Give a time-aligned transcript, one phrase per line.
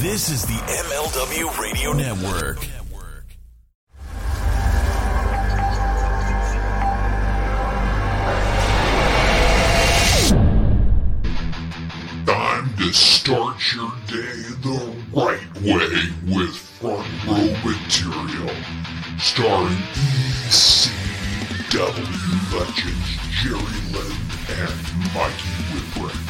[0.00, 2.58] This is the MLW Radio Network.
[12.26, 18.54] Time to start your day the right way with front row material.
[19.18, 19.80] Starring
[20.44, 21.06] ECW
[22.52, 24.16] legends Jerry Lynn
[24.60, 24.76] and
[25.14, 26.20] Mikey Whipwreck.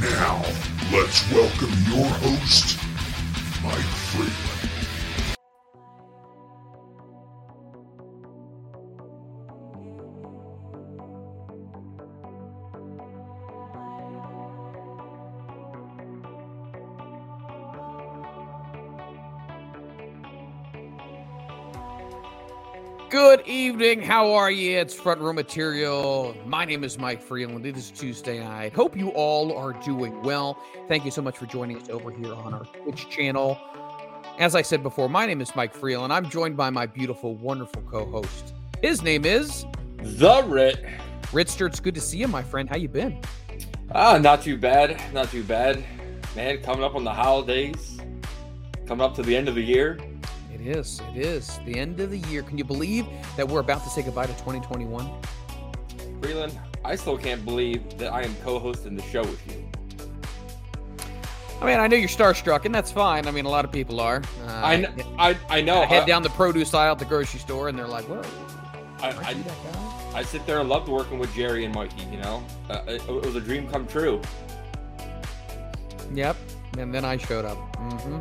[0.00, 0.42] Now,
[0.90, 2.31] let's welcome your host,
[24.00, 24.78] How are you?
[24.78, 26.34] It's Front Row Material.
[26.46, 27.66] My name is Mike Freeland.
[27.66, 28.72] It is Tuesday night.
[28.72, 30.56] Hope you all are doing well.
[30.88, 33.58] Thank you so much for joining us over here on our Twitch channel.
[34.38, 36.10] As I said before, my name is Mike Freeland.
[36.10, 38.54] I'm joined by my beautiful, wonderful co-host.
[38.80, 39.66] His name is
[39.98, 40.82] The Rit.
[41.24, 41.66] Ritster.
[41.66, 42.70] It's good to see you, my friend.
[42.70, 43.20] How you been?
[43.94, 45.02] Ah, not too bad.
[45.12, 45.84] Not too bad.
[46.34, 47.98] Man, coming up on the holidays.
[48.86, 49.98] Coming up to the end of the year.
[50.64, 51.00] It is.
[51.14, 52.42] It is the end of the year.
[52.42, 53.04] Can you believe
[53.36, 55.10] that we're about to say goodbye to 2021?
[56.22, 59.64] Freeland, I still can't believe that I am co-hosting the show with you.
[61.60, 63.26] I mean, I know you're starstruck, and that's fine.
[63.26, 64.22] I mean, a lot of people are.
[64.46, 65.82] Uh, I, kn- I, I know.
[65.82, 68.22] I head down the produce aisle at the grocery store, and they're like, "Whoa,
[69.00, 72.04] I, I, that guy?" I sit there and loved working with Jerry and Mikey.
[72.10, 74.20] You know, uh, it, it was a dream come true.
[76.14, 76.36] Yep.
[76.78, 77.58] And then I showed up.
[77.76, 78.18] hmm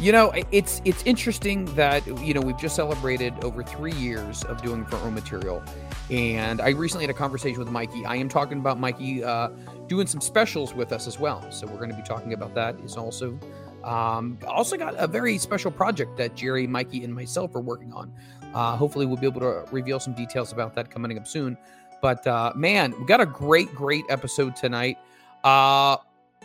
[0.00, 4.62] You know, it's it's interesting that you know we've just celebrated over three years of
[4.62, 5.62] doing front row material,
[6.08, 8.06] and I recently had a conversation with Mikey.
[8.06, 9.50] I am talking about Mikey uh,
[9.88, 12.80] doing some specials with us as well, so we're going to be talking about that.
[12.80, 13.38] Is also
[13.84, 18.10] um, also got a very special project that Jerry, Mikey, and myself are working on.
[18.54, 21.58] Uh, hopefully, we'll be able to reveal some details about that coming up soon.
[22.00, 24.96] But uh, man, we got a great, great episode tonight.
[25.44, 25.98] Uh,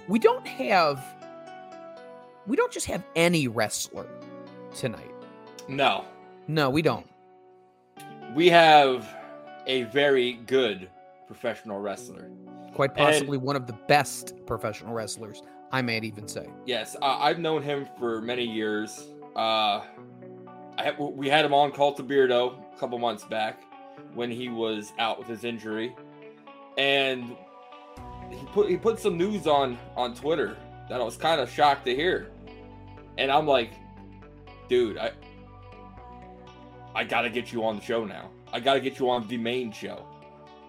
[0.09, 1.14] we don't have
[2.47, 4.07] we don't just have any wrestler
[4.75, 5.11] tonight.
[5.67, 6.05] No,
[6.47, 7.07] No, we don't.
[8.35, 9.07] we have
[9.67, 10.89] a very good
[11.27, 12.29] professional wrestler.
[12.73, 15.41] Quite And- possibly one of the best professional wrestlers,
[15.71, 16.47] I might even say.
[16.65, 19.07] Yes, uh, I've known him for many years.
[19.35, 19.81] Uh,
[20.77, 23.61] have, we had him on Cult of Beardo a couple months back
[24.13, 25.95] when he was out with his injury,
[26.77, 27.35] and
[28.29, 30.57] he put he put some news on on Twitter
[30.89, 32.29] that I was kind of shocked to hear,
[33.17, 33.71] and I'm like,
[34.67, 35.11] dude, I
[36.93, 38.29] I gotta get you on the show now.
[38.53, 40.05] I gotta get you on the main show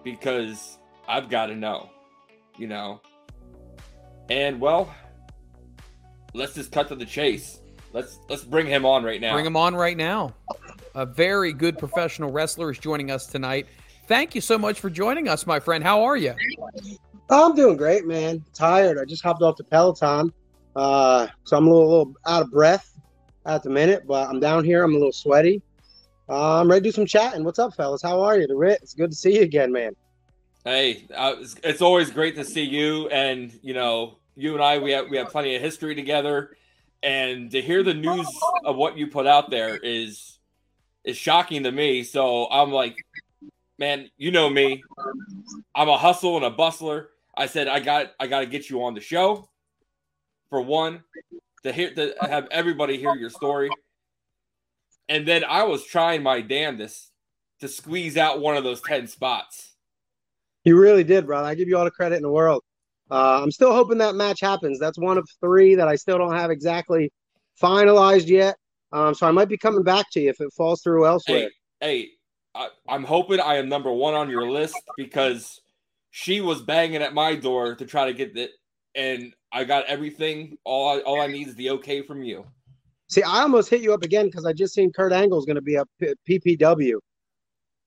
[0.03, 0.77] because
[1.07, 1.89] I've got to know,
[2.57, 3.01] you know.
[4.29, 4.93] And well,
[6.33, 7.61] let's just cut to the chase.
[7.93, 9.33] Let's let's bring him on right now.
[9.33, 10.33] Bring him on right now.
[10.95, 13.67] A very good professional wrestler is joining us tonight.
[14.07, 15.83] Thank you so much for joining us, my friend.
[15.83, 16.33] How are you?
[17.29, 18.43] Oh, I'm doing great, man.
[18.53, 18.97] Tired.
[18.97, 20.31] I just hopped off the Peloton,
[20.77, 22.93] uh, so I'm a little, little out of breath
[23.47, 24.83] at the minute, but I'm down here.
[24.83, 25.63] I'm a little sweaty.
[26.29, 27.43] Uh, I'm ready to do some chatting.
[27.43, 28.03] What's up, fellas?
[28.03, 28.45] How are you?
[28.45, 28.77] The.
[28.81, 29.95] It's good to see you again, man.
[30.63, 34.77] Hey, uh, it's, it's always great to see you, and you know, you and I
[34.77, 36.55] we have we have plenty of history together,
[37.01, 38.27] and to hear the news
[38.63, 40.37] of what you put out there is
[41.03, 42.03] is shocking to me.
[42.03, 42.97] So I'm like,
[43.79, 44.83] man, you know me,
[45.73, 47.09] I'm a hustle and a bustler.
[47.35, 49.49] I said I got I got to get you on the show
[50.49, 51.03] for one
[51.63, 53.69] to hear to have everybody hear your story,
[55.09, 57.11] and then I was trying my damnedest
[57.59, 59.75] to squeeze out one of those ten spots.
[60.63, 61.47] You really did, brother.
[61.47, 62.63] I give you all the credit in the world.
[63.09, 64.79] Uh, I'm still hoping that match happens.
[64.79, 67.11] That's one of three that I still don't have exactly
[67.61, 68.57] finalized yet.
[68.91, 71.49] Um, so I might be coming back to you if it falls through elsewhere.
[71.79, 72.09] Hey, hey,
[72.53, 75.61] I, I'm hoping I am number one on your list because
[76.11, 78.51] she was banging at my door to try to get it,
[78.95, 80.57] and I got everything.
[80.63, 82.45] All I, all I need is the okay from you.
[83.09, 85.61] See, I almost hit you up again because I just seen Kurt Angle's going to
[85.61, 85.85] be a
[86.29, 86.95] PPW,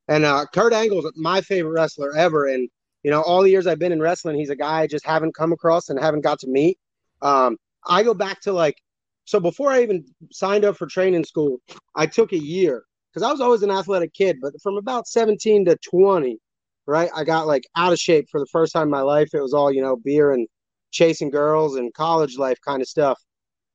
[0.09, 2.47] and uh, Kurt Angle's my favorite wrestler ever.
[2.47, 2.69] And
[3.03, 5.35] you know, all the years I've been in wrestling, he's a guy I just haven't
[5.35, 6.79] come across and haven't got to meet.
[7.23, 8.77] Um, I go back to like,
[9.25, 11.59] so before I even signed up for training school,
[11.95, 15.67] I took a year because I was always an athletic kid, but from about 17
[15.67, 16.39] to 20,
[16.87, 19.31] right, I got like out of shape for the first time in my life.
[19.35, 20.49] It was all you know, beer and
[20.91, 23.19] chasing girls and college life kind of stuff.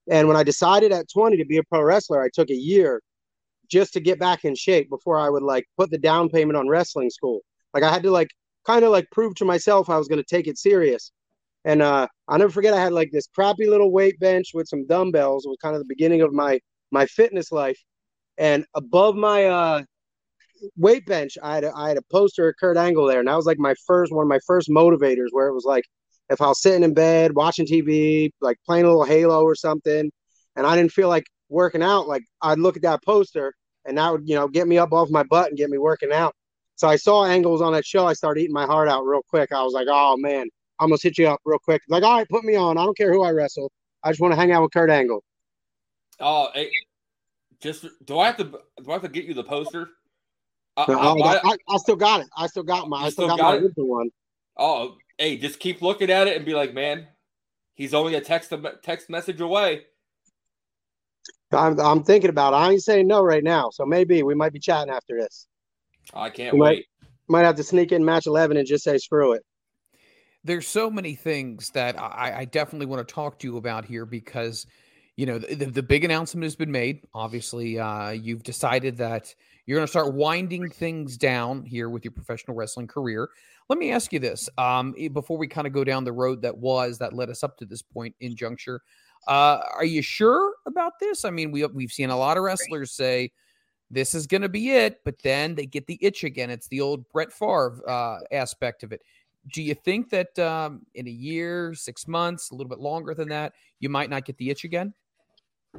[0.09, 3.01] And when I decided at 20 to be a pro wrestler, I took a year
[3.69, 6.67] just to get back in shape before I would like put the down payment on
[6.67, 7.41] wrestling school.
[7.73, 8.29] Like I had to like
[8.65, 11.11] kind of like prove to myself I was going to take it serious.
[11.63, 14.85] And uh, I'll never forget I had like this crappy little weight bench with some
[14.85, 15.45] dumbbells.
[15.45, 16.59] It was kind of the beginning of my
[16.91, 17.79] my fitness life.
[18.37, 19.83] And above my uh,
[20.77, 23.35] weight bench, I had a, I had a poster of Kurt Angle there, and that
[23.35, 25.29] was like my first one of my first motivators.
[25.31, 25.85] Where it was like,
[26.29, 30.11] if I was sitting in bed watching TV, like playing a little Halo or something,
[30.55, 33.53] and I didn't feel like working out, like I'd look at that poster,
[33.85, 36.11] and that would you know get me up off my butt and get me working
[36.11, 36.33] out.
[36.75, 38.05] So I saw Angle's on that show.
[38.05, 39.51] I started eating my heart out real quick.
[39.51, 40.47] I was like, oh man,
[40.79, 41.81] I almost hit you up real quick.
[41.87, 42.77] Like, all right, put me on.
[42.77, 43.71] I don't care who I wrestle.
[44.03, 45.23] I just want to hang out with Kurt Angle.
[46.19, 46.69] Oh, hey,
[47.61, 49.89] just do I have to do I have to get you the poster?
[50.77, 52.27] I, Oh, I- I, I still got it.
[52.35, 52.97] I still got my.
[52.97, 53.73] I still, still got, got my it?
[53.77, 54.09] one.
[54.57, 57.07] oh, hey, just keep looking at it and be like, man,
[57.73, 58.53] he's only a text
[58.83, 59.83] text message away.
[61.51, 62.57] I'm, I'm thinking about it.
[62.57, 63.69] I ain't saying no right now.
[63.69, 65.47] So maybe we might be chatting after this.
[66.13, 66.85] I can't You might- wait.
[67.27, 69.41] Might have to sneak in match 11 and just say screw it.
[70.43, 74.05] there's so many things that I, I definitely want to talk to you about here
[74.05, 74.67] because
[75.17, 79.33] you know the, the, big announcement has been made obviously uh, you've decided that
[79.65, 83.29] you're going to start winding things down here with your professional wrestling career.
[83.67, 86.41] Let me ask you this um, eh, before we kind of go down the road
[86.43, 88.81] that was that led us up to this point in juncture
[89.27, 91.25] uh, are you sure about this?
[91.25, 93.31] I mean we, we've seen a lot of wrestlers say
[93.89, 96.49] this is going to be it but then they get the itch again.
[96.49, 99.01] It's the old brett Favre uh, aspect of it.
[99.53, 103.29] Do you think that um, in a year, six months, a little bit longer than
[103.29, 104.91] that, you might not get the itch again?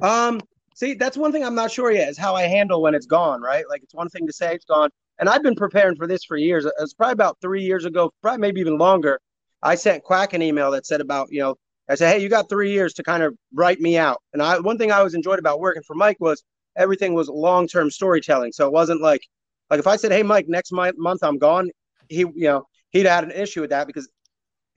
[0.01, 0.41] Um,
[0.75, 3.41] see, that's one thing I'm not sure yet is how I handle when it's gone,
[3.41, 3.65] right?
[3.69, 4.89] Like it's one thing to say it's gone.
[5.19, 6.65] And I've been preparing for this for years.
[6.65, 9.19] It was probably about three years ago, probably maybe even longer.
[9.63, 11.55] I sent Quack an email that said about, you know,
[11.89, 14.21] I said, hey, you got three years to kind of write me out.
[14.33, 16.43] And I one thing I always enjoyed about working for Mike was
[16.75, 18.51] everything was long term storytelling.
[18.51, 19.21] So it wasn't like
[19.69, 21.69] like if I said, hey, Mike, next month month I'm gone,
[22.09, 24.09] he you know he'd had an issue with that because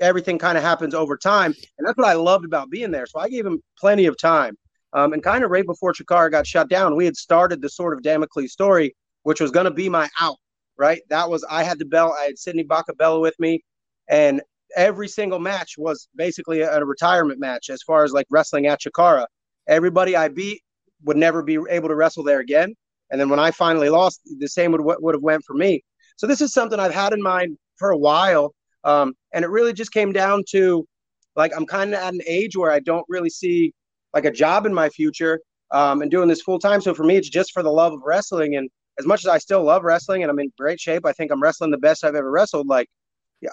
[0.00, 3.06] everything kind of happens over time, and that's what I loved about being there.
[3.06, 4.56] So I gave him plenty of time.
[4.92, 7.94] Um, and kind of right before Chikara got shut down, we had started the sort
[7.94, 10.36] of Damocles story, which was going to be my out.
[10.76, 12.14] Right, that was I had the belt.
[12.18, 13.62] I had Sidney Bakabella with me,
[14.08, 14.40] and
[14.74, 18.80] every single match was basically a, a retirement match as far as like wrestling at
[18.80, 19.26] Chikara.
[19.68, 20.62] Everybody I beat
[21.04, 22.74] would never be able to wrestle there again.
[23.10, 25.82] And then when I finally lost, the same would would have went for me.
[26.16, 28.54] So this is something I've had in mind for a while,
[28.84, 30.86] um, and it really just came down to
[31.36, 33.72] like I'm kind of at an age where I don't really see
[34.14, 35.40] like a job in my future
[35.70, 36.80] um, and doing this full time.
[36.80, 38.56] So for me, it's just for the love of wrestling.
[38.56, 38.68] And
[38.98, 41.42] as much as I still love wrestling and I'm in great shape, I think I'm
[41.42, 42.66] wrestling the best I've ever wrestled.
[42.66, 42.88] Like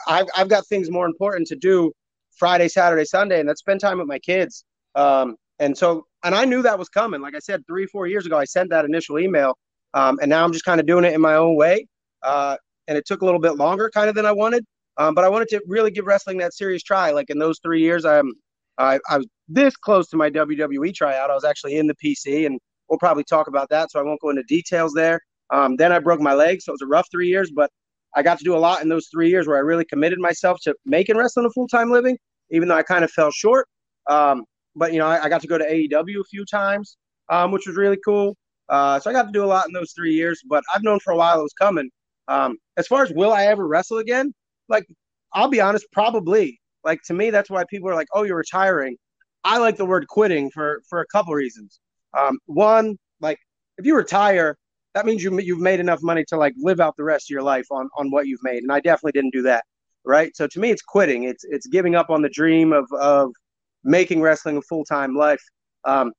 [0.08, 1.92] I've I've got things more important to do
[2.36, 4.66] Friday, Saturday, Sunday, and that's spend time with my kids.
[4.96, 7.22] Um, and so, and I knew that was coming.
[7.22, 9.58] Like I said, three, four years ago, I sent that initial email,
[9.94, 11.88] um, and now I'm just kind of doing it in my own way.
[12.24, 12.58] Uh,
[12.88, 14.66] and it took a little bit longer, kind of than I wanted.
[14.98, 17.12] Um, but I wanted to really give wrestling that serious try.
[17.12, 18.34] Like in those three years, I'm
[18.78, 21.30] I, I was this close to my WWE tryout.
[21.30, 22.60] I was actually in the PC, and
[22.90, 23.92] we'll probably talk about that.
[23.92, 25.20] So I won't go into details there.
[25.50, 27.52] Um, then I broke my leg, so it was a rough three years.
[27.56, 27.70] But
[28.16, 30.60] I got to do a lot in those three years where I really committed myself
[30.64, 32.18] to making wrestling a full time living,
[32.52, 33.68] even though I kind of fell short.
[34.10, 34.44] Um,
[34.76, 36.98] but you know, I, I, got to go to AEW a few times,
[37.30, 38.38] um, which was really cool.
[38.70, 40.42] Uh, so I got to do a lot in those three years.
[40.48, 41.90] But I've known for a while it was coming.
[42.28, 44.34] Um, as far as will I ever wrestle again?
[44.70, 44.86] Like,
[45.34, 46.60] I'll be honest, probably.
[46.88, 48.96] Like to me, that's why people are like, "Oh, you're retiring."
[49.44, 51.80] I like the word quitting for for a couple reasons.
[52.18, 53.38] Um, one, like
[53.78, 54.56] if you retire,
[54.96, 57.44] that means you you've made enough money to like live out the rest of your
[57.44, 59.66] life on on what you've made, and I definitely didn't do that.
[60.06, 60.36] Right.
[60.38, 61.24] So to me, it's quitting.
[61.26, 63.32] It's it's giving up on the dream of of
[63.84, 65.44] making wrestling a full time life.
[65.84, 66.14] Um,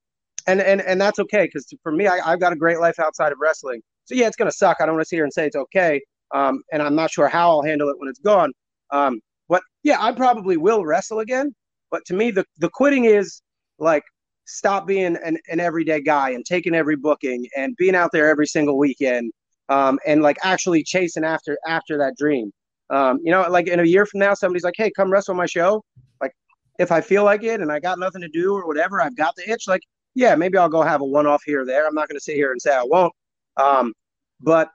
[0.47, 3.33] and and and that's okay because for me, I, I've got a great life outside
[3.33, 3.81] of wrestling.
[4.05, 4.79] So yeah, it's gonna suck.
[4.81, 6.01] I don't want to sit here and say it's okay.
[6.35, 8.53] Um, and I'm not sure how I'll handle it when it's gone.
[8.91, 11.55] Um, but yeah, I probably will wrestle again.
[11.91, 13.43] But to me, the the quitting is
[13.79, 14.05] like
[14.45, 18.47] stop being an, an everyday guy and taking every booking and being out there every
[18.47, 19.31] single weekend
[19.69, 22.53] um, and like actually chasing after after that dream.
[22.91, 25.47] Um, you know, like in a year from now, somebody's like, "Hey, come wrestle my
[25.47, 25.85] show."
[26.21, 26.33] Like,
[26.79, 29.35] if I feel like it and I got nothing to do or whatever, I've got
[29.37, 29.69] the itch.
[29.69, 29.83] Like,
[30.15, 31.87] yeah, maybe I'll go have a one off here or there.
[31.87, 33.13] I'm not going to sit here and say I won't.
[33.59, 33.93] Um,
[34.41, 34.71] but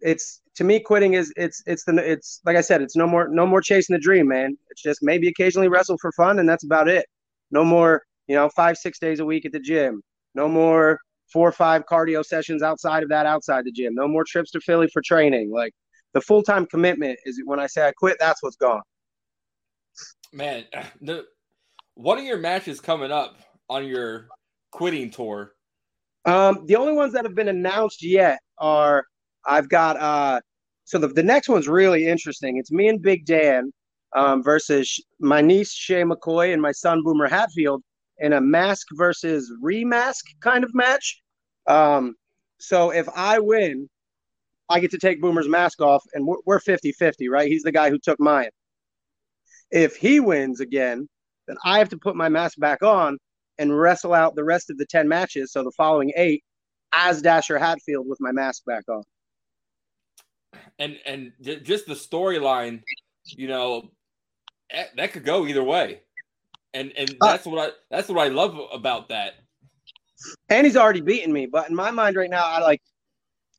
[0.00, 3.28] it's to me, quitting is it's it's the it's like I said, it's no more
[3.28, 4.56] no more chasing the dream, man.
[4.70, 7.06] It's just maybe occasionally wrestle for fun, and that's about it.
[7.50, 10.02] No more, you know, five six days a week at the gym.
[10.34, 10.98] No more
[11.32, 13.94] four or five cardio sessions outside of that outside the gym.
[13.94, 15.50] No more trips to Philly for training.
[15.52, 15.72] Like
[16.14, 18.82] the full time commitment is when I say I quit, that's what's gone.
[20.32, 20.64] Man,
[21.02, 21.24] the
[21.96, 23.36] what are your matches coming up
[23.68, 24.28] on your
[24.70, 25.52] quitting tour?
[26.24, 29.04] Um, the only ones that have been announced yet are
[29.46, 30.40] I've got uh
[30.86, 32.58] so the, the next one's really interesting.
[32.58, 33.72] It's me and Big Dan.
[34.16, 37.82] um, versus my niece Shay McCoy and my son Boomer Hatfield
[38.18, 41.22] in a mask versus remask kind of match.
[41.68, 42.16] Um,
[42.60, 43.88] so if I win,
[44.70, 47.48] I get to take Boomer's mask off, and we're 50 50, right?
[47.48, 48.50] He's the guy who took mine.
[49.72, 51.08] If he wins again,
[51.48, 53.18] then I have to put my mask back on
[53.58, 55.52] and wrestle out the rest of the 10 matches.
[55.52, 56.44] So the following eight
[56.94, 59.02] as Dasher Hatfield with my mask back on.
[60.78, 62.82] And and just the storyline,
[63.26, 63.90] you know,
[64.70, 66.00] eh, that could go either way.
[66.74, 69.34] And and uh, that's what I that's what I love about that.
[70.48, 72.80] And he's already beaten me, but in my mind right now, I like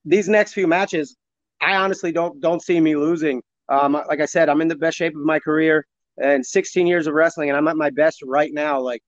[0.06, 1.16] these next few matches.
[1.62, 3.42] I honestly don't don't see me losing.
[3.70, 5.86] Um, like I said, I'm in the best shape of my career
[6.18, 8.80] and 16 years of wrestling, and I'm at my best right now.
[8.80, 9.02] Like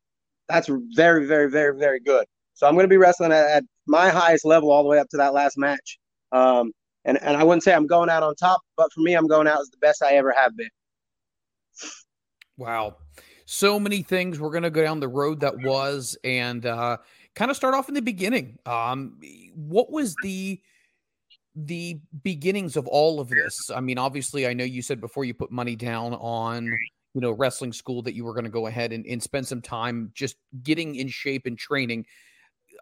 [0.47, 2.25] that's very, very, very, very good.
[2.55, 5.09] So I'm going to be wrestling at, at, my highest level all the way up
[5.09, 5.97] to that last match.
[6.31, 6.71] Um,
[7.05, 9.47] and and I wouldn't say I'm going out on top, but for me, I'm going
[9.47, 10.69] out as the best I ever have been.
[12.57, 12.97] Wow,
[13.45, 14.39] so many things.
[14.39, 16.97] We're going to go down the road that was, and uh,
[17.35, 18.59] kind of start off in the beginning.
[18.65, 19.19] Um,
[19.55, 20.61] what was the
[21.55, 23.55] the beginnings of all of this?
[23.73, 27.31] I mean, obviously, I know you said before you put money down on you know
[27.31, 30.35] wrestling school that you were going to go ahead and, and spend some time just
[30.61, 32.05] getting in shape and training.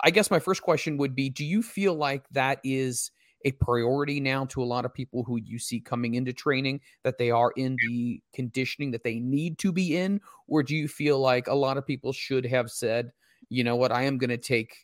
[0.03, 3.11] I guess my first question would be: Do you feel like that is
[3.45, 7.17] a priority now to a lot of people who you see coming into training that
[7.17, 11.19] they are in the conditioning that they need to be in, or do you feel
[11.19, 13.11] like a lot of people should have said,
[13.49, 14.75] you know what, I am going to take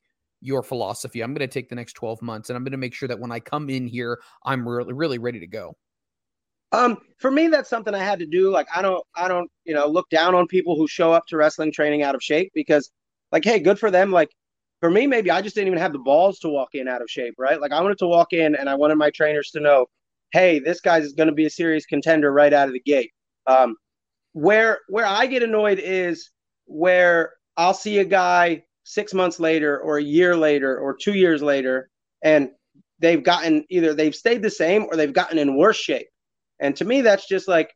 [0.42, 1.22] your philosophy.
[1.22, 3.20] I'm going to take the next 12 months and I'm going to make sure that
[3.20, 5.76] when I come in here, I'm really, really ready to go.
[6.74, 8.50] Um, for me, that's something I had to do.
[8.50, 11.38] Like, I don't, I don't, you know, look down on people who show up to
[11.38, 12.92] wrestling training out of shape because,
[13.32, 14.12] like, hey, good for them.
[14.12, 14.30] Like,
[14.84, 17.10] for me, maybe I just didn't even have the balls to walk in out of
[17.10, 17.62] shape, right?
[17.62, 19.86] Like, I wanted to walk in and I wanted my trainers to know,
[20.34, 23.12] hey, this guy's going to be a serious contender right out of the gate.
[23.48, 23.78] Um,
[24.34, 26.32] where where I get annoyed is
[26.66, 31.42] where I'll see a guy six months later or a year later or two years
[31.42, 31.90] later,
[32.22, 32.50] and
[33.00, 36.10] they've gotten either they've stayed the same or they've gotten in worse shape.
[36.60, 37.74] And to me, that's just like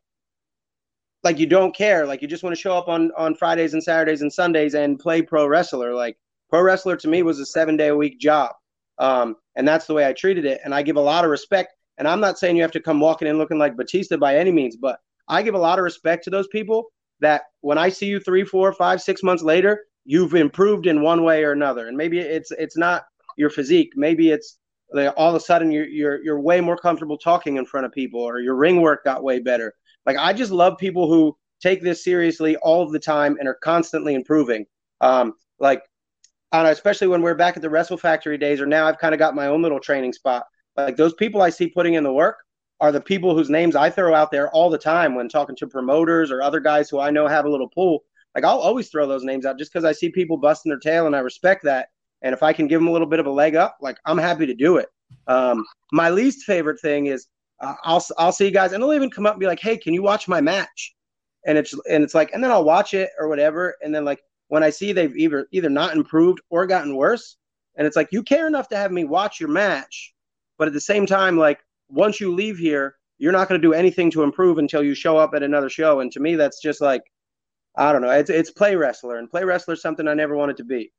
[1.24, 2.06] like you don't care.
[2.06, 4.98] Like you just want to show up on on Fridays and Saturdays and Sundays and
[4.98, 5.94] play pro wrestler.
[5.94, 8.52] Like pro wrestler to me was a seven day a week job.
[8.98, 10.60] Um, and that's the way I treated it.
[10.64, 11.74] And I give a lot of respect.
[11.98, 14.52] And I'm not saying you have to come walking in looking like Batista by any
[14.52, 16.86] means, but I give a lot of respect to those people
[17.20, 21.22] that when I see you three, four, five, six months later, you've improved in one
[21.22, 21.88] way or another.
[21.88, 23.04] And maybe it's it's not
[23.36, 23.92] your physique.
[23.94, 24.58] Maybe it's
[24.92, 27.92] like all of a sudden you're you're you're way more comfortable talking in front of
[27.92, 29.74] people, or your ring work got way better.
[30.06, 34.14] Like I just love people who take this seriously all the time and are constantly
[34.14, 34.66] improving.
[35.00, 35.82] Um, like,
[36.52, 39.18] know, especially when we're back at the Wrestle Factory days, or now I've kind of
[39.18, 40.44] got my own little training spot.
[40.76, 42.38] Like those people I see putting in the work
[42.80, 45.66] are the people whose names I throw out there all the time when talking to
[45.66, 49.06] promoters or other guys who I know have a little pull like I'll always throw
[49.06, 51.88] those names out just because I see people busting their tail and I respect that.
[52.22, 54.16] And if I can give them a little bit of a leg up, like I'm
[54.16, 54.88] happy to do it.
[55.26, 57.26] Um, my least favorite thing is
[57.60, 59.76] uh, I'll I'll see you guys and they'll even come up and be like, "Hey,
[59.76, 60.94] can you watch my match?"
[61.46, 64.20] And it's and it's like, and then I'll watch it or whatever, and then like
[64.48, 67.36] when I see they've either either not improved or gotten worse,
[67.76, 70.14] and it's like you care enough to have me watch your match,
[70.58, 73.74] but at the same time, like once you leave here, you're not going to do
[73.74, 76.00] anything to improve until you show up at another show.
[76.00, 77.02] And to me, that's just like
[77.76, 78.10] I don't know.
[78.10, 80.92] It's it's play wrestler, and play wrestler is something I never wanted to be.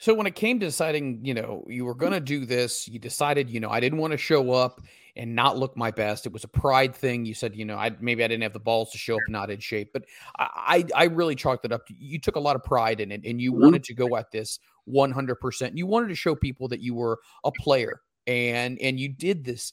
[0.00, 3.00] So when it came to deciding, you know, you were going to do this, you
[3.00, 4.80] decided, you know, I didn't want to show up
[5.18, 6.24] and not look my best.
[6.24, 7.26] It was a pride thing.
[7.26, 9.50] You said, you know, I maybe I didn't have the balls to show up not
[9.50, 10.04] in shape, but
[10.38, 11.82] I I, really chalked it up.
[11.88, 13.64] You took a lot of pride in it, and you mm-hmm.
[13.64, 15.34] wanted to go at this 100.
[15.36, 19.44] percent You wanted to show people that you were a player, and and you did
[19.44, 19.72] this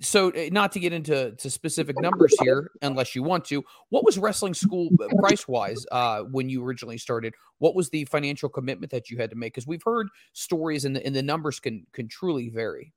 [0.00, 4.04] so eh, not to get into to specific numbers here unless you want to what
[4.04, 8.48] was wrestling school uh, price wise uh, when you originally started what was the financial
[8.48, 11.60] commitment that you had to make because we've heard stories and the, and the numbers
[11.60, 12.92] can can truly vary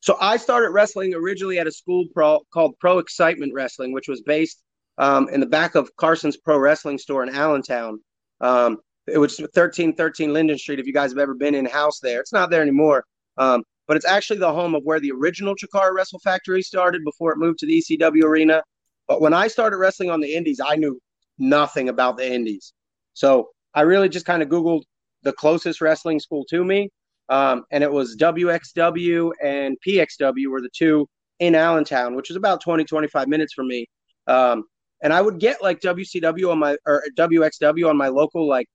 [0.00, 4.22] so i started wrestling originally at a school pro, called pro excitement wrestling which was
[4.22, 4.62] based
[4.98, 7.98] um, in the back of carson's pro wrestling store in allentown
[8.40, 12.20] um, it was 1313 linden street if you guys have ever been in house there
[12.20, 13.04] it's not there anymore
[13.38, 17.32] um, but it's actually the home of where the original Chikara Wrestle Factory started before
[17.32, 18.62] it moved to the ECW arena.
[19.06, 21.00] But when I started wrestling on the Indies, I knew
[21.38, 22.72] nothing about the Indies.
[23.14, 24.82] So I really just kind of Googled
[25.22, 26.90] the closest wrestling school to me.
[27.28, 31.08] Um, and it was WXW and PXW were the two
[31.40, 33.86] in Allentown, which was about 20, 25 minutes from me.
[34.26, 34.64] Um,
[35.02, 38.66] and I would get like WCW on my or WXW on my local like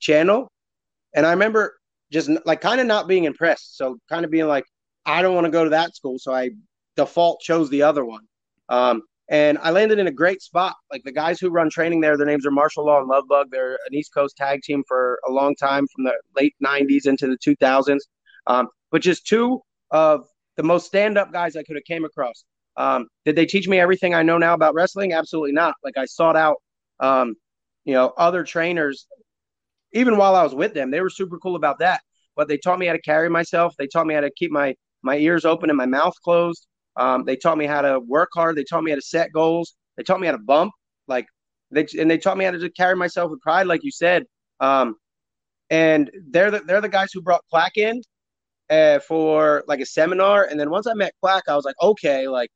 [0.00, 0.50] channel.
[1.14, 1.76] And I remember
[2.12, 3.76] just like kind of not being impressed.
[3.76, 4.64] So kind of being like,
[5.04, 6.18] I don't want to go to that school.
[6.18, 6.50] So I
[6.96, 8.22] default chose the other one.
[8.68, 10.76] Um, and I landed in a great spot.
[10.90, 13.46] Like the guys who run training there, their names are Martial Law and Lovebug.
[13.50, 17.26] They're an East Coast tag team for a long time, from the late '90s into
[17.26, 18.00] the 2000s.
[18.46, 22.44] Um, but just two of the most stand-up guys I could have came across.
[22.76, 25.12] Um, did they teach me everything I know now about wrestling?
[25.12, 25.74] Absolutely not.
[25.82, 26.56] Like I sought out,
[27.00, 27.34] um,
[27.84, 29.06] you know, other trainers.
[29.92, 32.00] Even while I was with them, they were super cool about that.
[32.36, 33.74] But they taught me how to carry myself.
[33.78, 36.66] They taught me how to keep my my ears open and my mouth closed.
[36.96, 38.56] Um, they taught me how to work hard.
[38.56, 39.74] They taught me how to set goals.
[39.96, 40.72] They taught me how to bump.
[41.08, 41.26] Like
[41.70, 44.24] they and they taught me how to just carry myself with pride, like you said.
[44.60, 44.96] Um,
[45.70, 48.00] and they're the they're the guys who brought Quack in
[48.70, 50.44] uh, for like a seminar.
[50.44, 52.50] And then once I met Quack, I was like, okay, like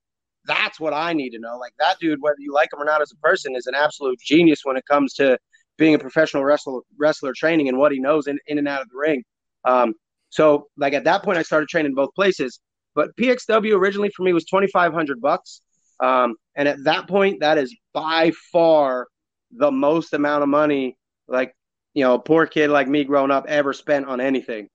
[0.47, 1.59] that's what I need to know.
[1.59, 4.19] Like that dude, whether you like him or not as a person, is an absolute
[4.21, 5.39] genius when it comes to
[5.77, 8.89] being a professional wrestler, wrestler training and what he knows in, in and out of
[8.89, 9.23] the ring.
[9.65, 9.95] Um,
[10.29, 12.61] so like at that point, I started training both places.
[12.95, 15.63] But PXW originally for me was twenty five hundred bucks,
[16.01, 19.07] um, and at that point, that is by far
[19.53, 21.55] the most amount of money like
[21.95, 24.69] you know a poor kid like me growing up ever spent on anything.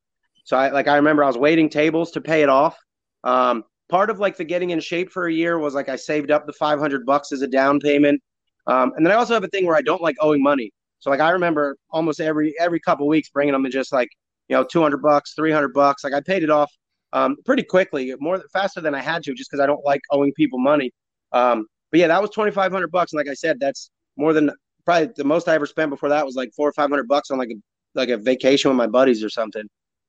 [0.43, 2.77] So I like I remember I was waiting tables to pay it off.
[3.23, 6.31] Um, part of like the getting in shape for a year was like I saved
[6.31, 8.21] up the 500 bucks as a down payment.
[8.67, 10.71] Um, and then I also have a thing where I don't like owing money.
[10.99, 14.09] So like I remember almost every every couple weeks bringing them in just like
[14.47, 16.03] you know 200 bucks, 300 bucks.
[16.03, 16.71] Like I paid it off
[17.15, 20.33] um, pretty quickly, more faster than I had to, just because I don't like owing
[20.33, 20.91] people money.
[21.31, 24.51] Um, but yeah, that was 2,500 bucks, and like I said, that's more than
[24.83, 27.37] probably the most I ever spent before that was like four or 500 bucks on
[27.37, 27.55] like a
[27.95, 29.63] like a vacation with my buddies or something.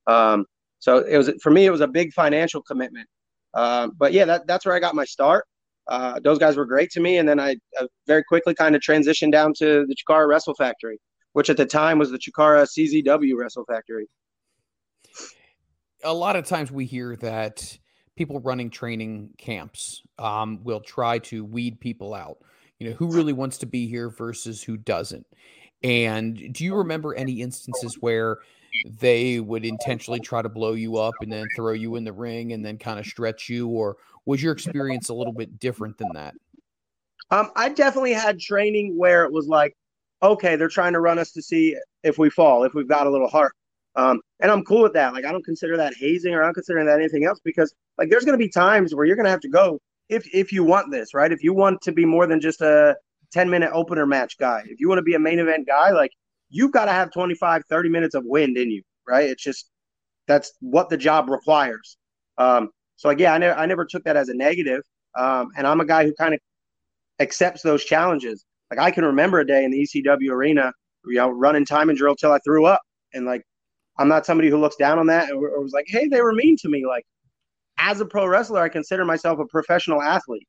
[0.08, 0.46] Um,
[0.80, 3.08] so it was for me, it was a big financial commitment.
[3.54, 5.46] Um, but yeah, that, that's where I got my start.
[5.86, 8.82] Uh, those guys were great to me, and then I, I very quickly kind of
[8.82, 10.98] transitioned down to the Chikara Wrestle Factory,
[11.34, 14.08] which at the time was the Chikara CZW Wrestle Factory.
[16.06, 17.76] A lot of times we hear that
[18.16, 22.38] people running training camps um, will try to weed people out.
[22.78, 25.26] You know, who really wants to be here versus who doesn't.
[25.82, 28.38] And do you remember any instances where
[28.84, 32.52] they would intentionally try to blow you up and then throw you in the ring
[32.52, 36.08] and then kind of stretch you or was your experience a little bit different than
[36.14, 36.34] that
[37.30, 39.74] um, i definitely had training where it was like
[40.22, 43.10] okay they're trying to run us to see if we fall if we've got a
[43.10, 43.54] little heart
[43.96, 46.86] um, and i'm cool with that like i don't consider that hazing or i'm considering
[46.86, 49.40] that anything else because like there's going to be times where you're going to have
[49.40, 49.78] to go
[50.08, 52.96] if if you want this right if you want to be more than just a
[53.32, 56.12] 10 minute opener match guy if you want to be a main event guy like
[56.50, 59.28] you've got to have 25, 30 minutes of wind in you, right?
[59.28, 59.70] It's just
[60.26, 61.96] that's what the job requires.
[62.38, 64.82] Um, so again, I never I never took that as a negative.
[65.16, 66.40] Um, and I'm a guy who kind of
[67.20, 68.44] accepts those challenges.
[68.70, 70.72] Like I can remember a day in the ECW arena,
[71.06, 72.80] you know, running time and drill till I threw up.
[73.14, 73.42] And like
[73.98, 76.32] I'm not somebody who looks down on that or, or was like, hey, they were
[76.32, 76.86] mean to me.
[76.86, 77.04] Like
[77.78, 80.48] as a pro wrestler, I consider myself a professional athlete.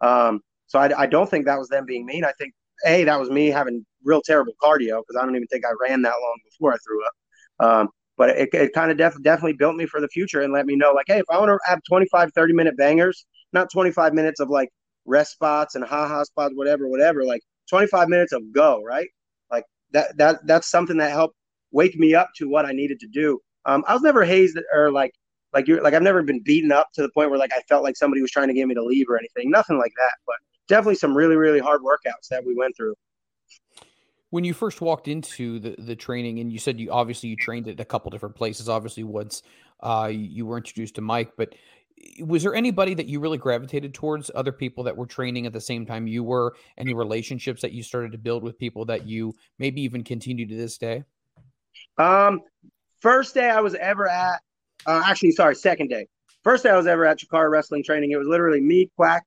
[0.00, 2.24] Um, so I, I don't think that was them being mean.
[2.24, 2.52] I think
[2.86, 6.02] a that was me having real terrible cardio because I don't even think I ran
[6.02, 7.12] that long before I threw up.
[7.58, 10.66] Um, but it, it kind of def- definitely built me for the future and let
[10.66, 14.14] me know like, hey, if I want to have 25, 30 minute bangers, not 25
[14.14, 14.70] minutes of like
[15.04, 19.08] rest spots and haha spots, whatever, whatever, like 25 minutes of go, right?
[19.50, 21.36] Like that, that, that's something that helped
[21.76, 23.38] wake me up to what I needed to do.
[23.66, 25.12] Um, I was never hazed or like,
[25.52, 27.84] like you're like, I've never been beaten up to the point where like I felt
[27.84, 30.12] like somebody was trying to get me to leave or anything, nothing like that.
[30.26, 30.36] But
[30.68, 32.94] definitely some really, really hard workouts that we went through
[34.30, 37.68] when you first walked into the, the training and you said you obviously you trained
[37.68, 39.42] at a couple different places obviously once
[39.80, 41.54] uh, you were introduced to mike but
[42.20, 45.60] was there anybody that you really gravitated towards other people that were training at the
[45.60, 49.32] same time you were any relationships that you started to build with people that you
[49.58, 51.02] maybe even continue to this day
[51.98, 52.40] um
[53.00, 54.40] first day i was ever at
[54.86, 56.06] uh, actually sorry second day
[56.44, 59.22] first day i was ever at chikara wrestling training it was literally me quack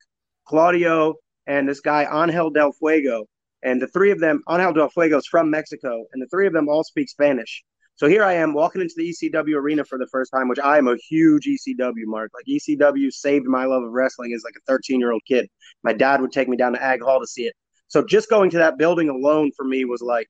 [0.46, 1.14] claudio
[1.48, 3.26] and this guy angel del fuego
[3.64, 6.54] and the three of them, Angel Del Fuego is from Mexico, and the three of
[6.54, 7.64] them all speak Spanish.
[7.96, 10.78] So here I am walking into the ECW arena for the first time, which I
[10.78, 12.32] am a huge ECW mark.
[12.34, 15.50] Like ECW saved my love of wrestling as like a 13 year old kid.
[15.84, 17.54] My dad would take me down to Ag Hall to see it.
[17.90, 20.28] So just going to that building alone for me was like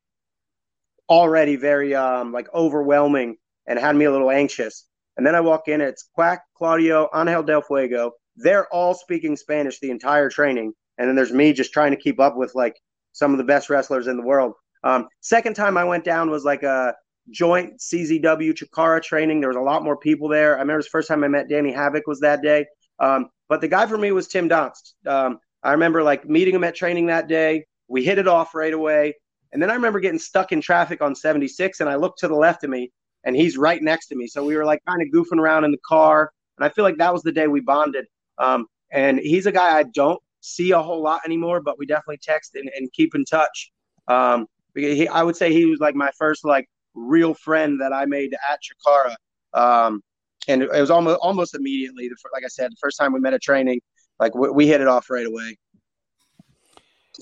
[1.10, 3.36] already very um like overwhelming
[3.68, 4.86] and had me a little anxious.
[5.18, 8.14] And then I walk in, it's Quack, Claudio, Angel Del Fuego.
[8.38, 10.74] They're all speaking Spanish the entire training.
[10.98, 12.76] And then there's me just trying to keep up with like
[13.12, 14.54] some of the best wrestlers in the world.
[14.84, 16.94] Um, second time I went down was like a
[17.32, 19.40] joint CZW Chikara training.
[19.40, 20.56] There was a lot more people there.
[20.56, 22.66] I remember the first time I met Danny Havoc was that day.
[23.00, 24.94] Um, but the guy for me was Tim Donst.
[25.06, 27.66] Um, I remember like meeting him at training that day.
[27.88, 29.16] We hit it off right away.
[29.52, 32.36] And then I remember getting stuck in traffic on 76 and I looked to the
[32.36, 32.92] left of me
[33.24, 34.28] and he's right next to me.
[34.28, 36.32] So we were like kind of goofing around in the car.
[36.58, 38.06] And I feel like that was the day we bonded.
[38.38, 42.20] Um, and he's a guy I don't see a whole lot anymore, but we definitely
[42.22, 43.72] text and, and keep in touch.
[44.08, 48.06] Um, he, I would say he was like my first like real friend that I
[48.06, 49.16] made at Chikara.
[49.54, 50.02] Um,
[50.48, 52.08] and it was almost almost immediately.
[52.08, 53.82] The, like I said, the first time we met at training,
[54.20, 55.58] like we, we hit it off right away.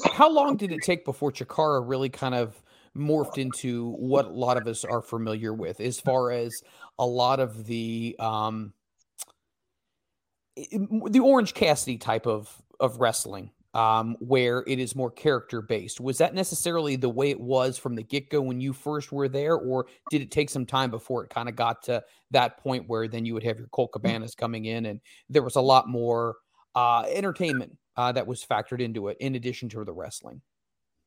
[0.06, 2.62] How long did it take before Chikara really kind of
[2.96, 6.62] morphed into what a lot of us are familiar with, as far as
[6.98, 8.74] a lot of the um,
[10.56, 13.52] the Orange Cassidy type of of wrestling?
[13.78, 16.00] um, where it is more character based.
[16.00, 19.30] Was that necessarily the way it was from the get go when you first were
[19.30, 22.86] there, or did it take some time before it kind of got to that point
[22.88, 23.94] where then you would have your Colt mm.
[23.94, 26.38] Cabanas coming in and there was a lot more
[26.78, 30.42] uh, entertainment uh, that was factored into it in addition to the wrestling?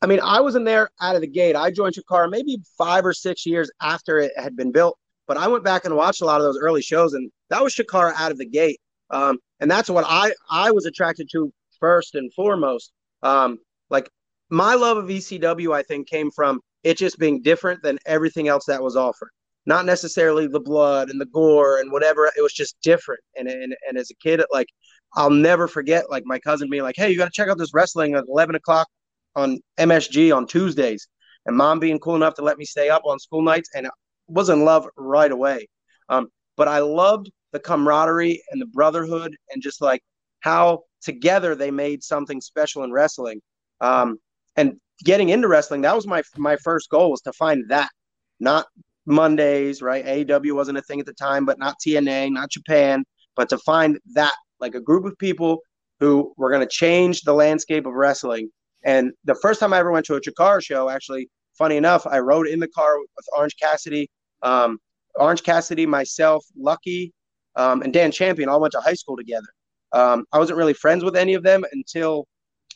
[0.02, 1.54] I mean, I wasn't there out of the gate.
[1.54, 5.46] I joined Chikara maybe five or six years after it had been built, but I
[5.46, 8.32] went back and watched a lot of those early shows, and that was Chikara out
[8.32, 8.80] of the gate.
[9.10, 12.92] Um, and that's what I I was attracted to first and foremost.
[13.22, 13.58] Um,
[13.90, 14.10] like
[14.48, 18.64] my love of ECW, I think, came from it just being different than everything else
[18.66, 19.30] that was offered.
[19.66, 22.26] Not necessarily the blood and the gore and whatever.
[22.36, 23.20] It was just different.
[23.36, 24.68] And and, and as a kid, like
[25.14, 27.74] I'll never forget like my cousin being like, "Hey, you got to check out this
[27.74, 28.88] wrestling at eleven o'clock
[29.36, 31.08] on MSG on Tuesdays,"
[31.46, 33.90] and mom being cool enough to let me stay up on school nights, and I
[34.28, 35.68] was in love right away.
[36.08, 40.02] Um, but I loved the camaraderie and the brotherhood and just like
[40.40, 43.40] how together they made something special in wrestling.
[43.80, 44.18] Um,
[44.56, 47.90] and getting into wrestling, that was my my first goal was to find that,
[48.38, 48.66] not
[49.06, 50.04] Mondays, right?
[50.04, 53.04] AEW wasn't a thing at the time, but not TNA, not Japan,
[53.36, 55.58] but to find that like a group of people
[56.00, 58.48] who were going to change the landscape of wrestling.
[58.84, 62.18] And the first time I ever went to a Chikara show, actually, funny enough, I
[62.18, 64.08] rode in the car with Orange Cassidy.
[64.42, 64.78] Um,
[65.16, 67.12] Orange Cassidy, myself, Lucky,
[67.56, 69.48] um, and Dan Champion all went to high school together.
[69.92, 72.26] Um, I wasn't really friends with any of them until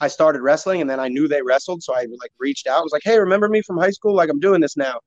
[0.00, 2.78] I started wrestling, and then I knew they wrestled, so I like reached out.
[2.78, 4.14] I was like, "Hey, remember me from high school?
[4.14, 4.98] Like I'm doing this now."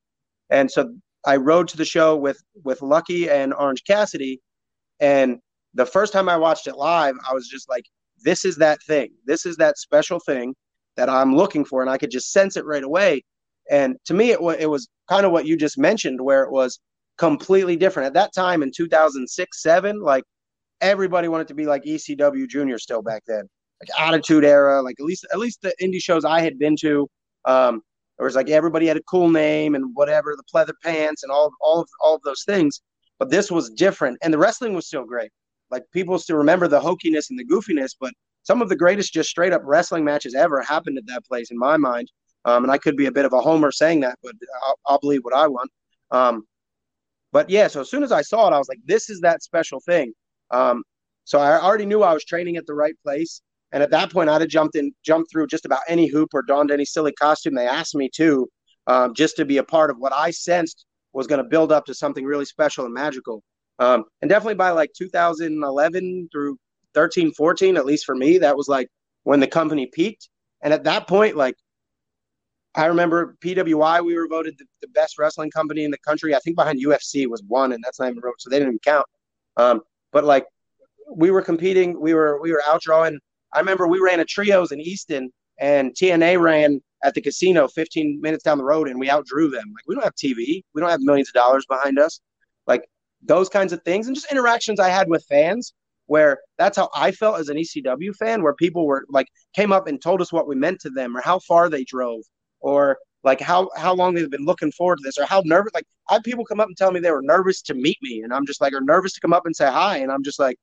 [0.50, 4.40] And so I rode to the show with with Lucky and Orange Cassidy,
[5.00, 5.40] and
[5.74, 7.86] the first time I watched it live, I was just like,
[8.24, 9.12] "This is that thing.
[9.26, 10.56] This is that special thing
[10.96, 13.24] that I'm looking for," and I could just sense it right away.
[13.70, 16.52] And to me, it, w- it was kind of what you just mentioned, where it
[16.52, 16.80] was
[17.18, 20.24] completely different at that time in 2006 7 like
[20.82, 23.48] everybody wanted to be like ECW Junior still back then,
[23.82, 27.08] like Attitude Era, like at least at least the indie shows I had been to.
[27.46, 27.82] Um,
[28.20, 31.52] it was like everybody had a cool name and whatever, the pleather pants and all
[31.62, 32.82] all of all of those things.
[33.20, 35.32] But this was different, and the wrestling was still great.
[35.70, 39.30] Like people still remember the hokiness and the goofiness, but some of the greatest just
[39.30, 42.10] straight up wrestling matches ever happened at that place in my mind.
[42.46, 44.34] Um, and I could be a bit of a homer saying that, but
[44.66, 45.70] I'll, I'll believe what I want.
[46.12, 46.48] Um,
[47.34, 49.44] but yeah, so as soon as I saw it, I was like, this is that
[49.44, 50.14] special thing.
[50.52, 50.84] Um,
[51.26, 53.42] so I already knew I was training at the right place.
[53.74, 56.42] And at that point, I'd have jumped in, jumped through just about any hoop or
[56.42, 58.48] donned any silly costume they asked me to,
[58.88, 61.86] um, just to be a part of what I sensed was going to build up
[61.88, 63.44] to something really special and magical.
[63.80, 66.58] Um, and definitely by like 2011 through
[66.94, 68.90] 13, 14, at least for me, that was like
[69.24, 70.30] when the company peaked.
[70.62, 71.56] And at that point, like
[72.76, 76.36] I remember PWI, we were voted the, the best wrestling company in the country.
[76.36, 78.80] I think behind UFC was one, and that's not even wrote, so they didn't even
[78.80, 79.06] count.
[79.58, 80.46] Um, but like
[81.12, 83.18] we were competing, we were we were outdrawing.
[83.54, 88.22] I remember we ran a trios in Easton, and TNA ran at the casino 15
[88.22, 89.66] minutes down the road, and we outdrew them.
[89.74, 92.22] Like we don't have TV, we don't have millions of dollars behind us,
[93.22, 95.74] those kinds of things, and just interactions I had with fans.
[96.06, 99.88] Where that's how I felt as an ECW fan, where people were like came up
[99.88, 102.22] and told us what we meant to them, or how far they drove,
[102.62, 105.86] or like how how long they've been looking forward to this or how nervous like
[106.10, 108.34] I had people come up and tell me they were nervous to meet me and
[108.34, 110.58] I'm just like or nervous to come up and say hi and I'm just like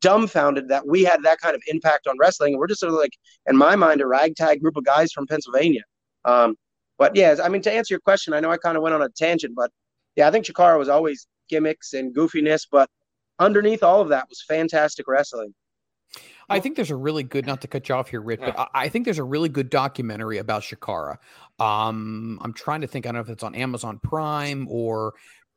[0.00, 2.98] dumbfounded that we had that kind of impact on wrestling and we're just sort of
[2.98, 3.12] like
[3.46, 5.82] in my mind a ragtag group of guys from Pennsylvania
[6.24, 6.56] um
[6.98, 9.02] but yeah I mean to answer your question I know I kind of went on
[9.02, 9.70] a tangent but
[10.16, 12.88] yeah I think Chikara was always gimmicks and goofiness but
[13.38, 15.54] underneath all of that was fantastic wrestling
[16.50, 18.66] I think there's a really good, not to cut you off here, Rick, but I,
[18.74, 21.16] I think there's a really good documentary about Chikara.
[21.58, 23.04] Um, I'm trying to think.
[23.04, 25.14] I don't know if it's on Amazon Prime or,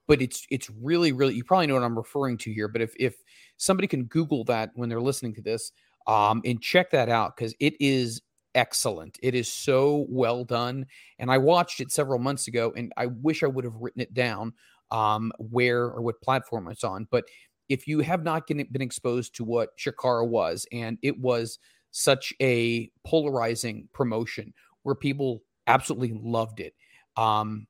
[0.08, 1.36] but it's it's really really.
[1.36, 2.68] You probably know what I'm referring to here.
[2.68, 3.16] But if if
[3.58, 5.72] somebody can Google that when they're listening to this,
[6.08, 8.22] um, and check that out because it is
[8.54, 9.18] excellent.
[9.24, 10.88] It is so well done,
[11.20, 14.14] and I watched it several months ago, and I wish I would have written it
[14.14, 14.54] down
[14.92, 17.08] um, where or what platform it's on.
[17.10, 17.26] But
[17.70, 21.58] if you have not been exposed to what Chikara was, and it was
[21.92, 26.74] such a polarizing promotion where people absolutely loved it.
[27.18, 27.68] Um,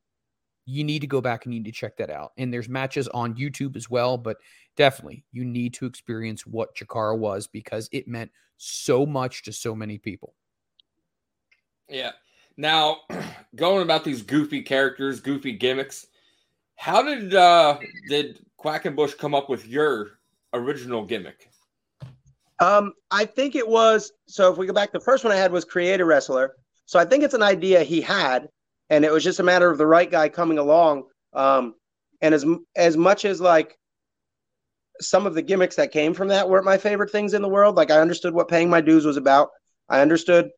[0.65, 2.31] you need to go back and you need to check that out.
[2.38, 4.38] And there's matches on YouTube as well, but
[4.77, 9.75] definitely you need to experience what Chikara was because it meant so much to so
[9.75, 10.36] many people.
[11.89, 12.12] Yeah.
[12.57, 12.97] Now,
[13.55, 16.07] going about these goofy characters, goofy gimmicks,
[16.81, 17.77] how did uh
[18.09, 20.17] did Quackenbush come up with your
[20.51, 21.47] original gimmick?
[22.59, 24.51] Um, I think it was so.
[24.51, 26.55] If we go back, the first one I had was Create-A-Wrestler.
[26.87, 28.49] So I think it's an idea he had,
[28.89, 31.03] and it was just a matter of the right guy coming along.
[31.33, 31.75] Um,
[32.19, 33.77] and as as much as like
[34.99, 37.75] some of the gimmicks that came from that weren't my favorite things in the world.
[37.75, 39.49] Like I understood what paying my dues was about.
[39.87, 40.49] I understood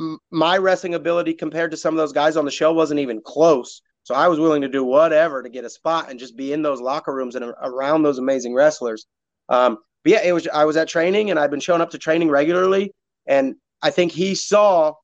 [0.00, 3.20] m- my wrestling ability compared to some of those guys on the show wasn't even
[3.20, 3.82] close.
[4.04, 6.62] So I was willing to do whatever to get a spot and just be in
[6.62, 9.06] those locker rooms and around those amazing wrestlers.
[9.48, 11.98] Um, but yeah, it was I was at training and I've been showing up to
[11.98, 12.92] training regularly,
[13.26, 14.94] and I think he saw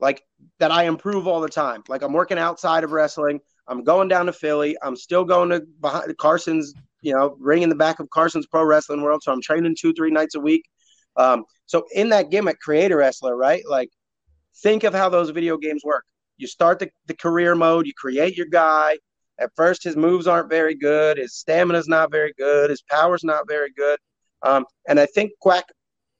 [0.00, 0.22] like
[0.58, 1.82] that I improve all the time.
[1.88, 3.40] Like I'm working outside of wrestling.
[3.68, 4.76] I'm going down to Philly.
[4.82, 8.64] I'm still going to behind Carson's, you know, ring in the back of Carson's pro
[8.64, 9.22] wrestling world.
[9.22, 10.64] So I'm training two, three nights a week.
[11.16, 13.62] Um, so in that gimmick, Create-A-Wrestler, right?
[13.68, 13.90] Like
[14.62, 16.04] think of how those video games work.
[16.42, 18.98] You start the, the career mode, you create your guy.
[19.38, 23.48] At first, his moves aren't very good, his stamina's not very good, his power's not
[23.48, 23.98] very good.
[24.42, 25.64] Um, and I think Quack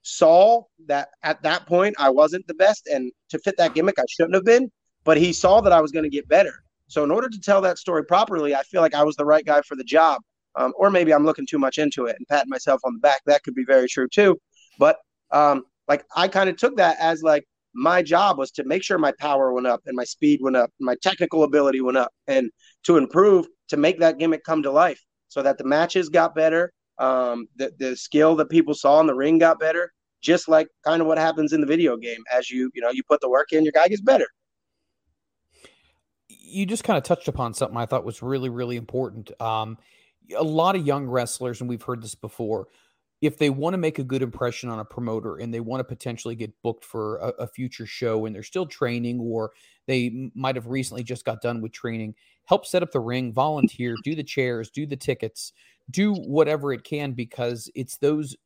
[0.02, 4.04] saw that at that point I wasn't the best, and to fit that gimmick, I
[4.08, 4.70] shouldn't have been.
[5.04, 6.54] But he saw that I was going to get better.
[6.86, 9.44] So in order to tell that story properly, I feel like I was the right
[9.44, 10.22] guy for the job.
[10.54, 13.22] Um, or maybe I'm looking too much into it and patting myself on the back.
[13.26, 14.38] That could be very true too.
[14.78, 14.98] But
[15.32, 18.98] um, like I kind of took that as like my job was to make sure
[18.98, 22.12] my power went up and my speed went up, and my technical ability went up,
[22.26, 22.50] and
[22.84, 26.72] to improve to make that gimmick come to life, so that the matches got better,
[26.98, 31.00] um, the the skill that people saw in the ring got better, just like kind
[31.00, 32.22] of what happens in the video game.
[32.32, 34.26] As you you know you put the work in, your guy gets better.
[36.28, 39.30] You just kind of touched upon something I thought was really really important.
[39.40, 39.78] Um,
[40.36, 42.68] a lot of young wrestlers, and we've heard this before,
[43.22, 45.84] if they want to make a good impression on a promoter and they want to
[45.84, 49.52] potentially get booked for a, a, future show and they're still training or
[49.86, 52.14] they might have recently just got done with training,
[52.46, 55.52] help set up the ring, volunteer, do the chairs, do the tickets,
[55.90, 58.36] do whatever it can because it's those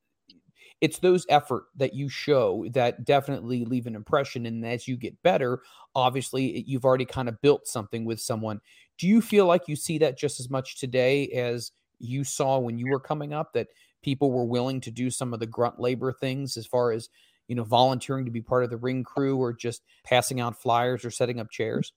[0.83, 5.23] it's those effort that you show that definitely leave an impression and as you get
[5.23, 5.61] better
[5.95, 8.61] obviously you've already kind of built something with someone.
[8.99, 12.79] Do you feel like you see that just as much today as you saw when
[12.79, 13.69] you were coming up that
[14.07, 17.09] people were willing to do some of the grunt labor things as far as
[17.49, 21.05] you know volunteering to be part of the ring crew or just passing out flyers
[21.05, 21.93] or setting up chairs?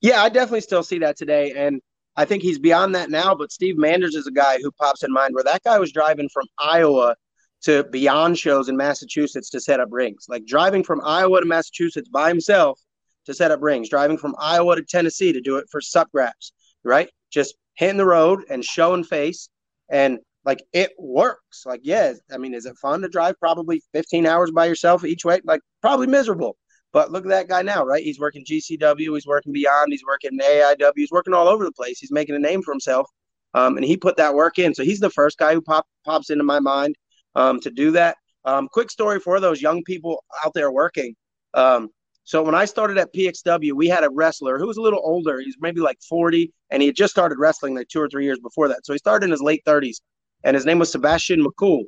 [0.00, 1.80] Yeah i definitely still see that today and
[2.16, 5.12] i think he's beyond that now but steve manders is a guy who pops in
[5.12, 7.14] mind where that guy was driving from iowa
[7.62, 10.24] to beyond shows in massachusetts to set up rings.
[10.28, 12.80] Like driving from iowa to massachusetts by himself
[13.26, 13.88] to set up rings.
[13.88, 16.52] Driving from iowa to tennessee to do it for sup grabs
[16.84, 17.10] right?
[17.30, 19.48] Just hitting the road and showing face
[19.90, 21.64] and like it works.
[21.66, 25.24] Like, yeah, I mean, is it fun to drive probably 15 hours by yourself each
[25.24, 25.40] way?
[25.44, 26.56] Like, probably miserable.
[26.92, 28.02] But look at that guy now, right?
[28.02, 32.00] He's working GCW, he's working Beyond, he's working AIW, he's working all over the place.
[32.00, 33.08] He's making a name for himself,
[33.54, 34.74] um, and he put that work in.
[34.74, 36.96] So he's the first guy who pop, pops into my mind
[37.36, 38.16] um, to do that.
[38.44, 41.14] Um, quick story for those young people out there working.
[41.54, 41.90] Um,
[42.24, 45.40] so when I started at PXW, we had a wrestler who was a little older.
[45.40, 48.38] He's maybe like 40, and he had just started wrestling like two or three years
[48.40, 48.84] before that.
[48.84, 50.00] So he started in his late 30s
[50.44, 51.84] and his name was Sebastian McCool.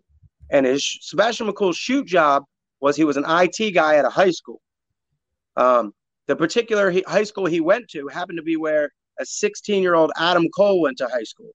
[0.51, 2.45] And his Sebastian McCool's shoot job
[2.81, 4.61] was he was an IT guy at a high school.
[5.57, 5.93] Um,
[6.27, 9.95] the particular he, high school he went to happened to be where a 16 year
[9.95, 11.51] old Adam Cole went to high school.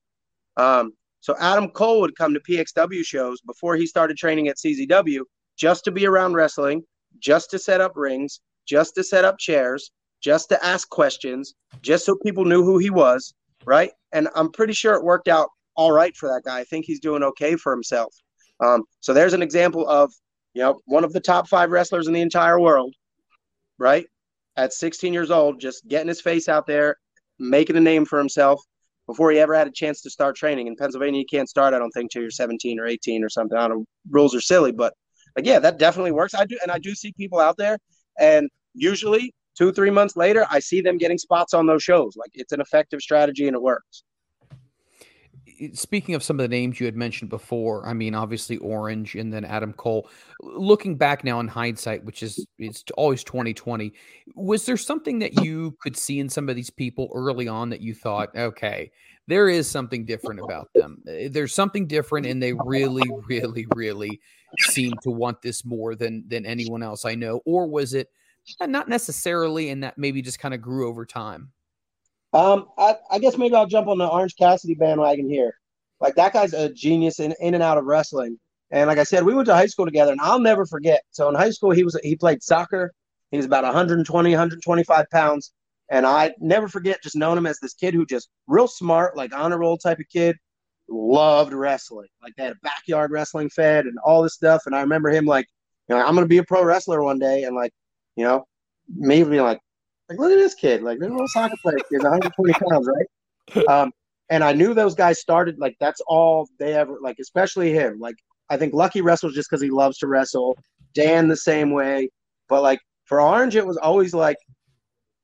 [0.57, 5.21] Um, so Adam Cole would come to PXW shows before he started training at CZW
[5.57, 6.83] just to be around wrestling,
[7.19, 12.05] just to set up rings, just to set up chairs, just to ask questions, just
[12.05, 13.33] so people knew who he was,
[13.65, 13.91] right?
[14.11, 16.59] And I'm pretty sure it worked out all right for that guy.
[16.59, 18.13] I think he's doing okay for himself.
[18.59, 20.11] Um, so there's an example of,
[20.53, 22.93] you know, one of the top five wrestlers in the entire world,
[23.77, 24.07] right?
[24.57, 26.97] At 16 years old, just getting his face out there,
[27.37, 28.59] making a name for himself
[29.05, 30.65] before he ever had a chance to start training.
[30.65, 33.57] In Pennsylvania, you can't start, I don't think, till you're 17 or 18 or something.
[33.57, 34.93] I don't know, rules are silly, but
[35.35, 36.33] like, yeah, that definitely works.
[36.33, 37.77] I do, and I do see people out there,
[38.19, 42.15] and usually two, three months later, I see them getting spots on those shows.
[42.17, 44.03] Like it's an effective strategy and it works
[45.73, 49.33] speaking of some of the names you had mentioned before, I mean, obviously Orange and
[49.33, 50.09] then Adam Cole.
[50.41, 53.93] Looking back now in hindsight, which is it's always twenty twenty,
[54.35, 57.81] was there something that you could see in some of these people early on that
[57.81, 58.91] you thought, okay,
[59.27, 61.01] there is something different about them.
[61.07, 64.19] Eh, there's something different, and they really, really, really
[64.59, 67.41] seem to want this more than than anyone else I know.
[67.45, 68.09] Or was it
[68.61, 71.51] not necessarily, and that maybe just kind of grew over time?
[72.33, 75.53] Um, I, I guess maybe I'll jump on the Orange Cassidy bandwagon here.
[75.99, 78.37] Like that guy's a genius in, in and out of wrestling.
[78.69, 81.01] And like I said, we went to high school together, and I'll never forget.
[81.11, 82.93] So in high school, he was he played soccer.
[83.31, 85.53] He was about 120, 125 pounds,
[85.89, 89.33] and I never forget just knowing him as this kid who just real smart, like
[89.33, 90.37] honor roll type of kid,
[90.89, 92.07] loved wrestling.
[92.21, 94.63] Like they had a backyard wrestling fed and all this stuff.
[94.65, 95.47] And I remember him like,
[95.89, 97.71] you know, I'm gonna be a pro wrestler one day, and like,
[98.17, 98.45] you know,
[98.93, 99.59] me being like,
[100.09, 103.67] like look at this kid, like this little soccer player kid, 120 pounds, right?
[103.69, 103.91] Um,
[104.29, 107.99] and I knew those guys started like that's all they ever like, especially him.
[107.99, 108.15] Like
[108.49, 110.57] I think Lucky wrestles just because he loves to wrestle.
[110.93, 112.09] Dan the same way,
[112.49, 114.37] but like for Orange, it was always like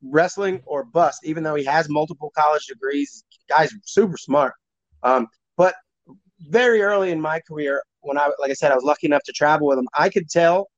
[0.04, 1.19] wrestling or bust.
[1.24, 4.54] Even though he has multiple college degrees, guy's super smart.
[5.02, 5.76] Um, but
[6.39, 9.32] very early in my career, when I like I said, I was lucky enough to
[9.32, 9.88] travel with him.
[9.98, 10.69] I could tell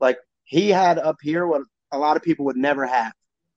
[0.00, 3.12] like he had up here what a lot of people would never have.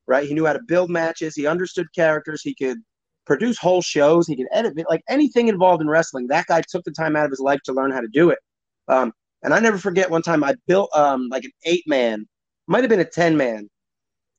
[0.07, 0.27] Right?
[0.27, 1.35] He knew how to build matches.
[1.35, 2.41] He understood characters.
[2.41, 2.77] He could
[3.25, 4.25] produce whole shows.
[4.25, 6.27] He could edit like anything involved in wrestling.
[6.27, 8.39] That guy took the time out of his life to learn how to do it.
[8.87, 9.11] Um,
[9.43, 12.25] and I never forget one time I built um, like an eight man,
[12.67, 13.69] might have been a ten man,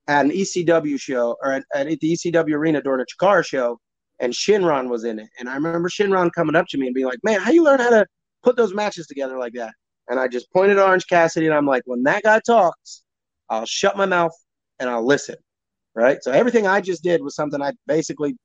[0.09, 3.79] at an ECW show or at, at the ECW arena during a Chikara show,
[4.19, 5.29] and Shynron was in it.
[5.39, 7.79] And I remember Shynron coming up to me and being like, "Man, how you learn
[7.79, 8.07] how to
[8.43, 9.75] put those matches together like that?"
[10.09, 13.05] And I just pointed at Orange Cassidy and I'm like, "When that guy talks,
[13.51, 14.33] I'll shut my mouth
[14.81, 15.37] and I'll listen."
[15.99, 16.23] Right.
[16.23, 18.37] So everything I just did was something I basically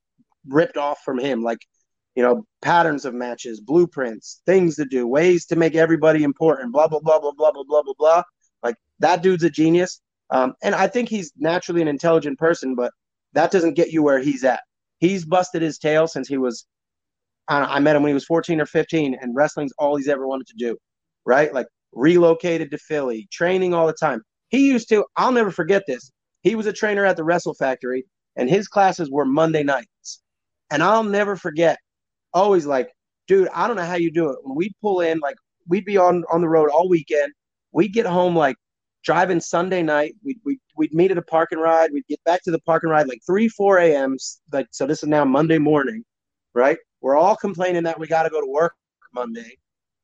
[0.47, 1.59] ripped off from him, like
[2.15, 6.87] you know, patterns of matches, blueprints, things to do, ways to make everybody important, blah
[6.87, 8.23] blah blah blah blah blah blah blah blah.
[8.63, 12.91] Like that dude's a genius, um, and I think he's naturally an intelligent person, but
[13.33, 14.61] that doesn't get you where he's at.
[14.97, 16.65] He's busted his tail since he was.
[17.47, 20.25] I, I met him when he was 14 or 15, and wrestling's all he's ever
[20.25, 20.75] wanted to do,
[21.23, 21.53] right?
[21.53, 24.23] Like relocated to Philly, training all the time.
[24.49, 25.05] He used to.
[25.15, 26.11] I'll never forget this.
[26.43, 30.21] He was a trainer at the Wrestle Factory, and his classes were Monday nights.
[30.71, 31.79] And I'll never forget,
[32.33, 32.91] always like,
[33.27, 34.37] dude, I don't know how you do it.
[34.43, 35.35] When we'd pull in, like,
[35.67, 37.31] we'd be on on the road all weekend.
[37.71, 38.57] We'd get home like
[39.03, 40.15] driving Sunday night.
[40.23, 41.91] We'd, we'd, we'd meet at a park and ride.
[41.91, 44.17] We'd get back to the park and ride like 3, 4 a.m.
[44.51, 46.03] Like, so this is now Monday morning,
[46.53, 46.77] right?
[47.01, 48.73] We're all complaining that we got to go to work
[49.13, 49.57] Monday.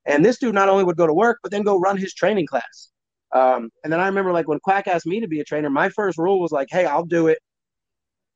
[0.06, 2.46] And this dude not only would go to work, but then go run his training
[2.46, 2.90] class.
[3.32, 5.88] Um, and then I remember like when Quack asked me to be a trainer, my
[5.88, 7.38] first rule was like, hey, I'll do it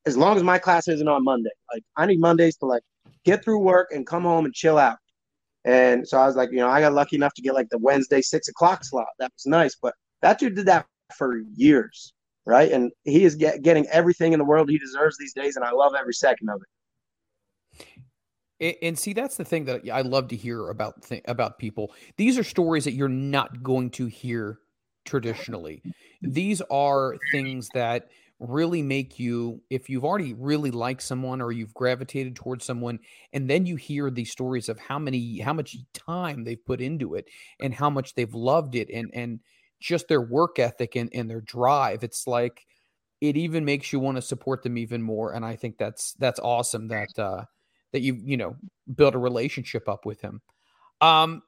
[0.05, 1.49] as long as my class isn't on Monday.
[1.73, 2.83] Like I need Mondays to like
[3.23, 4.97] get through work and come home and chill out.
[5.65, 7.79] And so I was like, you know, I got lucky enough to get like the
[7.79, 9.07] Wednesday six o'clock slot.
[9.19, 9.75] That was nice.
[9.81, 10.85] But that dude did that
[11.17, 12.13] for years,
[12.45, 12.71] right?
[12.71, 15.71] And he is get, getting everything in the world he deserves these days, and I
[15.71, 16.67] love every second of it.
[18.81, 21.91] And, see, that's the thing that I love to hear about th- about people.
[22.15, 24.59] These are stories that you're not going to hear
[25.05, 25.81] traditionally.
[26.21, 31.73] These are things that really make you if you've already really liked someone or you've
[31.73, 32.99] gravitated towards someone
[33.31, 37.15] and then you hear these stories of how many how much time they've put into
[37.15, 37.29] it
[37.61, 39.39] and how much they've loved it and and
[39.79, 42.65] just their work ethic and, and their drive it's like
[43.21, 46.39] it even makes you want to support them even more and i think that's that's
[46.41, 47.45] awesome that uh
[47.93, 48.57] that you you know
[48.95, 50.41] build a relationship up with him
[50.99, 51.41] um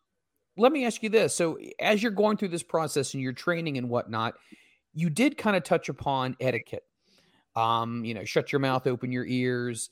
[0.57, 3.77] let me ask you this so as you're going through this process and you're training
[3.77, 4.35] and whatnot
[4.97, 6.83] you did kind of touch upon etiquette.
[7.55, 9.91] Um, you know, shut your mouth, open your ears.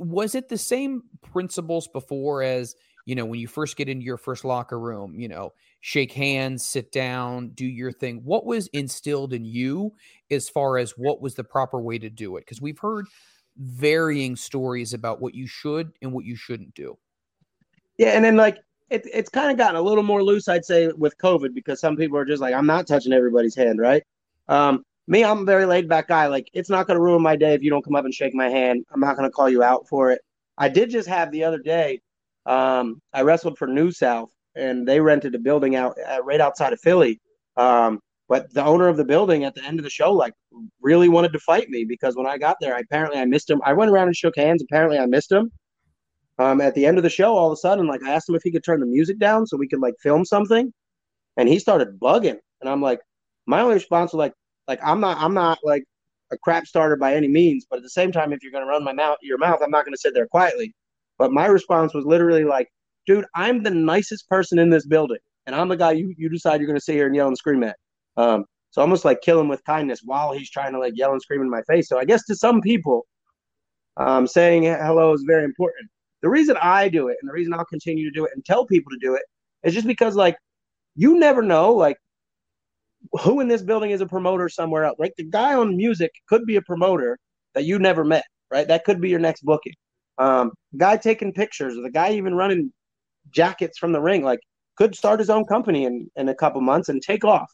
[0.00, 2.74] Was it the same principles before as,
[3.06, 6.66] you know, when you first get into your first locker room, you know, shake hands,
[6.66, 8.22] sit down, do your thing?
[8.24, 9.92] What was instilled in you
[10.32, 12.40] as far as what was the proper way to do it?
[12.40, 13.06] Because we've heard
[13.56, 16.98] varying stories about what you should and what you shouldn't do.
[17.98, 18.58] Yeah, and then like
[18.90, 21.96] it, it's kind of gotten a little more loose, I'd say, with COVID because some
[21.96, 24.02] people are just like, I'm not touching everybody's hand, right?
[24.48, 26.26] Um, me, I'm a very laid back guy.
[26.26, 28.34] Like, it's not going to ruin my day if you don't come up and shake
[28.34, 28.84] my hand.
[28.92, 30.20] I'm not going to call you out for it.
[30.58, 32.00] I did just have the other day,
[32.46, 36.72] um, I wrestled for New South, and they rented a building out uh, right outside
[36.72, 37.20] of Philly.
[37.56, 40.34] Um, but the owner of the building at the end of the show, like,
[40.80, 43.60] really wanted to fight me because when I got there, I, apparently I missed him.
[43.64, 44.62] I went around and shook hands.
[44.62, 45.50] Apparently, I missed him.
[46.40, 48.34] Um, at the end of the show, all of a sudden, like, I asked him
[48.34, 50.72] if he could turn the music down so we could like film something,
[51.36, 52.38] and he started bugging.
[52.62, 53.00] And I'm like,
[53.46, 54.32] my only response was like,
[54.66, 55.84] like I'm not I'm not like
[56.32, 58.82] a crap starter by any means, but at the same time, if you're gonna run
[58.84, 60.72] my mouth your mouth, I'm not gonna sit there quietly.
[61.18, 62.68] But my response was literally like,
[63.06, 66.60] dude, I'm the nicest person in this building, and I'm the guy you you decide
[66.60, 67.76] you're gonna sit here and yell and scream at.
[68.16, 71.20] Um, so almost like kill him with kindness while he's trying to like yell and
[71.20, 71.88] scream in my face.
[71.88, 73.06] So I guess to some people,
[73.98, 75.90] um, saying hello is very important.
[76.22, 78.66] The reason I do it and the reason I'll continue to do it and tell
[78.66, 79.22] people to do it
[79.62, 80.36] is just because like
[80.94, 81.96] you never know like
[83.22, 85.12] who in this building is a promoter somewhere else, right?
[85.16, 87.18] The guy on music could be a promoter
[87.54, 88.68] that you never met, right?
[88.68, 89.74] That could be your next booking.
[90.18, 92.72] Um, guy taking pictures, or the guy even running
[93.30, 94.40] jackets from the ring, like
[94.76, 97.50] could start his own company in, in a couple months and take off.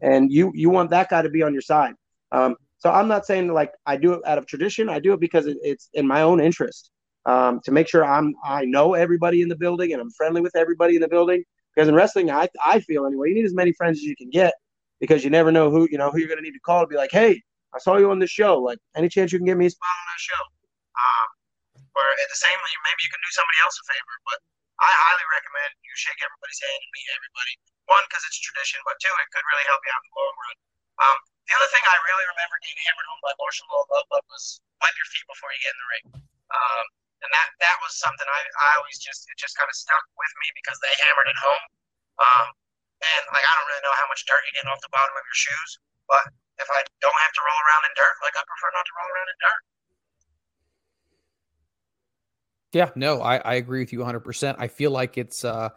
[0.00, 1.94] And you you want that guy to be on your side.
[2.32, 4.88] Um, so I'm not saying like I do it out of tradition.
[4.88, 6.90] I do it because it, it's in my own interest
[7.26, 10.56] um, to make sure I'm I know everybody in the building and I'm friendly with
[10.56, 11.44] everybody in the building.
[11.74, 14.30] Because in wrestling, I I feel anyway, you need as many friends as you can
[14.30, 14.54] get
[15.00, 16.88] because you never know who you know who you're going to need to call to
[16.88, 17.42] be like, hey,
[17.74, 18.56] I saw you on the show.
[18.56, 20.42] Like, any chance you can get me a spot on that show?
[20.96, 21.28] Um,
[21.92, 24.14] or at the same, maybe you can do somebody else a favor.
[24.24, 24.38] But
[24.80, 27.54] I highly recommend you shake everybody's hand and meet everybody.
[27.92, 30.36] One, because it's tradition, but two, it could really help you out in the long
[30.36, 30.56] run.
[30.96, 34.96] Um, the other thing I really remember getting hammered home by Marshall Love was wipe
[34.96, 36.04] your feet before you get in the ring.
[36.50, 36.84] Um,
[37.26, 40.32] and that that was something I, I always just it just kind of stuck with
[40.38, 41.64] me because they hammered it home.
[42.22, 42.46] Um,
[43.02, 45.26] and like I don't really know how much dirt you get off the bottom of
[45.26, 45.70] your shoes,
[46.06, 46.22] but
[46.62, 49.10] if I don't have to roll around in dirt, like I prefer not to roll
[49.10, 49.62] around in dirt.
[52.78, 54.22] Yeah, no, I, I agree with you 100%.
[54.58, 55.74] I feel like it's uh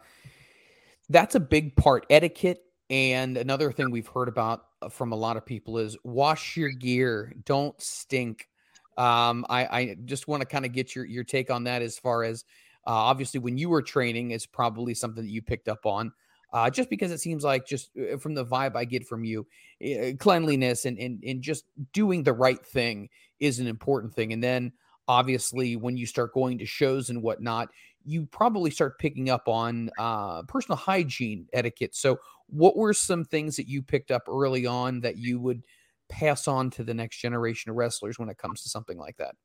[1.10, 5.44] that's a big part etiquette and another thing we've heard about from a lot of
[5.46, 8.49] people is wash your gear, don't stink.
[8.96, 11.98] Um, I, I just want to kind of get your your take on that as
[11.98, 12.44] far as
[12.86, 16.12] uh, obviously when you were training is probably something that you picked up on.
[16.52, 19.46] Uh, just because it seems like just uh, from the vibe I get from you,
[19.84, 24.32] uh, cleanliness and, and and just doing the right thing is an important thing.
[24.32, 24.72] And then
[25.06, 27.68] obviously when you start going to shows and whatnot,
[28.04, 31.94] you probably start picking up on uh, personal hygiene etiquette.
[31.94, 35.64] So, what were some things that you picked up early on that you would
[36.10, 39.38] pass on to the next generation of wrestlers when it comes to something like that?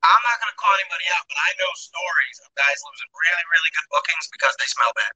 [0.00, 3.44] I'm not going to call anybody out, but I know stories of guys losing really,
[3.52, 5.12] really good bookings because they smell bad.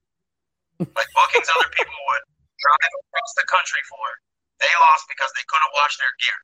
[1.00, 2.24] like bookings other people would
[2.60, 4.04] drive across the country for,
[4.60, 6.38] they lost because they couldn't wash their gear.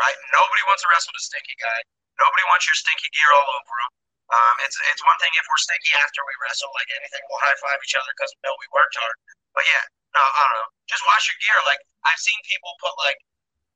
[0.00, 0.16] Right?
[0.32, 1.80] Nobody wants to wrestle with a stinky guy.
[2.16, 3.92] Nobody wants your stinky gear all over them.
[4.26, 7.54] Um, it's it's one thing if we're stinky after we wrestle, like anything, we'll high
[7.62, 9.16] five each other because we know we worked hard.
[9.54, 9.84] But yeah,
[10.22, 10.70] I don't know.
[10.88, 11.58] Just wash your gear.
[11.66, 13.18] Like I've seen people put like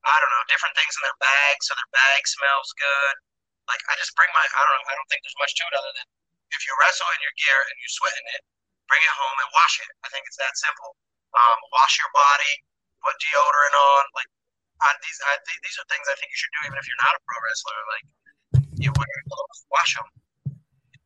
[0.07, 3.15] I don't know different things in their bag so their bag smells good.
[3.69, 5.75] Like I just bring my I don't know I don't think there's much to it
[5.77, 6.09] other than
[6.51, 8.43] if you wrestle in your gear and you sweat in it,
[8.91, 9.91] bring it home and wash it.
[10.03, 10.97] I think it's that simple.
[11.31, 12.55] Um, wash your body,
[13.05, 14.05] put deodorant on.
[14.17, 14.31] Like
[14.83, 17.15] I, these I, these are things I think you should do even if you're not
[17.15, 17.81] a pro wrestler.
[17.93, 18.07] Like
[18.81, 20.09] you wear clothes, wash them.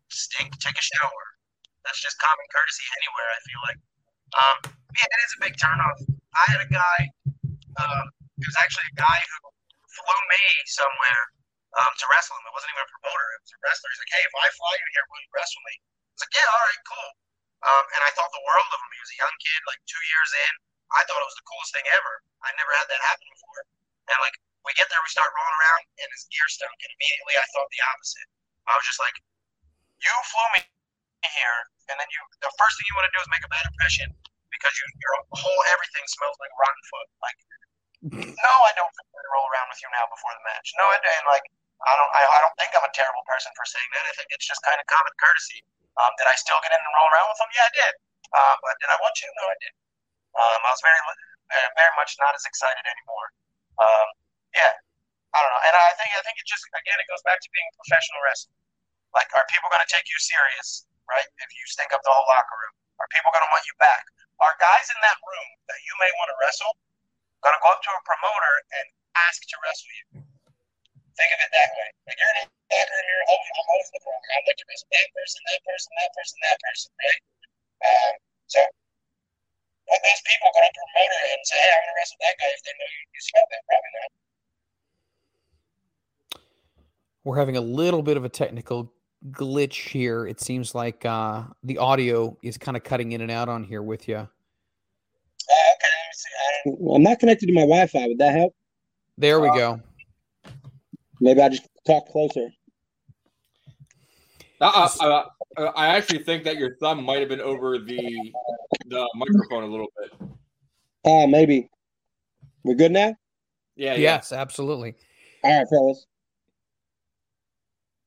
[0.08, 1.24] Stink, take a shower.
[1.82, 3.28] That's just common courtesy anywhere.
[3.34, 3.80] I feel like.
[4.34, 4.56] Um,
[4.94, 5.98] yeah, it is a big turnoff.
[6.34, 6.98] I had a guy.
[7.78, 8.04] Um,
[8.38, 9.38] it was actually a guy who
[9.86, 11.22] flew me somewhere
[11.78, 12.46] um, to wrestle him.
[12.50, 13.26] It wasn't even a promoter.
[13.38, 13.90] It was a wrestler.
[13.94, 15.74] He's like, hey, if I fly you here, will you wrestle me?
[15.78, 17.10] I was like, yeah, all right, cool.
[17.64, 18.90] Um, and I thought the world of him.
[18.90, 20.52] He was a young kid, like two years in.
[20.94, 22.14] I thought it was the coolest thing ever.
[22.44, 23.62] I never had that happen before.
[24.10, 24.36] And like,
[24.68, 26.76] we get there, we start rolling around, and his gear stunk.
[26.76, 28.28] And immediately I thought the opposite.
[28.68, 29.16] I was just like,
[30.02, 30.60] you flew me
[31.32, 31.58] here,
[31.88, 34.08] and then you, the first thing you want to do is make a bad impression
[34.52, 37.08] because you, your whole everything smells like rotten foot.
[37.24, 37.38] Like,
[38.12, 38.92] no, I don't
[39.32, 40.68] roll around with you now before the match.
[40.76, 41.46] No, I and like
[41.84, 44.04] I don't I, I don't think I'm a terrible person for saying that.
[44.04, 45.64] I think it's just kind of common courtesy.
[45.96, 47.50] Um, did I still get in and roll around with them?
[47.54, 47.94] Yeah, I did.
[48.34, 49.30] Uh, but did I want you?
[49.40, 49.80] No, I didn't.
[50.34, 51.00] Um, I was very
[51.78, 53.28] very much not as excited anymore.
[53.78, 54.06] Um,
[54.56, 54.74] yeah,
[55.34, 55.64] I don't know.
[55.70, 58.58] And I think I think it just again it goes back to being professional wrestling.
[59.14, 60.84] Like, are people going to take you serious?
[61.04, 61.28] Right?
[61.40, 64.08] If you stink up the whole locker room, are people going to want you back?
[64.40, 66.72] Are guys in that room that you may want to wrestle
[67.44, 68.86] going to go up to a promoter and
[69.28, 70.04] ask to wrestle you?
[71.14, 71.88] Think of it that way.
[72.08, 74.28] Like you're in a locker room, you're over, I'm the promoter.
[74.34, 77.22] I'd like to wrestle that person, that person, that person, that person, right?
[77.84, 78.14] Um,
[78.50, 82.20] so are those people going to promote her and say, hey, I'm going to wrestle
[82.24, 83.62] that guy if they know you, you smell that?
[83.68, 84.10] Probably not.
[87.22, 88.92] We're having a little bit of a technical
[89.30, 90.26] glitch here.
[90.26, 93.82] It seems like uh, the audio is kind of cutting in and out on here
[93.82, 94.28] with you.
[95.50, 95.72] Oh,
[96.66, 96.94] okay.
[96.94, 98.06] I'm not connected to my Wi-Fi.
[98.06, 98.54] Would that help?
[99.16, 99.80] There we go.
[101.20, 102.48] Maybe I just talk closer.
[104.60, 105.24] Uh, uh,
[105.56, 108.32] uh, I actually think that your thumb might have been over the
[108.86, 110.28] the microphone a little bit.
[111.04, 111.68] Uh, maybe.
[112.62, 113.14] We're good now?
[113.76, 113.94] Yeah.
[113.96, 114.94] Yes, absolutely.
[115.42, 116.06] All right, fellas.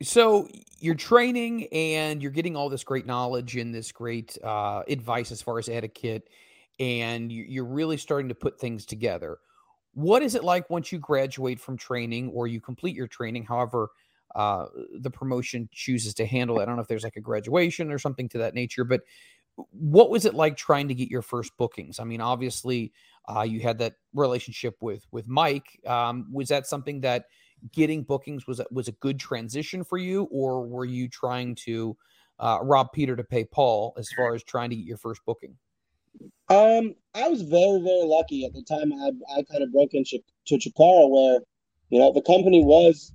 [0.03, 0.47] So
[0.79, 5.41] you're training and you're getting all this great knowledge and this great uh, advice as
[5.41, 6.29] far as etiquette,
[6.79, 9.39] and you- you're really starting to put things together.
[9.93, 13.45] What is it like once you graduate from training or you complete your training?
[13.45, 13.89] However,
[14.35, 14.67] uh,
[14.99, 16.63] the promotion chooses to handle it.
[16.63, 19.01] I don't know if there's like a graduation or something to that nature, but
[19.71, 21.99] what was it like trying to get your first bookings?
[21.99, 22.93] I mean, obviously,
[23.27, 25.79] uh, you had that relationship with with Mike.
[25.85, 27.25] Um, was that something that
[27.71, 31.95] getting bookings was a, was a good transition for you, or were you trying to
[32.39, 35.55] uh, rob Peter to pay Paul as far as trying to get your first booking?
[36.49, 38.93] Um, I was very, very lucky at the time.
[38.93, 41.39] I I kind of broke into to Chikara, where
[41.89, 43.11] you know the company was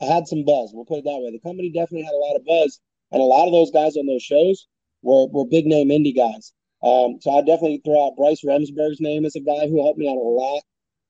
[0.00, 0.70] had some buzz.
[0.72, 1.30] We'll put it that way.
[1.32, 2.80] The company definitely had a lot of buzz,
[3.12, 4.66] and a lot of those guys on those shows
[5.02, 6.52] were were big name indie guys.
[6.82, 10.08] Um, so I definitely throw out Bryce Remsburg's name as a guy who helped me
[10.08, 10.62] out a lot.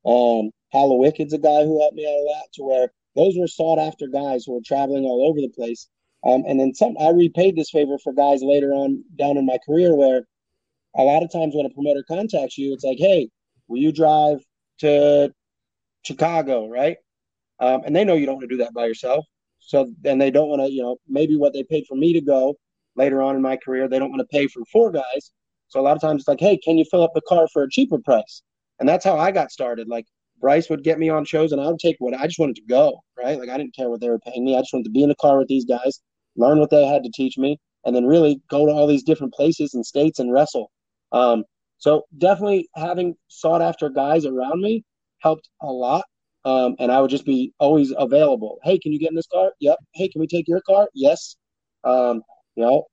[0.06, 2.44] Um, Wicked's a guy who helped me out a lot.
[2.54, 5.88] To where those were sought after guys who were traveling all over the place.
[6.26, 9.58] Um, and then some, I repaid this favor for guys later on down in my
[9.66, 10.22] career where
[10.96, 13.28] a lot of times when a promoter contacts you, it's like, hey,
[13.68, 14.38] will you drive
[14.78, 15.32] to
[16.02, 16.96] Chicago, right?
[17.60, 19.24] Um, and they know you don't want to do that by yourself.
[19.60, 22.20] So then they don't want to, you know, maybe what they paid for me to
[22.20, 22.56] go
[22.96, 25.30] later on in my career, they don't want to pay for four guys.
[25.68, 27.62] So a lot of times it's like, hey, can you fill up the car for
[27.62, 28.42] a cheaper price?
[28.78, 29.88] And that's how I got started.
[29.88, 30.06] Like
[30.44, 32.66] Bryce would get me on shows and I would take what I just wanted to
[32.68, 33.38] go, right?
[33.38, 34.54] Like I didn't care what they were paying me.
[34.54, 36.00] I just wanted to be in the car with these guys,
[36.36, 39.32] learn what they had to teach me, and then really go to all these different
[39.32, 40.70] places and states and wrestle.
[41.12, 41.44] Um,
[41.78, 44.84] so definitely having sought after guys around me
[45.20, 46.04] helped a lot.
[46.44, 48.58] Um, and I would just be always available.
[48.64, 49.52] Hey, can you get in this car?
[49.60, 49.78] Yep.
[49.94, 50.88] Hey, can we take your car?
[50.92, 51.36] Yes.
[51.84, 52.20] Um,
[52.54, 52.84] you know,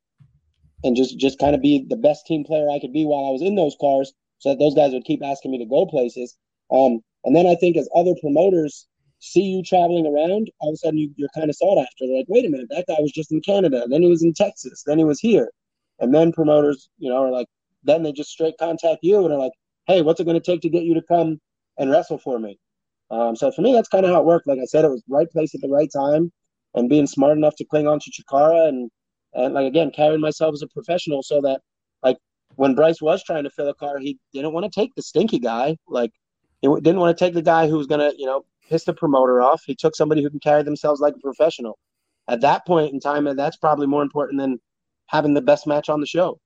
[0.85, 3.31] and just just kind of be the best team player I could be while I
[3.31, 6.37] was in those cars, so that those guys would keep asking me to go places.
[6.71, 8.87] Um, and then I think as other promoters
[9.19, 12.07] see you traveling around, all of a sudden you, are kind of sought after.
[12.07, 14.33] They're like, wait a minute, that guy was just in Canada, then he was in
[14.33, 15.51] Texas, then he was here,
[15.99, 17.47] and then promoters, you know, are like,
[17.83, 19.53] then they just straight contact you and are like,
[19.87, 21.39] hey, what's it going to take to get you to come
[21.77, 22.59] and wrestle for me?
[23.09, 24.47] Um, so for me, that's kind of how it worked.
[24.47, 26.31] Like I said, it was right place at the right time,
[26.73, 28.89] and being smart enough to cling on to Chikara and
[29.33, 31.61] and like again, carrying myself as a professional so that
[32.03, 32.17] like
[32.55, 35.39] when Bryce was trying to fill a car, he didn't want to take the stinky
[35.39, 35.77] guy.
[35.87, 36.11] Like
[36.61, 39.41] he didn't want to take the guy who was gonna you know piss the promoter
[39.41, 39.63] off.
[39.65, 41.77] He took somebody who can carry themselves like a professional.
[42.27, 44.59] At that point in time, and that's probably more important than
[45.07, 46.39] having the best match on the show.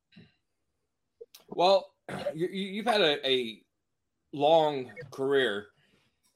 [1.49, 1.85] Well,
[2.33, 3.61] you, have had a, a
[4.33, 5.67] long career,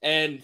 [0.03, 0.43] and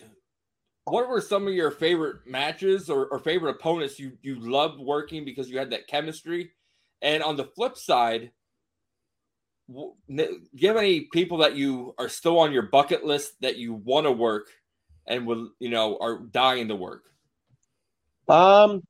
[0.86, 5.26] what were some of your favorite matches or, or favorite opponents you you loved working
[5.26, 6.52] because you had that chemistry?
[7.02, 8.32] And on the flip side,
[9.70, 13.74] do you have any people that you are still on your bucket list that you
[13.74, 14.48] want to work
[15.08, 17.04] and will you know are dying to work?
[18.28, 18.82] Um,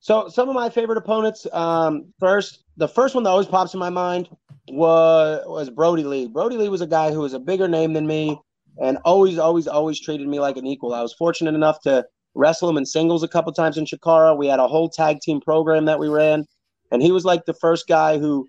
[0.00, 1.46] so some of my favorite opponents.
[1.52, 4.28] Um, first, the first one that always pops in my mind
[4.68, 6.26] was was Brody Lee.
[6.26, 8.38] Brody Lee was a guy who was a bigger name than me
[8.80, 10.94] and always, always, always treated me like an equal.
[10.94, 14.36] I was fortunate enough to wrestle him in singles a couple times in Chikara.
[14.36, 16.44] We had a whole tag team program that we ran,
[16.92, 18.46] and he was like the first guy who,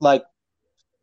[0.00, 0.22] like,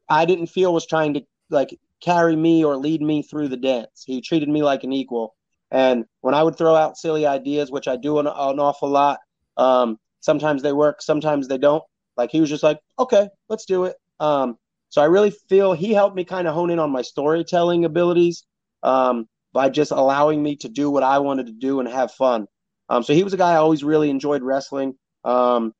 [0.09, 4.03] I didn't feel was trying to like carry me or lead me through the dance.
[4.05, 5.35] He treated me like an equal.
[5.71, 9.19] And when I would throw out silly ideas, which I do an, an awful lot,
[9.57, 11.83] um, sometimes they work, sometimes they don't.
[12.17, 13.95] Like he was just like, okay, let's do it.
[14.19, 14.57] Um,
[14.89, 18.45] so I really feel he helped me kind of hone in on my storytelling abilities
[18.83, 22.45] um, by just allowing me to do what I wanted to do and have fun.
[22.87, 24.93] Um, so he was a guy I always really enjoyed wrestling.
[25.23, 25.73] Um,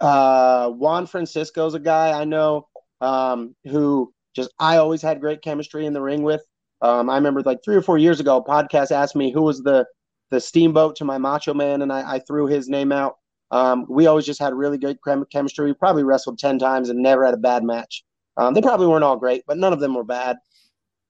[0.00, 2.66] uh, Juan Francisco's a guy I know
[3.04, 6.42] um, who just I always had great chemistry in the ring with.
[6.80, 9.62] Um, I remember like three or four years ago, a podcast asked me who was
[9.62, 9.86] the
[10.30, 13.16] the steamboat to my Macho Man, and I, I threw his name out.
[13.50, 14.98] Um, we always just had really good
[15.30, 15.66] chemistry.
[15.66, 18.04] We probably wrestled 10 times and never had a bad match.
[18.36, 20.38] Um, they probably weren't all great, but none of them were bad.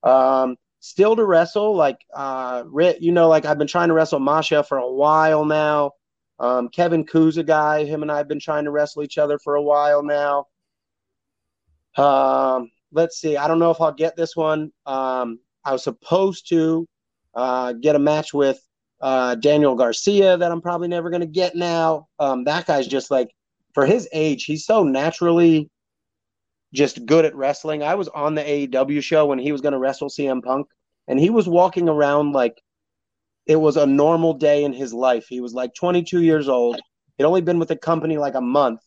[0.02, 2.64] Um, still to wrestle, like, uh,
[3.00, 5.92] you know, like I've been trying to wrestle Masha for a while now.
[6.38, 9.38] Um, Kevin Ku's a guy, him and I have been trying to wrestle each other
[9.38, 10.46] for a while now.
[11.96, 13.36] Um, let's see.
[13.36, 14.72] I don't know if I'll get this one.
[14.86, 16.86] Um, I was supposed to
[17.34, 18.60] uh, get a match with
[19.00, 22.08] uh, Daniel Garcia that I'm probably never going to get now.
[22.18, 23.30] Um, that guy's just like,
[23.74, 25.68] for his age, he's so naturally
[26.72, 27.82] just good at wrestling.
[27.82, 30.66] I was on the AEW show when he was going to wrestle CM Punk,
[31.08, 32.60] and he was walking around like
[33.46, 35.26] it was a normal day in his life.
[35.28, 36.80] He was like 22 years old.
[37.16, 38.80] He'd only been with the company like a month,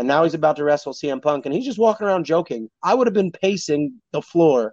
[0.00, 2.70] and now he's about to wrestle CM Punk, and he's just walking around joking.
[2.82, 4.72] I would have been pacing the floor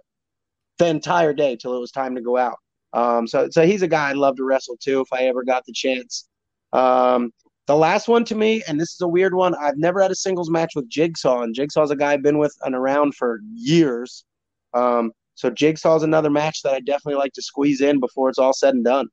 [0.78, 2.56] the entire day till it was time to go out.
[2.94, 5.66] Um, so so he's a guy I'd love to wrestle too if I ever got
[5.66, 6.26] the chance.
[6.72, 7.30] Um,
[7.66, 9.54] the last one to me, and this is a weird one.
[9.54, 12.56] I've never had a singles match with Jigsaw, and Jigsaw's a guy I've been with
[12.62, 14.24] and around for years.
[14.72, 18.54] Um, so Jigsaw's another match that I definitely like to squeeze in before it's all
[18.54, 19.08] said and done.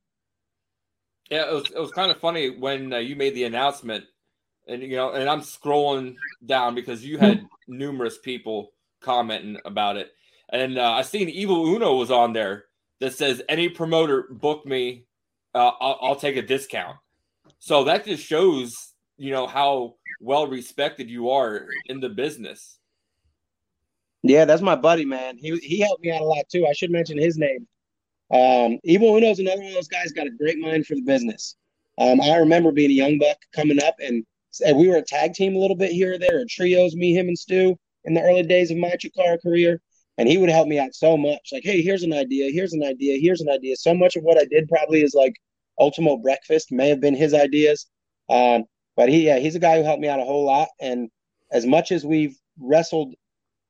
[1.30, 4.06] Yeah, it was it was kind of funny when uh, you made the announcement,
[4.66, 10.12] and you know, and I'm scrolling down because you had numerous people commenting about it,
[10.50, 12.64] and uh, I seen Evil Uno was on there
[13.00, 15.06] that says any promoter book me
[15.56, 16.98] uh, I'll, I'll take a discount.
[17.58, 22.78] So that just shows, you know, how well respected you are in the business.
[24.22, 25.38] Yeah, that's my buddy, man.
[25.38, 26.66] He he helped me out a lot too.
[26.66, 27.66] I should mention his name.
[28.30, 31.56] Um, Evil Uno's another one of those guys got a great mind for the business.
[31.98, 34.26] Um, I remember being a young buck coming up, and,
[34.60, 37.14] and we were a tag team a little bit here or there, or trios, me,
[37.14, 39.80] him, and Stu in the early days of my Chikara career.
[40.18, 41.50] And he would help me out so much.
[41.52, 43.76] Like, hey, here's an idea, here's an idea, here's an idea.
[43.76, 45.34] So much of what I did probably is like
[45.78, 47.86] Ultimo Breakfast may have been his ideas.
[48.30, 48.64] Um,
[48.96, 50.68] but he, yeah, he's a guy who helped me out a whole lot.
[50.80, 51.10] And
[51.52, 53.14] as much as we've wrestled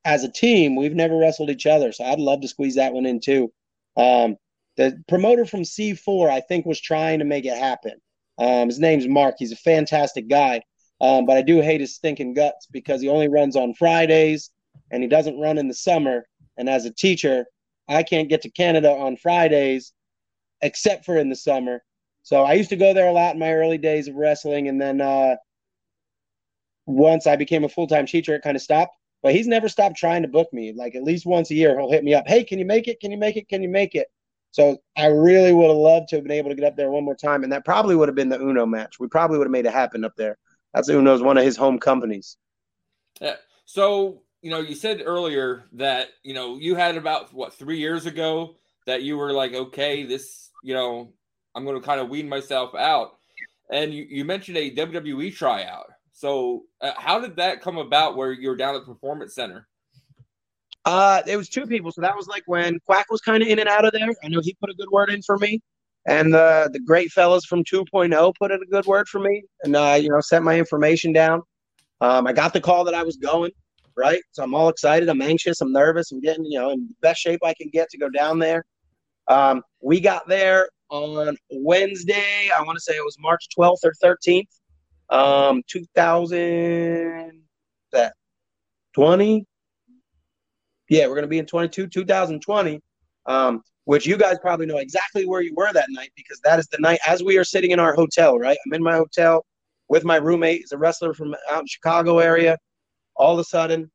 [0.05, 1.91] as a team, we've never wrestled each other.
[1.91, 3.51] So I'd love to squeeze that one in too.
[3.97, 4.37] Um,
[4.77, 7.99] the promoter from C4, I think, was trying to make it happen.
[8.37, 9.35] Um, his name's Mark.
[9.39, 10.61] He's a fantastic guy.
[10.99, 14.51] Um, but I do hate his stinking guts because he only runs on Fridays
[14.91, 16.27] and he doesn't run in the summer.
[16.57, 17.45] And as a teacher,
[17.87, 19.93] I can't get to Canada on Fridays
[20.61, 21.83] except for in the summer.
[22.23, 24.67] So I used to go there a lot in my early days of wrestling.
[24.67, 25.35] And then uh,
[26.85, 28.95] once I became a full time teacher, it kind of stopped.
[29.23, 30.73] But he's never stopped trying to book me.
[30.75, 32.27] Like at least once a year, he'll hit me up.
[32.27, 32.99] Hey, can you make it?
[32.99, 33.47] Can you make it?
[33.49, 34.07] Can you make it?
[34.51, 37.03] So I really would have loved to have been able to get up there one
[37.03, 38.99] more time, and that probably would have been the Uno match.
[38.99, 40.37] We probably would have made it happen up there.
[40.73, 42.37] That's Uno's one of his home companies.
[43.19, 43.35] Yeah.
[43.65, 48.05] So you know, you said earlier that you know you had about what three years
[48.05, 48.55] ago
[48.85, 51.11] that you were like, okay, this, you know,
[51.53, 53.17] I'm going to kind of wean myself out,
[53.71, 55.87] and you, you mentioned a WWE tryout.
[56.13, 58.15] So uh, how did that come about?
[58.15, 59.67] Where you're down at the Performance Center?
[60.85, 61.91] Uh, it was two people.
[61.91, 64.09] So that was like when Quack was kind of in and out of there.
[64.23, 65.61] I know he put a good word in for me,
[66.07, 69.75] and the the great fellas from 2.0 put in a good word for me, and
[69.75, 71.41] uh, you know sent my information down.
[72.01, 73.51] Um, I got the call that I was going
[73.95, 75.09] right, so I'm all excited.
[75.09, 75.61] I'm anxious.
[75.61, 76.11] I'm nervous.
[76.11, 78.65] I'm getting you know in the best shape I can get to go down there.
[79.27, 82.49] Um, we got there on Wednesday.
[82.57, 84.47] I want to say it was March 12th or 13th,
[85.09, 87.41] um, 2000
[87.91, 88.13] that
[88.95, 89.45] 20
[90.89, 92.81] yeah, we're to be in 22, 2020,
[93.25, 96.67] um, which you guys probably know exactly where you were that night because that is
[96.67, 98.57] the night as we are sitting in our hotel, right?
[98.65, 99.45] I'm in my hotel
[99.87, 100.59] with my roommate.
[100.59, 102.57] He's a wrestler from out in Chicago area.
[103.15, 103.89] All of a sudden,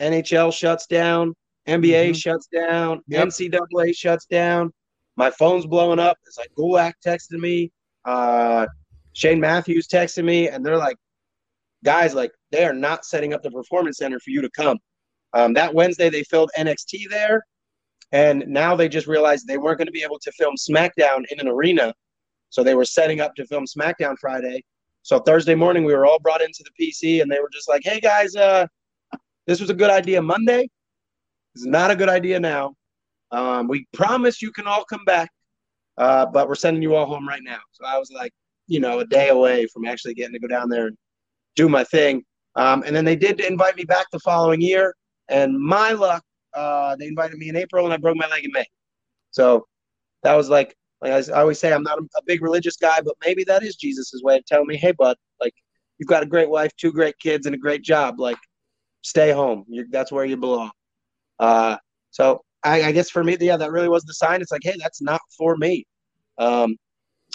[0.00, 1.34] NHL shuts down,
[1.68, 2.12] NBA mm-hmm.
[2.14, 3.28] shuts down, yep.
[3.28, 4.72] NCAA shuts down.
[5.14, 6.18] My phone's blowing up.
[6.26, 7.70] It's like Gulak texted me,
[8.06, 8.66] uh,
[9.12, 10.96] Shane Matthews texted me, and they're like,
[11.84, 14.78] guys, like they are not setting up the performance center for you to come.
[15.32, 17.44] Um, that Wednesday, they filled NXT there,
[18.12, 21.40] and now they just realized they weren't going to be able to film SmackDown in
[21.40, 21.94] an arena,
[22.50, 24.64] so they were setting up to film SmackDown Friday.
[25.02, 27.82] So Thursday morning, we were all brought into the PC, and they were just like,
[27.84, 28.66] "Hey guys, uh,
[29.46, 30.68] this was a good idea Monday.
[31.54, 32.74] It's not a good idea now.
[33.30, 35.30] Um, we promise you can all come back,
[35.96, 38.32] uh, but we're sending you all home right now." So I was like,
[38.68, 40.96] you know, a day away from actually getting to go down there and
[41.56, 42.22] do my thing.
[42.54, 44.94] Um, and then they did invite me back the following year.
[45.28, 46.22] And my luck,
[46.54, 48.66] uh, they invited me in April, and I broke my leg in May.
[49.30, 49.66] So
[50.22, 53.44] that was like, like I always say, I'm not a big religious guy, but maybe
[53.44, 55.54] that is Jesus's way of telling me, hey, bud, like
[55.98, 58.18] you've got a great wife, two great kids, and a great job.
[58.18, 58.38] Like,
[59.02, 59.64] stay home.
[59.68, 60.70] You're, that's where you belong.
[61.38, 61.76] Uh,
[62.10, 64.42] so I, I, guess for me, yeah, that really was the sign.
[64.42, 65.86] It's like, hey, that's not for me.
[66.38, 66.76] Um,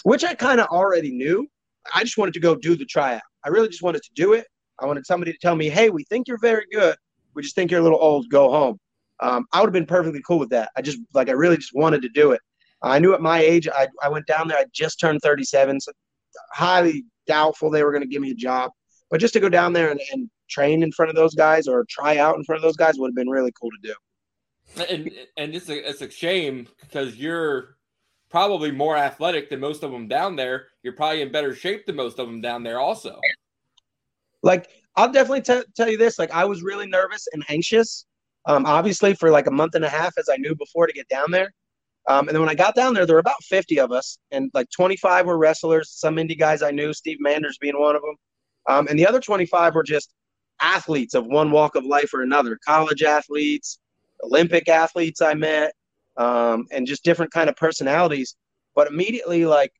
[0.02, 1.48] which I kind of already knew.
[1.94, 3.22] I just wanted to go do the tryout.
[3.44, 4.46] I really just wanted to do it.
[4.78, 6.96] I wanted somebody to tell me, hey, we think you're very good
[7.34, 8.78] we just think you're a little old, go home.
[9.24, 10.70] Um, I would have been perfectly cool with that.
[10.76, 12.40] I just like I really just wanted to do it.
[12.82, 14.58] I knew at my age, I, I went down there.
[14.58, 15.92] I just turned 37, so
[16.52, 18.70] highly doubtful they were going to give me a job.
[19.10, 21.86] But just to go down there and, and train in front of those guys or
[21.88, 23.94] try out in front of those guys would have been really cool to do.
[24.88, 27.76] And and it's a it's a shame because you're
[28.28, 30.66] probably more athletic than most of them down there.
[30.82, 33.18] You're probably in better shape than most of them down there, also.
[34.42, 36.18] Like I'll definitely t- tell you this.
[36.18, 38.06] Like, I was really nervous and anxious,
[38.46, 41.08] um, obviously, for like a month and a half, as I knew before to get
[41.08, 41.52] down there.
[42.06, 44.50] Um, and then when I got down there, there were about 50 of us, and
[44.52, 48.16] like 25 were wrestlers, some indie guys I knew, Steve Manders being one of them.
[48.68, 50.12] Um, and the other 25 were just
[50.60, 53.78] athletes of one walk of life or another college athletes,
[54.22, 55.72] Olympic athletes I met,
[56.16, 58.36] um, and just different kind of personalities.
[58.74, 59.72] But immediately, like,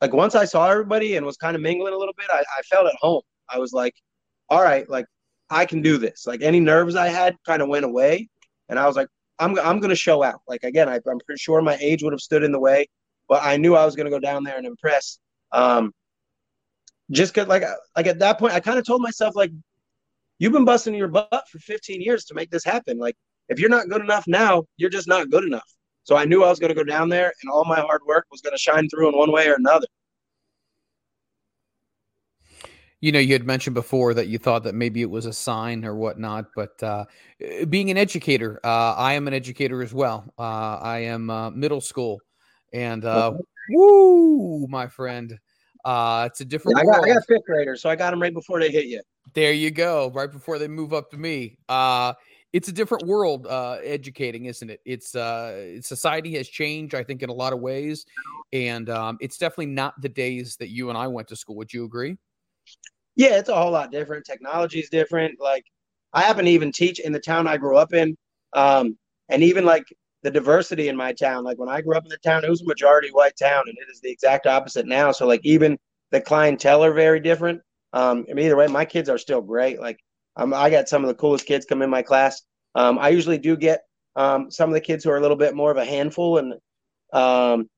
[0.00, 2.62] like once I saw everybody and was kind of mingling a little bit, I, I
[2.70, 3.22] felt at home.
[3.48, 3.94] I was like,
[4.50, 5.06] all right, like
[5.50, 6.26] I can do this.
[6.26, 8.28] Like any nerves I had kind of went away,
[8.68, 10.40] and I was like, I'm I'm gonna show out.
[10.48, 12.88] Like again, I, am pretty sure my age would have stood in the way,
[13.28, 15.18] but I knew I was gonna go down there and impress.
[15.52, 15.92] Um,
[17.10, 17.64] just cause like
[17.96, 19.50] like at that point, I kind of told myself like,
[20.38, 22.98] you've been busting your butt for 15 years to make this happen.
[22.98, 23.16] Like
[23.48, 25.68] if you're not good enough now, you're just not good enough.
[26.04, 28.40] So I knew I was to go down there, and all my hard work was
[28.42, 29.86] to shine through in one way or another.
[33.04, 35.84] You know, you had mentioned before that you thought that maybe it was a sign
[35.84, 37.04] or whatnot, but uh,
[37.68, 40.24] being an educator, uh, I am an educator as well.
[40.38, 42.22] Uh, I am uh, middle school,
[42.72, 43.34] and uh,
[43.68, 45.38] woo, my friend,
[45.84, 46.78] uh, it's a different.
[46.78, 49.02] I got, I got fifth graders, so I got them right before they hit you.
[49.34, 51.58] There you go, right before they move up to me.
[51.68, 52.14] Uh,
[52.54, 54.80] it's a different world uh, educating, isn't it?
[54.86, 58.06] It's uh, society has changed, I think, in a lot of ways,
[58.54, 61.56] and um, it's definitely not the days that you and I went to school.
[61.56, 62.16] Would you agree?
[63.16, 64.24] Yeah, it's a whole lot different.
[64.26, 65.40] Technology is different.
[65.40, 65.64] Like
[66.12, 68.16] I happen to even teach in the town I grew up in,
[68.54, 68.96] um,
[69.28, 69.84] and even like
[70.22, 71.44] the diversity in my town.
[71.44, 73.76] Like when I grew up in the town, it was a majority white town, and
[73.78, 75.12] it is the exact opposite now.
[75.12, 75.78] So like even
[76.10, 77.60] the clientele are very different.
[77.92, 79.80] Um, I mean, either way, my kids are still great.
[79.80, 79.98] Like
[80.36, 82.42] um, I got some of the coolest kids come in my class.
[82.74, 83.82] Um, I usually do get
[84.16, 86.54] um, some of the kids who are a little bit more of a handful, and
[87.12, 87.68] um,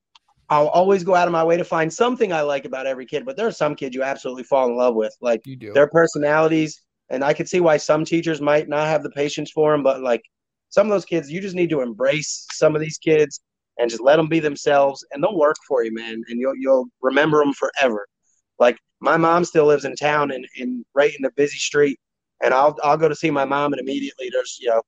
[0.48, 3.24] I'll always go out of my way to find something I like about every kid.
[3.24, 5.72] But there are some kids you absolutely fall in love with, like You do.
[5.72, 9.72] their personalities, and I could see why some teachers might not have the patience for
[9.72, 9.82] them.
[9.82, 10.22] But like
[10.68, 13.40] some of those kids, you just need to embrace some of these kids
[13.78, 16.22] and just let them be themselves, and they'll work for you, man.
[16.28, 18.06] And you'll you'll remember them forever.
[18.58, 21.98] Like my mom still lives in town and in right in the busy street,
[22.42, 24.82] and I'll I'll go to see my mom, and immediately there's you know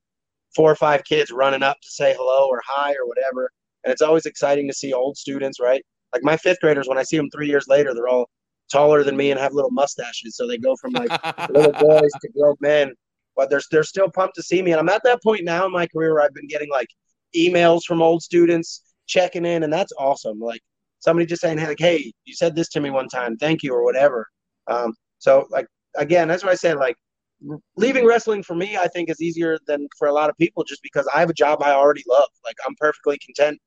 [0.54, 3.50] four or five kids running up to say hello or hi or whatever,
[3.88, 5.82] and it's always exciting to see old students, right?
[6.12, 8.28] Like my fifth graders, when I see them three years later, they're all
[8.70, 11.08] taller than me and have little mustaches, so they go from like
[11.50, 12.92] little boys to grown men.
[13.34, 15.72] But they're they're still pumped to see me, and I'm at that point now in
[15.72, 16.88] my career where I've been getting like
[17.34, 20.38] emails from old students checking in, and that's awesome.
[20.38, 20.60] Like
[20.98, 23.72] somebody just saying, hey, like, hey, you said this to me one time, thank you
[23.72, 24.26] or whatever.
[24.66, 25.66] Um, so like
[25.96, 26.76] again, that's what I said.
[26.76, 26.96] Like
[27.76, 30.82] leaving wrestling for me, I think is easier than for a lot of people, just
[30.82, 32.28] because I have a job I already love.
[32.44, 33.58] Like I'm perfectly content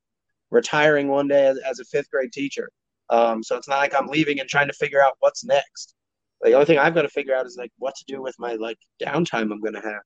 [0.52, 2.70] retiring one day as, as a fifth grade teacher.
[3.10, 5.94] Um, so it's not like I'm leaving and trying to figure out what's next.
[6.40, 8.36] Like, The only thing I've got to figure out is like what to do with
[8.38, 10.02] my like downtime I'm going to have.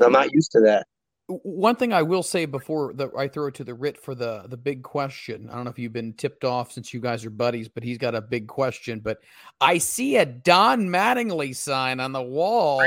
[0.00, 0.86] I'm not used to that.
[1.26, 4.44] One thing I will say before the, I throw it to the writ for the
[4.46, 5.48] the big question.
[5.50, 7.96] I don't know if you've been tipped off since you guys are buddies, but he's
[7.96, 9.00] got a big question.
[9.00, 9.18] But
[9.58, 12.82] I see a Don Mattingly sign on the wall.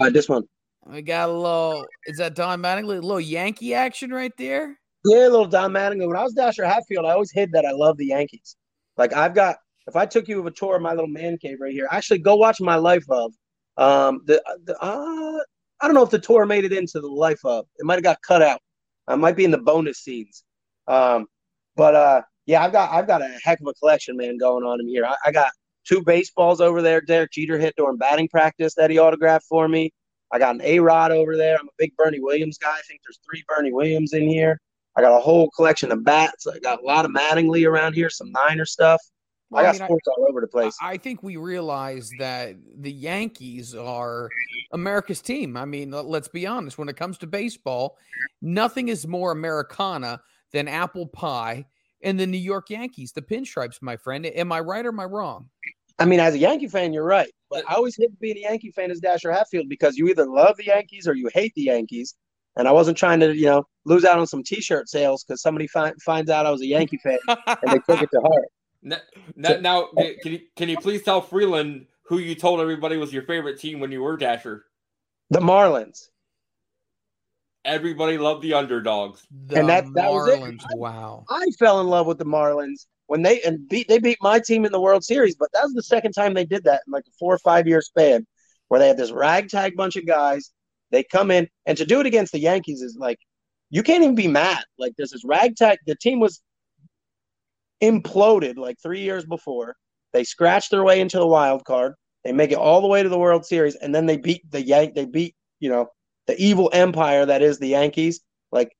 [0.00, 0.42] Uh, this one,
[0.86, 1.86] We got a little.
[2.06, 2.98] Is that Don Mattingly?
[2.98, 4.78] A little Yankee action right there.
[5.04, 6.06] Yeah, little Don Mattingly.
[6.06, 8.56] When I was Dasher Hatfield, I always hid that I love the Yankees.
[8.96, 11.58] Like I've got, if I took you of a tour of my little man cave
[11.60, 13.32] right here, actually go watch my life of.
[13.76, 15.38] Um, the, the uh,
[15.80, 17.66] I don't know if the tour made it into the life of.
[17.78, 18.60] It might have got cut out.
[19.06, 20.44] I might be in the bonus scenes.
[20.88, 21.26] Um,
[21.76, 24.80] but uh, yeah, I've got I've got a heck of a collection, man, going on
[24.80, 25.04] in here.
[25.04, 25.52] I, I got
[25.86, 27.00] two baseballs over there.
[27.00, 29.92] Derek Jeter hit during batting practice that he autographed for me.
[30.32, 31.56] I got an A Rod over there.
[31.58, 32.70] I'm a big Bernie Williams guy.
[32.70, 34.60] I think there's three Bernie Williams in here.
[34.98, 36.44] I got a whole collection of bats.
[36.48, 39.00] I got a lot of Mattingly around here, some Niner stuff.
[39.48, 40.76] Well, I I got mean, I- sports all over the place.
[40.82, 44.28] I think we realize that the Yankees are
[44.72, 45.56] America's team.
[45.56, 46.78] I mean, let- let's be honest.
[46.78, 47.96] When it comes to baseball,
[48.42, 50.20] nothing is more Americana
[50.52, 51.66] than apple pie
[52.02, 54.26] and the New York Yankees, the pinstripes, my friend.
[54.26, 55.48] Am I right or am I wrong?
[56.00, 57.30] I mean, as a Yankee fan, you're right.
[57.50, 60.56] But I always hate being a Yankee fan as Dasher Hatfield because you either love
[60.56, 62.16] the Yankees or you hate the Yankees.
[62.58, 65.66] And I wasn't trying to, you know, lose out on some T-shirt sales because somebody
[65.68, 68.48] fi- finds out I was a Yankee fan and they took it to heart.
[68.82, 68.96] Now,
[69.36, 69.88] now, now,
[70.22, 73.80] can you can you please tell Freeland who you told everybody was your favorite team
[73.80, 74.64] when you were Dasher?
[75.30, 76.08] The Marlins.
[77.64, 79.26] Everybody loved the underdogs.
[79.46, 80.40] The And that- that was it.
[80.40, 80.62] Marlins.
[80.74, 81.24] Wow.
[81.28, 84.64] I fell in love with the Marlins when they and beat they beat my team
[84.64, 87.04] in the World Series, but that was the second time they did that in like
[87.06, 88.26] a four or five year span
[88.68, 90.50] where they had this ragtag bunch of guys.
[90.90, 93.18] They come in and to do it against the Yankees is like
[93.70, 94.64] you can't even be mad.
[94.78, 95.78] Like there's this ragtag.
[95.86, 96.40] The team was
[97.82, 99.76] imploded like three years before.
[100.12, 101.94] They scratched their way into the wild card.
[102.24, 104.62] They make it all the way to the World Series, and then they beat the
[104.62, 104.94] Yank.
[104.94, 105.88] They beat you know
[106.26, 108.20] the evil empire that is the Yankees.
[108.50, 108.72] Like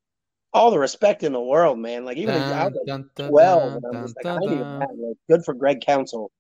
[0.52, 2.04] all the respect in the world, man.
[2.04, 4.46] Like even I was like Dun, dun, twelve, dun, and I'm just like, dun, I
[4.46, 4.80] dun.
[4.80, 6.30] like, good for Craig Counsell.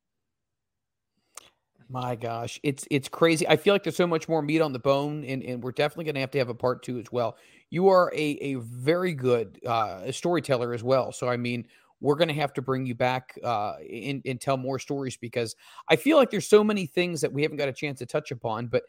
[1.90, 3.48] My gosh, it's it's crazy.
[3.48, 6.04] I feel like there's so much more meat on the bone, and, and we're definitely
[6.04, 7.38] going to have to have a part two as well.
[7.70, 11.12] You are a a very good uh, storyteller as well.
[11.12, 11.66] So I mean,
[12.00, 15.56] we're going to have to bring you back uh, and, and tell more stories because
[15.88, 18.30] I feel like there's so many things that we haven't got a chance to touch
[18.32, 18.66] upon.
[18.66, 18.82] But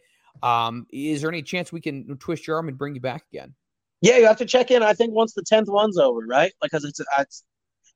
[0.44, 3.56] um, is there any chance we can twist your arm and bring you back again?
[4.02, 4.84] Yeah, you have to check in.
[4.84, 6.52] I think once the tenth one's over, right?
[6.62, 7.44] Because it's it's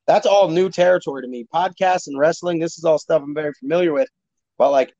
[0.07, 1.45] that's all new territory to me.
[1.53, 4.07] Podcasts and wrestling, this is all stuff I'm very familiar with.
[4.57, 4.93] But like,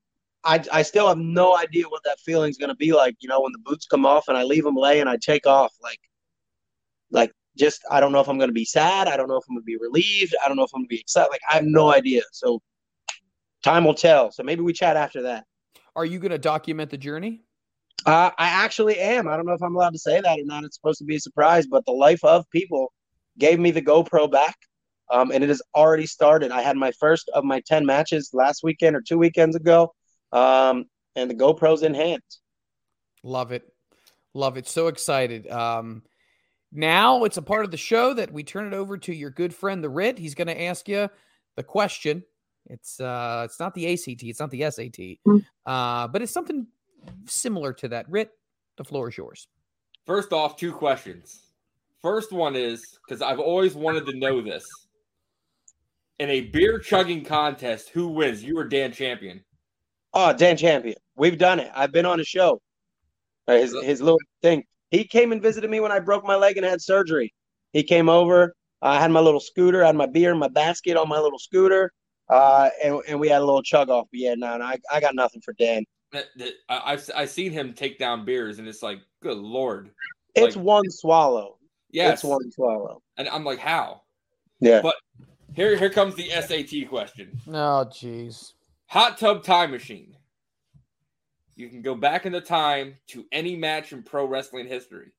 [0.44, 3.16] I I still have no idea what that feeling's gonna be like.
[3.20, 5.48] You know, when the boots come off and I leave them lay and I take
[5.48, 5.74] off.
[5.82, 6.00] Like,
[7.12, 9.08] like just I don't know if I'm going to be sad.
[9.08, 10.36] I don't know if I'm going to be relieved.
[10.44, 11.30] I don't know if I'm going to be excited.
[11.30, 12.24] Like I have no idea.
[12.32, 12.62] So
[13.64, 14.32] time will tell.
[14.32, 15.46] So maybe we chat after that.
[15.96, 17.42] Are you going to document the journey?
[18.06, 19.28] Uh, I actually am.
[19.28, 20.64] I don't know if I'm allowed to say that or not.
[20.64, 22.92] It's supposed to be a surprise, but the life of people
[23.38, 24.58] gave me the GoPro back,
[25.12, 26.52] um, and it has already started.
[26.52, 29.94] I had my first of my ten matches last weekend or two weekends ago,
[30.32, 30.86] um,
[31.16, 32.22] and the GoPro's in hand.
[33.24, 33.64] Love it,
[34.34, 34.68] love it.
[34.68, 35.50] So excited.
[35.50, 36.04] Um,
[36.72, 39.54] now it's a part of the show that we turn it over to your good
[39.54, 40.18] friend the Rit.
[40.18, 41.10] He's going to ask you
[41.56, 42.24] the question.
[42.68, 45.46] It's uh, it's not the ACT, it's not the SAT, Mm.
[45.66, 46.68] uh, but it's something
[47.26, 48.10] similar to that.
[48.10, 48.32] Rit,
[48.78, 49.48] the floor is yours.
[50.06, 51.42] First off, two questions.
[52.02, 54.66] First one is because I've always wanted to know this.
[56.20, 58.44] In a beer chugging contest, who wins?
[58.44, 59.44] You or Dan Champion?
[60.14, 60.96] Oh, Dan Champion.
[61.16, 61.72] We've done it.
[61.76, 62.62] I've been on a show.
[63.48, 64.64] Uh, His his little thing.
[64.92, 67.34] He came and visited me when I broke my leg and had surgery.
[67.74, 68.54] He came over.
[68.82, 71.40] I had my little scooter, I had my beer in my basket on my little
[71.40, 71.94] scooter,
[72.30, 74.08] uh, and, and we had a little chug off.
[74.12, 75.84] But yeah, no, no, I, I got nothing for Dan.
[76.12, 79.90] That- that- I- I've I've seen him take down beers, and it's like, good lord.
[80.36, 81.58] It's Like- one swallow.
[81.92, 83.02] Yeah, It's one swallow.
[83.18, 84.02] And I'm like, how?
[84.60, 84.82] Yeah.
[84.82, 84.96] But
[85.56, 87.38] here here comes the SAT question.
[87.48, 88.54] Oh, jeez.
[88.88, 90.16] Hot tub time machine.
[91.56, 95.12] You can go back in the time to any match in pro wrestling history.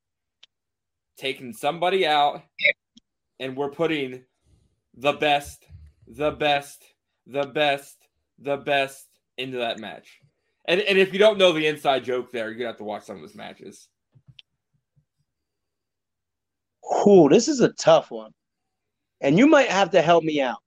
[1.16, 2.42] Taking somebody out,
[3.38, 4.24] and we're putting
[4.96, 5.64] the best,
[6.08, 6.82] the best,
[7.26, 7.96] the best,
[8.38, 9.06] the best
[9.38, 10.20] into that match.
[10.66, 13.04] And, and if you don't know the inside joke there, you're gonna have to watch
[13.04, 13.88] some of his matches.
[17.06, 18.32] Ooh, this is a tough one.
[19.24, 20.58] And you might have to help me out.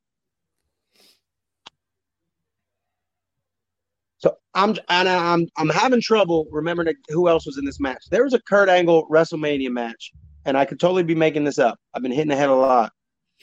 [4.18, 8.04] So I'm and I'm I'm having trouble remembering who else was in this match.
[8.10, 10.12] There was a Kurt Angle WrestleMania match,
[10.46, 11.80] and I could totally be making this up.
[11.94, 12.92] I've been hitting the head a lot.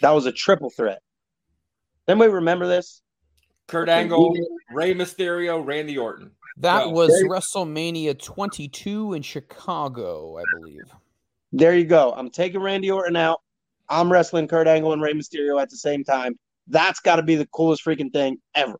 [0.02, 0.98] That was a triple threat.
[2.08, 3.00] Anybody remember this?
[3.68, 4.36] Kurt Angle,
[4.72, 6.32] Rey Mysterio, Randy Orton.
[6.56, 6.90] That Go.
[6.90, 10.82] was There- WrestleMania 22 in Chicago, I believe.
[11.52, 12.12] There you go.
[12.16, 13.43] I'm taking Randy Orton out.
[13.88, 16.38] I'm wrestling Kurt Angle and Rey Mysterio at the same time.
[16.66, 18.78] That's got to be the coolest freaking thing ever.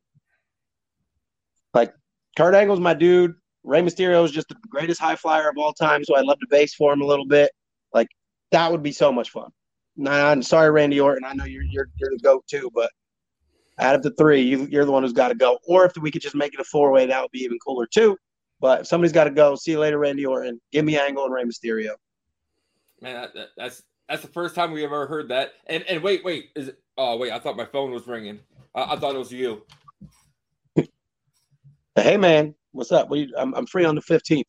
[1.75, 1.93] Like
[2.37, 3.35] Kurt Angle's my dude.
[3.63, 6.47] Rey Mysterio is just the greatest high flyer of all time, so I'd love to
[6.49, 7.51] base for him a little bit.
[7.93, 8.09] Like
[8.51, 9.51] that would be so much fun.
[9.97, 11.25] Nah, I'm sorry, Randy Orton.
[11.25, 12.91] I know you're you're you're the goat too, but
[13.79, 15.59] out of the three, you, you're the one who's got to go.
[15.67, 17.87] Or if we could just make it a four way, that would be even cooler
[17.87, 18.17] too.
[18.61, 20.61] But if somebody's got to go, see you later, Randy Orton.
[20.73, 21.95] Give me Angle and Rey Mysterio.
[23.01, 25.53] Man, that, that's that's the first time we've ever heard that.
[25.67, 26.79] And and wait, wait, is it?
[26.97, 28.41] Oh wait, I thought my phone was ringing.
[28.75, 29.63] I, I thought it was you.
[31.97, 33.09] Hey man, what's up?
[33.09, 34.43] What you, I'm I'm free on the 15th.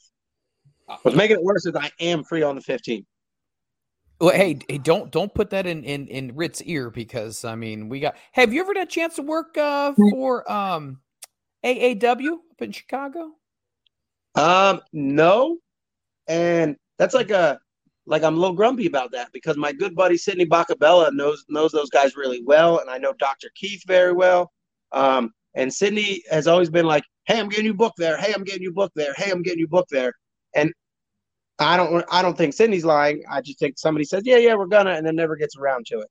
[0.88, 3.06] Uh, What's making it worse is I am free on the 15th.
[4.20, 7.90] Well, hey, hey, don't don't put that in in in Rit's ear because I mean
[7.90, 8.16] we got.
[8.32, 11.02] Have you ever had a chance to work uh, for um
[11.64, 13.32] AAW up in Chicago?
[14.36, 15.58] Um, no,
[16.28, 17.60] and that's like a
[18.08, 21.72] like I'm a little grumpy about that because my good buddy Sidney Bakabella knows knows
[21.72, 23.50] those guys really well, and I know Dr.
[23.56, 24.52] Keith very well.
[24.92, 28.18] Um, and Sidney has always been like, "Hey, I'm getting you booked there.
[28.18, 29.14] Hey, I'm getting you booked there.
[29.16, 30.14] Hey, I'm getting you booked there."
[30.54, 30.72] And
[31.60, 33.24] I don't I don't think Sidney's lying.
[33.30, 36.00] I just think somebody says, "Yeah, yeah, we're gonna," and then never gets around to
[36.00, 36.10] it.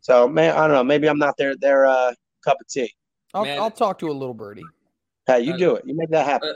[0.00, 0.84] So, man, I don't know.
[0.84, 2.12] Maybe I'm not their their uh,
[2.44, 2.92] cup of tea.
[3.34, 3.58] I'll Man.
[3.58, 4.64] I'll talk to a little birdie.
[5.26, 5.84] Hey, you Uh, do it.
[5.86, 6.54] You make that happen.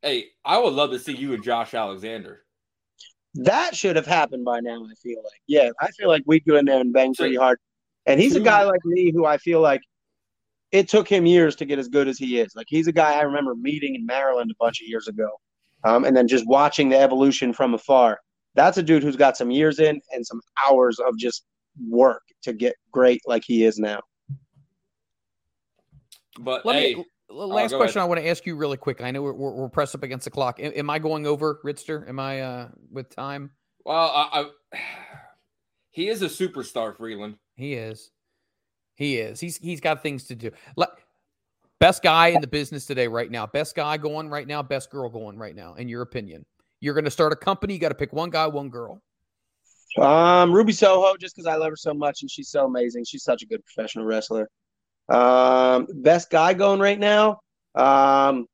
[0.00, 2.44] Hey, I would love to see you and Josh Alexander.
[3.34, 4.84] That should have happened by now.
[4.84, 7.58] I feel like, yeah, I feel like we'd go in there and bang pretty hard.
[8.06, 9.80] And he's a guy like me who I feel like
[10.70, 12.54] it took him years to get as good as he is.
[12.56, 15.30] Like he's a guy I remember meeting in Maryland a bunch of years ago,
[15.84, 18.18] um, and then just watching the evolution from afar.
[18.54, 21.44] That's a dude who's got some years in and some hours of just
[21.88, 24.00] work to get great like he is now.
[26.38, 27.06] But Let hey, me.
[27.32, 29.00] L- Last go question I want to ask you really quick.
[29.00, 30.60] I know we're, we're, we're pressed up against the clock.
[30.60, 32.08] Am, am I going over, Ritster?
[32.08, 33.50] Am I uh with time?
[33.84, 34.78] well, I, I,
[35.90, 37.36] he is a superstar, Freeland.
[37.56, 38.10] He is.
[38.94, 39.40] He is.
[39.40, 40.50] He's he's got things to do.
[40.76, 40.90] Let,
[41.80, 43.46] best guy in the business today, right now.
[43.46, 44.62] Best guy going right now.
[44.62, 45.74] Best girl going right now.
[45.74, 46.44] In your opinion,
[46.80, 47.74] you're going to start a company.
[47.74, 49.02] You got to pick one guy, one girl.
[49.98, 53.04] Um, Ruby Soho, just because I love her so much and she's so amazing.
[53.04, 54.48] She's such a good professional wrestler.
[55.08, 57.40] Um, best guy going right now.
[57.74, 58.46] Um,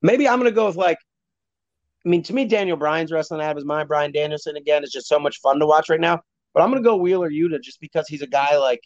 [0.00, 0.98] maybe I'm gonna go with like.
[2.04, 3.88] I mean, to me, Daniel Bryan's wrestling out of his mind.
[3.88, 6.20] Bryan Danielson again is just so much fun to watch right now.
[6.52, 8.80] But I'm gonna go Wheeler Yuta just because he's a guy like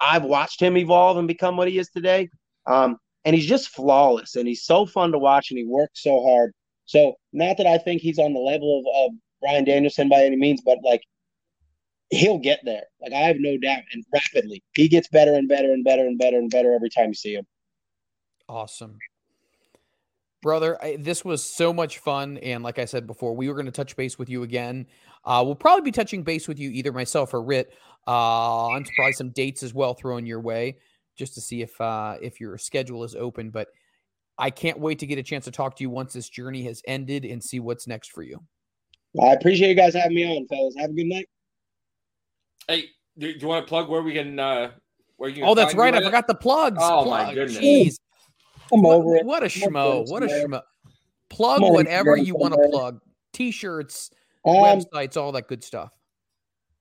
[0.00, 2.28] I've watched him evolve and become what he is today.
[2.66, 6.22] Um, and he's just flawless and he's so fun to watch and he works so
[6.22, 6.52] hard.
[6.86, 10.36] So not that I think he's on the level of, of Bryan Danielson by any
[10.36, 11.02] means, but like
[12.10, 12.84] he'll get there.
[13.00, 16.18] Like I have no doubt, and rapidly he gets better and better and better and
[16.18, 17.46] better and better every time you see him.
[18.48, 18.98] Awesome.
[20.40, 22.38] Brother, I, this was so much fun.
[22.38, 24.86] And like I said before, we were going to touch base with you again.
[25.24, 27.74] Uh, we'll probably be touching base with you, either myself or Rit,
[28.06, 30.76] uh, on probably some dates as well thrown your way,
[31.16, 33.50] just to see if uh, if your schedule is open.
[33.50, 33.68] But
[34.38, 36.80] I can't wait to get a chance to talk to you once this journey has
[36.86, 38.40] ended and see what's next for you.
[39.20, 40.76] I appreciate you guys having me on, fellas.
[40.78, 41.28] Have a good night.
[42.68, 44.38] Hey, do, do you want to plug where we can?
[44.38, 44.72] uh
[45.16, 45.36] where you?
[45.36, 45.94] Can Oh, that's right.
[45.94, 46.78] I forgot the plugs.
[46.80, 47.34] Oh, my Plug.
[47.34, 47.58] goodness.
[47.58, 47.94] Jeez.
[48.72, 49.26] I'm What, over it.
[49.26, 50.08] what a I'm schmo.
[50.08, 50.46] What a man.
[50.46, 50.62] schmo.
[51.30, 53.00] Plug whatever you want to plug.
[53.32, 54.10] T-shirts,
[54.44, 55.90] Um, websites, all that good stuff.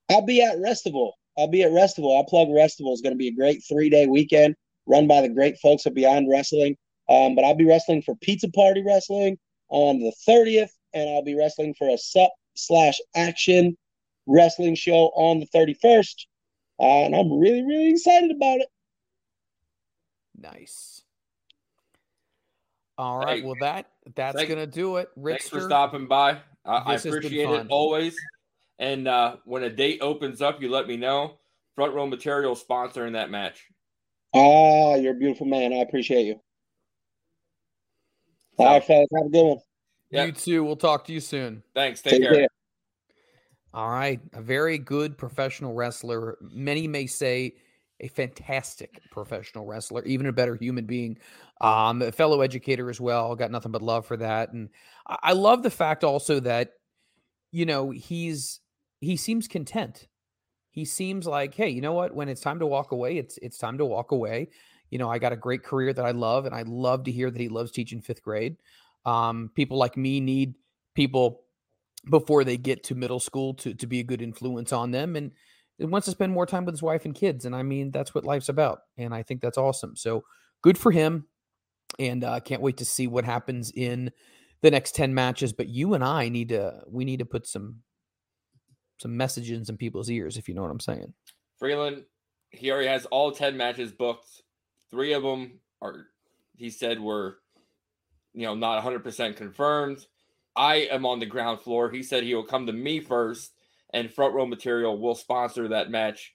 [0.10, 1.12] I'll be at Wrestival.
[1.38, 2.16] I'll be at Wrestival.
[2.18, 2.92] I'll plug Wrestival.
[2.94, 5.94] It's going to be a great three day weekend run by the great folks at
[5.94, 6.76] Beyond Wrestling.
[7.10, 9.38] Um, but I'll be wrestling for Pizza Party Wrestling
[9.70, 13.78] on the 30th, and I'll be wrestling for a sup slash action
[14.28, 16.26] wrestling show on the 31st.
[16.80, 18.68] Uh, and I'm really, really excited about it.
[20.40, 21.02] Nice.
[22.98, 23.40] All right.
[23.40, 25.10] Hey, well, that that's thank- gonna do it.
[25.24, 26.40] Thanks for stopping by.
[26.66, 28.16] I, I this has been appreciate it always.
[28.80, 31.40] And uh, when a date opens up, you let me know.
[31.76, 33.66] Front row material sponsoring that match.
[34.36, 35.74] Ah, you're a beautiful man.
[35.74, 36.40] I appreciate you.
[38.58, 39.08] All right, fellas.
[39.16, 39.58] Have a good one.
[40.12, 40.26] Yep.
[40.26, 40.64] You too.
[40.64, 41.64] We'll talk to you soon.
[41.76, 42.02] Thanks.
[42.02, 42.48] Take, care.
[43.78, 44.20] All right.
[44.34, 46.40] A very good professional wrestler.
[46.42, 47.54] Many may say
[48.00, 51.20] a fantastic professional wrestler, even a better human being.
[51.62, 53.36] Um, a fellow educator as well.
[53.36, 54.52] Got nothing but love for that.
[54.52, 54.70] And
[55.06, 56.72] I, I love the fact also that,
[57.52, 58.62] you know, he's
[59.00, 60.08] he seems content.
[60.72, 62.16] He seems like, hey, you know what?
[62.16, 64.50] When it's time to walk away, it's it's time to walk away.
[64.90, 67.30] You know, I got a great career that I love, and I love to hear
[67.30, 68.58] that he loves teaching fifth grade.
[69.06, 70.56] Um, people like me need
[70.96, 71.44] people
[72.10, 75.32] before they get to middle school to to be a good influence on them and
[75.80, 78.24] wants to spend more time with his wife and kids and i mean that's what
[78.24, 80.24] life's about and i think that's awesome so
[80.62, 81.28] good for him
[82.00, 84.12] and uh, can't wait to see what happens in
[84.62, 87.78] the next 10 matches but you and i need to we need to put some
[89.00, 91.14] some messages in people's ears if you know what i'm saying
[91.58, 92.04] Freeland,
[92.52, 94.30] he already has all 10 matches booked.
[94.92, 96.08] Three of them are,
[96.56, 97.40] he said, were,
[98.34, 100.06] you know, not 100% confirmed.
[100.58, 101.90] I am on the ground floor.
[101.90, 103.54] He said he will come to me first,
[103.94, 106.34] and Front Row Material will sponsor that match.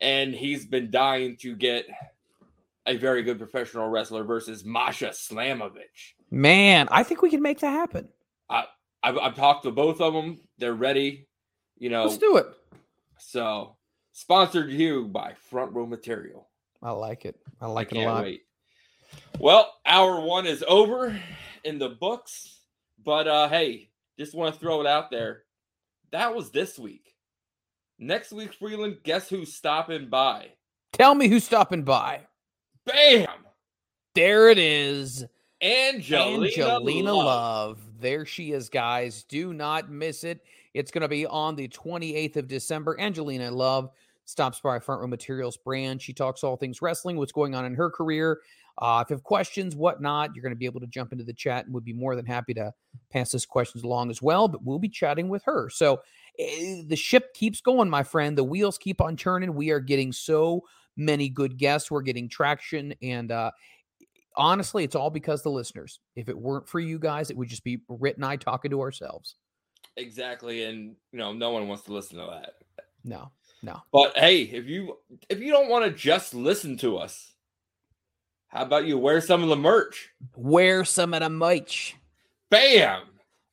[0.00, 1.86] And he's been dying to get
[2.86, 6.14] a very good professional wrestler versus Masha Slamovich.
[6.30, 8.08] man i think we can make that happen
[9.04, 10.38] I've, I've talked to both of them.
[10.58, 11.26] They're ready,
[11.76, 12.04] you know.
[12.04, 12.46] let's do it
[13.18, 13.76] So,
[14.12, 16.48] sponsored you by Front Row Material.
[16.82, 18.42] i like it i like I it a lot wait.
[19.38, 21.16] Well, hour one is over
[21.64, 22.60] in the books,
[23.04, 25.44] but uh hey, just want to throw it out there.
[26.10, 27.14] That was this week.
[27.98, 30.48] Next week, Freeland, guess who's stopping by?
[30.92, 32.20] tell me who's stopping by
[32.84, 33.26] Bam!
[34.14, 35.24] there it is
[35.62, 37.26] Angelina, Angelina Love.
[37.26, 37.80] Love.
[38.00, 39.22] There she is, guys.
[39.24, 40.40] Do not miss it.
[40.74, 42.98] It's going to be on the 28th of December.
[42.98, 43.90] Angelina Love
[44.24, 46.02] stops by Front Row Materials brand.
[46.02, 48.40] She talks all things wrestling, what's going on in her career.
[48.78, 51.32] Uh, if you have questions, whatnot, you're going to be able to jump into the
[51.32, 52.72] chat and we'd be more than happy to
[53.10, 54.48] pass those questions along as well.
[54.48, 55.68] But we'll be chatting with her.
[55.70, 56.00] So
[56.38, 58.36] eh, the ship keeps going, my friend.
[58.36, 59.54] The wheels keep on turning.
[59.54, 60.62] We are getting so
[60.96, 61.90] many good guests.
[61.90, 62.94] We're getting traction.
[63.02, 63.50] And uh,
[64.36, 66.00] honestly, it's all because of the listeners.
[66.16, 68.80] If it weren't for you guys, it would just be Rit and I talking to
[68.80, 69.36] ourselves.
[69.96, 72.54] Exactly, and you know, no one wants to listen to that.
[73.04, 73.30] No,
[73.62, 73.82] no.
[73.92, 74.96] But hey, if you
[75.28, 77.31] if you don't want to just listen to us,
[78.52, 80.10] how about you wear some of the merch?
[80.36, 81.96] Wear some of the merch.
[82.50, 83.02] Bam!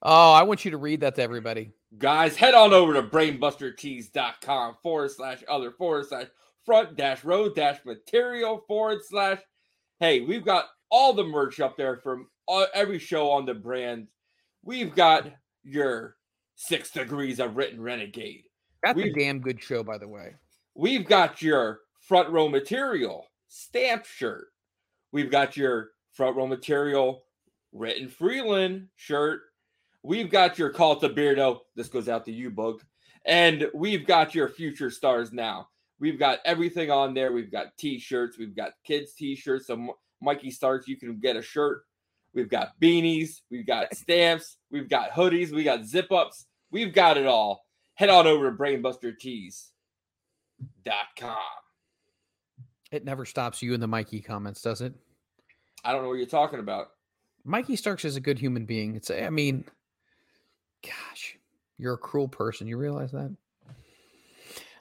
[0.02, 1.72] Oh, I want you to read that to everybody.
[1.98, 6.28] Guys, head on over to brainbustertees.com forward slash other forward slash
[6.66, 9.40] front dash road dash material forward slash.
[10.00, 14.08] Hey, we've got all the merch up there from all, every show on the brand.
[14.64, 15.32] We've got
[15.64, 16.16] your
[16.56, 18.44] six degrees of written renegade.
[18.84, 20.36] That's a We- damn good show, by the way.
[20.76, 24.49] We've got your front row material stamp shirt.
[25.12, 27.24] We've got your front row material
[27.72, 29.42] written Freeland shirt.
[30.04, 31.60] We've got your call to Beardo.
[31.76, 32.82] This goes out to you, Bug.
[33.26, 35.68] And we've got your future stars now.
[36.00, 37.34] We've got everything on there.
[37.34, 38.38] We've got t-shirts.
[38.38, 39.68] We've got kids t-shirts.
[39.68, 40.88] So Mikey Starks.
[40.88, 41.84] You can get a shirt.
[42.34, 43.42] We've got beanies.
[43.52, 44.58] We've got stamps.
[44.72, 45.52] We've got hoodies.
[45.52, 46.46] We got zip ups.
[46.72, 47.66] We've got it all.
[47.96, 51.36] Head on over to brainbustertees.com.
[52.92, 54.94] It never stops you in the Mikey comments, does it?
[55.84, 56.92] I don't know what you're talking about.
[57.46, 58.96] Mikey Starks is a good human being.
[58.96, 59.64] It's, I mean,
[60.84, 61.38] gosh,
[61.78, 62.68] You're a cruel person.
[62.68, 63.36] You realize that?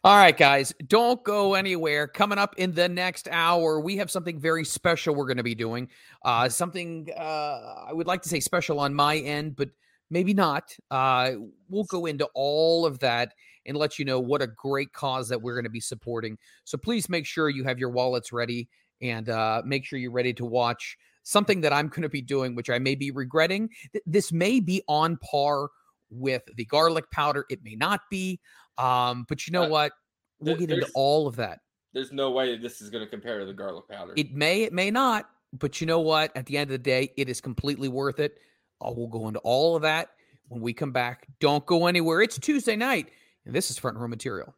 [0.04, 2.06] All right, guys, don't go anywhere.
[2.06, 5.56] Coming up in the next hour, we have something very special we're going to be
[5.56, 5.88] doing.
[6.24, 9.70] Uh, something uh, I would like to say special on my end, but
[10.08, 10.74] maybe not.
[10.90, 11.32] Uh,
[11.68, 13.34] we'll go into all of that
[13.68, 16.36] and let you know what a great cause that we're going to be supporting.
[16.64, 18.68] So please make sure you have your wallets ready
[19.00, 22.54] and uh, make sure you're ready to watch something that I'm going to be doing,
[22.54, 23.68] which I may be regretting.
[24.06, 25.68] This may be on par
[26.10, 27.44] with the garlic powder.
[27.50, 28.40] It may not be.
[28.78, 29.92] Um, but you know Uh, what?
[30.40, 31.58] We'll get into all of that.
[31.92, 34.12] There's no way this is going to compare to the garlic powder.
[34.16, 35.28] It may, it may not.
[35.52, 36.36] But you know what?
[36.36, 38.38] At the end of the day, it is completely worth it.
[38.80, 40.10] Uh, we'll go into all of that
[40.48, 41.26] when we come back.
[41.40, 42.20] Don't go anywhere.
[42.20, 43.10] It's Tuesday night,
[43.48, 44.54] and this is front row material.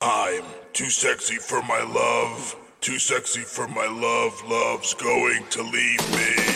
[0.00, 2.56] I'm too sexy for my love.
[2.80, 4.42] Too sexy for my love.
[4.50, 6.53] Love's going to leave me.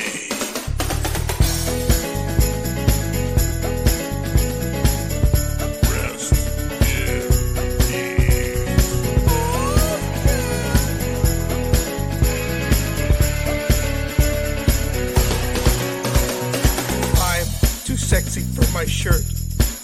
[18.98, 19.22] Shirt.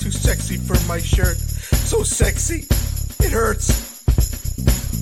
[0.01, 1.37] Too sexy for my shirt.
[1.87, 2.67] So sexy,
[3.25, 3.71] it hurts.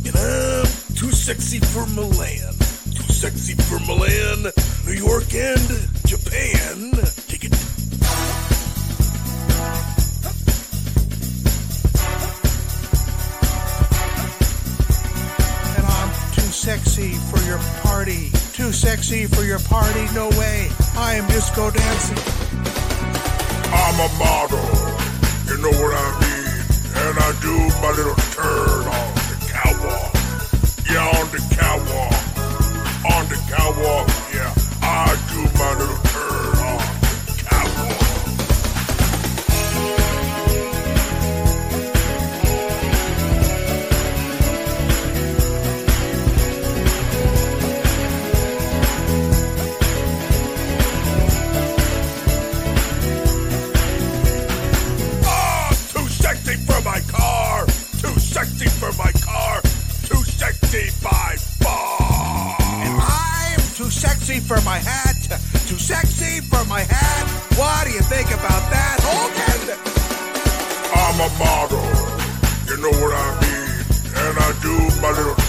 [0.07, 2.53] And I'm too sexy for Milan.
[2.93, 4.53] Too sexy for Milan,
[4.85, 5.67] New York, and
[6.05, 6.93] Japan.
[7.27, 7.55] Take it.
[15.73, 18.31] And I'm too sexy for your party.
[18.53, 20.05] Too sexy for your party.
[20.13, 20.69] No way.
[20.99, 22.42] I am disco dancing.
[23.95, 24.59] I'm a model.
[25.49, 26.65] You know what I mean?
[26.97, 30.15] And I do my little turn on the catwalk.
[30.89, 32.17] Yeah, on the catwalk.
[33.13, 34.12] On the catwalk.
[64.57, 65.17] For my hat.
[65.67, 67.25] Too sexy for my hat.
[67.57, 69.61] What do you think about that, Hogan?
[70.93, 71.87] I'm a model.
[72.69, 73.73] You know what I mean?
[74.25, 75.42] And I do my little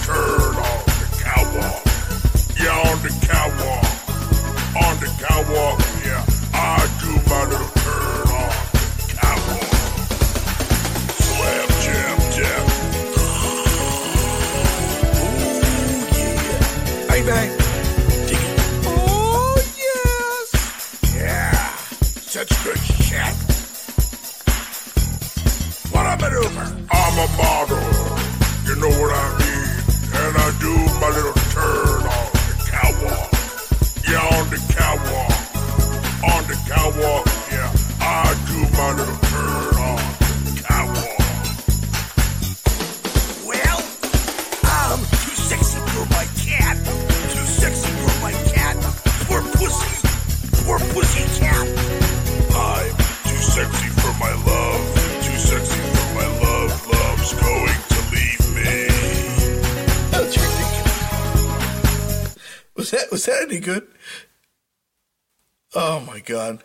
[66.25, 66.63] god.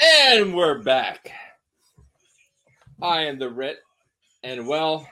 [0.00, 1.30] And we're back.
[3.00, 3.78] I am the Rit,
[4.44, 5.08] and well,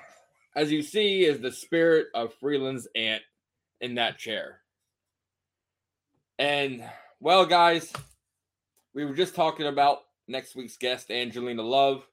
[0.55, 3.23] as you see, is the spirit of Freeland's aunt
[3.81, 4.61] in that chair.
[6.39, 6.85] And
[7.19, 7.93] well, guys,
[8.95, 9.99] we were just talking about
[10.29, 12.07] next week's guest, Angelina Love,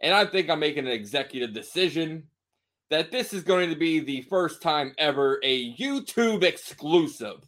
[0.00, 2.24] and I think I'm making an executive decision
[2.90, 7.46] that this is going to be the first time ever a YouTube exclusive.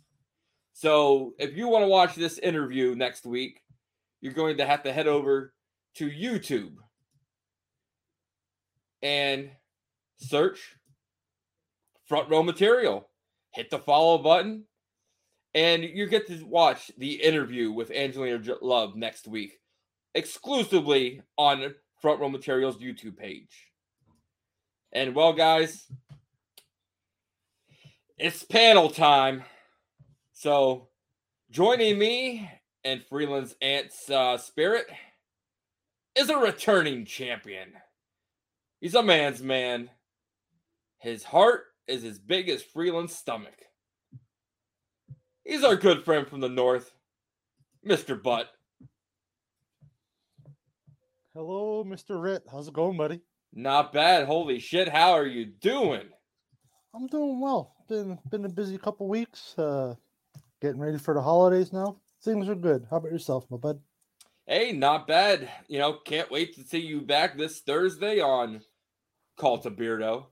[0.72, 3.60] So if you want to watch this interview next week,
[4.20, 5.52] you're going to have to head over
[5.96, 6.74] to YouTube
[9.02, 9.50] and
[10.18, 10.76] search
[12.06, 13.08] front row material.
[13.52, 14.64] Hit the follow button,
[15.54, 19.58] and you get to watch the interview with Angelina Love next week,
[20.14, 23.69] exclusively on Front Row Material's YouTube page.
[24.92, 25.86] And well, guys,
[28.18, 29.44] it's panel time.
[30.32, 30.88] So
[31.50, 32.50] joining me
[32.84, 34.86] and Freeland's aunt's uh, spirit
[36.16, 37.72] is a returning champion.
[38.80, 39.90] He's a man's man.
[40.98, 43.54] His heart is as big as Freeland's stomach.
[45.44, 46.92] He's our good friend from the north,
[47.86, 48.20] Mr.
[48.20, 48.48] Butt.
[51.34, 52.20] Hello, Mr.
[52.20, 52.42] Ritt.
[52.50, 53.20] How's it going, buddy?
[53.52, 54.26] Not bad.
[54.26, 56.08] Holy shit, how are you doing?
[56.94, 57.74] I'm doing well.
[57.88, 59.54] Been been a busy couple weeks.
[59.58, 59.94] Uh,
[60.60, 61.96] getting ready for the holidays now.
[62.22, 62.86] Things are good.
[62.90, 63.80] How about yourself, my bud?
[64.46, 65.48] Hey, not bad.
[65.68, 68.62] You know, can't wait to see you back this Thursday on
[69.36, 70.26] Call to Beardo,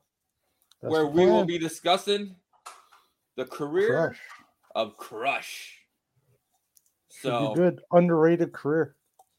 [0.82, 2.36] That's where we will be discussing
[3.36, 4.18] the career Crush.
[4.74, 5.78] of Crush.
[7.08, 7.80] So, good.
[7.92, 8.96] Underrated career.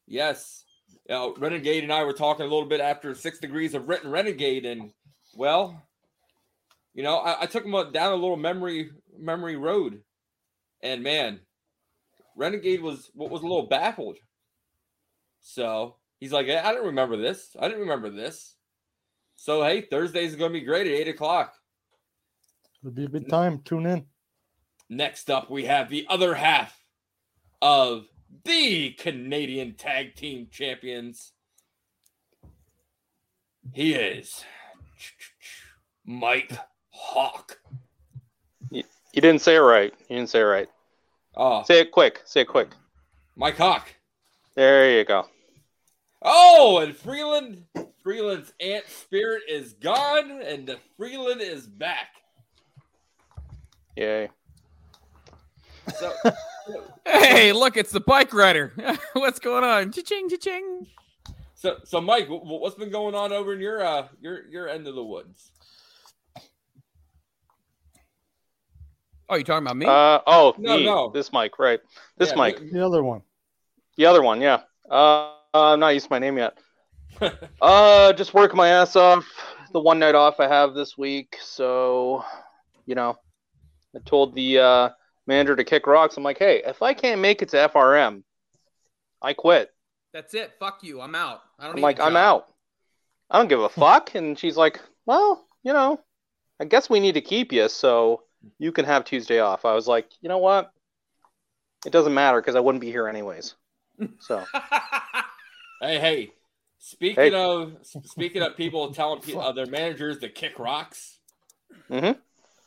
[0.07, 0.65] yes,
[1.09, 4.11] you know, Renegade and I were talking a little bit after Six Degrees of Written
[4.11, 4.91] Renegade, and
[5.35, 5.81] well,
[6.93, 10.03] you know, I, I took him down a little memory memory road,
[10.83, 11.39] and man,
[12.35, 14.17] Renegade was what was a little baffled.
[15.41, 17.55] So he's like, "Eh, I didn't remember this.
[17.59, 18.55] I didn't remember this.
[19.35, 21.55] So hey, Thursday's going to be great at eight o'clock.
[22.83, 23.61] It'll be a good time.
[23.65, 24.05] Tune in.
[24.89, 26.79] Next up, we have the other half
[27.63, 28.05] of
[28.43, 31.33] the Canadian Tag Team Champions.
[33.73, 34.43] He is
[36.05, 36.57] Mike
[36.89, 37.59] Hawk.
[38.71, 38.83] You
[39.13, 39.93] didn't say it right.
[40.07, 40.69] You didn't say it right.
[41.35, 42.21] Oh, Say it quick.
[42.25, 42.69] Say it quick.
[43.35, 43.89] Mike Hawk.
[44.55, 45.25] There you go.
[46.21, 47.63] Oh, and Freeland,
[48.03, 52.09] Freeland's Aunt Spirit is gone, and the Freeland is back.
[53.95, 54.29] Yay.
[55.95, 56.13] So,
[57.05, 58.73] Hey, look, it's the bike rider.
[59.13, 59.91] What's going on?
[59.91, 60.87] Cha-ching, cha-ching.
[61.55, 64.67] so, so, Mike, wh- wh- what's been going on over in your uh your your
[64.69, 65.51] end of the woods?
[69.29, 69.85] Oh, you talking about me?
[69.85, 70.85] Uh oh, No, me.
[70.85, 71.11] no.
[71.13, 71.79] This Mike, right?
[72.17, 72.71] This Yeah, mic.
[72.71, 73.21] The other one.
[73.97, 74.61] The other one, yeah.
[74.89, 76.57] Uh, I'm not used to my name yet.
[77.61, 79.25] uh, just working my ass off.
[79.71, 82.23] The one night off I have this week, so
[82.87, 83.17] you know,
[83.95, 84.89] I told the uh,
[85.29, 86.17] manager to kick rocks.
[86.17, 88.23] I'm like, hey, if I can't make it to FRM,
[89.21, 89.69] I quit.
[90.11, 90.51] That's it.
[90.59, 90.99] Fuck you.
[90.99, 91.41] I'm out.
[91.57, 92.47] I don't I'm like, a I'm out.
[93.29, 94.15] I don't give a fuck.
[94.15, 96.01] And she's like, well, you know,
[96.59, 98.23] I guess we need to keep you, so
[98.57, 99.63] you can have Tuesday off.
[99.65, 100.71] I was like, you know what?
[101.85, 103.53] It doesn't matter because I wouldn't be here anyways.
[104.19, 104.43] So
[105.81, 106.31] Hey, hey.
[106.79, 107.33] Speaking Hey.
[107.33, 107.73] of
[108.05, 111.19] speaking of people telling pe- uh, their managers to kick rocks.
[111.89, 112.17] Mhm.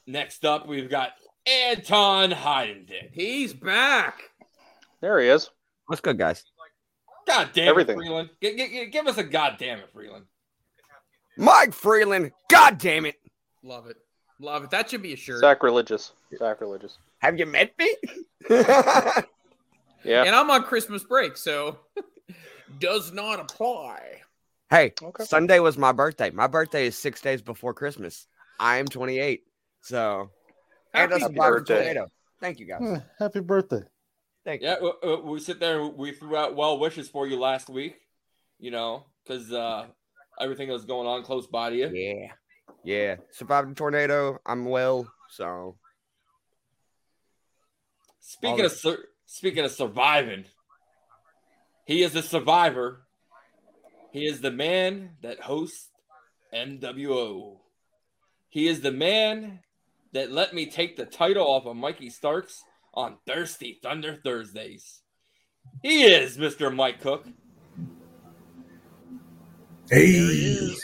[0.06, 1.12] Next up, we've got
[1.46, 3.10] Anton Heidendick.
[3.12, 4.30] He's back.
[5.00, 5.50] there he is.
[5.86, 6.44] What's good, guys?
[7.26, 7.96] God damn Everything.
[7.96, 8.30] it, Freeland.
[8.42, 10.24] G- g- g- give us a goddamn it, Freeland.
[11.36, 12.32] Mike Freeland.
[12.50, 13.16] God damn it.
[13.62, 13.96] Love it.
[14.40, 14.70] Love it.
[14.70, 15.40] That should be a shirt.
[15.40, 16.12] Sacrilegious.
[16.36, 16.98] Sacrilegious.
[17.18, 17.94] Have you met me?
[20.04, 20.24] Yeah.
[20.24, 21.78] And I'm on Christmas break, so
[22.80, 24.00] does not apply.
[24.68, 25.22] hey, Okay.
[25.24, 26.30] Sunday was my birthday.
[26.30, 28.26] My birthday is six days before Christmas.
[28.58, 29.44] I am 28.
[29.80, 30.30] So,
[30.94, 31.74] and Happy a birthday.
[31.84, 32.12] tornado.
[32.40, 32.80] Thank you, guys.
[32.82, 33.82] Eh, happy birthday.
[34.44, 34.68] Thank you.
[34.68, 37.96] Yeah, we, we sit there and we threw out well wishes for you last week,
[38.58, 39.86] you know, because uh,
[40.40, 41.88] everything that was going on close by to you.
[41.88, 42.26] Yeah.
[42.84, 43.16] Yeah.
[43.30, 44.38] Survived the tornado.
[44.44, 45.06] I'm well.
[45.30, 45.76] So,
[48.20, 50.44] Speaking All of sur- speaking of surviving,
[51.84, 53.02] he is a survivor.
[54.12, 55.88] He is the man that hosts
[56.54, 57.58] MWO.
[58.48, 59.60] He is the man
[60.12, 62.62] that let me take the title off of Mikey Starks
[62.94, 65.00] on Thirsty Thunder Thursdays.
[65.82, 66.74] He is Mr.
[66.74, 67.26] Mike Cook.
[69.90, 70.74] Hey,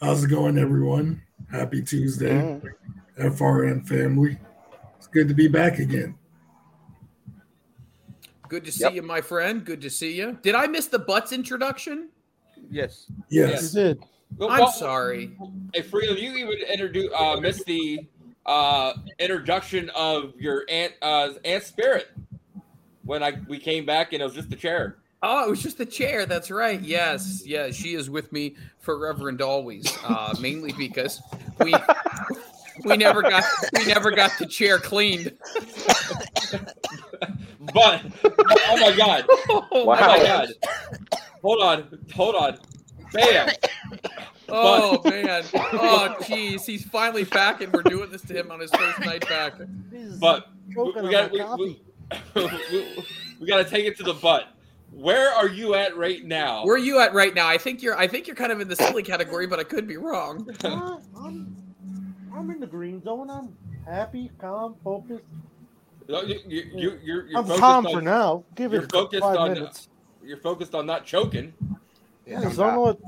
[0.00, 1.22] how's it going, everyone?
[1.50, 2.62] Happy Tuesday, Mm.
[3.18, 4.38] FRM family.
[4.98, 6.14] It's good to be back again.
[8.48, 8.94] Good to see Yep.
[8.94, 9.64] you, my friend.
[9.64, 10.38] Good to see you.
[10.42, 12.10] Did I miss the butts introduction?
[12.70, 13.10] yes.
[13.28, 14.04] Yes, You did.
[14.36, 15.36] Well, I'm well, sorry.
[15.74, 18.06] Hey, Freeland, you even introduce uh, missed the
[18.50, 22.08] uh, introduction of your aunt uh, Aunt Spirit
[23.04, 24.96] when I we came back and it was just the chair.
[25.22, 26.26] Oh, it was just the chair.
[26.26, 26.80] That's right.
[26.80, 27.74] Yes, yes.
[27.76, 29.96] She is with me forever and always.
[30.04, 31.22] Uh, mainly because
[31.60, 31.74] we
[32.84, 33.44] we never got
[33.78, 35.32] we never got the chair cleaned.
[37.74, 40.48] But oh my god, Oh, oh my god,
[41.42, 42.58] hold on, hold on,
[43.12, 43.50] bam.
[44.62, 45.44] Oh man.
[45.54, 46.64] Oh jeez.
[46.64, 49.54] He's finally back and we're doing this to him on his first night back.
[50.18, 51.80] But we, we got we, we,
[52.34, 53.06] we,
[53.40, 54.48] we got to take it to the butt.
[54.92, 56.64] Where are you at right now?
[56.64, 57.46] Where are you at right now?
[57.46, 59.86] I think you're I think you're kind of in the silly category, but I could
[59.86, 60.48] be wrong.
[60.64, 61.56] Uh, I'm,
[62.34, 63.30] I'm in the green zone.
[63.30, 63.56] I'm
[63.86, 65.24] happy, calm, focused.
[66.08, 68.44] No, you, you, you, you're, you're I'm focused calm on, for now.
[68.56, 69.88] Give You're it focused five on minutes.
[70.24, 71.52] you're focused on not choking.
[72.26, 72.98] I just don't know what.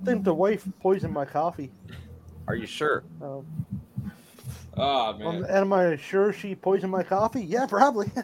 [0.00, 1.70] I think the wife poisoned my coffee.
[2.46, 3.04] Are you sure?
[3.22, 3.40] Uh,
[4.80, 5.44] Oh um, man.
[5.46, 7.42] am I sure she poisoned my coffee?
[7.42, 8.10] Yeah, probably.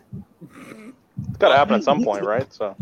[1.28, 2.52] It's got to happen at some point, right?
[2.52, 2.76] So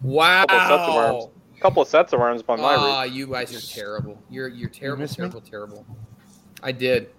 [0.00, 0.44] wow.
[0.46, 1.24] Couple sets of arms.
[1.60, 3.12] couple of sets of arms by my Ah, reach.
[3.12, 4.18] you guys are terrible.
[4.30, 5.22] You're you're terrible, miss me?
[5.28, 5.86] terrible, terrible.
[6.62, 7.10] I did.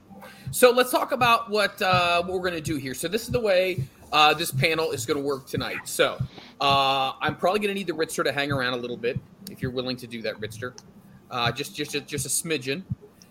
[0.51, 2.93] So let's talk about what uh, what we're going to do here.
[2.93, 3.83] So this is the way
[4.13, 5.85] uh, this panel is going to work tonight.
[5.85, 6.17] So
[6.61, 9.19] uh, I'm probably going to need the Ritzer to hang around a little bit
[9.49, 10.77] if you're willing to do that, Ritzer.
[11.31, 12.83] Uh, just just just a smidgen.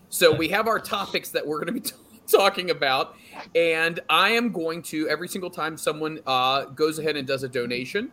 [0.09, 1.95] So we have our topics that we're going to be t-
[2.27, 3.15] talking about,
[3.55, 7.49] and I am going to every single time someone uh, goes ahead and does a
[7.49, 8.11] donation,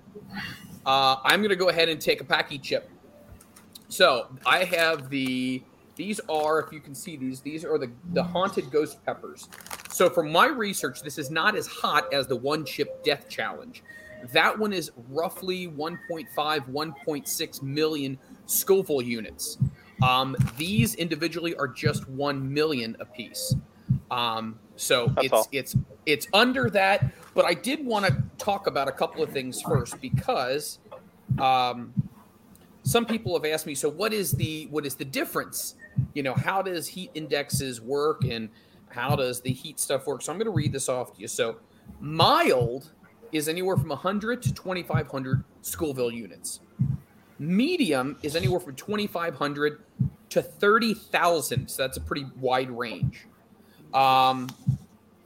[0.86, 2.90] uh, I'm going to go ahead and take a Paqui chip.
[3.90, 5.64] So I have the.
[5.96, 9.50] These are, if you can see these, these are the the haunted ghost peppers.
[9.90, 13.84] So from my research, this is not as hot as the one chip death challenge.
[14.32, 19.58] That one is roughly 1.5, 1.6 million Scoville units.
[20.04, 23.56] Um, these individually are just one million apiece.
[24.12, 25.48] Um, so That's it's all.
[25.52, 25.76] it's
[26.06, 27.12] it's under that.
[27.34, 30.80] But I did want to talk about a couple of things first because
[31.38, 31.94] um,
[32.84, 35.76] some people have asked me, so what is the what is the difference?
[36.14, 38.50] You know, how does heat indexes work and
[38.90, 40.22] how does the heat stuff work?
[40.22, 41.28] So I'm going to read this off to you.
[41.28, 41.58] So
[42.00, 42.92] mild
[43.32, 46.62] is anywhere from 100 to 2500 Scoville units.
[47.38, 49.82] Medium is anywhere from 2500
[50.30, 51.68] to 30,000.
[51.70, 53.26] So that's a pretty wide range.
[53.94, 54.50] Um,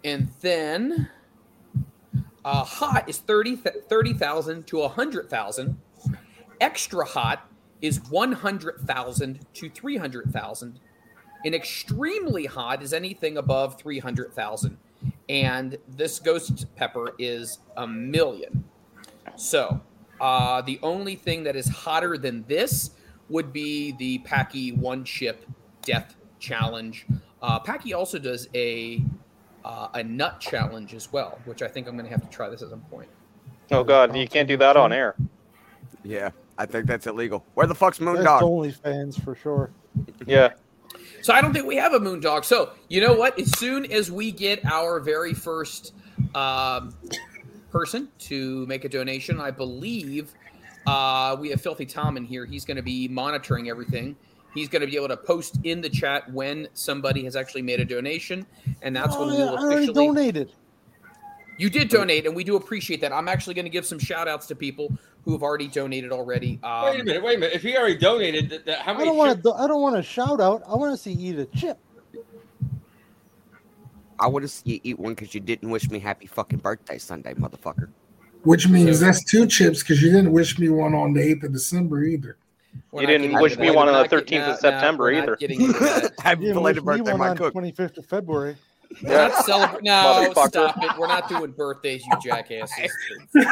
[0.03, 1.10] and then
[2.45, 5.77] uh, hot is 30 30,000 to 100,000.
[6.61, 7.49] Extra hot
[7.81, 10.80] is 100,000 to 300,000.
[11.45, 14.77] And extremely hot is anything above 300,000.
[15.29, 18.63] And this ghost pepper is a million.
[19.35, 19.81] So
[20.21, 22.91] uh, the only thing that is hotter than this
[23.29, 25.45] would be the Paqui one chip
[25.81, 27.05] death challenge.
[27.41, 29.03] Uh, Paqui also does a
[29.65, 32.49] uh, a nut challenge as well, which I think I'm going to have to try
[32.49, 33.07] this at some point.
[33.71, 35.15] Oh god, you can't do that on air.
[36.03, 37.45] Yeah, I think that's illegal.
[37.53, 38.41] Where the fuck's That's Moondog?
[38.41, 39.71] OnlyFans for sure.
[40.25, 40.53] Yeah.
[41.23, 42.43] So I don't think we have a moondog.
[42.45, 43.39] So you know what?
[43.39, 45.93] As soon as we get our very first
[46.35, 46.93] um,
[47.71, 50.33] person to make a donation, I believe
[50.85, 52.45] uh, we have Filthy Tom in here.
[52.45, 54.17] He's going to be monitoring everything.
[54.53, 57.79] He's going to be able to post in the chat when somebody has actually made
[57.79, 58.45] a donation,
[58.81, 60.07] and that's when Oh, we yeah, will officially.
[60.07, 60.51] donated.
[61.57, 63.13] You did donate, and we do appreciate that.
[63.13, 64.91] I'm actually going to give some shout outs to people
[65.23, 66.59] who have already donated already.
[66.63, 67.55] Um, wait a minute, wait a minute.
[67.55, 69.53] If he already donated, th- th- how I don't want chips- to.
[69.53, 70.63] I don't want to shout out.
[70.67, 71.77] I want to see you eat a chip.
[74.19, 76.97] I want to see you eat one because you didn't wish me happy fucking birthday
[76.97, 77.89] Sunday, motherfucker.
[78.43, 81.53] Which means that's two chips because you didn't wish me one on the 8th of
[81.53, 82.38] December either.
[82.91, 85.35] We're You didn't wish me one on the 13th of no, no, September either.
[85.38, 86.11] getting into that.
[86.19, 87.53] Happy You belated birthday, one Mike on Cook.
[87.53, 88.55] 25th of February.
[89.01, 90.97] We're not celebra- No, stop it.
[90.97, 92.91] We're not doing birthdays, you jackasses.
[93.33, 93.45] you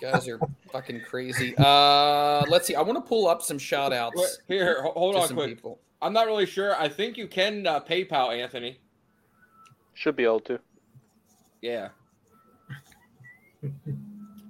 [0.00, 0.40] guys are
[0.72, 1.54] fucking crazy.
[1.58, 2.74] Uh, let's see.
[2.74, 4.38] I want to pull up some shout outs.
[4.48, 5.50] Here, hold to on some quick.
[5.50, 5.80] people.
[6.00, 6.74] I'm not really sure.
[6.76, 8.78] I think you can uh, PayPal Anthony.
[9.94, 10.58] Should be able to.
[11.62, 11.88] Yeah.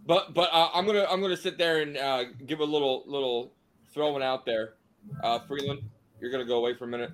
[0.07, 3.53] But but uh, I'm gonna I'm gonna sit there and uh, give a little little
[3.93, 4.75] throwing out there.
[5.23, 5.83] Uh, Freeland,
[6.21, 7.11] you're gonna go away for a minute.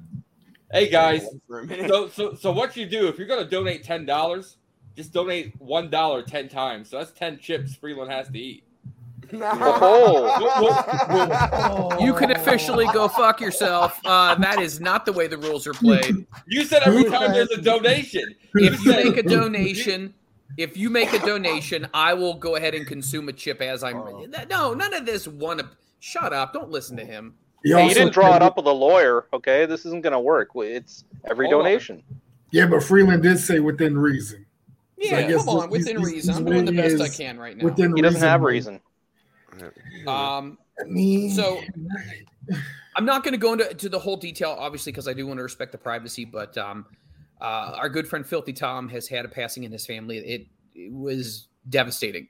[0.72, 1.88] Hey guys, For a minute.
[1.90, 4.56] so so so what you do if you're gonna donate ten dollars,
[4.97, 6.90] just donate one dollar ten times.
[6.90, 8.62] So that's ten chips Freeland has to eat.
[9.32, 10.36] Oh,
[12.01, 14.01] You can officially go fuck yourself.
[14.05, 16.26] Uh, that is not the way the rules are played.
[16.47, 18.34] you said every time there's a donation.
[18.55, 20.14] If you make a donation,
[20.56, 24.30] if you make a donation, I will go ahead and consume a chip as I'm.
[24.48, 25.60] No, none of this one.
[26.01, 26.52] Shut up!
[26.52, 27.34] Don't listen to him.
[27.62, 29.66] He Hey, you didn't draw it up with a lawyer, okay?
[29.66, 30.49] This isn't going to work.
[30.55, 31.65] It's every Hold on.
[31.65, 32.03] donation.
[32.53, 34.47] Yeah, but Freeland did say within reason.
[35.03, 36.31] So I Yeah, guess come on, within he's- reason.
[36.31, 37.65] he's I'm doing the best I can right now.
[37.65, 38.81] Within He doesn't have reason.
[39.53, 39.70] reason.
[40.09, 41.61] Um, I mean, so
[42.97, 45.39] I'm not going to go into to the whole detail, obviously, because I do want
[45.39, 46.24] to respect the privacy.
[46.24, 46.87] But um,
[47.41, 50.19] uh, our good friend Filthy Tom has had a passing in his family.
[50.19, 52.28] It, it was devastating,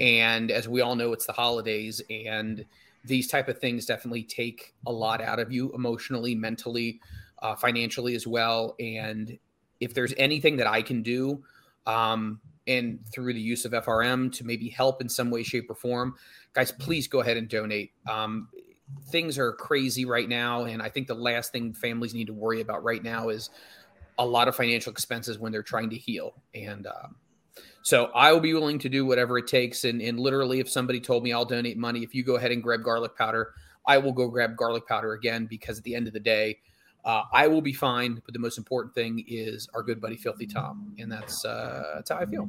[0.00, 2.64] and as we all know, it's the holidays, and
[3.06, 7.00] these type of things definitely take a lot out of you emotionally, mentally,
[7.40, 8.74] uh, financially as well.
[8.80, 9.38] And
[9.80, 11.42] if there's anything that I can do,
[11.86, 15.74] um, and through the use of FRM to maybe help in some way, shape, or
[15.74, 16.16] form,
[16.52, 17.92] guys, please go ahead and donate.
[18.08, 18.48] Um,
[19.10, 22.60] things are crazy right now, and I think the last thing families need to worry
[22.60, 23.50] about right now is
[24.18, 26.34] a lot of financial expenses when they're trying to heal.
[26.54, 27.16] And um,
[27.86, 29.84] so I will be willing to do whatever it takes.
[29.84, 32.60] And, and literally, if somebody told me I'll donate money, if you go ahead and
[32.60, 33.54] grab garlic powder,
[33.86, 36.58] I will go grab garlic powder again because at the end of the day,
[37.04, 38.20] uh, I will be fine.
[38.24, 42.10] But the most important thing is our good buddy Filthy Tom, and that's uh, that's
[42.10, 42.48] how I feel.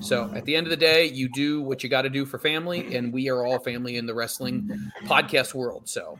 [0.00, 2.40] So at the end of the day, you do what you got to do for
[2.40, 5.88] family, and we are all family in the wrestling podcast world.
[5.88, 6.18] So,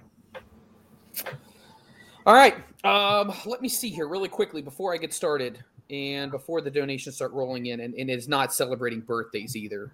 [2.24, 2.54] all right,
[2.84, 7.16] um, let me see here really quickly before I get started, and before the donations
[7.16, 9.92] start rolling in, and, and is not celebrating birthdays either.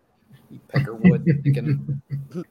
[0.68, 2.02] Peckerwood, can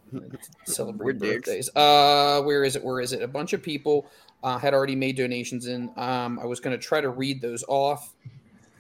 [0.66, 1.70] celebrate We're birthdays.
[1.76, 2.84] Uh, where is it?
[2.84, 3.22] Where is it?
[3.22, 4.08] A bunch of people
[4.44, 5.90] uh, had already made donations in.
[5.96, 8.14] Um, I was going to try to read those off.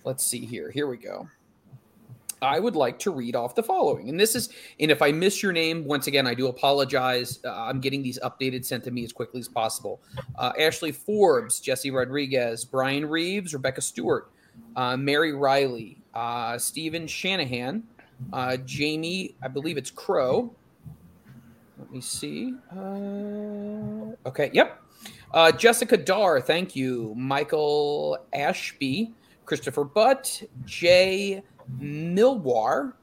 [0.04, 0.70] Let's see here.
[0.70, 1.28] Here we go.
[2.42, 4.10] I would like to read off the following.
[4.10, 4.50] And this is,
[4.80, 7.40] and if I miss your name, once again, I do apologize.
[7.44, 10.02] Uh, I'm getting these updated sent to me as quickly as possible.
[10.38, 14.30] Uh, Ashley Forbes, Jesse Rodriguez, Brian Reeves, Rebecca Stewart,
[14.76, 17.84] uh, Mary Riley, uh, Stephen Shanahan,
[18.34, 20.54] uh, Jamie, I believe it's Crow.
[21.80, 22.56] Let me see.
[22.76, 24.82] Uh, okay, yep.
[25.34, 27.14] Uh, Jessica Dar, thank you.
[27.16, 29.14] Michael Ashby,
[29.46, 31.44] Christopher Butt, Jay
[31.80, 32.94] Milwar,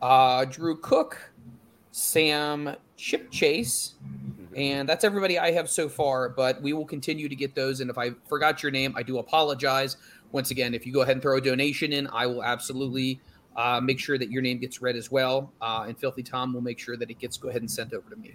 [0.00, 1.18] uh, Drew Cook,
[1.90, 3.94] Sam Chip Chase,
[4.54, 6.28] and that's everybody I have so far.
[6.28, 7.80] But we will continue to get those.
[7.80, 9.96] And if I forgot your name, I do apologize.
[10.32, 13.20] Once again, if you go ahead and throw a donation in, I will absolutely
[13.56, 15.52] uh, make sure that your name gets read as well.
[15.60, 18.08] Uh, and Filthy Tom will make sure that it gets go ahead and sent over
[18.10, 18.34] to me.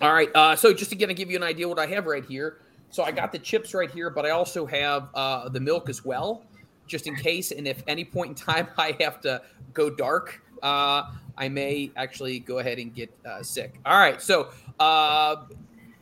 [0.00, 0.30] All right.
[0.34, 2.58] Uh, so just to kind give you an idea what I have right here.
[2.90, 6.04] So I got the chips right here, but I also have uh, the milk as
[6.04, 6.44] well,
[6.86, 7.50] just in case.
[7.50, 9.42] And if any point in time I have to
[9.74, 13.78] go dark, uh, I may actually go ahead and get uh, sick.
[13.84, 14.22] All right.
[14.22, 14.50] So,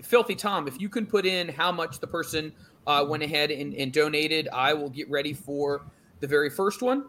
[0.02, 2.52] Filthy Tom, if you can put in how much the person
[2.86, 5.82] uh, went ahead and, and donated, I will get ready for
[6.20, 7.05] the very first one.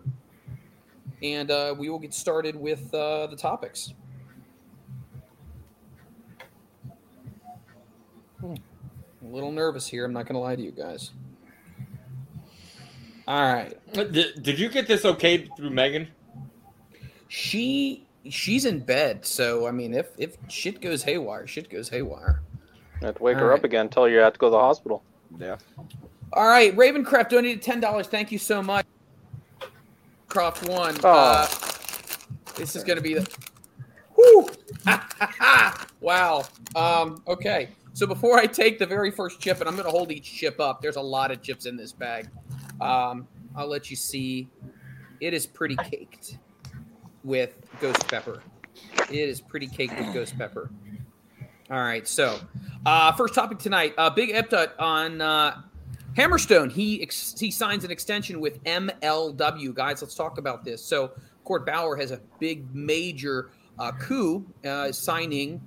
[1.22, 3.94] And uh, we will get started with uh, the topics.
[8.40, 8.56] Hmm.
[9.24, 10.06] A little nervous here.
[10.06, 11.12] I'm not going to lie to you guys.
[13.28, 13.74] All right.
[13.94, 16.10] Did, did you get this okay through Megan?
[17.28, 22.42] She she's in bed, so I mean, if if shit goes haywire, shit goes haywire.
[23.02, 23.60] I have to wake All her right.
[23.60, 25.04] up again, tell her you have to go to the hospital.
[25.40, 25.58] Yeah.
[26.34, 28.08] All right, Ravencraft donated ten dollars.
[28.08, 28.86] Thank you so much.
[30.28, 30.96] Croft one.
[31.04, 31.10] Oh.
[31.10, 31.48] Uh,
[32.56, 33.30] this is going to be the.
[34.16, 34.50] Whew.
[36.02, 36.44] wow.
[36.76, 37.70] Um, okay.
[37.94, 40.60] So before I take the very first chip, and I'm going to hold each chip
[40.60, 40.82] up.
[40.82, 42.30] There's a lot of chips in this bag.
[42.82, 44.50] Um, I'll let you see.
[45.22, 46.38] It is pretty caked
[47.24, 48.42] with ghost pepper.
[49.10, 50.70] It is pretty caked with ghost pepper.
[51.72, 52.08] All right.
[52.08, 52.40] So,
[52.86, 53.94] uh, first topic tonight.
[53.98, 55.62] Uh, Big Eptut on uh,
[56.16, 56.72] Hammerstone.
[56.72, 59.74] He ex- he signs an extension with MLW.
[59.74, 60.84] Guys, let's talk about this.
[60.84, 61.12] So,
[61.44, 65.62] Court Bauer has a big, major uh, coup uh, signing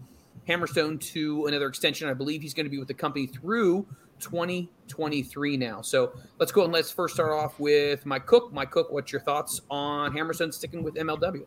[0.48, 2.08] Hammerstone to another extension.
[2.08, 3.86] I believe he's going to be with the company through
[4.20, 5.80] 2023 now.
[5.82, 8.52] So let's go and let's first start off with Mike Cook.
[8.52, 11.46] Mike Cook, what's your thoughts on Hammerstone sticking with MLW?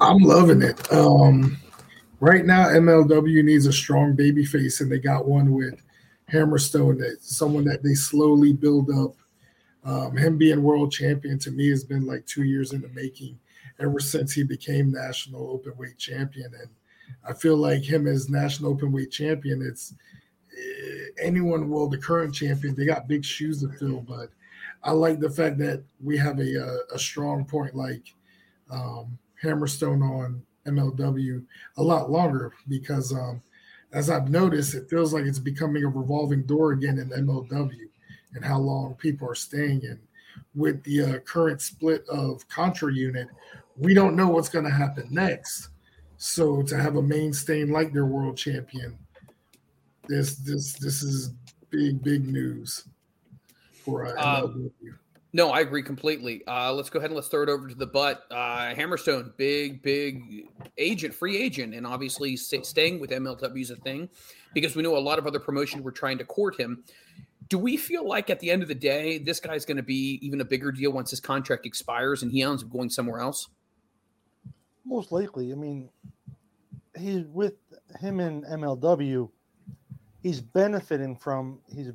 [0.00, 0.92] I'm loving it.
[0.92, 1.56] Um,
[2.22, 5.82] right now, MLW needs a strong baby face, and they got one with
[6.32, 9.16] Hammerstone, that someone that they slowly build up.
[9.84, 13.40] Um, him being world champion to me has been like two years in the making
[13.80, 16.52] ever since he became national openweight champion.
[16.54, 16.68] And
[17.28, 19.92] I feel like him as national openweight champion, it's
[20.56, 22.76] eh, anyone will the current champion.
[22.76, 24.28] They got big shoes to fill, but
[24.84, 28.14] I like the fact that we have a a, a strong point like
[28.70, 31.44] um, Hammerstone on MLW
[31.76, 33.42] a lot longer because um,
[33.92, 37.88] as I've noticed, it feels like it's becoming a revolving door again in MLW
[38.34, 39.98] and how long people are staying in.
[40.54, 43.28] With the uh, current split of Contra unit,
[43.76, 45.68] we don't know what's going to happen next.
[46.16, 48.96] So to have a mainstay like their world champion,
[50.08, 51.32] this this this is
[51.70, 52.84] big big news
[53.72, 54.70] for uh, Um,
[55.34, 56.42] No, I agree completely.
[56.46, 58.24] Uh, let's go ahead and let's throw it over to the butt.
[58.30, 60.46] Uh, Hammerstone, big, big
[60.76, 64.10] agent, free agent, and obviously sta- staying with MLW is a thing
[64.52, 66.84] because we know a lot of other promotions were trying to court him.
[67.48, 70.18] Do we feel like at the end of the day, this guy's going to be
[70.22, 73.48] even a bigger deal once his contract expires and he ends up going somewhere else?
[74.84, 75.50] Most likely.
[75.50, 75.88] I mean,
[76.98, 77.54] he's with
[78.00, 79.30] him in MLW.
[80.22, 81.58] He's benefiting from.
[81.74, 81.94] He's a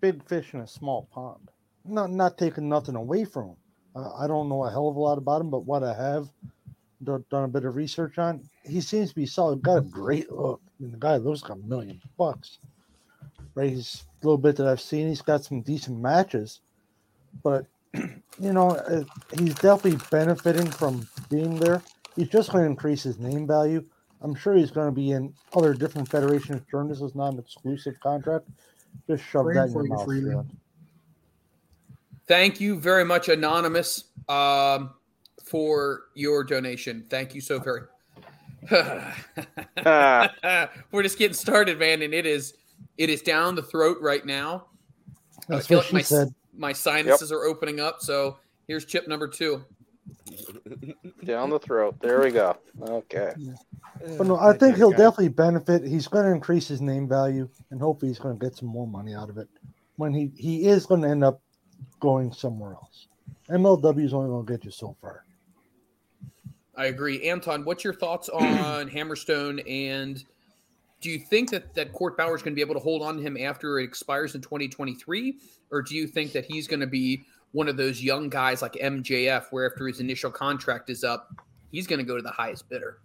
[0.00, 1.50] big fish in a small pond.
[1.88, 3.56] Not not taking nothing away from him.
[3.94, 6.28] Uh, I don't know a hell of a lot about him, but what I have
[7.02, 9.62] done, done a bit of research on, he seems to be solid.
[9.62, 10.60] Got a great look.
[10.66, 12.58] I mean, the guy looks like a million bucks.
[13.54, 15.08] Right, he's a little bit that I've seen.
[15.08, 16.60] He's got some decent matches,
[17.42, 19.04] but you know, uh,
[19.38, 21.82] he's definitely benefiting from being there.
[22.16, 23.84] He's just going to increase his name value.
[24.20, 27.38] I'm sure he's going to be in other different federations during this is not an
[27.38, 28.46] exclusive contract.
[29.08, 30.46] Just shove Pray that in your you, mouth.
[32.26, 32.26] Freeland.
[32.26, 32.28] Freeland.
[32.28, 34.90] Thank you very much, Anonymous, um,
[35.44, 37.06] for your donation.
[37.08, 37.88] Thank you so very.
[40.92, 42.54] We're just getting started, man, and it is
[42.98, 44.66] it is down the throat right now.
[45.48, 46.34] That's I feel what like she my said.
[46.56, 48.00] my sinuses are opening up.
[48.00, 49.64] So here's chip number two.
[51.24, 51.96] Down the throat.
[52.00, 52.56] There we go.
[52.80, 53.32] Okay.
[54.18, 55.84] But no, I think he'll definitely benefit.
[55.84, 58.86] He's going to increase his name value, and hopefully, he's going to get some more
[58.86, 59.48] money out of it
[59.96, 61.40] when he he is going to end up
[62.06, 63.08] going somewhere else.
[63.50, 65.24] MLW is only going to get you so far.
[66.76, 67.28] I agree.
[67.28, 70.24] Anton, what's your thoughts on Hammerstone and
[71.00, 73.16] do you think that that Court Bauer is going to be able to hold on
[73.16, 75.36] to him after it expires in 2023
[75.72, 78.74] or do you think that he's going to be one of those young guys like
[78.74, 81.34] MJF where after his initial contract is up,
[81.72, 82.98] he's going to go to the highest bidder?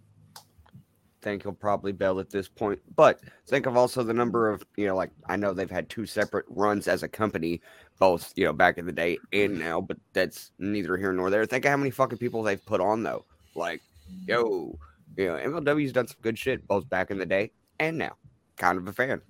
[1.22, 2.80] Think he'll probably bail at this point.
[2.96, 6.04] But think of also the number of, you know, like I know they've had two
[6.04, 7.60] separate runs as a company,
[7.98, 11.46] both, you know, back in the day and now, but that's neither here nor there.
[11.46, 13.24] Think of how many fucking people they've put on though.
[13.54, 13.80] Like,
[14.26, 14.78] yo,
[15.16, 18.16] you know, MLW's done some good shit both back in the day and now.
[18.56, 19.22] Kind of a fan.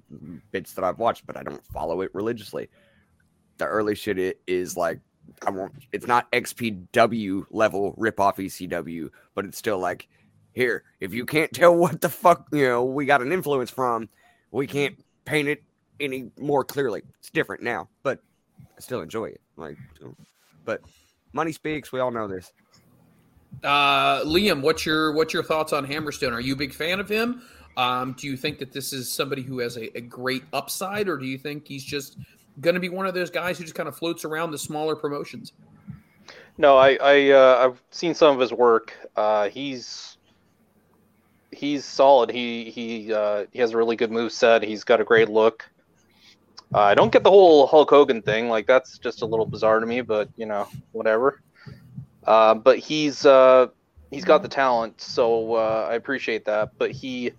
[0.50, 2.68] Bits that I've watched, but I don't follow it religiously.
[3.58, 4.98] The early shit is like
[5.46, 10.08] I won't it's not XPW level rip off ECW, but it's still like
[10.52, 14.08] here, if you can't tell what the fuck, you know, we got an influence from,
[14.50, 15.62] we can't paint it
[16.00, 17.02] any more clearly.
[17.18, 18.20] It's different now, but
[18.60, 19.40] I still enjoy it.
[19.56, 19.78] Like,
[20.64, 20.80] but
[21.32, 21.92] money speaks.
[21.92, 22.52] We all know this.
[23.62, 26.32] Uh, Liam, what's your what's your thoughts on Hammerstone?
[26.32, 27.42] Are you a big fan of him?
[27.76, 31.16] Um, do you think that this is somebody who has a, a great upside, or
[31.16, 32.18] do you think he's just
[32.60, 34.96] going to be one of those guys who just kind of floats around the smaller
[34.96, 35.52] promotions?
[36.58, 38.94] No, I, I uh, I've seen some of his work.
[39.16, 40.18] Uh, he's
[41.52, 42.30] he's solid.
[42.30, 44.62] He he uh, he has a really good move set.
[44.62, 45.68] He's got a great look.
[46.74, 48.48] Uh, I don't get the whole Hulk Hogan thing.
[48.48, 51.42] Like that's just a little bizarre to me, but you know, whatever.
[52.26, 53.68] Uh, but he's uh,
[54.10, 56.70] he's got the talent, so uh, I appreciate that.
[56.78, 57.32] But he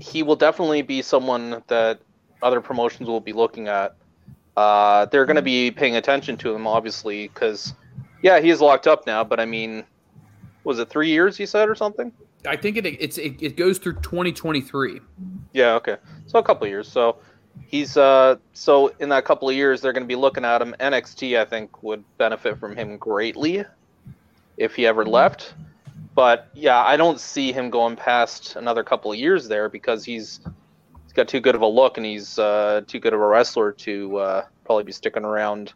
[0.00, 2.00] he will definitely be someone that
[2.42, 3.96] other promotions will be looking at.
[4.56, 7.74] Uh, they're going to be paying attention to him, obviously, because
[8.22, 9.24] yeah, he's locked up now.
[9.24, 9.84] But I mean,
[10.64, 11.38] was it three years?
[11.38, 12.12] You said or something?
[12.46, 15.00] I think it it's it, it goes through 2023.
[15.52, 15.96] Yeah, okay.
[16.26, 16.88] So a couple years.
[16.88, 17.16] So
[17.66, 20.74] he's uh so in that couple of years they're going to be looking at him.
[20.80, 23.64] NXT I think would benefit from him greatly
[24.56, 25.54] if he ever left.
[26.14, 30.40] But yeah, I don't see him going past another couple of years there because he's
[31.04, 33.72] he's got too good of a look and he's uh, too good of a wrestler
[33.72, 35.72] to uh, probably be sticking around.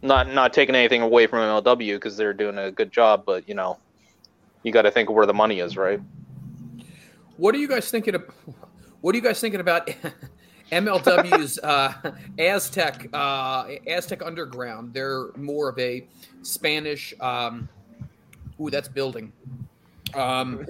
[0.00, 3.54] Not not taking anything away from MLW because they're doing a good job, but you
[3.54, 3.78] know,
[4.62, 6.00] you got to think of where the money is, right?
[7.36, 8.24] What are you guys thinking of?
[9.00, 9.90] What are you guys thinking about
[10.72, 11.92] MLW's uh,
[12.38, 14.94] Azteca uh, Azteca Underground?
[14.94, 16.06] They're more of a
[16.42, 17.14] Spanish.
[17.20, 17.68] Um,
[18.60, 19.32] ooh, that's building.
[20.14, 20.66] Um,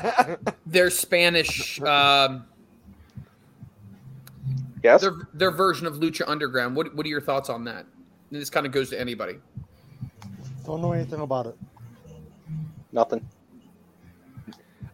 [0.66, 1.80] they're Spanish.
[1.82, 2.46] Um,
[4.82, 5.02] yes.
[5.02, 6.74] Their, their version of Lucha Underground.
[6.74, 7.86] What What are your thoughts on that?
[8.30, 9.36] And this kind of goes to anybody.
[10.66, 11.56] Don't know anything about it.
[12.92, 13.26] Nothing.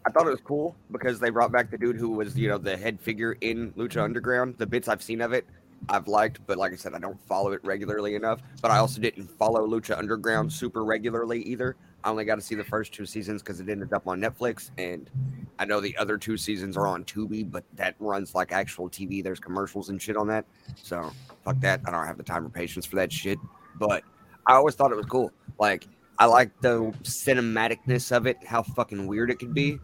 [0.07, 2.59] I thought it was cool because they brought back the dude who was, you know,
[2.59, 4.57] the head figure in Lucha Underground.
[4.59, 5.47] The bits I've seen of it,
[5.89, 8.41] I've liked, but like I said, I don't follow it regularly enough.
[8.61, 11.77] But I also didn't follow Lucha Underground super regularly either.
[12.05, 14.71] I only got to see the first two seasons because it ended up on Netflix,
[14.77, 15.09] and
[15.59, 19.25] I know the other two seasons are on Tubi, but that runs like actual TV.
[19.25, 20.45] There's commercials and shit on that,
[20.77, 21.11] so
[21.47, 21.81] fuck that.
[21.87, 23.39] I don't have the time or patience for that shit.
[23.77, 24.05] But
[24.47, 25.33] I always thought it was cool.
[25.59, 25.89] Like
[26.19, 29.79] I like the cinematicness of it, how fucking weird it could be.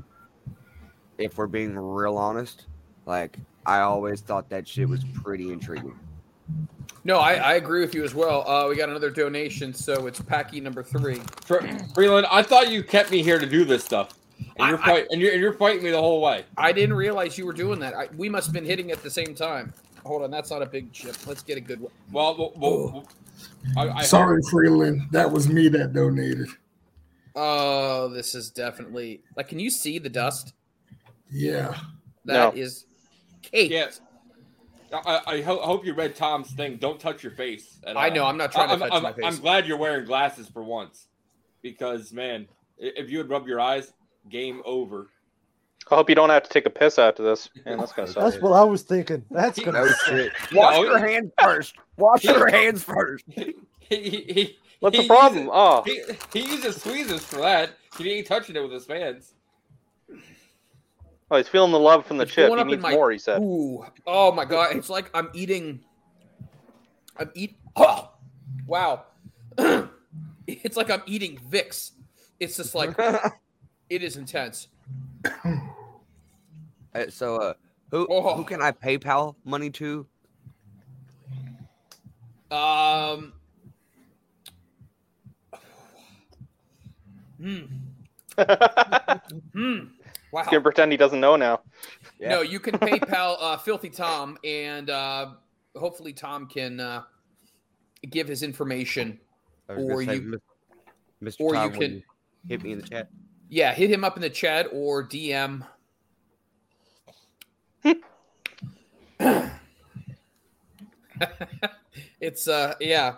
[1.19, 2.67] If we're being real honest,
[3.07, 5.99] like I always thought that shit was pretty intriguing.
[7.05, 8.49] No, I, I agree with you as well.
[8.49, 11.21] Uh, we got another donation, so it's Paqui number three.
[11.45, 14.19] Fre- Freeland, I thought you kept me here to do this stuff,
[14.59, 16.45] and you're I- fight, and you're, and you're fighting me the whole way.
[16.57, 17.95] I didn't realize you were doing that.
[17.95, 19.73] I, we must have been hitting at the same time.
[20.05, 21.17] Hold on, that's not a big chip.
[21.27, 21.93] Let's get a good one.
[22.13, 23.09] Well, well, well,
[23.77, 25.03] I, I Sorry, Freeland.
[25.13, 26.49] That was me that donated.
[27.37, 29.49] Oh, this is definitely like.
[29.49, 30.53] Can you see the dust?
[31.31, 31.77] Yeah.
[32.25, 32.61] That No.
[32.61, 32.87] is
[33.43, 33.71] cake.
[33.71, 34.01] Yes.
[34.93, 36.77] I, I ho- hope you read Tom's thing.
[36.77, 37.79] Don't touch your face.
[37.87, 39.25] at I know, I'm not trying to I'm, touch I'm- my face.
[39.25, 41.07] I'm glad you're wearing glasses for once,
[41.63, 43.93] because man, if you would rub your eyes,
[44.29, 45.07] game over.
[45.91, 47.49] I hope you don't have to take a piss after this.
[47.65, 48.23] Man, that's gonna suck.
[48.25, 49.25] That's what I was thinking.
[49.31, 49.81] That's gonna.
[49.85, 50.33] No shit.
[50.53, 51.75] Wash your hands first.
[51.97, 53.25] Wash your hands first.
[53.29, 53.55] He,
[53.91, 55.45] he, What's he the problem?
[55.47, 55.83] Uses, Oh.
[55.85, 56.03] he,
[56.41, 57.71] he uses tweezers for that.
[57.99, 59.35] He ain't touching it with his hands.
[61.33, 62.49] Oh, he's feeling the love from the It's chip.
[62.49, 63.11] going He up in needs my- more.
[63.11, 63.41] He said.
[63.41, 64.75] Ooh, oh my god!
[64.77, 65.81] It's like I'm eating.
[67.19, 67.57] I'm eat.
[67.77, 68.11] Oh,
[68.67, 69.05] wow!
[70.47, 71.93] it's like I'm eating Vicks.
[72.41, 72.95] It's just like
[73.91, 74.69] it is intense.
[76.95, 77.55] Uh, so, uh,
[77.91, 78.35] who Oh.
[78.35, 80.07] who can I PayPal money to?
[82.51, 83.33] Um.
[87.41, 87.61] Hmm.
[89.53, 89.79] Hmm.
[90.33, 90.43] Wow.
[90.43, 91.61] He's gonna pretend he doesn't know now.
[92.21, 95.33] No, you can PayPal uh, Filthy Tom, and uh,
[95.77, 97.03] hopefully Tom can uh,
[98.11, 99.19] give his information,
[99.69, 100.41] I was gonna or say, you,
[101.23, 101.37] Mr.
[101.41, 102.03] or you Tom, will can-
[102.49, 103.09] hit me in the chat.
[103.49, 105.67] yeah, hit him up in the chat or DM.
[112.21, 113.15] it's uh, yeah,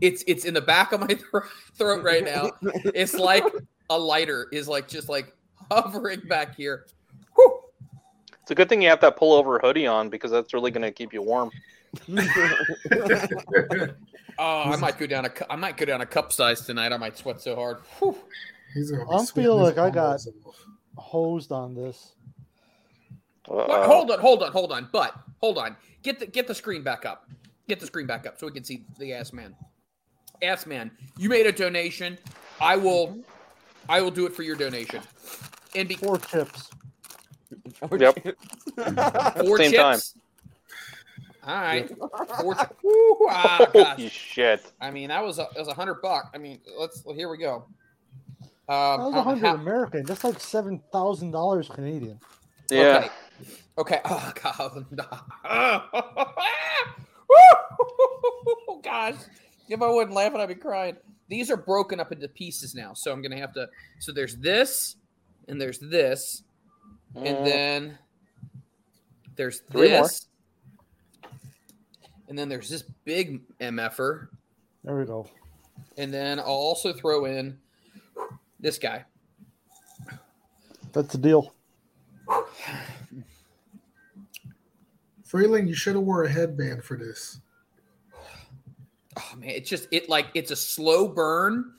[0.00, 1.42] it's it's in the back of my thro-
[1.74, 2.50] throat right now.
[2.94, 3.44] It's like
[3.90, 5.34] a lighter is like just like
[5.70, 6.86] hovering back here.
[8.42, 11.12] It's a good thing you have that pullover hoodie on because that's really gonna keep
[11.12, 11.50] you warm.
[14.40, 16.92] Oh, I might go down a cu- I might go down a cup size tonight.
[16.92, 17.78] I might sweat so hard.
[17.98, 18.16] Whew.
[18.72, 20.20] He's gonna be I'm feeling like I got
[20.96, 22.14] hosed on this.
[23.48, 23.70] What?
[23.70, 24.88] Uh, hold on, hold on, hold on.
[24.92, 25.76] But hold on.
[26.02, 27.28] Get the get the screen back up.
[27.68, 29.54] Get the screen back up so we can see the ass man.
[30.42, 32.18] Ass man, you made a donation.
[32.60, 33.18] I will
[33.88, 35.02] I will do it for your donation.
[35.74, 36.70] And be Four chips.
[37.96, 38.18] Yep.
[39.38, 39.98] four Same time.
[41.46, 41.90] All right.
[42.40, 43.96] Four chi- Woo, ah, gosh.
[43.96, 44.72] Holy shit!
[44.80, 46.30] I mean, that was a that was a hundred buck.
[46.34, 47.64] I mean, let's well, here we go.
[48.68, 50.04] That Um, was a hundred American.
[50.04, 52.20] That's like seven thousand dollars Canadian.
[52.70, 52.98] Yeah.
[52.98, 53.10] Okay.
[53.78, 54.00] Okay.
[54.04, 54.84] Oh god.
[58.68, 59.14] oh gosh.
[59.68, 60.96] If I wasn't laughing, I'd be crying.
[61.28, 63.68] These are broken up into pieces now, so I'm gonna have to.
[63.98, 64.96] So there's this,
[65.46, 66.42] and there's this,
[67.14, 67.44] and Mm.
[67.44, 67.98] then
[69.36, 70.02] there's Three more.
[70.04, 70.26] this,
[72.28, 74.28] and then there's this big mf'er,
[74.84, 75.28] There we go.
[75.98, 77.58] and then I'll also throw in
[78.58, 79.04] this guy.
[80.92, 81.54] That's the deal.
[85.24, 87.40] Freeland, you should have wore a headband for this.
[89.16, 91.72] oh man it's just it like it's a slow burn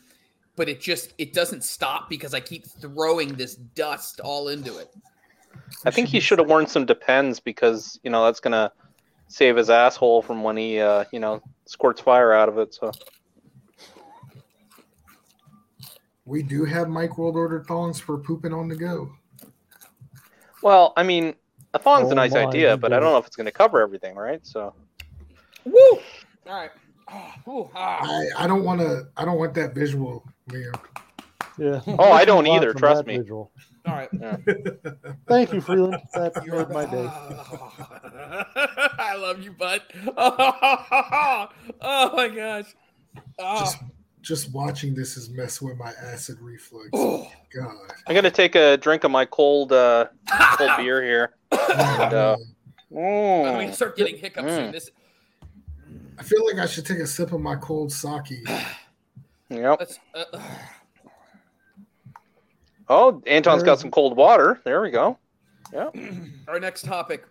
[0.56, 4.94] but it just it doesn't stop because i keep throwing this dust all into it
[5.86, 8.72] I think he should have worn some Depends because you know that's gonna
[9.28, 12.74] save his asshole from when he uh, you know squirts fire out of it.
[12.74, 12.92] So
[16.26, 19.12] We do have Mike World Order thongs for pooping on the go.
[20.62, 21.36] Well, I mean,
[21.74, 23.82] a thong's Oh a nice idea, he but I don't know if it's gonna cover
[23.82, 24.46] everything, right?
[24.46, 24.74] So
[25.66, 26.00] woo
[26.48, 26.72] all right
[27.12, 28.00] oh, ooh, ah.
[28.02, 29.08] I, I don't want to.
[29.18, 30.72] I don't want that visual, man.
[31.58, 31.82] Yeah.
[31.88, 33.18] Oh, I don't either, trust me.
[33.18, 33.52] vigil.
[33.86, 34.10] All right.
[35.28, 36.02] Thank you, Freeland.
[36.14, 37.06] That made my day.
[38.98, 39.82] I love you, bud.
[41.82, 42.76] Oh, my gosh.
[43.40, 43.60] Oh.
[43.60, 43.78] Just,
[44.22, 46.90] just watching this is messing with my acid reflux.
[46.94, 47.28] Oh.
[47.52, 47.76] God.
[48.08, 51.34] I'm gonna take a drink of my cold uh, cold beer here.
[51.52, 52.38] And, uh,
[52.92, 54.70] I'm gonna mm, start getting hiccups soon.
[54.70, 54.72] Mm.
[54.72, 54.92] This,
[56.20, 58.48] I feel like I should take a sip of my cold sake.
[59.50, 59.80] yep.
[59.80, 60.40] let's, uh,
[62.90, 64.60] Oh, Anton's got some cold water.
[64.64, 65.18] There we go.
[65.72, 65.90] Yeah.
[66.48, 67.24] our next topic.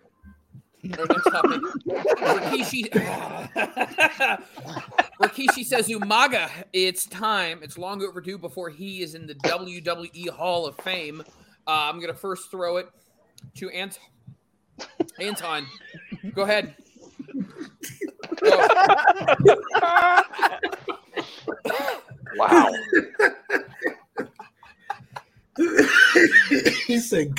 [0.97, 1.61] Our next topic.
[1.87, 2.89] Rikishi.
[5.21, 7.59] Rikishi says, Umaga, it's time.
[7.61, 11.21] It's long overdue before he is in the WWE Hall of Fame.
[11.67, 12.87] Uh, I'm going to first throw it
[13.55, 13.99] to Ant-
[15.19, 15.67] Anton.
[16.33, 16.75] Go ahead.
[18.41, 18.67] Go.
[22.35, 22.69] Wow.
[26.87, 27.33] he said,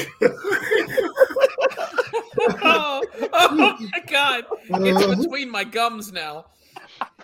[3.41, 4.45] oh, my god.
[4.69, 6.47] It's between my gums now.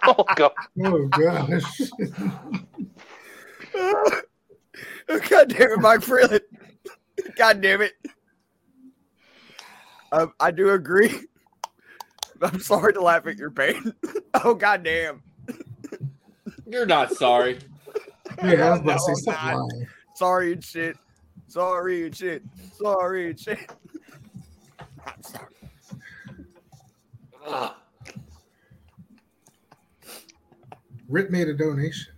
[0.05, 0.53] Oh god.
[0.85, 1.81] "Oh gosh."
[5.29, 6.41] God damn it, Mike Freeland.
[7.37, 7.93] God damn it.
[10.13, 11.13] Um, I do agree.
[12.43, 13.93] I'm sorry to laugh at your pain.
[14.45, 15.23] oh god damn.
[16.67, 17.59] You're not sorry.
[18.43, 19.71] Yeah, I was about to say No, stop I'm not.
[20.15, 20.97] Sorry and shit.
[21.49, 22.43] Sorry and shit.
[22.75, 23.71] Sorry and shit.
[25.07, 25.47] I'm sorry.
[27.47, 27.77] Ah.
[31.09, 32.13] Rip made a donation.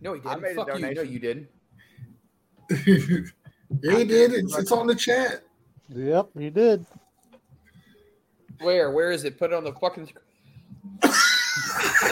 [0.00, 0.32] No, he didn't.
[0.32, 0.74] I made a Fuck you.
[0.74, 1.12] No, donation.
[1.12, 1.48] you didn't.
[3.82, 4.32] yeah, he did.
[4.32, 5.42] It's, it's on the chat.
[5.88, 6.86] Yep, he did.
[8.60, 8.90] Where?
[8.92, 9.38] Where is it?
[9.38, 10.06] Put it on the fucking.
[10.06, 10.20] sc-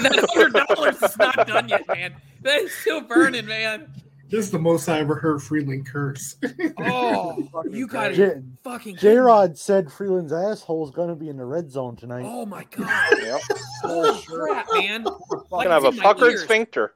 [0.02, 2.14] that hundred dollars is not done yet, man.
[2.42, 3.88] That is still burning, man.
[4.30, 6.36] This is the most I ever heard Freeland curse.
[6.80, 8.42] Oh, you got J- it.
[8.62, 12.24] Fucking J Rod said Freeland's asshole is going to be in the red zone tonight.
[12.26, 13.12] Oh my god.
[13.20, 13.40] Yep.
[13.82, 15.04] Holy crap, man.
[15.50, 16.42] Like Gonna have a it's puckered ears.
[16.44, 16.94] sphincter.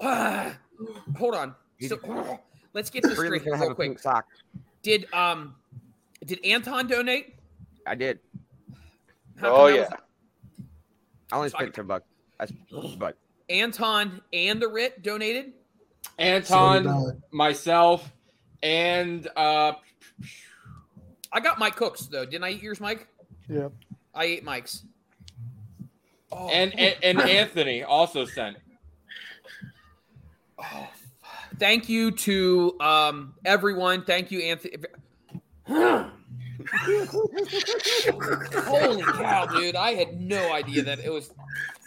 [0.00, 0.56] Ah,
[1.18, 1.54] Hold on.
[1.86, 1.98] So,
[2.72, 3.98] let's get this Freeland's straight here gonna have real quick.
[3.98, 4.26] sock.
[4.82, 5.54] Did um,
[6.24, 7.34] did Anton donate?
[7.86, 8.18] I did.
[9.36, 9.80] How Oh yeah.
[9.82, 9.88] was
[11.30, 12.04] I only So I- spent ten bucks.
[12.40, 12.46] I,
[12.98, 13.16] but
[13.48, 15.52] Anton and the Rit donated.
[16.18, 18.10] Anton, myself,
[18.62, 19.72] and uh,
[21.32, 22.24] I got Mike Cooks though.
[22.24, 23.08] Didn't I eat yours, Mike?
[23.48, 23.72] Yep.
[24.14, 24.84] I ate Mike's.
[26.30, 28.56] Oh, and, and and Anthony also sent.
[31.58, 34.04] thank you to um everyone.
[34.04, 34.76] Thank you, Anthony.
[38.66, 39.76] Holy cow, dude!
[39.76, 41.30] I had no idea that it was.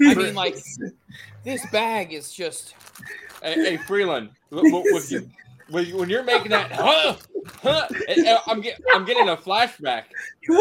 [0.02, 0.58] I mean, like
[1.44, 2.76] this bag is just.
[3.42, 4.72] Hey, hey Freeland, with
[5.70, 7.16] when you're making that, huh,
[7.62, 10.04] huh, and I'm getting, I'm getting a flashback.
[10.50, 10.54] Hey,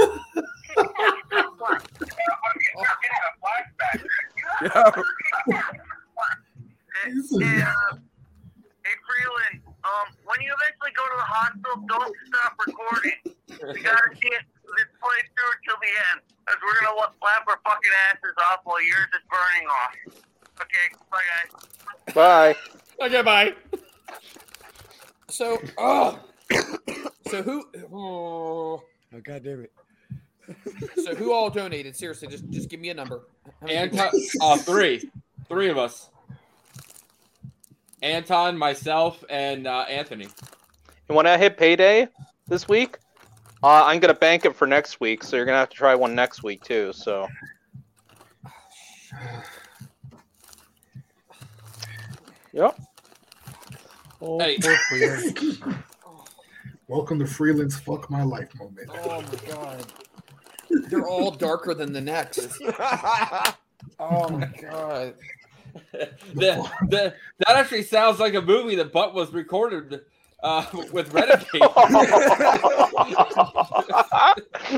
[7.62, 7.96] uh,
[8.82, 13.18] hey, Freeland, um, when you eventually go to the hospital, don't stop recording.
[13.72, 14.42] We gotta it,
[14.76, 18.82] this play through till the end, because we're gonna laugh our fucking asses off while
[18.82, 19.94] yours is burning off.
[20.60, 21.18] Okay, bye
[22.06, 22.14] guys.
[22.14, 22.56] Bye.
[23.04, 23.54] Okay, bye.
[25.28, 26.18] So, oh,
[27.28, 27.64] so who?
[27.92, 28.82] Oh,
[29.14, 29.72] oh god damn it.
[31.04, 31.96] so who all donated?
[31.96, 33.22] Seriously, just just give me a number.
[33.68, 34.48] Anton, people?
[34.48, 35.10] uh, three,
[35.48, 36.10] three of us.
[38.02, 40.28] Anton, myself, and uh, Anthony.
[41.08, 42.08] And when I hit payday
[42.46, 42.98] this week,
[43.62, 45.24] uh, I'm gonna bank it for next week.
[45.24, 46.92] So you're gonna have to try one next week too.
[46.92, 47.26] So
[52.56, 52.80] yep.
[54.22, 54.56] Oh, Hey.
[54.58, 55.58] poor Freeland.
[56.88, 58.88] Welcome to Freeland's "Fuck My Life" moment.
[59.04, 59.84] Oh my god,
[60.88, 62.58] they're all darker than the next.
[64.00, 65.14] Oh my god.
[65.92, 70.00] the, the, that actually sounds like a movie that Butt was recorded
[70.42, 71.46] uh, with Renegade.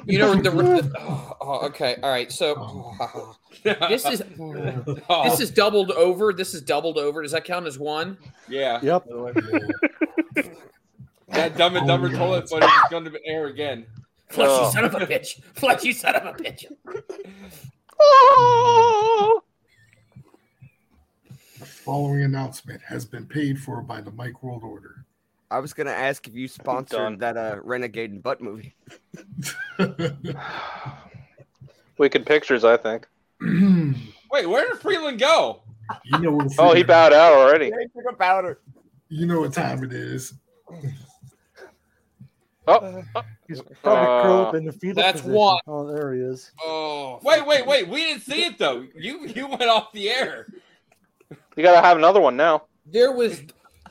[0.05, 2.31] You know the, the oh, oh, okay, all right.
[2.31, 2.95] So
[3.63, 4.23] this is
[5.09, 6.33] Oh, this is doubled over.
[6.33, 7.23] This is doubled over.
[7.23, 8.19] Does that count as one?
[8.49, 8.79] yeah.
[8.83, 9.07] Yep.
[11.31, 13.85] That Dumb and Dumber toilet footage is going to air again.
[14.31, 14.65] Flesh, Oh.
[14.67, 15.43] you son of a bitch!
[15.55, 16.65] Flesh, you son of a bitch!
[21.59, 25.05] The following announcement has been paid for by the Mike World Order.
[25.51, 28.75] I was gonna ask if you sponsored that uh Renegade and Butt movie.
[29.79, 29.87] We
[31.99, 33.07] Wicked pictures, I think.
[33.41, 35.63] Wait, where did Freeland go?
[36.05, 37.71] You know where Oh, he bowed out already.
[37.71, 38.61] They took a powder.
[39.09, 40.35] You know what time it is.
[42.67, 43.03] Oh,
[43.49, 45.33] He's probably curled up Uh, in the fetal that's position.
[45.33, 45.59] one.
[45.67, 46.53] Oh, there he is.
[46.63, 47.89] Oh, wait, wait, wait.
[47.89, 48.87] We didn't see it though.
[48.95, 50.47] You you went off the air.
[51.57, 52.65] you gotta have another one now.
[52.85, 53.41] There was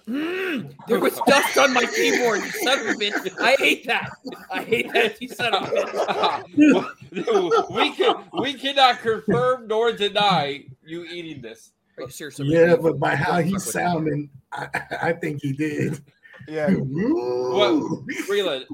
[0.08, 3.30] Mm, there was dust on my keyboard, you son of a bitch.
[3.42, 4.10] I hate that.
[4.50, 6.86] I hate that, you son of a bitch.
[7.76, 11.72] we can we cannot confirm nor deny you eating this.
[11.98, 12.40] Are you serious?
[12.40, 14.68] Yeah, but by how he's sounding, I,
[15.02, 16.00] I think he did.
[16.48, 16.70] Yeah.
[16.72, 18.66] What Freeland?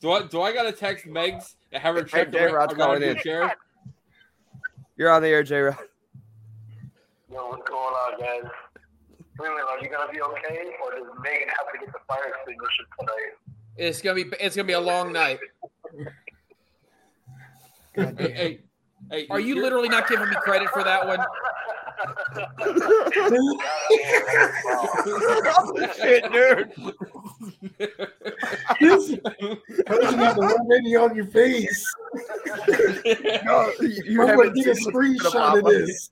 [0.00, 3.02] Do I do I gotta text Megs and have her Hey, check the J-Rod's calling
[3.02, 3.16] in.
[3.18, 3.52] chair?
[4.96, 5.76] You're on the air, J Rod.
[7.30, 8.50] Yo, what's going on, guys?
[9.38, 12.84] Freeland, are you gonna be okay, or does Megan have to get the fire extinguisher
[12.98, 13.32] tonight?
[13.76, 15.38] It's gonna be it's gonna be a long night.
[17.94, 18.60] Hey, hey,
[19.10, 21.20] hey, Are you literally not giving me credit for that one?
[25.96, 26.72] Shit, dude.
[29.86, 31.84] Posting out the already on your face.
[33.44, 36.10] No, you you Someone haven't need a seen what's gonna screenshot of this.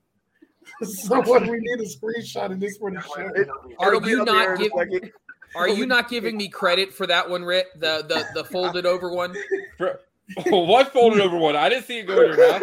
[0.83, 3.31] Someone, we need a screenshot of this for the show.
[3.79, 5.11] Are you not giving.
[5.55, 7.67] Are you not giving me credit for that one, Rit?
[7.77, 9.35] The the the folded over one?
[9.79, 10.01] For-
[10.49, 11.55] what folded over one?
[11.57, 12.63] I didn't see it go in your mouth.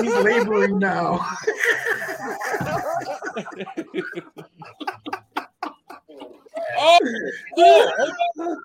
[0.00, 1.24] He's laboring now.
[6.76, 6.98] Oh,
[7.56, 7.90] oh,
[8.36, 8.58] hold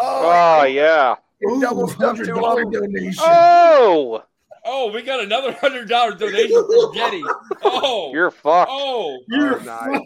[0.00, 1.16] Oh, yeah.
[1.46, 2.70] Ooh, double stuffed $100 two of 'em.
[2.70, 3.24] donation.
[3.26, 4.22] Oh,
[4.68, 7.22] Oh, we got another hundred dollar donation from Jenny.
[7.62, 8.68] Oh, you're fucked.
[8.72, 9.18] oh.
[9.28, 10.00] You're Oh, nice.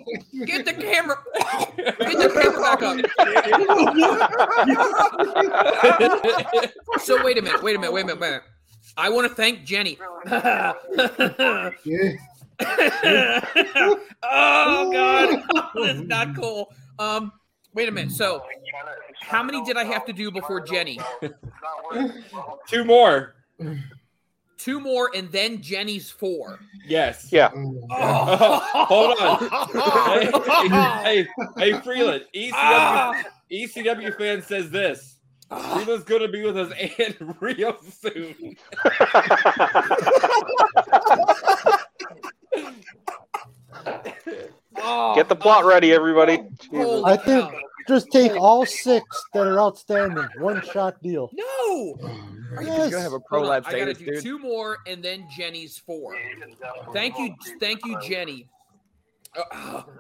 [0.47, 1.17] Get the camera
[1.77, 2.97] Get the camera back up.
[7.01, 8.43] so wait a minute, wait a minute, wait a minute, wait a minute.
[8.97, 9.99] I want to thank Jenny.
[10.27, 10.75] Yeah.
[14.23, 15.43] oh god.
[15.75, 16.71] That's not cool.
[16.99, 17.33] Um
[17.75, 18.13] wait a minute.
[18.13, 18.43] So
[19.21, 20.99] how many did I have to do before Jenny?
[22.69, 23.35] Two more.
[24.61, 26.61] Two more and then Jenny's four.
[26.87, 27.29] Yes.
[27.33, 27.51] Yeah.
[27.91, 28.61] Oh.
[28.75, 31.05] Hold on.
[31.05, 31.27] hey,
[31.57, 32.27] hey, hey, Freeland.
[32.35, 33.23] ECW, ah.
[33.51, 35.17] ECW fan says this.
[35.49, 38.57] Freeland's going to be with us and real soon.
[44.77, 46.39] Oh, Get the plot ready, everybody.
[46.39, 46.71] Oh, Jesus.
[46.77, 47.51] holy I think
[47.89, 50.29] just take all six that are outstanding.
[50.39, 51.31] One shot deal.
[51.33, 51.97] No.
[52.57, 52.91] Are you Yes.
[52.91, 54.23] gonna have a Hold pro on, lab I gotta do dude?
[54.23, 56.17] two more and then Jenny's four.
[56.93, 58.49] Thank you, thank you, Jenny.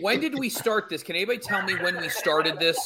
[0.00, 1.02] When did we start this?
[1.02, 2.76] Can anybody tell me when we started this?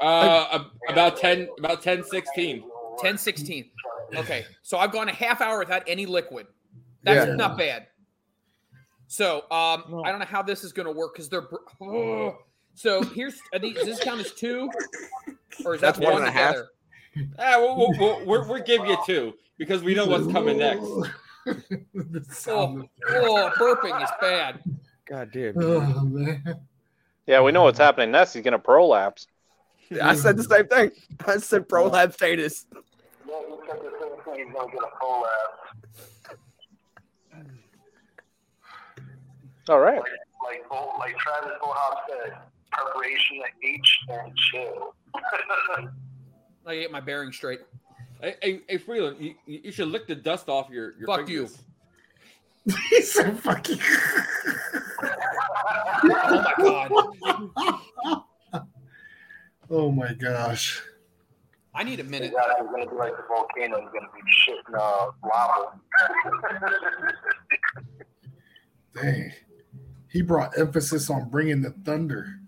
[0.00, 2.64] Uh, about 10, about 10, 16.
[3.00, 3.70] 10 16.
[4.16, 6.46] Okay, so I've gone a half hour without any liquid.
[7.02, 7.34] That's Yeah.
[7.34, 7.88] not bad.
[9.06, 10.02] So um, No.
[10.04, 11.42] I don't know how this is going to work because they're.
[11.42, 12.38] br- Oh.
[12.78, 14.70] So here's are these, does this count as two,
[15.64, 16.54] or is that That's one one and a half.
[17.36, 20.84] Ah, we'll, we'll, we'll, we're, we're giving you two because we know what's coming next.
[21.94, 24.62] The Oh, oh, burping is bad.
[25.08, 25.54] God damn.
[25.56, 26.60] Oh, man.
[27.26, 28.34] Yeah, we know what's happening next.
[28.34, 29.26] He's gonna prolapse.
[30.02, 30.90] I said the same thing.
[31.26, 32.66] I said prolapse status.
[32.74, 32.80] Yeah,
[33.48, 34.46] he said the same thing.
[34.46, 35.58] He's gonna get a full laugh.
[39.70, 40.02] All right.
[40.44, 42.36] Like, Bo- like Travis Bohop said,
[42.70, 44.94] preparation H and chill.
[46.66, 47.60] I get my bearing straight.
[48.20, 51.28] Hey, hey, hey Freeland, you, you you should lick the dust off your, your Fuck
[51.28, 51.48] you.
[52.90, 53.78] He said, "Fuck you."
[56.04, 58.22] Oh my god.
[59.70, 60.82] Oh my gosh.
[61.74, 62.32] I need a minute.
[62.34, 63.80] Yeah, he's gonna be like the volcano.
[63.80, 65.78] He's gonna be shitting uh, lava.
[68.94, 69.32] Dang.
[70.10, 72.40] He brought emphasis on bringing the thunder.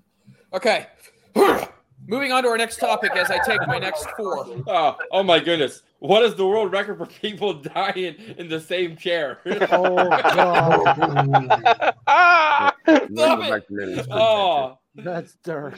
[0.53, 0.87] Okay.
[2.07, 4.45] Moving on to our next topic as I take my next four.
[4.67, 5.83] Oh, oh my goodness.
[6.01, 9.39] What is the world record for people dying in the same chair?
[9.71, 12.75] Oh god, Ah!
[12.83, 13.11] Stop
[13.45, 13.51] it.
[13.51, 14.09] back to minutes.
[14.11, 15.75] oh, that's dark.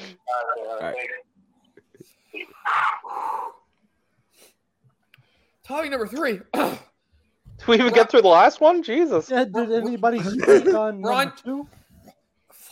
[0.80, 0.94] Right.
[5.64, 6.40] Topic number three.
[6.54, 6.78] Did
[7.68, 8.82] we even get through the last one?
[8.82, 9.30] Jesus.
[9.30, 11.68] Yeah, did anybody speak on Ron- number two?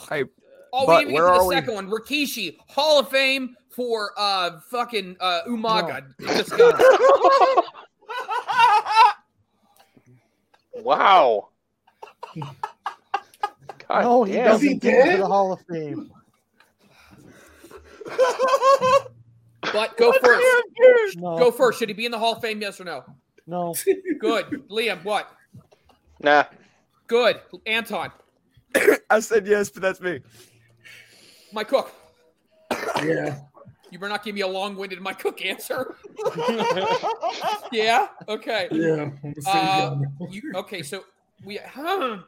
[0.09, 0.25] Hey,
[0.73, 1.55] Oh, But we didn't even get to are the we?
[1.55, 1.91] second one.
[1.91, 6.05] Rikishi, Hall of Fame for uh fucking uh Umaga.
[6.19, 6.87] Disgusting.
[10.83, 11.49] Wow.
[13.89, 14.45] God no, he damn.
[14.47, 15.21] doesn't he get into did?
[15.21, 16.11] the Hall of Fame.
[19.73, 20.47] But go first.
[21.17, 21.79] No, Go first.
[21.79, 22.61] Should he be in the Hall of Fame?
[22.63, 23.05] Yes or no?
[23.47, 23.75] no.
[24.21, 24.47] Good.
[24.71, 25.31] Liam, what?
[26.23, 26.45] Nah.
[27.07, 27.41] Good.
[27.67, 28.11] Anton,
[29.11, 30.21] I said yes, but that's me.
[31.53, 31.93] My cook.
[33.05, 33.39] Yeah.
[33.91, 35.97] You better not give me a long-winded Mike Cook answer.
[37.73, 38.07] yeah.
[38.29, 38.69] Okay.
[38.71, 39.11] Yeah.
[39.25, 39.57] I'm the same
[40.21, 40.83] Uh, you, okay.
[40.83, 41.03] So
[41.45, 41.59] we.
[41.59, 42.19] Huh,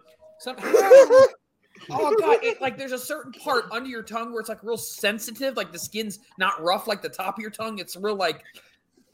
[0.40, 2.38] some, oh god!
[2.42, 5.56] It, like there's a certain part under your tongue where it's like real sensitive.
[5.56, 7.78] Like the skin's not rough like the top of your tongue.
[7.78, 8.42] It's real like.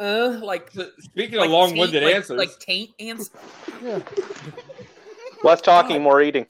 [0.01, 0.71] Uh, like
[1.01, 3.31] Speaking like of long-winded taint- like- answers, like taint ants.
[3.83, 3.99] Yeah.
[5.43, 6.47] Less talking, more eating.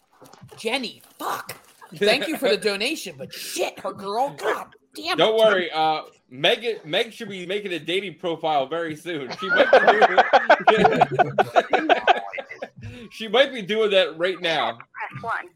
[0.58, 1.56] Jenny, fuck.
[1.96, 5.14] Thank you for the donation, but shit, her girl, god damn.
[5.14, 5.18] it.
[5.18, 5.70] don't worry.
[5.70, 9.30] Uh, Meg, Meg should be making a dating profile very soon.
[9.40, 9.78] She might be
[10.76, 11.00] doing.
[13.10, 14.78] she might be doing that right now.
[15.22, 15.48] One.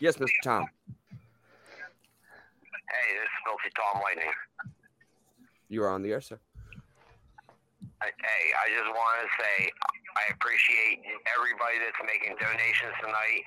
[0.00, 0.28] Yes, Mr.
[0.42, 0.66] Tom.
[2.94, 4.32] Hey, this is Filthy Tom Lightning.
[5.68, 6.38] You are on the air, sir.
[8.02, 9.72] Hey, I just want to say
[10.14, 13.42] I appreciate everybody that's making donations tonight.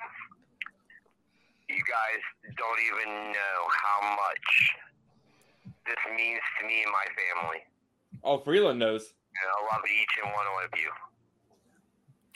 [1.68, 2.22] You guys
[2.56, 4.74] don't even know how much
[5.86, 7.58] this means to me and my family.
[8.24, 9.02] Oh, Freeland knows.
[9.02, 10.90] And I love each and one of you.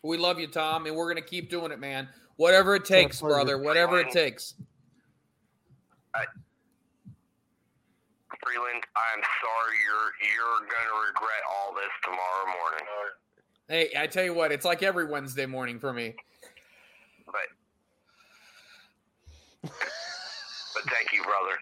[0.04, 2.08] We love you, Tom, and we're gonna keep doing it, man.
[2.36, 3.58] Whatever it takes, brother.
[3.58, 4.54] Whatever it takes.
[8.44, 12.86] Freeland, I'm sorry you're you're gonna regret all this tomorrow morning.
[13.68, 16.16] Hey, I tell you what, it's like every Wednesday morning for me.
[17.26, 17.46] But
[19.62, 19.72] but
[20.88, 21.56] thank you, brother.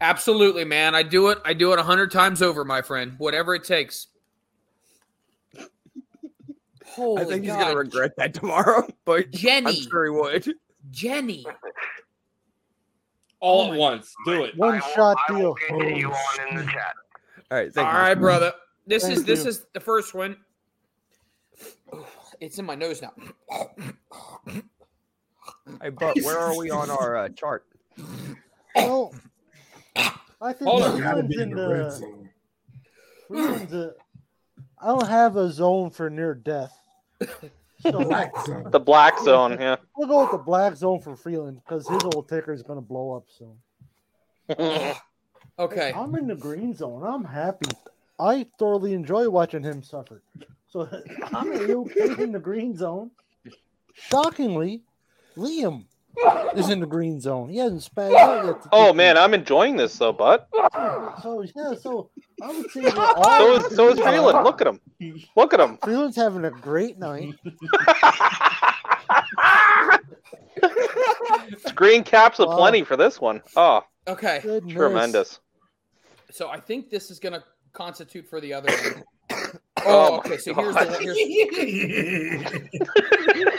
[0.00, 0.94] Absolutely, man.
[0.94, 1.38] I do it.
[1.44, 3.14] I do it a hundred times over, my friend.
[3.18, 4.08] Whatever it takes.
[6.86, 9.88] Holy I think he's gonna regret that tomorrow, but Jenny, I'm Jenny.
[9.88, 10.54] sure he would.
[10.90, 11.46] Jenny.
[13.40, 14.14] All oh at once.
[14.24, 14.56] Do it.
[14.56, 15.54] One shot deal.
[15.54, 16.94] Continue oh, on in the chat.
[17.50, 17.98] All right, thank All you.
[18.00, 18.52] right, brother.
[18.86, 19.50] This is this you.
[19.50, 20.36] is the first one.
[21.92, 22.06] Oh,
[22.40, 23.12] it's in my nose now.
[25.82, 27.66] Hey, but where are we on our uh, chart?
[28.74, 29.14] Well,
[30.40, 31.00] I think Hold on.
[31.00, 31.90] Gotta Freeland's be in in the red the.
[31.90, 32.30] zone.
[33.28, 33.92] Freeland's a,
[34.80, 36.72] I don't have a zone for near death.
[37.80, 38.70] So Black zone.
[38.70, 39.76] The black zone, yeah.
[39.96, 42.84] we'll go with the black zone for Freeland because his old ticker is going to
[42.84, 44.94] blow up soon.
[45.58, 45.92] Okay.
[45.94, 47.02] I'm in the green zone.
[47.04, 47.70] I'm happy.
[48.18, 50.22] I thoroughly enjoy watching him suffer.
[50.68, 50.88] So
[51.32, 53.10] I'm okay in the green zone.
[53.94, 54.82] Shockingly,
[55.38, 55.84] Liam
[56.56, 57.48] is in the green zone.
[57.48, 58.56] He hasn't spazzed out yet.
[58.72, 60.42] oh man, I'm enjoying this though, bud.
[61.22, 62.10] So yeah, so
[62.42, 64.44] I would say all So is so is Freeland.
[64.44, 64.80] Look at him.
[65.36, 65.78] Look at him.
[65.82, 67.34] Freeland's having a great night.
[71.74, 72.46] Green caps Wow.
[72.46, 73.42] aplenty for this one.
[73.56, 74.40] Oh, Okay.
[74.42, 74.72] Goodness.
[74.74, 75.40] tremendous.
[76.30, 79.04] So I think this is gonna constitute for the other one.
[79.80, 80.36] Oh Oh, my okay.
[80.38, 81.00] So here's the one.
[81.00, 81.16] Here's,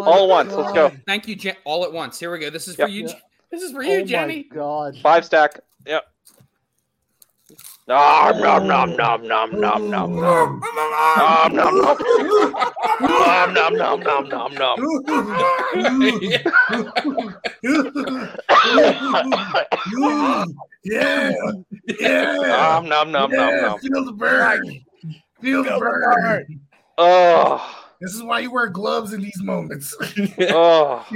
[0.00, 0.52] All at once.
[0.52, 0.90] Let's go.
[1.06, 1.56] thank you, Jen.
[1.64, 2.18] All at once.
[2.18, 2.50] Here we go.
[2.50, 3.06] This is for you.
[3.06, 3.14] Yeah.
[3.50, 4.42] This is for Oh you, my Jenny.
[4.44, 4.96] God.
[5.02, 5.60] Five stack.
[5.86, 6.02] Yep.
[7.88, 14.54] Nom nom nom nom nom nom nom nom nom nom nom nom nom nom nom
[14.54, 14.76] nom.
[19.94, 20.54] Nom.
[20.84, 21.32] Yeah,
[22.00, 22.36] yeah.
[22.42, 23.60] Nom nom nom nom yeah.
[23.60, 23.78] nom.
[23.78, 24.84] Feel the burn.
[25.40, 26.60] Feel the burn.
[26.98, 29.94] Oh, This is why you wear gloves in these moments.
[30.50, 31.06] oh.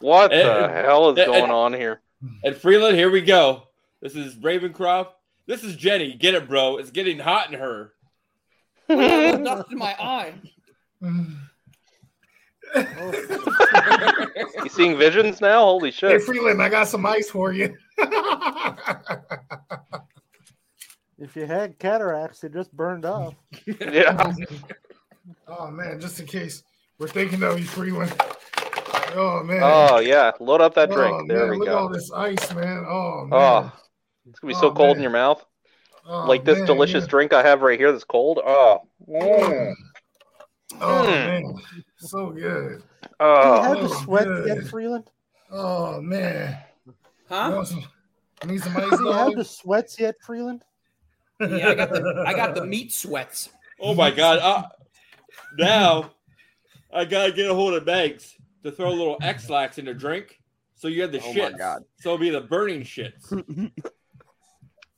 [0.00, 2.00] What the hell is and- going on here?
[2.44, 3.62] And Freeland, here we go.
[4.02, 5.08] This is Ravencroft.
[5.46, 6.14] This is Jenny.
[6.14, 6.76] Get it, bro.
[6.76, 7.92] It's getting hot in her.
[8.88, 10.34] Dust in my eye.
[14.62, 15.64] You seeing visions now?
[15.64, 16.12] Holy shit.
[16.12, 16.18] hey!
[16.18, 17.74] Freeland, I got some ice for you.
[21.18, 23.34] If you had cataracts, it just burned off.
[23.66, 24.32] Yeah.
[25.48, 26.62] oh man, just in case
[26.98, 28.12] we're thinking of you, Freeland.
[29.14, 29.60] Oh man.
[29.62, 30.32] Oh yeah.
[30.40, 31.14] Load up that drink.
[31.14, 32.84] Oh, There man, we look at all this ice, man.
[32.88, 33.30] Oh man.
[33.32, 33.72] Oh,
[34.28, 35.44] it's gonna be so Oh, cold in your mouth.
[36.06, 37.10] Oh, Like this man, delicious yeah.
[37.10, 38.38] drink I have right here that's cold.
[38.44, 38.80] Oh.
[40.80, 41.42] Oh, Mm.
[41.42, 41.54] man,
[41.96, 42.78] so good.
[43.02, 43.62] Do you Oh.
[43.62, 44.46] have the Oh, sweat good.
[44.48, 45.10] yet, Freeland?
[45.50, 46.58] Oh man.
[47.28, 47.50] Huh?
[47.54, 47.84] want some,
[48.46, 48.90] need some ice?
[48.96, 50.64] Do you have the sweats yet, Freeland?
[51.40, 53.48] Yeah, I got the I got the meat sweats.
[53.80, 54.38] Oh my god.
[54.38, 54.68] Uh,
[55.58, 56.10] now
[56.92, 58.32] I gotta get a hold of Megs
[58.64, 60.38] to throw a little X-Lax in the drink.
[60.74, 61.52] So you have the Oh shit.
[61.52, 61.84] my God.
[62.00, 63.32] So it'll be the burning shits.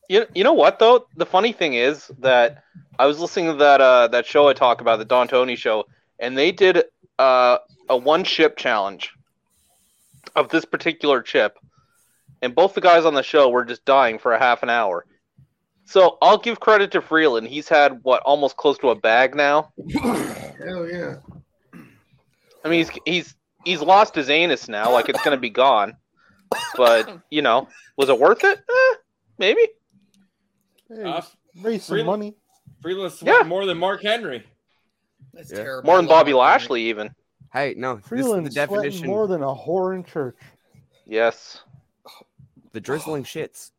[0.09, 1.07] You, you know what though?
[1.17, 2.65] The funny thing is that
[2.99, 5.87] I was listening to that uh, that show I talk about, the Don Tony show,
[6.19, 6.85] and they did
[7.19, 7.59] uh,
[7.89, 9.11] a one chip challenge
[10.37, 11.57] of this particular chip,
[12.43, 15.07] and both the guys on the show were just dying for a half an hour.
[15.93, 17.47] So I'll give credit to Freeland.
[17.49, 19.75] He's had what almost close to a bag now.
[19.93, 21.17] Hell yeah.
[22.65, 23.35] I mean, he's he's
[23.67, 24.91] he's lost his anus now.
[24.91, 25.95] Like it's gonna be gone.
[26.79, 28.59] But you know, was it worth it?
[28.59, 28.95] Eh,
[29.37, 29.69] maybe.
[30.89, 31.21] Hey, Uh,
[31.61, 32.35] raise some Freeland- money.
[32.81, 33.47] Freeland sweat Yeah.
[33.47, 34.47] more than Mark Henry.
[35.35, 35.59] That's Yeah.
[35.59, 35.87] terrible.
[35.89, 37.15] More than Bobby Lashley, even.
[37.53, 39.07] Hey, no, this is Freeland the definition.
[39.07, 40.39] more than a whore in church.
[41.05, 41.61] Yes.
[42.73, 43.73] The drizzling shits.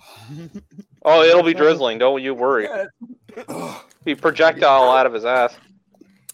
[1.04, 1.98] Oh, it'll be drizzling.
[1.98, 2.68] Don't you worry.
[4.04, 5.56] Be projectile out of his ass.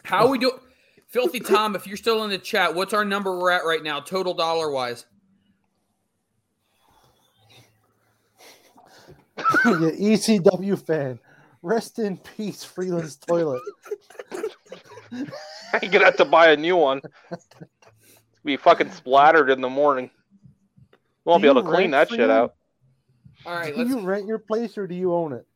[0.03, 0.53] How we do?
[1.07, 4.01] Filthy Tom, if you're still in the chat, what's our number we're at right now,
[4.01, 5.05] total dollar wise?
[9.65, 11.21] you ECW fan.
[11.63, 13.63] Rest in peace, Freeland's toilet.
[15.13, 17.01] You're gonna have to buy a new one.
[18.45, 20.11] Be fucking splattered in the morning.
[21.25, 22.55] Won't Do be able to clean rent that shit out.
[23.47, 23.91] All right, do let's.
[23.91, 25.47] you rent your place or do you own it?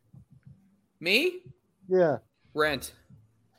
[1.00, 1.40] Me
[1.88, 2.18] Yeah.
[2.54, 2.92] rent.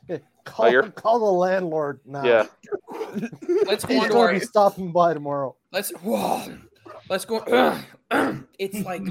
[0.06, 2.24] Hey, oh, call, you're- call the landlord now.
[2.24, 2.46] Yeah.
[3.66, 5.56] Let's go He's on to gonna be stopping by tomorrow.
[5.72, 5.90] Let's.
[6.02, 6.44] Whoa,
[7.08, 7.38] let's go.
[8.58, 9.02] it's like.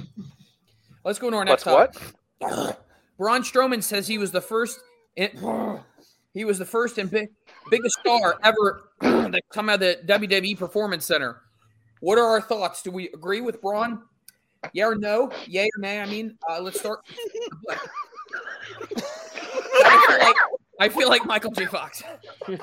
[1.03, 1.93] Let's go to our What's next what?
[2.41, 2.77] topic.
[3.17, 4.79] Braun Strowman says he was the first.
[5.17, 5.31] In,
[6.33, 7.27] he was the first and big,
[7.69, 11.41] biggest star ever that come out of the WWE Performance Center.
[11.99, 12.81] What are our thoughts?
[12.81, 14.01] Do we agree with Braun?
[14.73, 15.31] Yeah or no?
[15.47, 16.01] Yay or nay?
[16.01, 16.99] I mean, uh, let's start.
[19.85, 20.35] I, feel like,
[20.79, 21.65] I feel like Michael J.
[21.65, 22.03] Fox.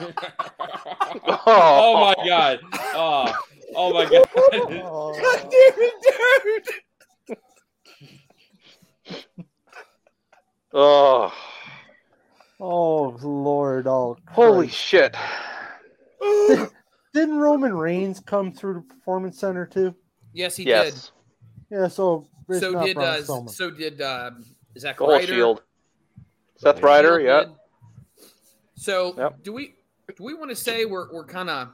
[1.48, 2.60] Oh my god.
[2.72, 3.32] Oh,
[3.74, 4.24] oh my god.
[4.34, 6.64] Goddamn it,
[7.26, 7.36] dude!
[10.72, 11.32] Oh,
[12.58, 13.86] Oh Lord!
[13.86, 15.14] Oh, holy shit!
[17.12, 19.94] Didn't Roman Reigns come through the Performance Center too?
[20.32, 21.12] Yes, he Yes.
[21.70, 21.88] Yeah.
[21.88, 22.60] So did.
[22.60, 24.30] So did Braun uh, so did uh,
[24.78, 25.26] Zack The whole Ryder.
[25.26, 25.62] shield.
[26.56, 27.40] Seth Ryder, Shield yeah.
[27.44, 28.28] did.
[28.76, 29.42] So Yep.
[29.42, 29.74] do we
[30.16, 31.68] do we want to say we're we're kind of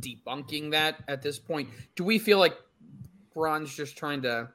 [0.00, 1.68] debunking that at this point?
[1.96, 2.56] Do we feel like
[3.34, 4.48] Braun's just trying to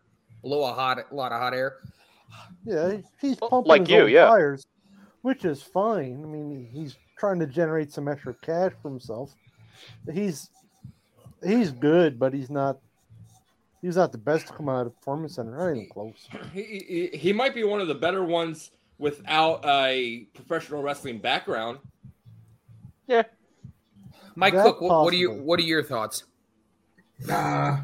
[0.44, 1.78] blow a hot a lot of hot air?
[2.66, 4.26] Yeah, he's pumping like his you, own yeah.
[4.26, 4.66] tires,
[5.22, 6.22] which is fine.
[6.24, 9.34] I mean, he's trying to generate some extra cash for himself.
[10.12, 10.50] He's
[11.46, 12.80] he's good, but he's not
[13.84, 15.56] he's not the best to come out of the performance center.
[15.56, 16.28] Not even close.
[16.54, 21.78] He, he, he might be one of the better ones without a professional wrestling background.
[23.06, 23.24] Yeah.
[24.36, 26.24] Mike That's Cook, what, what are you what are your thoughts?
[27.20, 27.82] Nah.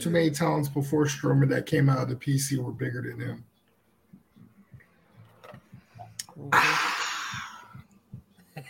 [0.00, 3.44] Too many talents before Strowman that came out of the PC were bigger than him.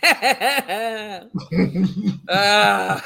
[2.29, 3.03] Ah.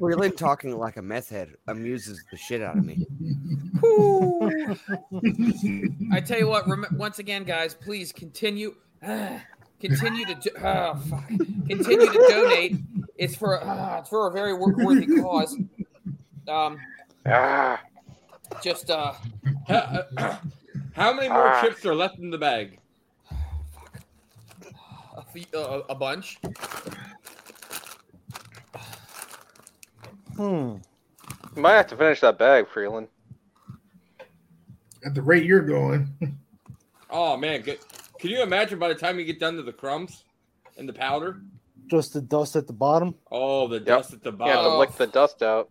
[0.00, 3.06] Really talking like a meth head amuses the shit out of me.
[6.12, 8.74] I tell you what, rem- once again, guys, please continue,
[9.80, 11.26] continue to, do- oh, fuck.
[11.28, 12.76] continue to donate.
[13.16, 15.56] It's for, uh, it's for a very wor- worthy cause.
[16.48, 16.78] Um,
[17.28, 17.82] Ah,
[18.62, 19.12] just, uh,
[19.66, 20.04] How,
[20.92, 21.60] how many more Ah.
[21.60, 22.78] chips are left in the bag?
[25.52, 26.38] A, uh, a bunch.
[30.36, 30.76] Hmm.
[31.54, 33.08] you might have to finish that bag, Freeland.
[35.04, 36.08] At the rate you're going,
[37.10, 37.78] Oh man, good.
[38.18, 40.24] Can you imagine by the time you get done to the crumbs
[40.76, 41.40] and the powder?
[41.86, 43.14] Just the dust at the bottom.
[43.30, 44.72] Oh, the dust at the You have bottom.
[44.72, 45.70] to lick the dust out.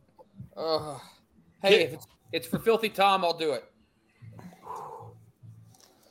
[0.56, 0.98] Uh,
[1.62, 3.66] hey, if it's, it's for filthy Tom, I'll do it.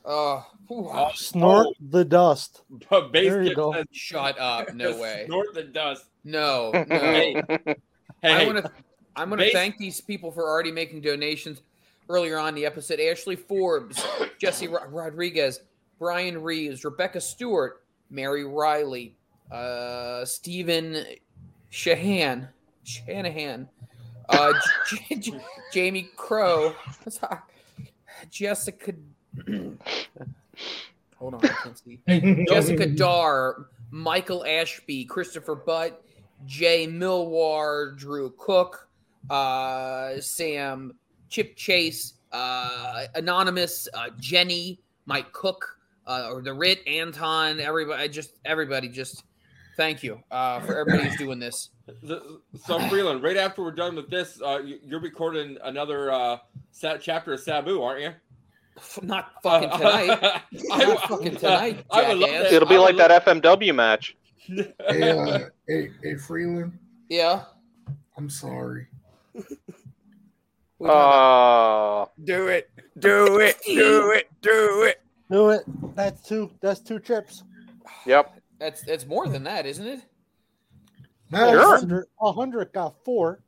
[0.05, 0.89] Uh, whew.
[0.91, 2.61] Oh, Snort the dust.
[2.89, 3.73] But base There you go.
[3.73, 4.73] says- shut up!
[4.75, 5.23] No way.
[5.25, 6.05] Snort the dust.
[6.23, 6.83] No, no.
[6.87, 7.75] Hey, hey,
[8.23, 8.71] I want to.
[9.15, 11.61] I'm going to Base- thank these people for already making donations
[12.09, 12.99] earlier on in the episode.
[12.99, 14.05] Ashley Forbes,
[14.39, 15.61] Jesse Ro- Rodriguez,
[15.99, 19.15] Brian Reeves, Rebecca Stewart, Mary Riley,
[19.51, 21.03] uh, Stephen
[21.71, 22.49] Shahan,
[22.83, 23.69] Shanahan,
[24.29, 24.53] uh,
[24.89, 25.41] J- J-
[25.73, 26.73] Jamie Crow,
[28.29, 28.93] Jessica.
[31.17, 31.99] Hold on, I can't see.
[32.49, 36.03] Jessica Dar, Michael Ashby, Christopher Butt,
[36.45, 38.87] Jay Milwar, Drew Cook,
[39.29, 40.93] uh, Sam
[41.29, 48.33] Chip Chase, uh, Anonymous, uh, Jenny, Mike Cook, uh, or the Rit, Anton, everybody, just
[48.43, 49.23] everybody, just
[49.77, 51.69] thank you uh, for everybody who's doing this.
[52.03, 56.37] The- So Freeland, right after we're done with this, uh, you- you're recording another uh,
[56.71, 58.09] sa- chapter of Sabu, aren't you?
[59.01, 60.41] Not fucking tonight.
[60.51, 62.53] Not fucking tonight, I would love that.
[62.53, 64.15] It'll be I like would that FMW match.
[64.47, 64.71] hey,
[65.11, 66.77] uh, hey, hey, Freeland,
[67.09, 67.43] Yeah.
[68.17, 68.87] I'm sorry.
[70.77, 72.69] What are you talking Oh, Do it.
[72.99, 73.57] Do it.
[73.65, 74.29] Do it.
[74.41, 75.01] Do it.
[75.31, 75.63] Do it.
[75.95, 76.51] That's two.
[76.61, 77.43] That's two trips.
[78.05, 78.39] yep.
[78.59, 80.01] That's that's more than that, isn't it?
[81.31, 83.41] That's- A hundred- hundred got four.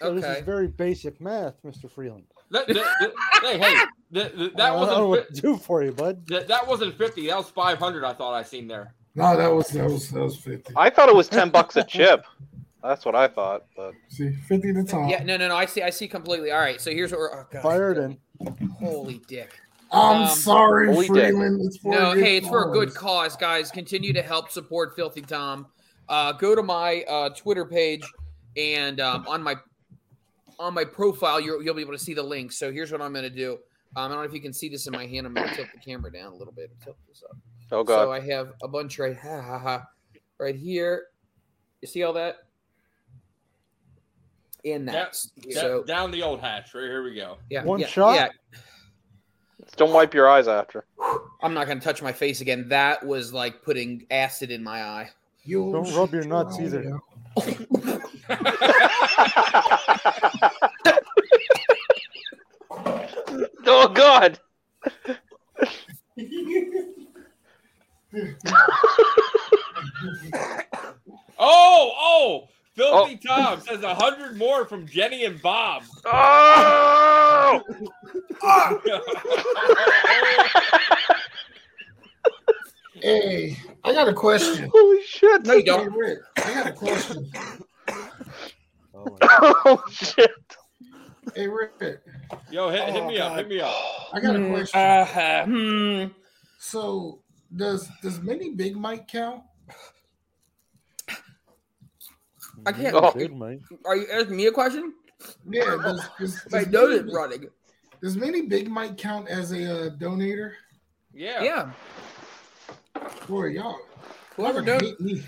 [0.00, 1.90] So this is very basic math, Mr.
[1.90, 2.24] Freeland.
[2.50, 3.12] That, that, that-
[3.42, 3.74] hey, hey,
[4.12, 6.26] that, that, that I wasn't what fi- to do for you, bud.
[6.28, 7.26] that, that wasn't fifty.
[7.26, 8.04] That was five hundred.
[8.04, 8.94] I thought I seen there.
[9.14, 10.72] No, that was that was that was fifty.
[10.76, 12.24] I thought it was ten bucks a chip.
[12.82, 13.64] That's what I thought.
[13.76, 15.10] But See, fifty to top.
[15.10, 15.56] Yeah, no, no, no.
[15.56, 15.82] I see.
[15.82, 16.52] I see completely.
[16.52, 16.80] All right.
[16.80, 17.40] So here's what we're.
[17.40, 17.62] Oh, God.
[17.62, 18.18] Fired in.
[18.78, 19.58] Holy dick.
[19.90, 21.34] I'm Um, sorry, Holy dick.
[21.36, 23.32] It's for No, a good hey, it's for a good cause.
[23.32, 23.70] cause, guys.
[23.70, 25.66] Continue to help support Filthy Tom.
[26.08, 28.04] Uh, go to my uh, Twitter page,
[28.56, 29.56] and um, on my
[30.58, 32.52] on my profile, you'll, you'll be able to see the link.
[32.52, 33.58] So here's what I'm going to do.
[33.94, 35.26] Um, I don't know if you can see this in my hand.
[35.26, 36.70] I'm going to tilt the camera down a little bit.
[36.82, 37.36] Tilt this up.
[37.72, 39.86] oh So I have a bunch right, ha, ha, ha,
[40.38, 41.06] right here.
[41.80, 42.36] You see all that?
[44.64, 46.74] And Down, that's da- so down the old hatch.
[46.74, 47.38] Right here we go.
[47.48, 48.14] yeah, One yeah, shot?
[48.16, 48.28] Yeah,
[49.76, 50.84] don't wipe your eyes after.
[51.42, 52.68] I'm not going to touch my face again.
[52.68, 55.10] That was like putting acid in my eye.
[55.44, 56.98] You Don't rub your nuts either.
[57.36, 57.56] Oh,
[63.66, 64.38] oh god.
[71.38, 73.26] Oh, oh, Filthy oh.
[73.26, 75.82] Tom says a hundred more from Jenny and Bob.
[76.06, 77.60] Oh!
[83.02, 84.70] Hey, I got a question.
[84.72, 85.44] Holy shit!
[85.44, 85.92] No, you Hey, don't.
[85.92, 87.30] Rick, I got a question.
[88.94, 90.30] Oh shit!
[91.34, 91.72] Hey, Rick,
[92.50, 93.36] Yo, hit, hit Oh, me up.
[93.36, 93.74] Hit me up.
[94.12, 94.80] I got a Hmm, question.
[94.80, 96.04] uh, hmm.
[96.58, 97.22] So,
[97.54, 99.42] does does Mini Big Mike count?
[102.64, 102.94] I can't.
[102.94, 103.12] Oh.
[103.12, 103.60] Big Mike.
[103.84, 104.94] Are you asking me a question?
[105.48, 107.48] Yeah, does, does, My does, nose Mini, is running.
[108.02, 110.52] does Mini Big Mike count as a uh, donator?
[111.12, 111.42] Yeah.
[111.42, 111.72] Yeah.
[113.28, 113.78] Boy, y'all,
[114.36, 115.22] Whoever y'all hate me.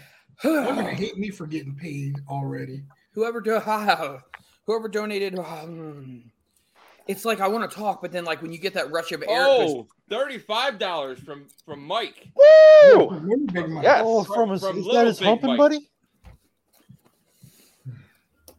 [0.44, 2.82] Y'all gonna hate me for getting paid already.
[3.12, 3.58] whoever do,
[4.66, 5.38] whoever donated.
[5.38, 6.30] um,
[7.08, 9.22] it's like I want to talk, but then like when you get that rush of
[9.22, 9.26] air.
[9.30, 12.28] Oh, $35 from from Mike.
[12.36, 13.20] Woo!
[13.20, 13.82] Mini Big Mike.
[13.84, 14.02] Yes.
[14.04, 15.58] Oh, From- from his, from is Little that his humping Mike.
[15.58, 15.90] buddy?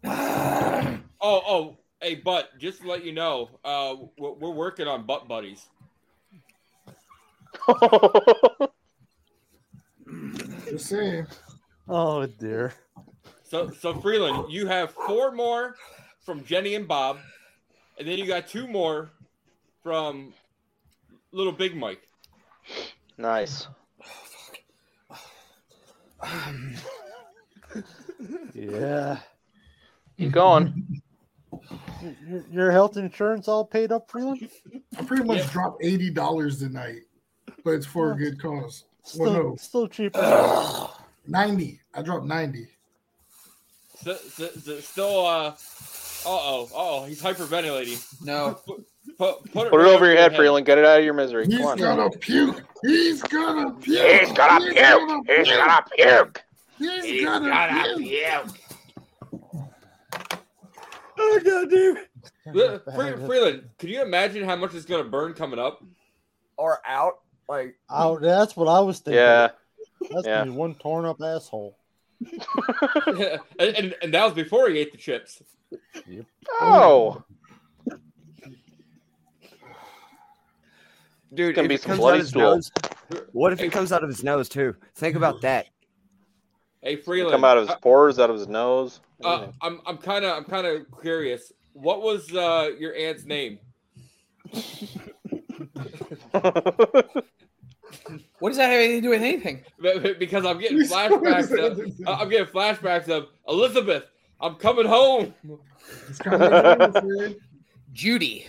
[1.21, 5.27] Oh, oh, hey, but just to let you know, uh, we're, we're working on butt
[5.27, 5.67] buddies.
[10.69, 11.27] Just saying.
[11.87, 12.73] Oh dear.
[13.43, 15.75] So, so Freeland, you have four more
[16.23, 17.17] from Jenny and Bob,
[17.97, 19.09] and then you got two more
[19.81, 20.33] from
[21.31, 22.01] Little Big Mike.
[23.17, 23.67] nice.
[28.53, 29.19] Yeah.
[30.17, 31.01] Keep going.
[32.27, 34.49] Your, your health insurance all paid up, Freeland?
[34.97, 35.49] I pretty much Yeah.
[35.51, 37.01] dropped eighty dollars tonight,
[37.63, 38.85] but it's for a good cause.
[39.09, 40.87] Still, Well, no, still cheaper.
[41.25, 41.81] ninety.
[41.95, 42.67] I dropped ninety.
[44.03, 45.55] So, so, so, still, uh, uh
[46.27, 47.99] oh, oh, he's hyperventilating.
[48.23, 48.59] no.
[48.65, 48.85] Put,
[49.17, 50.67] put, put it, Put it right over your head, Freeland.
[50.67, 51.47] Get it out of your misery.
[51.47, 51.77] He's Come on.
[51.79, 52.63] gonna puke.
[52.83, 54.05] He's gonna puke.
[54.21, 54.61] He's gonna
[55.23, 55.27] puke.
[55.27, 56.43] He's gonna puke.
[56.77, 57.49] He's gonna
[57.97, 58.53] puke.
[61.17, 61.97] oh god, dude.
[63.25, 65.83] Freeland, can you imagine how much it's gonna burn coming up?
[66.57, 67.19] Or out.
[67.49, 69.15] Like Oh, that's what I was thinking.
[69.19, 69.49] Yeah.
[70.11, 70.43] That's yeah.
[70.43, 71.75] be one torn up asshole.
[72.37, 75.41] and, and and that was before he ate the chips.
[76.61, 77.23] Oh.
[81.33, 82.41] dude, gonna be it some bloody his stool.
[82.55, 82.71] nose-
[83.31, 84.75] what if it comes out of his nose too?
[84.95, 85.65] Think about that.
[86.81, 89.01] Hey, Freeland, Come out of his pores, out of his nose.
[89.23, 91.51] Uh, I'm I'm kind of I'm kind of curious.
[91.73, 93.59] What was uh, your aunt's name?
[98.39, 99.63] What does that have anything to do with anything?
[99.81, 101.51] Be- be- Because I'm getting flashbacks.
[101.59, 104.05] Of, I'm getting flashbacks of Elizabeth.
[104.39, 105.33] I'm coming home.
[106.07, 106.51] It's coming in,
[107.19, 107.35] man.
[107.91, 108.47] Judy.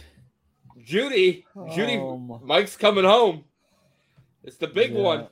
[0.82, 1.44] Judy.
[1.74, 1.96] Judy.
[1.98, 3.44] Oh, Mike's coming home.
[4.44, 5.00] It's the big Yeah.
[5.02, 5.28] one.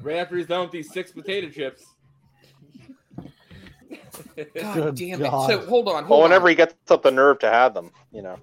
[0.00, 1.84] Right after he's done with these six potato chips.
[3.18, 5.50] God Good damn God.
[5.50, 5.52] it.
[5.60, 5.94] So hold on.
[5.94, 6.50] Well, Hold whenever on.
[6.50, 8.38] he gets up the nerve to have them, you know.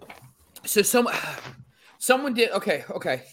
[0.66, 1.08] So some
[1.98, 3.24] someone did okay, okay.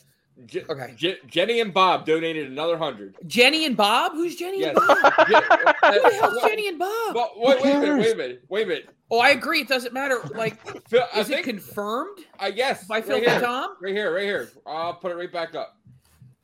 [0.45, 0.93] Je- Okay.
[0.97, 3.17] Je- Jenny and Bob donated another hundred.
[3.27, 4.13] Jenny and Bob?
[4.13, 4.77] Who's Jenny Yes.
[4.77, 4.99] and Bob?
[5.29, 7.15] Je- Who the hell's what- Jenny and Bob?
[7.15, 8.89] Well, wait, wait a minute, wait a minute, wait a minute.
[9.11, 9.61] Oh, I agree.
[9.63, 10.21] It doesn't matter.
[10.35, 13.77] Like, Phil, I is it think, confirmed I guess by right Filthy here, Tom?
[13.81, 14.51] right here, right here.
[14.67, 15.79] I'll put it right back up.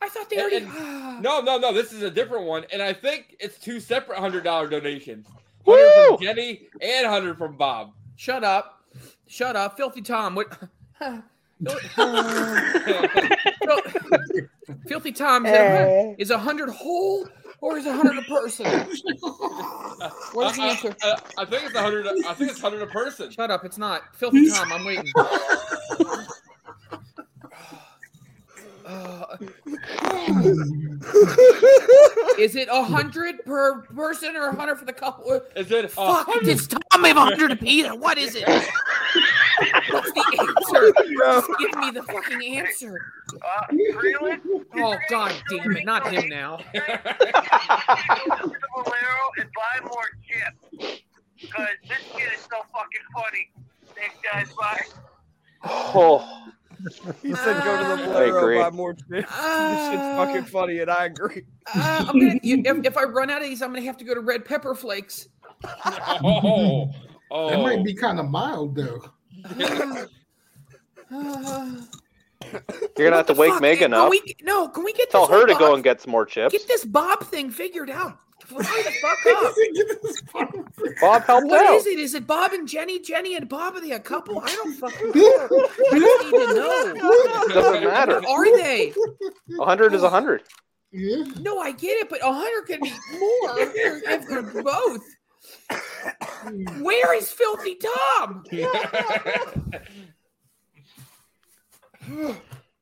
[0.01, 0.65] I thought they And- already.
[0.65, 1.71] and- No, no, no.
[1.71, 5.27] This is a different one, and I think it's two separate hundred dollar donations.
[5.65, 6.17] Hundred Woo!
[6.17, 7.91] from Jenny and hundred from Bob.
[8.15, 8.83] Shut up.
[9.27, 9.77] Shut up.
[9.77, 10.33] Filthy Tom.
[10.35, 10.57] What?
[14.87, 17.27] Filthy Tom, is a is a hundred whole
[17.61, 18.65] or is a hundred a person?
[20.33, 20.95] What's the I- I- answer?
[21.03, 22.07] I, I think it's a hundred.
[22.07, 23.29] I think it's hundred a person.
[23.31, 23.63] Shut up!
[23.65, 24.15] It's not.
[24.15, 25.11] Filthy Tom, I'm waiting.
[28.85, 29.37] Uh,
[32.37, 35.39] is it a hundred per person or a hundred for the couple?
[35.55, 35.89] Is it?
[35.91, 36.27] Fuck!
[36.41, 37.87] It's Tom have a hundred apiece.
[37.93, 38.43] What is it?
[39.89, 40.93] What's the answer?
[41.17, 42.99] Just give me the fucking answer.
[43.33, 44.41] Uh, Freeland,
[44.75, 45.85] Oh god damn it!
[45.85, 46.57] Not him now.
[46.57, 51.01] to the Bolero and buy more chips.
[51.41, 53.51] Because this kid is so fucking funny.
[53.95, 54.53] Thanks, guys.
[54.59, 54.85] Bye.
[55.65, 56.47] Oh,
[57.21, 59.07] He said go to the I Bolero, buy more chips.
[59.09, 59.31] this shit's
[60.17, 61.43] fucking funny, and I agree.
[61.73, 64.05] Uh, I'm gonna, you, if, if I run out of these, I'm gonna have to
[64.05, 65.27] go to red pepper flakes.
[65.85, 66.89] Oh,
[67.31, 67.49] oh.
[67.49, 69.01] That might be kind of mild though.
[72.97, 74.09] You're gonna have to wake Fuck, Megan can up.
[74.09, 76.25] we- no, can we get Tell this her whole to go and get some more
[76.25, 76.51] chips.
[76.51, 78.17] Get this Bob thing figured out.
[78.49, 78.91] Hurry the
[80.33, 80.65] fuck up.
[80.99, 81.75] Bob helped What out.
[81.77, 81.97] is it?
[81.97, 82.99] Is it Bob and Jenny?
[82.99, 84.39] Jenny and Bob are they a couple?
[84.39, 85.45] I don't fucking care.
[85.45, 87.47] I just need to know.
[87.53, 88.19] Doesn't matter.
[88.21, 88.93] What are they?
[89.59, 90.43] A hundred is a hundred.
[90.91, 95.01] No, I get it, but a hundred could be more if they're both.
[96.81, 98.43] Where is Filthy Tom?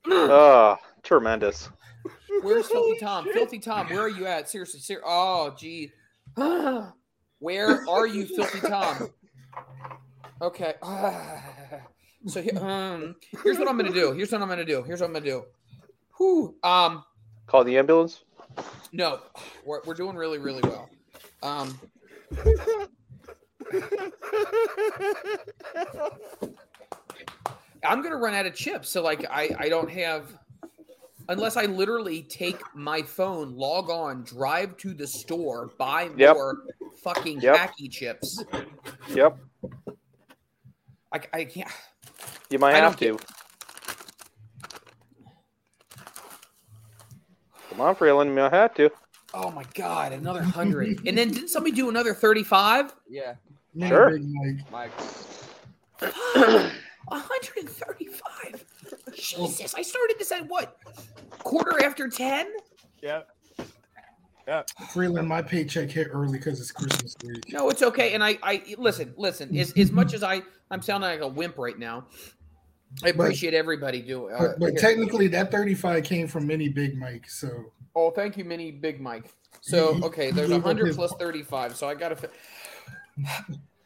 [0.08, 1.70] Oh, tremendous.
[2.42, 3.28] Where's Filthy Tom?
[3.34, 4.50] Filthy Tom, where are you at?
[4.50, 5.92] Seriously, ser- oh, gee.
[7.40, 9.10] where are you, Filthy Tom?
[10.42, 10.74] Okay.
[12.26, 14.14] so um, here's what I'm gonna do.
[14.14, 14.82] Here's what I'm gonna do.
[14.84, 15.44] Here's what I'm gonna do.
[16.18, 16.56] Whew.
[16.64, 17.04] Um,
[17.46, 18.24] Call the ambulance.
[18.92, 19.20] no,
[19.66, 20.90] we're, we're doing really, really well.
[21.44, 21.80] Um,
[27.84, 30.38] I'm gonna run out of chips, so like I I don't have
[31.30, 36.36] unless I literally take my phone, log on, drive to the store, buy Yep.
[36.36, 36.58] more
[37.04, 37.58] fucking Yep.
[37.58, 38.44] Paqui chips.
[39.10, 39.38] Yep.
[41.14, 41.70] I, I can't.
[42.50, 43.18] You might I have to.
[47.70, 48.30] Come on, Freeland.
[48.30, 48.92] You might have to.
[49.34, 52.94] Oh my god, another hundred, and then didn't somebody do another thirty-five?
[53.10, 53.36] Yeah.
[53.88, 54.12] Sure.
[54.12, 54.72] Big Mike.
[54.72, 54.92] Mike.
[57.10, 58.66] hundred and thirty-five.
[59.16, 60.78] Jesus, I started this at what?
[61.40, 62.52] Quarter after ten?
[63.02, 63.28] Yep.
[64.92, 67.54] Freeland, my paycheck hit early because it's Christmas week.
[67.54, 68.14] No, it's okay.
[68.14, 69.56] And I, I listen, listen.
[69.56, 72.08] As, as much as I, I'm sounding like a wimp right now.
[73.04, 74.34] I But- appreciate everybody doing.
[74.36, 77.30] Uh, But, but technically, that 35 came from Mini Big Mike.
[77.30, 79.34] So oh, thank you, Mini Big Mike.
[79.62, 81.76] So okay, there's hundred plus thirty-five.
[81.76, 82.16] So I gotta.
[82.16, 82.30] Fi-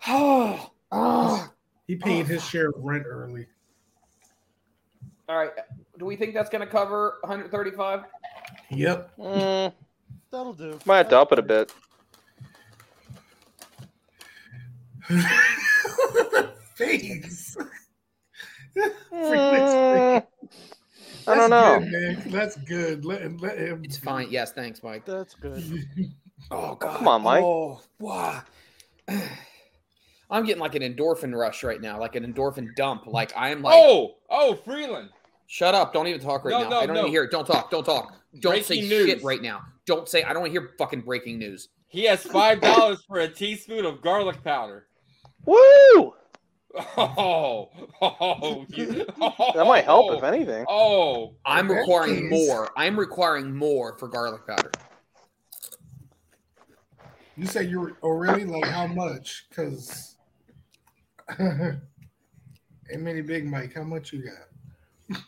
[0.08, 1.50] oh, oh.
[1.88, 3.48] he paid his share of rent early.
[5.28, 5.52] All right.
[5.98, 8.04] Do we think that's gonna cover 135?
[8.70, 9.18] Yep.
[9.18, 9.74] Mm,
[10.32, 10.78] That'll do.
[10.86, 11.74] might have to up it a bit.
[16.76, 17.58] Face.
[19.14, 20.26] Mm,
[21.28, 21.80] I don't know.
[21.80, 22.24] Good, man.
[22.32, 23.06] That's good.
[23.06, 23.38] Let him.
[23.38, 23.82] Let him.
[23.84, 24.28] It's fine.
[24.30, 25.06] Yes, thanks, Mike.
[25.06, 25.64] That's good.
[26.52, 26.98] Oh God.
[26.98, 27.44] Come on, Mike.
[27.44, 28.44] Oh, wow.
[30.30, 33.08] I'm getting like an endorphin rush right now, like an endorphin dump.
[33.08, 35.10] Like I'm like, Oh, oh, Freeland.
[35.48, 35.94] shut up!
[35.94, 36.70] Don't even talk right No, now.
[36.70, 37.02] no, I don't no.
[37.02, 37.32] even hear it.
[37.32, 37.72] Don't talk.
[37.72, 38.14] Don't talk.
[38.42, 39.62] Don't say Breaking shit right now.
[39.88, 40.24] Don't say.
[40.24, 41.70] I don't want to hear fucking breaking news.
[41.88, 44.88] He has five dollars for a teaspoon of garlic powder.
[45.46, 46.14] Woo!
[46.98, 47.70] Oh,
[48.02, 50.66] oh, you- That might help if anything.
[50.68, 51.80] Oh, I'm Okay.
[51.80, 52.70] requiring more.
[52.76, 54.72] I'm requiring more for garlic powder.
[57.38, 57.94] You say you were.
[58.02, 58.46] Oh, really?
[58.46, 59.46] Like how much?
[59.50, 60.16] Because.
[61.38, 61.78] hey,
[62.98, 65.22] Mini Big Mike, how much you got?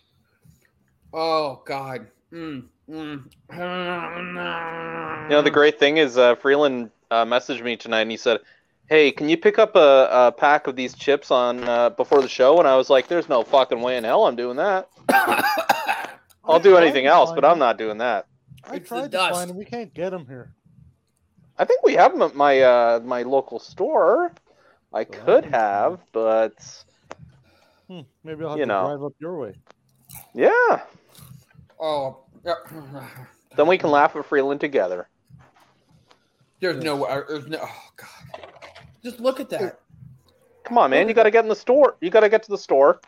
[1.14, 2.08] Oh God.
[2.32, 3.24] Mm, mm.
[5.24, 8.40] You know, the great thing is uh, Freeland uh, messaged me tonight and he said,
[8.90, 12.28] "Hey, can you pick up a, a pack of these chips on uh, before the
[12.30, 14.90] show?" And I was like, "There's no fucking way in hell I'm doing that.
[16.46, 18.28] I'll do anything else, but I'm not doing that."
[18.70, 19.34] I It's the tried to dust.
[19.34, 19.58] find them.
[19.58, 20.54] We can't get them here.
[21.58, 24.32] I think we have them at my uh, my local store.
[24.94, 26.54] I could have, but
[27.88, 28.86] Hmm, maybe I'll have You to know.
[28.88, 29.54] drive up your way.
[30.34, 30.82] yeah,
[31.80, 32.20] Oh.
[32.46, 32.54] yeah.
[33.56, 35.08] then we can laugh at Freeland together.
[36.60, 37.04] There's no.
[37.06, 37.60] uh, There's no.
[37.62, 38.47] Oh God.
[39.08, 39.80] Just look at that.
[40.66, 41.96] Come on, man, you got to get in the store.
[42.02, 43.00] You got to get to the store,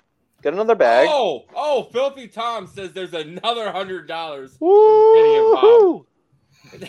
[0.42, 1.10] get another bag.
[1.12, 1.90] oh, oh!
[1.92, 4.52] Filthy Tom says there's another hundred dollars.
[4.54, 6.06] Gideon Woo!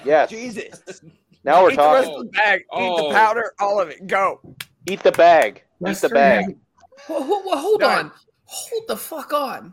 [0.04, 0.30] Yes.
[0.30, 1.00] Jesus.
[1.42, 2.20] Now we're Eat the rest talking.
[2.20, 2.60] of the bag.
[2.60, 3.08] Eat Oh.
[3.08, 3.52] the powder.
[3.58, 4.06] All of it.
[4.06, 4.40] Go.
[4.86, 5.64] Eat the bag.
[5.88, 6.44] Eat the turn bag.
[6.44, 6.60] him-
[7.08, 8.06] Well, hold, well, hold Done.
[8.06, 8.12] on.
[8.44, 9.72] hold the fuck on.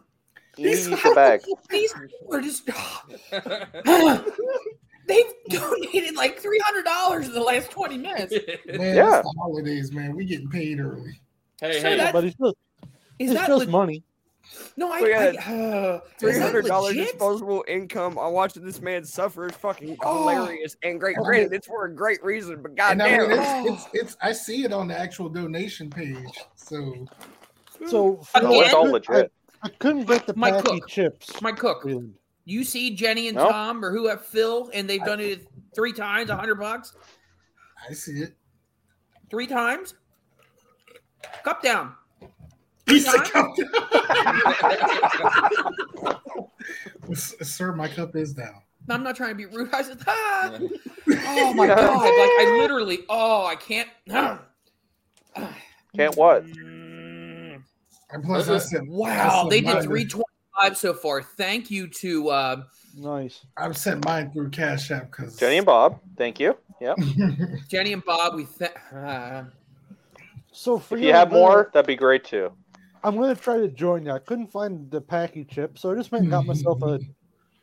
[0.57, 1.41] Eat the bag.
[1.69, 2.67] These people are just.
[5.07, 8.33] They've donated like three hundred dollars in the last twenty minutes.
[8.65, 9.19] Man, Yeah.
[9.19, 10.15] it's the holidays, man.
[10.15, 11.19] We getting paid early.
[11.61, 12.55] Hey, So hey, that- but it's just,
[13.19, 14.03] Is it's that just leg- money.
[14.77, 15.01] No, I.
[15.01, 19.03] We I had uh, Three is that hundred dollars disposable income on watching this man
[19.03, 20.29] suffer is fucking Oh.
[20.29, 21.17] hilarious and great.
[21.17, 21.25] Okay.
[21.25, 23.73] Granted, it's for a great reason, but And I goddamn, mean, Oh.
[23.73, 26.15] it's, it's, it's, I see it on the actual donation page.
[26.55, 27.05] So
[27.89, 28.49] So Again?
[28.49, 29.31] No, it's all I, legit.
[29.63, 30.87] I couldn't get the My Paqui cook.
[30.87, 31.41] chips.
[31.41, 31.83] My cook.
[31.83, 32.09] Really.
[32.47, 33.51] You see Jenny and nope.
[33.51, 35.45] Tom or who have Phil, and they've done it
[35.75, 36.95] three times, a hundred bucks.
[37.89, 38.37] I see it.
[39.29, 39.95] Three times.
[41.43, 41.91] Cup down.
[42.85, 43.29] Three times?
[43.31, 43.75] cup down.
[47.15, 48.61] Sir, my cup is down.
[48.87, 49.69] I'm not trying to be rude.
[49.73, 50.57] I said, ah.
[51.27, 51.97] oh my god!
[51.97, 53.89] Like I literally, oh, I can't.
[55.97, 56.43] can't what?
[56.45, 60.23] And plus, I said, wow, they did 320
[60.59, 61.21] five so far.
[61.21, 62.63] Thank you to uh,
[62.95, 63.45] nice.
[63.57, 65.99] I've sent mine through Cash App because Jenny and Bob.
[66.17, 66.57] Thank you.
[66.81, 66.97] Yep.
[67.69, 69.43] Jenny and Bob, we th- uh,
[70.51, 72.51] so for if you, you have more, gonna, that'd be great too.
[73.03, 74.11] I'm gonna try to join you.
[74.11, 76.99] I couldn't find the Paqui chip, so I just went got myself a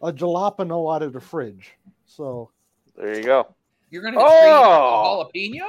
[0.02, 1.72] a jalapeno out of the fridge.
[2.06, 2.50] So
[2.96, 3.54] there you go.
[3.90, 5.30] You're gonna get oh!
[5.34, 5.66] jalapeno.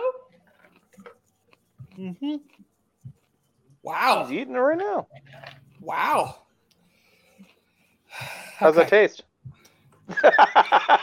[1.98, 2.36] Mm-hmm.
[3.84, 4.26] Wow.
[4.26, 5.08] He's eating it right now.
[5.80, 6.45] Wow.
[8.58, 9.24] How's that taste?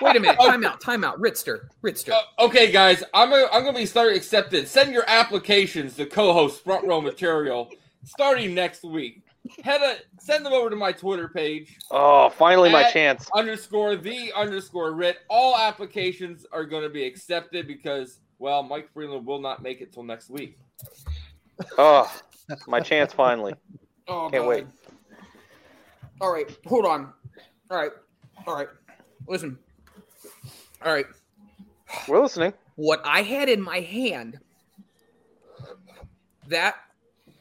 [0.01, 0.39] Wait a minute.
[0.39, 0.81] Time out.
[0.81, 1.21] Time out.
[1.21, 1.69] Ritster.
[1.83, 2.11] Ritster.
[2.13, 4.69] Uh, okay, guys, I'm gonna, I'm gonna be starting accepted.
[4.69, 7.69] Send your applications to co-host Front Row Material
[8.05, 9.23] starting next week.
[9.65, 13.29] Head a, send them over to my Twitter page Oh, finally my chance.
[13.35, 15.19] underscore the underscore writ.
[15.29, 19.93] All applications are going to be accepted because well, Mike Freeland will not make it
[19.93, 20.59] till next week.
[21.77, 22.13] Oh,
[22.69, 23.55] my chance finally.
[24.09, 24.49] Oh, Can't God.
[24.49, 24.67] wait.
[26.21, 26.51] All right.
[26.67, 27.13] Hold on.
[27.71, 27.91] All right.
[28.47, 28.69] All right.
[29.27, 29.59] Listen.
[30.85, 31.07] All right.
[32.09, 32.53] We're listening.
[32.77, 34.39] What I had in my hand.
[36.49, 36.77] That.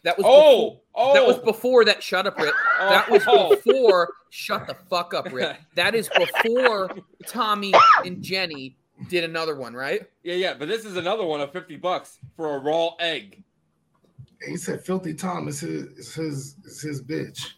[0.03, 0.25] That was.
[0.27, 1.45] Oh, before, oh, That was oh.
[1.45, 2.01] before that.
[2.01, 2.53] Shut up, Rit.
[2.79, 3.55] That was Oh.
[3.55, 4.13] before.
[4.31, 5.55] Shut the fuck up, Rit.
[5.75, 6.89] That is before
[7.27, 7.73] Tommy
[8.03, 8.75] and Jenny
[9.09, 10.01] did another one, right?
[10.23, 10.53] yeah, yeah.
[10.57, 13.43] But this is another one of fifty bucks for a raw egg.
[14.47, 17.51] he said, "Filthy Tom is his is his is his bitch."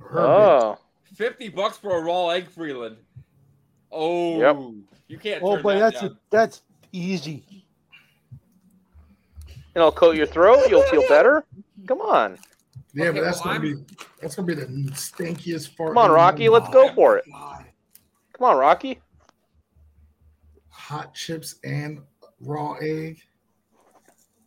[0.00, 0.78] Her Oh,
[1.14, 2.96] Fifty bucks for a raw egg, Freeland.
[3.92, 4.56] Oh, Yep.
[5.08, 5.42] you can't.
[5.44, 6.18] Oh, turn but that that's down.
[6.30, 6.62] that's
[6.92, 7.66] easy.
[9.74, 10.68] and I'll coat your throat.
[10.68, 11.44] You'll feel better.
[11.86, 12.38] Come on,
[12.94, 15.90] Yeah, Okay, but that's well, gonna I'm- be that's gonna be the stinkiest fart.
[15.90, 16.48] come on, Rocky.
[16.48, 17.24] Let's go for it.
[17.32, 19.00] Come on, Rocky.
[20.70, 22.00] Hot chips and
[22.40, 23.20] raw egg.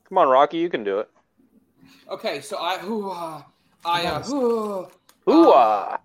[0.08, 0.58] Come on, Rocky.
[0.58, 1.10] You can do it.
[2.10, 2.78] Okay, so I.
[2.78, 3.42] who uh,
[3.86, 4.06] I.
[4.06, 4.92] Uh, Nice.
[5.28, 6.00] Ooh, Ooh, Um, ah.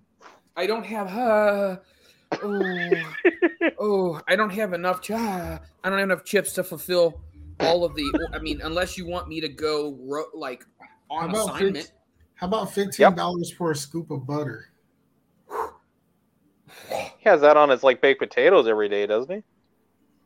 [0.56, 1.76] I don't have uh
[2.42, 2.90] oh
[3.78, 7.20] oh I don't have enough ch- I don't have enough chips to fulfill
[7.60, 10.64] all of the I mean unless you want me to go ro- like
[11.10, 11.76] How on about assignment.
[11.78, 11.92] fif-
[12.34, 14.66] how about fifteen dollars for a scoop of butter?
[16.88, 19.42] He has that on his like baked potatoes every day, doesn't he?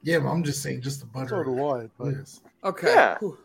[0.02, 1.28] Yeah, but I'm just saying, just the butter.
[1.28, 1.88] So do I.
[1.98, 2.40] But Yes.
[2.64, 2.86] Okay.
[2.88, 3.18] Yeah.
[3.18, 3.36] Whew.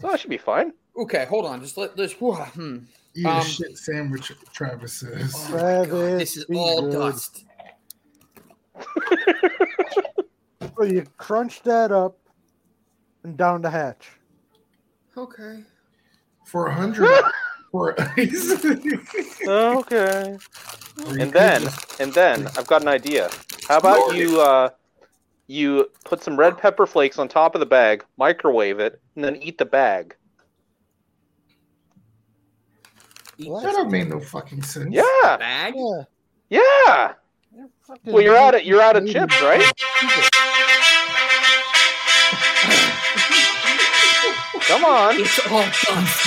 [0.00, 0.72] So that should be fine.
[0.96, 1.60] Okay, hold on.
[1.60, 2.78] Just let this whew, hmm.
[3.14, 5.34] Eat Um, a shit sandwich, Travis says.
[5.36, 6.92] Oh my God, Travis, this is all good.
[6.92, 7.44] dust.
[10.76, 12.16] So you crunch that up
[13.22, 14.12] and down the hatch.
[15.14, 15.62] Okay.
[16.46, 17.22] For a hundred
[17.70, 17.94] for
[19.46, 20.38] Okay.
[21.06, 21.68] And then,
[21.98, 23.28] and then, I've got an idea.
[23.68, 24.70] How about you, uh,
[25.48, 29.36] you put some red pepper flakes on top of the bag, microwave it, and then
[29.36, 30.16] eat the bag.
[33.40, 34.90] Eat that don't make no fucking sense.
[34.92, 35.74] Yeah, bag?
[35.74, 36.04] Yeah.
[36.50, 37.12] yeah.
[37.80, 39.64] fucking Well, you're out of you're out of chips, right?
[44.68, 45.18] Come on.
[45.18, 46.20] It's all dust.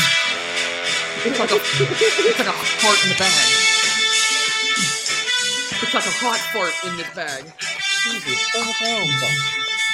[1.26, 3.48] It's like a it's like a fart in the bag.
[5.84, 7.46] It's like a hot fart in this bag.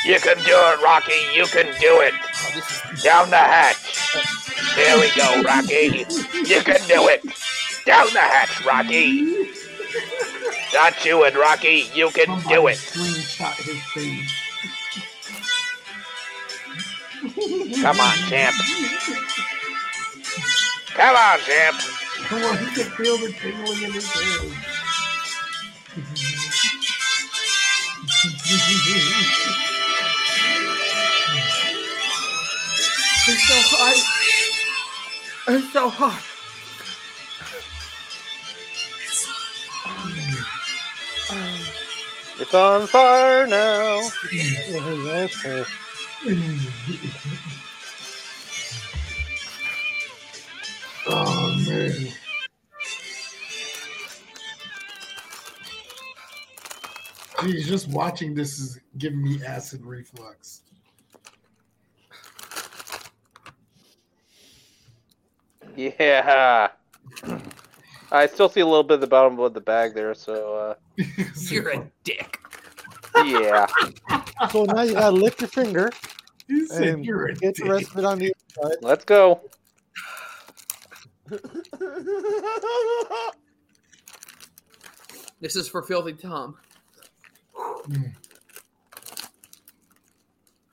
[0.05, 1.19] You can do it, Rocky.
[1.35, 2.13] You can do it.
[2.15, 3.88] Oh, this is Down the hatch.
[4.79, 6.05] There we go, Rocky.
[6.47, 7.21] You can do it.
[7.85, 9.49] Down the hatch, Rocky.
[10.73, 10.93] Not
[11.25, 11.89] and Rocky.
[11.93, 12.77] You can do it.
[12.77, 14.31] Screenshot his face.
[17.81, 18.55] Come on, champ.
[20.95, 21.75] Come on, champ.
[22.29, 24.49] Come on, he can feel the tingling in his head.
[33.27, 34.28] It's so hot.
[35.51, 36.21] It's so hot.
[42.39, 43.99] It's on fire now.
[51.07, 52.13] oh man.
[57.41, 60.61] Geez, just watching this is giving me acid reflux.
[65.75, 66.69] Yeah.
[68.11, 71.03] I still see a little bit of the bottom of the bag there, so uh,
[71.49, 72.39] You're a dick.
[73.15, 73.67] yeah.
[74.51, 75.89] So now you gotta lick your finger
[76.47, 78.77] You said and you're a get the rest of it on the inside.
[78.81, 79.41] Let's go.
[85.41, 86.57] This is for Filthy Tom.
[87.57, 88.13] Mm.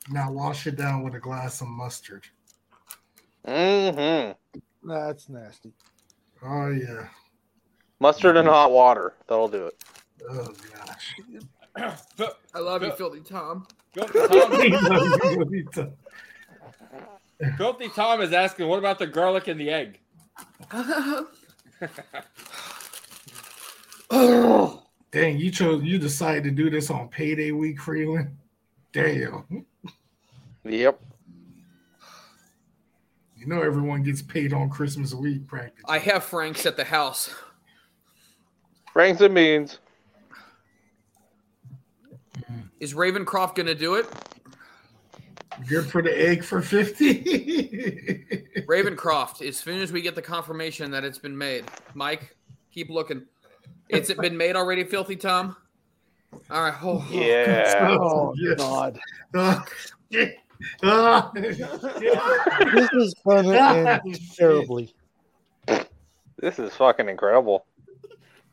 [0.09, 2.25] Now wash it down with a glass of mustard.
[3.47, 4.59] Mm-hmm.
[4.87, 5.73] That's nasty.
[6.41, 7.07] Oh yeah.
[7.99, 9.15] Mustard and hot water.
[9.27, 9.83] That'll do it.
[10.29, 11.15] Oh gosh.
[12.55, 13.67] I love you, Filthy Tom.
[13.93, 14.71] Filthy
[15.73, 15.91] Tom,
[17.57, 19.99] Filthy Tom is asking, what about the garlic and the egg?
[25.11, 28.37] Dang, you chose you decided to do this on payday week, Freeland.
[28.93, 29.65] Damn.
[30.63, 31.01] Yep.
[33.37, 35.83] You know everyone gets paid on Christmas week practically.
[35.87, 37.33] I have Frank's at the house.
[38.91, 39.79] Franks and beans.
[42.39, 42.59] Mm-hmm.
[42.79, 44.07] Is Ravencroft going to do it?
[45.67, 47.23] Good for the egg for 50.
[48.67, 51.65] Ravencroft, as soon as we get the confirmation that it's been made.
[51.93, 52.35] Mike,
[52.71, 53.25] keep looking.
[53.89, 55.55] It's it been made already, Filthy Tom?
[56.51, 56.73] All right.
[56.83, 57.87] Oh, oh, Yeah.
[57.99, 58.57] Oh, oh Yes.
[58.57, 58.99] God.
[60.13, 60.27] Oh,
[60.83, 61.31] Ah.
[61.33, 61.59] This
[62.93, 63.53] is gonna
[64.03, 64.93] end terribly.
[66.39, 67.65] This is fucking incredible.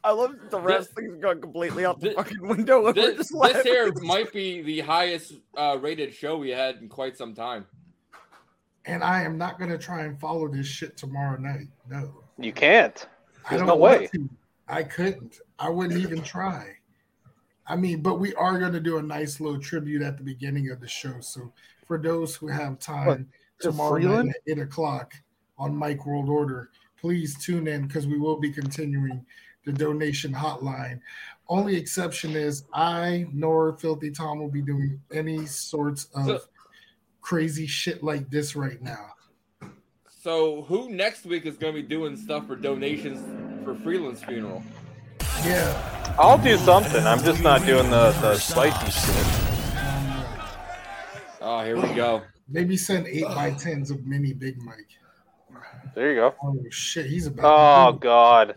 [0.03, 2.87] I love that the wrestling's gone completely out the fucking window.
[2.87, 7.17] and This, this here might be the highest uh, rated show we had in quite
[7.17, 7.67] some time.
[8.85, 11.69] and I am not gonna try and follow this shit tomorrow night.
[11.89, 12.13] No.
[12.39, 13.07] You can't.
[13.47, 14.07] I There's don't no want way.
[14.09, 14.29] to.
[14.69, 15.39] I couldn't.
[15.59, 16.71] I wouldn't even try.
[17.67, 20.71] I mean, but we are going to do a nice little tribute at the beginning
[20.71, 21.15] of the show.
[21.21, 21.51] So
[21.87, 24.27] for those who have time What, to tomorrow Freeland?
[24.29, 25.13] night at eight o'clock
[25.59, 26.71] on Mike World Order,
[27.01, 29.25] please tune in because we will be continuing
[29.65, 31.01] the donation hotline.
[31.49, 36.41] Only exception is I nor Filthy Tom will be doing any sorts of So-
[37.21, 39.11] crazy shit like this right now.
[40.23, 43.21] So who next week is going to be doing stuff for donations
[43.65, 44.63] for Freeland's funeral?
[45.45, 46.15] Yeah.
[46.19, 47.05] I'll do something.
[47.07, 49.44] I'm just not doing the, the spicy shit.
[51.47, 52.23] Oh, here we go.
[52.49, 54.89] Maybe send eight by tens of mini Big Mike.
[55.95, 56.35] There you go.
[56.43, 57.45] Oh shit, he's about.
[57.45, 58.55] Oh to God.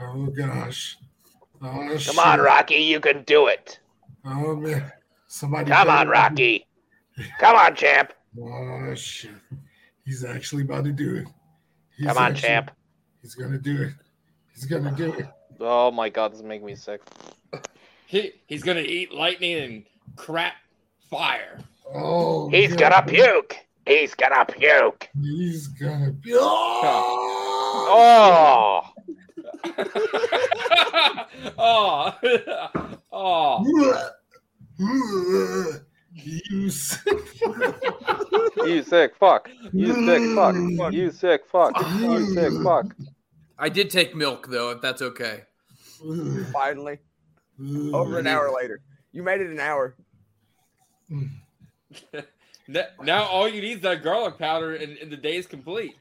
[0.00, 0.96] Oh gosh.
[1.60, 2.40] Oh, Come on.
[2.40, 2.76] Rocky.
[2.76, 3.80] You can do it.
[4.24, 4.90] Oh man.
[5.26, 5.70] Somebody.
[5.70, 6.66] Come on, better- Rocky.
[7.40, 8.12] Come on, champ.
[8.40, 9.30] Oh shit.
[10.04, 11.26] He's actually about to do it.
[11.96, 12.70] He's Come on, actually- champ.
[13.22, 13.92] He's gonna do it.
[14.54, 15.26] He's gonna do it.
[15.60, 17.00] Oh my God, this is making me sick.
[18.06, 19.84] He he's going to eat lightning and
[20.16, 20.54] crap
[21.10, 21.58] fire.
[21.92, 22.48] Oh.
[22.48, 22.92] He's God.
[22.92, 23.56] gonna puke.
[23.86, 25.08] He's gonna puke.
[25.20, 26.12] He's gonna.
[26.22, 26.38] puke.
[26.40, 27.40] oh.
[31.56, 32.02] Oh.
[33.12, 33.64] oh, oh.
[36.14, 37.00] You sick.
[38.64, 39.50] You sick fuck.
[39.72, 40.54] You sick fuck.
[40.54, 40.92] Mm.
[40.92, 41.72] You sick fuck.
[41.98, 42.64] You sick mm.
[42.64, 42.94] fuck.
[43.58, 45.42] I did take milk though, if that's okay.
[46.02, 46.50] Mm.
[46.52, 46.98] Finally,
[47.92, 48.80] over an hour later,
[49.12, 49.96] you made it an hour.
[52.68, 55.96] N- now all you need is that garlic powder, and, and the day is complete.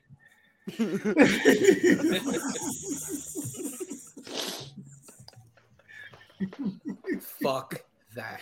[7.41, 7.83] Fuck
[8.15, 8.41] that.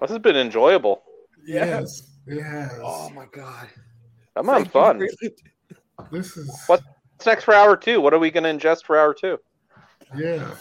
[0.00, 1.02] This has been enjoyable.
[1.44, 2.72] Yes, it has.
[2.82, 3.68] Oh my god.
[4.36, 5.06] I'm having fun.
[6.10, 6.62] This is.
[6.66, 6.82] What's
[7.26, 8.00] next for hour two?
[8.00, 9.38] What are we gonna ingest for hour two?
[10.16, 10.54] Yeah.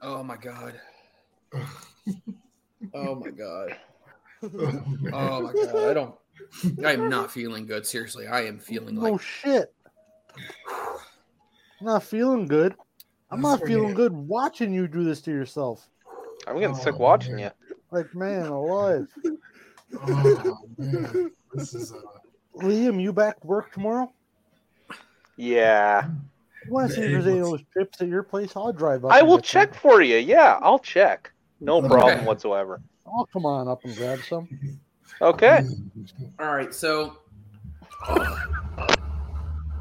[0.00, 0.80] Oh my god.
[2.94, 3.76] Oh my god.
[4.42, 4.84] Oh.
[5.12, 5.90] Oh my god.
[5.90, 6.14] I don't.
[6.84, 7.86] I am not feeling good.
[7.86, 9.12] Seriously, I am feeling like.
[9.12, 9.74] No shit.
[11.80, 12.74] I'm not feeling good.
[13.30, 15.88] I'm not feeling good watching you do this to yourself.
[16.46, 17.44] I'm getting sick Oh, watching man.
[17.44, 17.76] you.
[17.90, 19.08] Like, man, alive.
[20.08, 21.30] Oh man.
[21.54, 21.92] This is.
[21.92, 21.96] Uh,
[22.56, 24.12] Liam, you back to work tomorrow?
[25.36, 26.08] Yeah.
[26.66, 28.52] You want to see if there's any of those trips at your place?
[28.54, 29.12] I'll drive up.
[29.12, 30.16] I will get check for you.
[30.16, 31.32] Yeah, I'll check.
[31.60, 31.88] No Okay.
[31.88, 32.80] problem whatsoever.
[33.08, 33.18] Some.
[33.18, 34.48] I'll come on up and grab some.
[35.20, 35.64] Okay.
[36.38, 37.18] All right, so.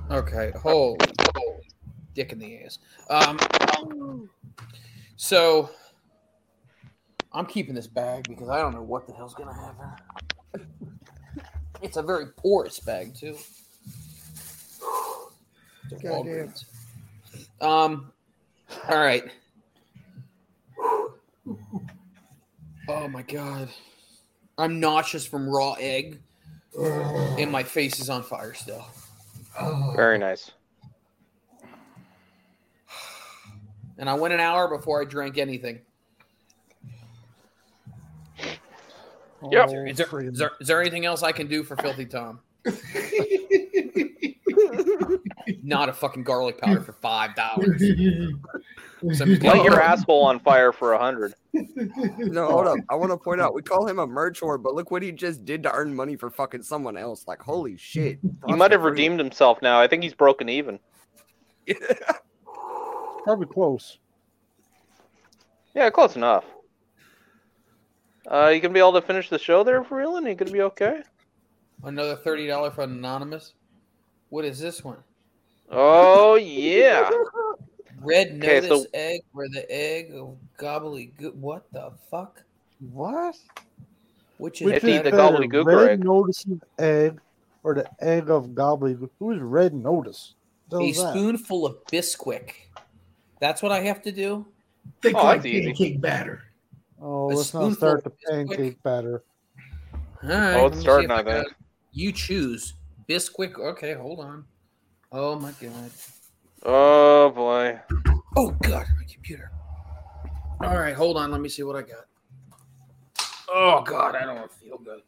[0.09, 0.97] Okay, holy,
[1.35, 1.69] holy
[2.15, 2.79] dick in the ass.
[3.09, 4.29] Um,
[5.17, 5.69] so
[7.33, 10.67] I'm keeping this bag because I don't know what the hell's gonna happen.
[11.81, 13.37] It's a very porous bag too.
[16.01, 16.53] Goddamn.
[17.61, 18.11] Um.
[18.89, 19.25] All right.
[22.87, 23.69] Oh my god.
[24.57, 26.19] I'm nauseous from raw egg,
[26.77, 28.85] and my face is on fire still.
[29.95, 30.51] Very nice.
[33.99, 35.79] And I went an hour before I drank anything.
[39.41, 39.67] Oh, yep.
[39.67, 42.39] Is there, is, there, is there anything else I can do for Filthy Tom?
[45.63, 47.81] Not a fucking garlic powder for five dollars.
[49.01, 51.33] Light your asshole on fire for a hundred.
[52.17, 52.77] No, hold up.
[52.89, 55.11] I want to point out we call him a merch whore, but look what he
[55.11, 57.27] just did to earn money for fucking someone else.
[57.27, 58.19] Like, holy shit.
[58.47, 59.79] He might have redeemed himself now.
[59.79, 60.79] I think he's broken even.
[63.23, 63.99] Probably close.
[65.75, 66.45] Yeah, close enough.
[68.29, 70.51] Uh, you gonna be able to finish the show there for real, and you gonna
[70.51, 71.01] be okay?
[71.83, 73.53] Another thirty dollar for anonymous.
[74.29, 74.97] What is this one?
[75.71, 77.09] Oh yeah.
[78.01, 81.35] Red Okay, notice so- egg for the egg of gobbly gobbledygook.
[81.35, 82.43] What the fuck?
[82.91, 83.35] What?
[84.37, 86.03] Which is Which It's the better, gobbledygook red egg.
[86.03, 87.19] notice's egg
[87.63, 89.09] or the egg of gobbledygook?
[89.19, 90.35] Who's red notice?
[90.71, 91.11] a that?
[91.11, 92.51] spoonful of Bisquick.
[93.39, 94.45] That's what I have to do.
[95.01, 95.65] Thick Oh, like that's easy.
[95.67, 96.43] pancake batter.
[97.01, 98.47] Oh, A let's not start the of Bisquick.
[98.49, 99.23] pancake batter.
[100.23, 100.55] All right.
[100.57, 101.47] Oh, it's starting, if I think.
[101.93, 102.73] You choose
[103.09, 103.57] Bisquick.
[103.57, 104.45] Okay, hold on.
[105.11, 105.89] Oh my god.
[106.63, 107.79] Oh boy.
[108.35, 109.51] Oh god, my computer.
[110.61, 111.31] All right, hold on.
[111.31, 112.05] Let me see what I got.
[113.49, 115.01] Oh god, I don't feel good.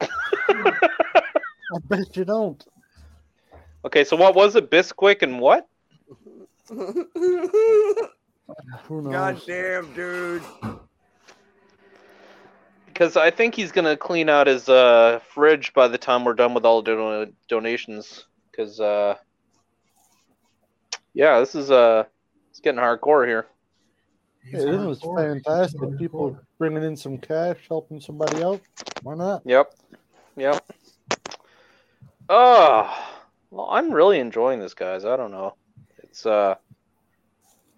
[0.48, 2.64] I bet you don't.
[3.84, 4.70] Okay, so what was it?
[4.70, 5.68] Bisquick and what?
[8.88, 10.42] God damn, dude.
[12.86, 16.54] Because I think he's gonna clean out his uh, fridge by the time we're done
[16.54, 18.26] with all the don- donations.
[18.50, 19.16] Because uh,
[21.16, 22.04] yeah, this is uh,
[22.50, 23.46] it's getting hardcore here.
[24.44, 25.98] Hey, this was fantastic.
[25.98, 28.60] People bringing in some cash, helping somebody out.
[29.02, 29.40] Why not?
[29.46, 29.74] Yep,
[30.36, 30.62] yep.
[32.28, 32.94] Oh,
[33.50, 35.06] well, I'm really enjoying this, guys.
[35.06, 35.54] I don't know.
[36.02, 36.56] It's uh,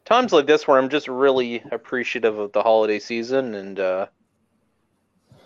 [0.04, 4.06] times like this where I'm just really appreciative of the holiday season and uh,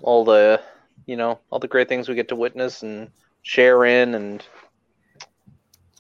[0.00, 0.62] all the,
[1.04, 3.10] you know, all the great things we get to witness and
[3.42, 4.42] share in, and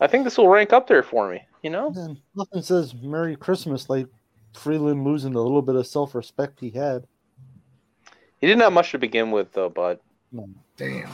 [0.00, 1.42] I think this will rank up there for me.
[1.62, 4.08] You know, Man, nothing says Merry Christmas like
[4.52, 7.06] Freeland losing the little bit of self respect he had.
[8.40, 10.00] he didn't have much to begin with, though, bud.
[10.76, 11.08] Damn.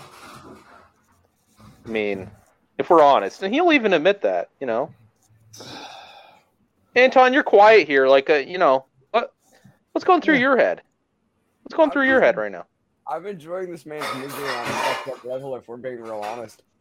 [1.85, 2.31] I mean,
[2.78, 4.93] if we're honest, and he'll even admit that, you know.
[6.97, 8.09] Anton, you're quiet here.
[8.09, 9.35] Like, uh, you know, what
[9.93, 10.81] what's going through your head?
[11.62, 12.65] What's going through your head right now?
[13.07, 16.62] I'm enjoying this man's misery on a fucked up level, if we're being real honest.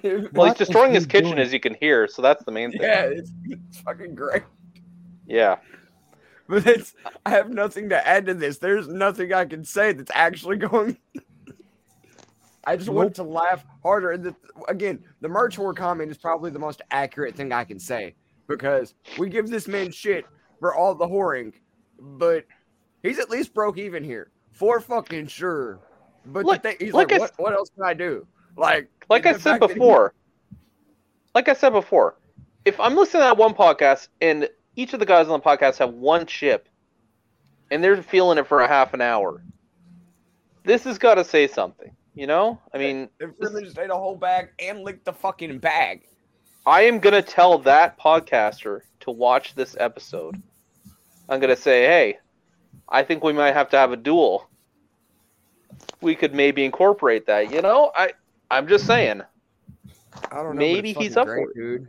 [0.02, 1.38] Well, What he's destroying is his he kitchen, doing?
[1.38, 2.82] as you can hear, so that's the main thing.
[2.82, 4.42] yeah, it's, it's fucking great.
[5.26, 5.56] Yeah.
[6.50, 6.94] But it's
[7.26, 8.56] I have nothing to add to this.
[8.56, 10.96] There's nothing I can say that's actually going.
[12.64, 14.12] I just want to laugh harder.
[14.12, 14.34] And the,
[14.66, 18.14] again, the merch war comment is probably the most accurate thing I can say
[18.46, 20.24] because we give this man shit
[20.58, 21.52] for all the whoring,
[22.00, 22.46] but
[23.02, 25.80] he's at least broke even here for fucking sure.
[26.24, 28.26] But thing, he's like what, what else can I do?
[28.58, 30.12] Like, Like I said that he- before,
[31.34, 32.16] like I said before,
[32.64, 35.78] if I'm listening to that one podcast and each of the guys on the podcast
[35.78, 36.68] have one chip
[37.70, 39.42] and they're feeling it for a half an hour,
[40.64, 41.90] this has got to say something.
[42.14, 45.58] You know, I mean, if Freeman just ate a whole bag and licked the fucking
[45.60, 46.02] bag.
[46.66, 50.42] I am gonna tell that podcaster to watch this episode.
[51.28, 52.18] I'm gonna say, hey,
[52.88, 54.48] I think we might have to have a duel.
[56.00, 57.52] We could maybe incorporate that.
[57.52, 58.12] You know, I
[58.50, 59.22] I'm just saying.
[60.30, 60.58] I don't know.
[60.60, 61.54] Maybe he's up great, for it.
[61.54, 61.88] dude.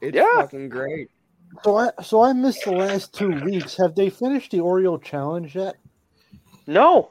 [0.00, 0.36] It's Yeah.
[0.36, 1.10] fucking great.
[1.64, 3.76] So I so I missed the last two weeks.
[3.76, 5.76] Have they finished the Oreo challenge yet?
[6.66, 7.10] No,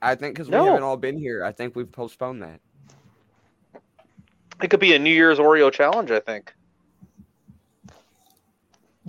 [0.00, 0.62] I think because No.
[0.62, 2.60] we haven't all been here, I think we've postponed that.
[4.62, 6.10] it could be a New Year's Oreo challenge.
[6.10, 6.54] I think.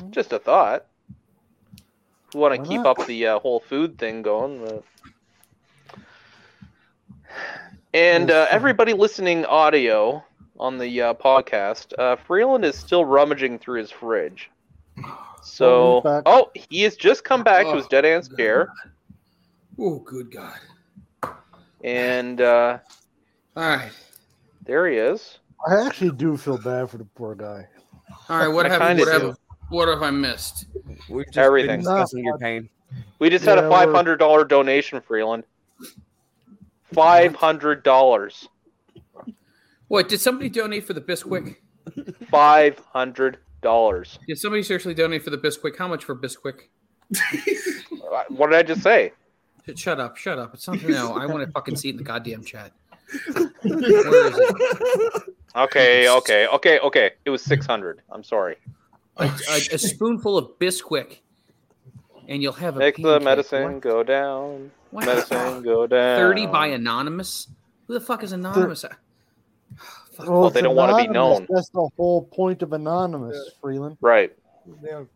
[0.10, 0.88] Just a thought.
[2.34, 3.00] We want to keep not?
[3.00, 4.66] up the uh, whole food thing going.
[4.66, 4.84] But...
[7.93, 10.23] And uh, everybody listening audio
[10.59, 14.49] on the uh, podcast, uh, Freeland is still rummaging through his fridge.
[15.03, 18.69] Oh, So, he's oh, he has just come back to his dead aunt's chair,
[19.80, 20.57] Oh, good God.
[21.83, 22.77] and uh,
[23.55, 23.91] All right.
[24.65, 25.39] there he is.
[25.67, 27.67] I actually do feel bad for the poor guy.
[28.30, 28.47] All right.
[28.47, 29.38] What I have what have,
[29.69, 30.65] what have I missed?
[31.09, 31.69] We've just Everything.
[31.69, 32.69] been discussing your pain.
[33.19, 35.45] We just had Yeah, a we're- five hundred dollar donation, Freeland.
[36.93, 38.47] Five hundred dollars.
[39.88, 41.57] What did somebody donate for the Bisquick?
[42.30, 44.19] Five hundred dollars.
[44.27, 45.77] Did somebody seriously donate for the Bisquick?
[45.77, 46.69] How much for Bisquick?
[48.30, 49.11] What did I just say?
[49.75, 50.17] Shut up!
[50.17, 50.53] Shut up!
[50.53, 51.13] It's something no.
[51.13, 52.73] I want to fucking see it in the goddamn chat.
[53.33, 53.47] Where
[54.27, 55.23] is it?
[55.55, 57.11] Okay, okay, okay, okay.
[57.25, 58.01] It was six hundred.
[58.11, 58.57] I'm sorry.
[59.17, 61.19] A, a, a spoonful of Bisquick,
[62.27, 63.82] and you'll have a Make the medicine What?
[63.82, 64.72] go down.
[64.92, 65.06] What?
[65.06, 66.18] Medicine go down.
[66.19, 67.48] Thirty by anonymous.
[67.88, 68.85] Who the fuck is anonymous?
[70.19, 71.48] Well, they don't wanna be known.
[71.50, 73.98] That's the whole point of anonymous, Freeland.
[74.00, 74.32] Right.
[74.69, 75.08] Liam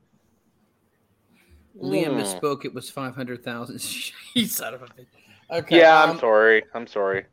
[1.80, 2.20] Hmm.
[2.20, 2.66] misspoke.
[2.66, 3.80] It was five hundred thousand.
[4.34, 5.06] you son of a bitch.
[5.52, 5.78] Okay.
[5.78, 6.64] yeah, I'm um, sorry.
[6.74, 7.26] I'm sorry.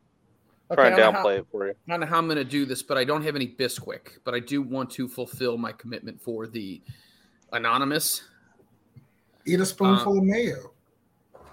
[0.71, 1.73] Okay, Try and I don't know downplay how- it for you.
[1.87, 4.19] I don't know how I'm going to do this, but I don't have any Bisquick.
[4.23, 6.81] But I do want to fulfill my commitment for the
[7.51, 8.23] anonymous.
[9.45, 10.71] Eat a spoonful of mayo.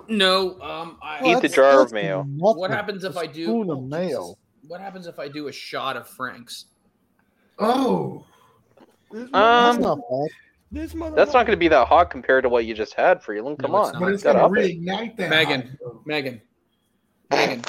[0.09, 2.25] No, um, I, Eat the jar of mayo.
[2.25, 3.45] What happens if I do?
[3.45, 4.35] spoon of oh, mayo.
[4.67, 6.67] What happens if I do a shot of Frank's?
[7.59, 8.25] Oh,
[9.11, 10.29] That's Um, not bad.
[10.73, 13.59] This that's not going to be that hot compared to what you just had, Freeland.
[13.59, 15.29] Come No, it's on, but it's gonna reignite that.
[15.29, 16.01] Megan, hot.
[16.07, 16.41] Megan,
[17.31, 17.63] Megan,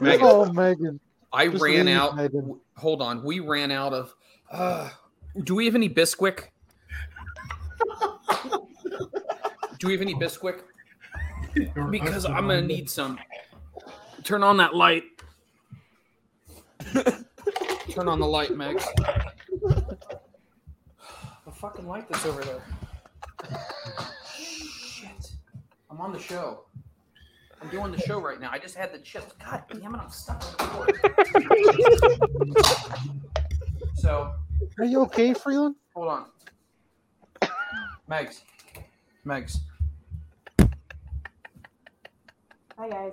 [0.00, 0.20] Megan.
[0.22, 1.00] Oh, Megan.
[1.32, 2.16] I Just ran out.
[2.16, 2.60] Megan.
[2.76, 4.14] Hold on, we ran out of.
[4.52, 4.88] Uh,
[5.42, 6.44] do we have any Bisquick?
[9.78, 10.60] do we have any Bisquick?
[11.90, 13.18] Because I'm gonna need some.
[14.24, 15.04] Turn on that light.
[17.90, 18.84] Turn on the light, Megs.
[21.46, 22.62] The fucking light that's over there.
[24.30, 25.32] Shit.
[25.90, 26.64] I'm on the show.
[27.62, 28.50] I'm doing the show right now.
[28.52, 29.32] I just had the chips.
[29.42, 32.66] God damn it, I'm stuck on the cord.
[33.94, 34.34] So,
[34.78, 35.74] Are you okay, Freeland?
[35.94, 36.26] hold on.
[38.10, 38.42] Megs.
[39.26, 39.56] Megs.
[42.78, 43.12] Hi guys.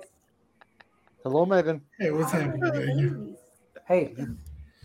[1.22, 1.80] Hello, Megan.
[1.98, 3.36] Hey, what's happening, Megan?
[3.86, 4.14] Hey.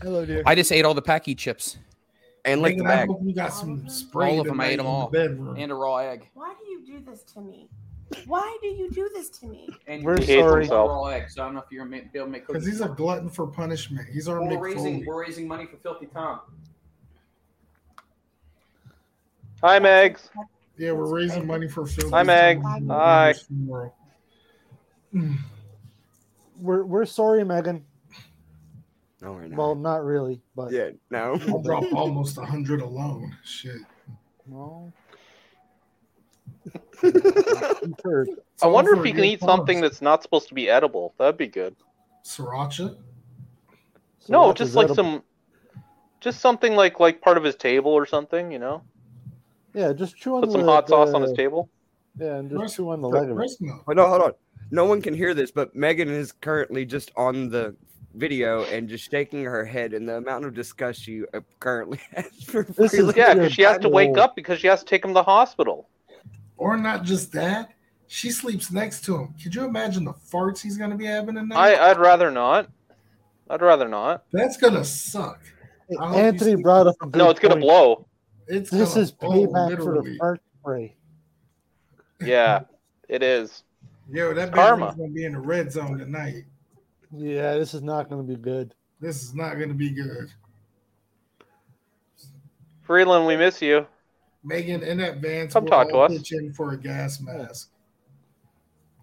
[0.00, 0.42] Hello, dear.
[0.46, 1.76] I just ate all the Paqui chips.
[2.46, 3.08] And lick the Megan, I bag.
[3.08, 4.30] hope you got some spray.
[4.32, 4.58] All of them.
[4.60, 5.54] I ate them tonight in the all.
[5.58, 6.30] And a raw egg.
[6.32, 7.68] Why do you do this to me?
[8.26, 9.68] Why do you do this to me?
[9.86, 10.62] And We're you He hates sorry.
[10.64, 10.88] himself.
[10.88, 12.80] raw egg, so I don't know if you're ma- be able to make Because he's
[12.80, 14.08] a glutton for punishment.
[14.10, 16.40] He's our we're raising we're raising money for Filthy Tom.
[19.62, 20.30] Hi, Megs.
[20.78, 22.08] Yeah, we're raising money for Phil.
[22.10, 22.62] Hi, Meg.
[22.88, 23.34] Hi.
[25.14, 25.36] Mm.
[26.60, 27.84] We're we're sorry, Megan.
[29.22, 29.58] No, we're not.
[29.58, 31.38] Well, not really, but yeah, no.
[31.48, 33.36] I'll drop almost a hundred alone.
[33.44, 33.76] Shit.
[34.46, 34.92] no.
[37.02, 37.02] You.
[38.62, 41.14] I wonder if a you can good eat something that's not supposed to be edible.
[41.18, 41.74] That'd be good.
[42.24, 42.96] Sriracha.
[44.18, 44.94] So no, what just like edible?
[44.96, 45.22] some,
[46.20, 48.52] just something like like part of his table or something.
[48.52, 48.82] You know,
[49.72, 51.70] Yeah, just chew on put some the, hot sauce on his table.
[52.18, 53.34] Yeah, and just Breast- chew on the leg of it.
[53.34, 53.82] breast milk.
[53.86, 54.32] Hold on, hold on.
[54.70, 57.74] No one can hear this, but Megan is currently just on the
[58.14, 62.42] video and just shaking her head and the amount of disgust she uh, currently has
[62.44, 65.04] for This is Yeah, because she has to wake up because she has to take
[65.04, 65.88] him to the hospital.
[66.56, 67.70] Or not just that.
[68.06, 69.34] She sleeps next to him.
[69.40, 71.56] Could you imagine the farts he's gonna be having tonight?
[71.56, 72.68] I I'd rather not.
[73.48, 74.24] I'd rather not.
[74.32, 75.40] That's gonna suck.
[75.98, 78.06] I Anthony brought up a good No, it's gonna blow.
[78.48, 80.18] It's This is blow, payback for the literally.
[80.18, 80.96] fart spray.
[82.20, 82.62] Yeah,
[83.08, 83.62] it is.
[84.12, 84.86] Yo, that Karma.
[84.86, 86.44] bedroom's gonna be in the red zone tonight.
[87.12, 88.74] Yeah, this is not going to be good.
[89.00, 90.30] This is not gonna be good.
[92.82, 93.86] Freeland, we miss you.
[94.44, 96.12] Megan, in advance, Come we'll talk to all us.
[96.16, 97.70] pitch in for a gas mask.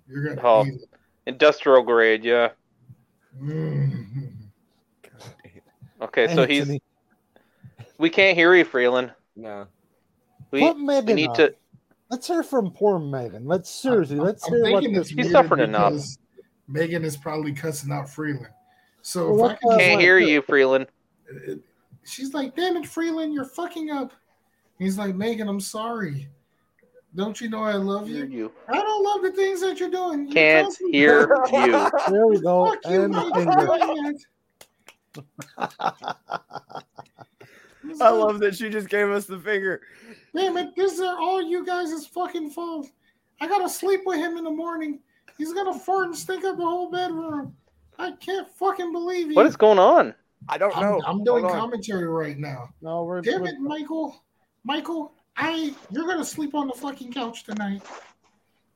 [0.08, 0.64] You're gonna Oh.
[0.64, 0.90] need it.
[1.26, 2.50] Industrial grade, yeah.
[3.42, 4.32] Mm.
[6.02, 6.80] Okay, so he's.
[7.98, 9.12] We can't hear you, Freeland.
[9.36, 9.68] No.
[10.52, 11.36] We, Put we need on.
[11.38, 11.56] to.
[12.10, 13.46] Let's hear from poor Megan.
[13.46, 15.10] Let's seriously, let's I'm hear what thinking this.
[15.10, 15.94] He's suffering enough.
[16.68, 18.48] Megan is probably cussing out Freeland.
[19.02, 20.88] So Well, if I what could the- Can't hear uh, you, Freeland.
[21.30, 21.54] Uh,
[22.06, 24.14] she's like, "Damn it, Freeland, you're fucking up."
[24.80, 26.30] He's like, "Megan, I'm sorry.
[27.16, 28.26] Don't you know I love you?
[28.26, 28.52] you.
[28.70, 30.26] I don't love the things that you're doing.
[30.26, 31.22] You're Can't constantly- hear
[31.52, 31.90] you.
[32.10, 32.66] There we go.
[32.68, 33.66] Fuck you, And the Megan, finger.
[33.66, 34.26] for doing it.
[37.84, 39.82] He's I love that she just gave us the finger.
[40.38, 42.88] Damn it, this is all you guys' fucking fault.
[43.42, 45.00] I gotta sleep with him in the morning.
[45.36, 47.56] He's gonna fart and stink up the whole bedroom.
[47.98, 49.36] I can't fucking believe you.
[49.36, 50.14] What is going on?
[50.48, 51.02] I don't I'm, know.
[51.08, 51.60] I'm doing Hold on.
[51.62, 52.70] commentary right now.
[52.84, 53.22] No, we're.
[53.22, 54.24] Damn we're- it, Michael.
[54.64, 57.82] Michael, I you're gonna sleep on the fucking couch tonight.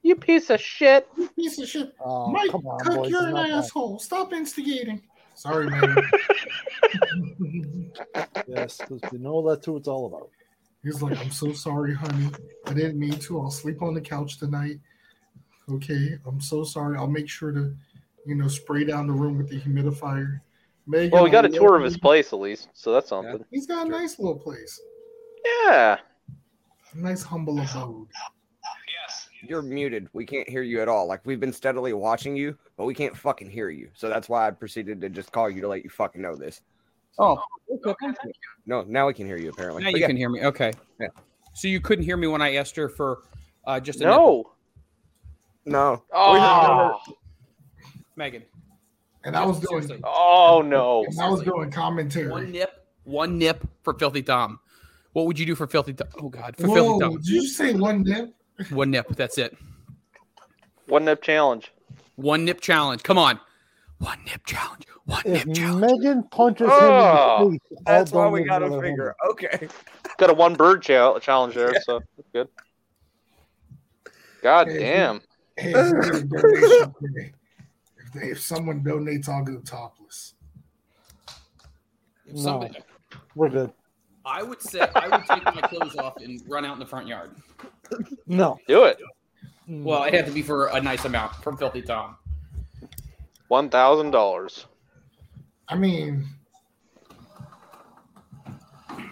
[0.01, 1.07] You piece of shit.
[1.15, 1.93] You piece of shit.
[2.03, 3.11] Oh, Mike, come on, Cook, boys.
[3.11, 3.57] you're an not that.
[3.57, 3.99] asshole.
[3.99, 5.03] Stop instigating.
[5.35, 5.95] Sorry, man.
[8.47, 10.29] Yes, because we know that's who it's all about.
[10.83, 12.29] He's like, I'm so sorry, honey.
[12.65, 13.39] I didn't mean to.
[13.39, 14.79] I'll sleep on the couch tonight.
[15.69, 16.97] Okay, I'm so sorry.
[16.97, 17.75] I'll make sure to,
[18.25, 20.41] you know, spray down the room with the humidifier.
[20.87, 23.45] Megan, Well, we got a tour of his place at least, so that's something.
[23.51, 24.79] He's got a nice little place.
[25.45, 25.97] Yeah.
[26.93, 28.07] A nice humble abode.
[29.07, 29.29] Yes.
[29.47, 30.09] You're muted.
[30.13, 31.07] We can't hear you at all.
[31.07, 33.89] Like we've been steadily watching you, but we can't fucking hear you.
[33.93, 36.61] So that's why I proceeded to just call you to let you fucking know this.
[37.19, 37.41] Oh,
[37.85, 37.93] okay.
[38.01, 38.31] thank you.
[38.65, 39.83] No, now we can hear you apparently.
[39.83, 40.07] Now But you yeah.
[40.07, 40.43] can hear me.
[40.43, 40.71] Okay.
[40.99, 41.07] Yeah.
[41.53, 43.23] So you couldn't hear me when I asked her for
[43.65, 44.51] uh, just a No.
[45.65, 46.03] No.
[46.13, 46.99] Oh.
[48.15, 48.43] Megan.
[49.23, 49.83] And I was doing.
[49.83, 50.01] Seriously.
[50.03, 51.05] Oh no.
[51.05, 52.29] And I was doing commentary.
[52.29, 52.87] One nip.
[53.03, 54.59] One nip for Filthy Tom.
[55.13, 56.07] What would you do for Filthy Tom?
[56.21, 56.75] Oh God, for Whoa!
[56.75, 57.15] Filthy Tom.
[57.17, 58.33] Did you say one nip?
[58.69, 59.15] One nip.
[59.15, 59.57] That's it.
[60.87, 61.71] One nip challenge.
[62.15, 63.03] One nip challenge.
[63.03, 63.39] Come on.
[63.99, 64.85] One nip challenge.
[65.11, 65.45] One If.
[65.45, 69.15] Megan punches Oh, him in the oh, face, That's why we got with to another.
[69.31, 69.67] Okay.
[70.17, 72.47] Got a one bird challenge there, so that's good.
[74.41, 75.21] God Hey, damn.
[75.57, 77.33] Hey, if, we get a donation today,
[77.97, 80.33] if, they, if someone donates, I'll go topless.
[82.25, 82.41] If No.
[82.41, 82.79] somebody-
[83.35, 83.73] We're good.
[84.23, 87.07] I would say I would take my clothes off and run out in the front
[87.07, 87.31] yard.
[88.27, 88.57] No.
[88.67, 88.97] Do it.
[89.67, 92.15] Well, it had to be for a nice amount from Filthy Tom.
[93.47, 94.67] One thousand dollars.
[95.67, 96.27] I mean,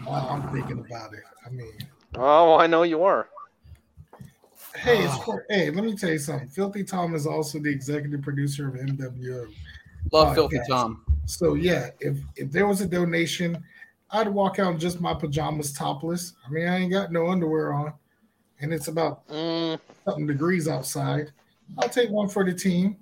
[0.05, 1.23] well, I'm thinking about it.
[1.45, 1.73] I mean,
[2.15, 3.29] Oh, I know you are.
[4.75, 6.49] hey, it's for, hey, let me tell you something.
[6.49, 9.53] Filthy Tom is also the executive producer of MWO.
[10.11, 10.59] Love Filthy.
[10.67, 11.05] Tom.
[11.25, 13.63] So yeah, if if there was a donation,
[14.11, 16.33] I'd walk out in just my pajamas, topless.
[16.45, 17.93] I mean, I ain't got no underwear on,
[18.59, 21.31] and it's about Mm, something degrees outside.
[21.77, 22.97] I'll take one for the team.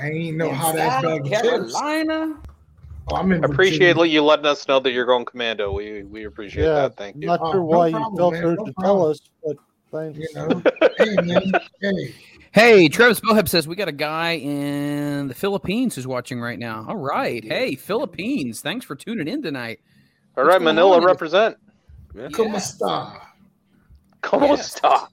[0.00, 1.42] I ain't know how Inside that bag of chips.
[1.42, 2.36] Carolina.
[3.08, 4.12] Oh, I'm in appreciate Virginia.
[4.14, 5.72] you letting us know that you're going commando.
[5.72, 6.96] We we appreciate Yeah, that.
[6.96, 7.26] Thank you.
[7.26, 8.96] Not Oh, sure no why problem, you felt man, urged no to problem.
[8.98, 9.56] tell us, but
[9.92, 10.18] thanks.
[10.18, 10.62] You know,
[10.98, 12.14] hey man, hey,
[12.52, 16.86] Hey, Travis Boheb says we got a guy in the Philippines who's watching right now.
[16.88, 17.42] All right.
[17.44, 18.60] Hey, Philippines.
[18.60, 19.80] Thanks for tuning in tonight.
[20.36, 21.56] All What's right, going Manila on in- represent.
[22.32, 23.20] como esta?
[24.22, 24.76] Como Yes.
[24.80, 25.08] está?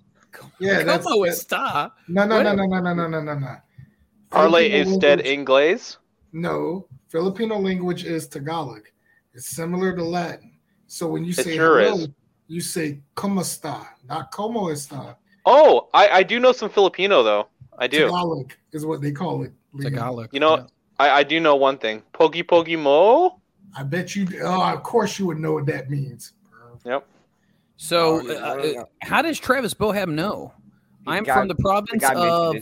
[0.60, 1.92] Yeah, that's Como está?
[2.08, 2.44] no, no, What?
[2.44, 3.58] no, no, no, no, no, no, no, no.
[4.32, 5.98] Parle Filipino usted language- inglés?
[6.34, 8.82] No, Filipino language is Tagalog.
[9.34, 10.54] It's similar to Latin.
[10.88, 12.10] So when you It say sure hello, is.
[12.48, 15.16] you say como está, not como está.
[15.46, 17.48] Oh, I, I do know some Filipino though.
[17.78, 18.06] I do.
[18.06, 19.52] Tagalog is what they call it.
[19.74, 19.84] Liam.
[19.84, 20.30] Tagalog.
[20.34, 20.68] You know,
[21.00, 22.04] I, I do know one thing.
[22.14, 23.40] Pogi pogi mo.
[23.76, 24.28] I bet you.
[24.44, 26.34] Oh, of course you would know what that means.
[26.86, 27.08] Yep.
[27.78, 28.86] So, Oh, uh, I don't know.
[29.02, 30.54] how does Travis Bohab know?
[31.08, 32.56] I'm guy- from the province of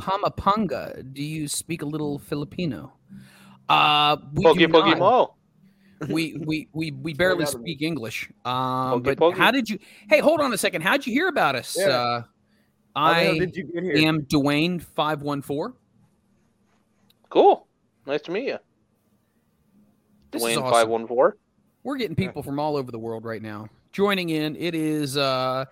[0.00, 0.36] it.
[0.36, 1.02] Pampanga.
[1.12, 2.92] Do you speak a little Filipino?
[3.68, 4.98] Uh, we Pogi do not.
[4.98, 5.34] mo.
[6.08, 7.72] We we we we barely out of me.
[7.74, 8.30] speak English.
[8.46, 9.36] Um, Pogi but pogi.
[9.36, 9.78] how did you?
[10.08, 10.80] Hey, hold on a second.
[10.82, 11.76] How'd you hear about us?
[11.78, 11.88] Yeah.
[11.88, 12.22] Uh,
[12.96, 14.08] How the hell I did you get here?
[14.08, 15.74] am Dwayne five one four.
[17.28, 17.66] Cool.
[18.06, 18.58] Nice to meet you.
[20.30, 20.70] This Dwayne awesome.
[20.72, 21.36] five one four.
[21.82, 24.56] We're getting people from all over the world right now joining in.
[24.56, 25.16] It is.
[25.18, 25.66] uh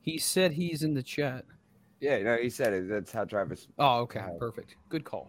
[0.00, 1.44] He said he's in the chat.
[2.00, 2.88] Yeah, no, he said it.
[2.88, 3.66] That's how Travis.
[3.78, 4.76] Oh, okay, Uh, perfect.
[4.88, 5.28] Good call.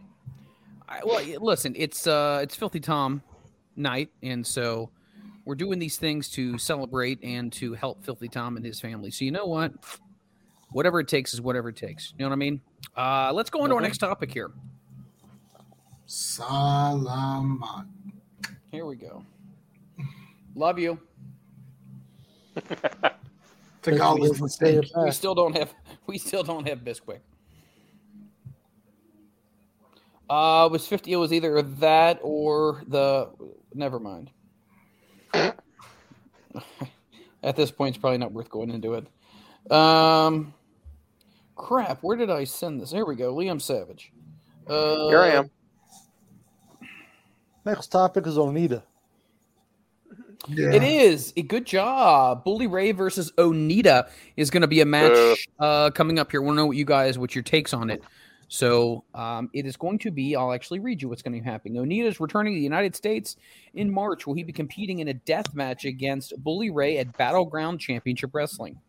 [0.87, 3.21] I, well, listen, it's uh, it's Filthy Tom
[3.75, 4.89] night, and so
[5.45, 9.09] we're doing these things to celebrate and to help Filthy Tom and his family.
[9.11, 9.71] So you know what?
[10.71, 12.13] Whatever it takes is whatever it takes.
[12.17, 12.61] You know what I mean?
[12.95, 14.51] Uh, let's go on to our next topic here.
[16.07, 17.85] Salamat.
[18.71, 19.23] Here we go.
[20.55, 20.99] Love you.
[23.81, 25.03] Tagalog Doesn't for say thank it you.
[25.03, 25.73] We still don't have
[26.07, 27.19] we still don't have Bisquick.
[30.29, 31.11] Uh, it was fifty.
[31.13, 33.29] It was either that or the.
[33.73, 34.29] Never mind.
[37.41, 39.07] At this point, it's probably not worth going into it.
[39.71, 40.53] Um,
[41.55, 42.03] crap.
[42.03, 42.91] Where did I send this?
[42.91, 43.33] Here we go.
[43.33, 44.11] Liam Savage.
[44.67, 45.49] Uh, Here I am.
[47.65, 48.83] Next topic is Onita.
[50.47, 50.71] Yeah.
[50.71, 52.43] It is a good job.
[52.43, 56.41] Bully Ray versus Onita is going to be a match uh, coming up here.
[56.41, 58.01] Want to know what you guys, what your takes on it?
[58.47, 60.35] So um, it is going to be.
[60.35, 61.81] I'll actually read you what's going to be happening.
[61.81, 63.35] Onita is returning to the United States
[63.75, 64.25] in March.
[64.25, 68.79] Will he be competing in a death match against Bully Ray at Battleground Championship Wrestling?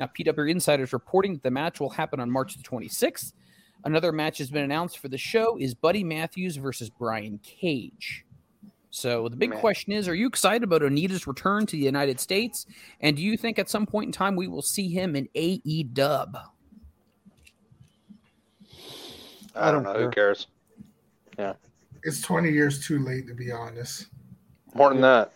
[0.00, 3.34] Now, PW Insider is reporting that the match will happen on March the 26th.
[3.84, 8.24] Another match has been announced for the show is Buddy Matthews versus Brian Cage.
[8.94, 9.58] So the big Man.
[9.58, 12.64] question is: Are you excited about Onita's return to the United States?
[13.00, 15.82] And do you think at some point in time we will see him in AE
[15.92, 16.38] Dub?
[19.56, 20.04] I don't don't know.
[20.04, 20.46] Who cares?
[21.36, 21.54] Yeah,
[22.04, 24.06] It's 20 years too late, to be honest.
[24.74, 25.32] More than that.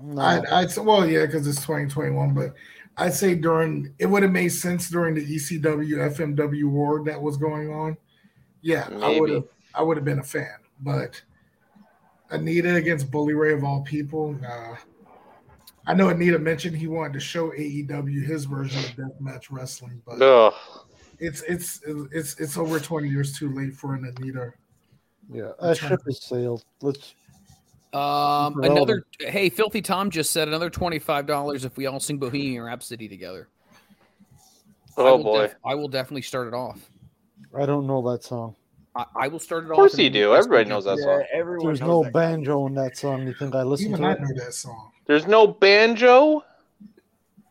[0.00, 0.22] No.
[0.22, 2.54] I'd, I'd say, well, yeah, because it's 2021, but
[2.96, 7.36] I'd say during it would have made sense during the ECW FMW war that was
[7.36, 7.98] going on.
[8.62, 9.44] Yeah, I would have
[9.74, 11.20] I would have been a fan, but
[12.30, 14.76] Onita against Bully Ray of all people, nah.
[15.86, 20.22] I know Onita mentioned he wanted to show AEW his version of deathmatch wrestling, but
[20.22, 20.54] Ugh.
[21.18, 21.80] it's it's
[22.12, 24.52] it's it's over 20 years too late for an Onita.
[25.32, 26.64] Yeah, that ship has sailed.
[26.82, 27.14] Let's.
[27.92, 29.04] Um, another.
[29.18, 33.08] Hey, Filthy Tom just said another twenty five dollars if we all sing Bohemian Rhapsody
[33.08, 33.48] together.
[34.96, 35.42] Oh will boy.
[35.42, 36.90] def- I will definitely start it off.
[37.56, 38.54] I don't know that song.
[39.00, 39.72] I, I will start it off.
[39.72, 40.34] Of course you do.
[40.34, 40.98] Everybody knows that in.
[41.04, 41.24] song.
[41.32, 42.12] everyone There's knows no that.
[42.12, 43.26] banjo in that song.
[43.26, 44.20] You think I listen Even to I it?
[44.20, 44.90] know that song.
[45.06, 46.44] There's no banjo.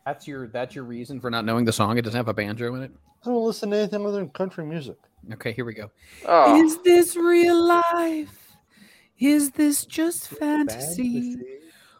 [0.06, 1.98] That's your that's your reason for not knowing the song.
[1.98, 2.90] It doesn't have a banjo in it.
[3.22, 4.96] I don't listen to anything other than country music.
[5.32, 5.90] Okay, here we go.
[6.26, 6.62] Oh.
[6.64, 8.56] Is this real life?
[9.18, 11.36] Is this just fantasy?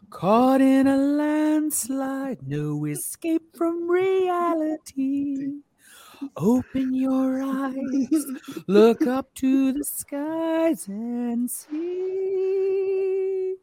[0.09, 5.59] Caught in a landslide, no escape from reality.
[6.37, 8.25] Open your eyes,
[8.67, 13.55] look up to the skies and see.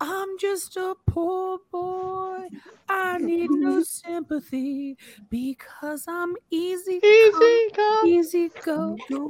[0.00, 2.48] I'm just a poor boy.
[2.88, 4.96] I need no sympathy
[5.28, 9.28] because I'm easy, Easy come, easy go, little,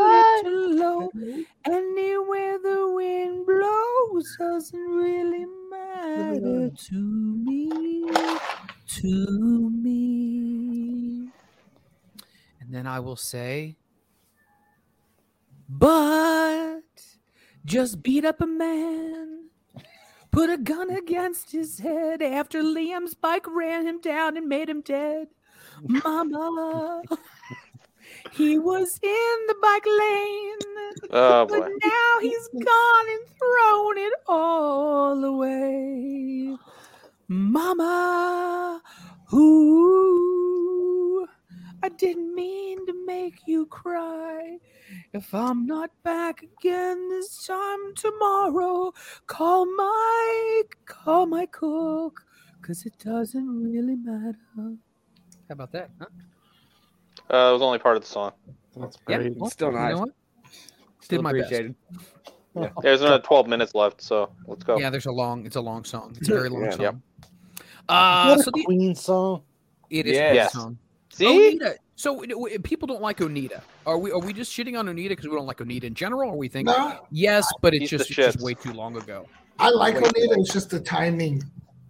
[0.00, 1.10] high, little low.
[1.64, 8.02] Anywhere the wind blows doesn't really matter to me,
[8.86, 10.71] to me.
[12.72, 13.76] Then I will say,
[15.68, 16.80] but
[17.66, 19.50] just beat up a man.
[20.30, 24.80] Put a gun against his head after Liam's bike ran him down and made him
[24.80, 25.28] dead.
[25.82, 27.02] Mama,
[28.32, 30.58] he was in the bike lane.
[31.10, 31.68] Oh But boy.
[31.84, 36.56] now he's gone and thrown it all away.
[37.28, 38.80] Mama,
[39.26, 40.41] who
[41.82, 44.58] I didn't mean to make you cry.
[45.12, 48.92] If I'm not back again this time tomorrow,
[49.26, 52.20] call Mike, call my cook,
[52.60, 54.36] because it doesn't really matter.
[54.56, 55.90] How about that?
[55.98, 56.06] Huh?
[57.30, 58.32] Uh, it was only part of the song.
[58.76, 59.36] That's Yeah, great.
[59.36, 60.12] well, Still you know nice.
[61.00, 61.42] Still Did my best.
[61.44, 61.74] appreciated.
[62.82, 64.78] There's another 12 minutes left, so let's go.
[64.78, 65.46] Yeah, there's a long.
[65.46, 66.14] It's a long song.
[66.16, 66.70] It's a very long Yeah.
[66.70, 66.80] song.
[66.82, 66.96] Yep.
[67.88, 69.42] Uh, Is so that a the, Queen song?
[69.90, 70.30] it is Yes.
[70.30, 70.52] a Yes.
[70.52, 70.78] song.
[71.12, 71.58] See?
[71.58, 71.76] Onita.
[71.94, 73.60] So w- w- people don't like Onita.
[73.86, 74.10] Are we?
[74.10, 76.30] Are we just shitting on Onita because we don't like Onita in general?
[76.30, 79.26] Or we think No, yes, but it's just, it's just way too long ago.
[79.58, 80.04] I like Wait.
[80.04, 80.38] Onita.
[80.38, 81.42] It's just the timing.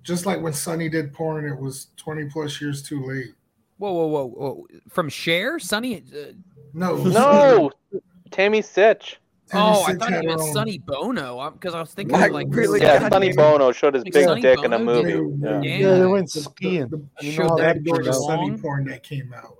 [0.02, 3.34] Just like when Sonny did porn, it was 20 plus years too late.
[3.78, 4.66] Whoa, whoa, whoa, whoa!
[4.88, 6.02] From Cher, Sunny.
[6.12, 6.32] Uh,
[6.74, 7.70] No, No,
[8.32, 9.16] Tammy Sytch.
[9.52, 11.50] Tammy oh, I thought you had meant her Sonny Bono.
[11.50, 12.80] Because I was thinking Like, like really?
[12.80, 13.36] Yeah, God Sonny damn.
[13.36, 15.12] Bono showed his Like big Sonny dick in a movie.
[15.12, 15.38] it.
[15.40, 15.60] Yeah.
[15.62, 15.76] Yeah.
[15.78, 16.88] Yeah, they went The- skiing.
[16.88, 19.58] The, You know that that big the Sonny porn that came out.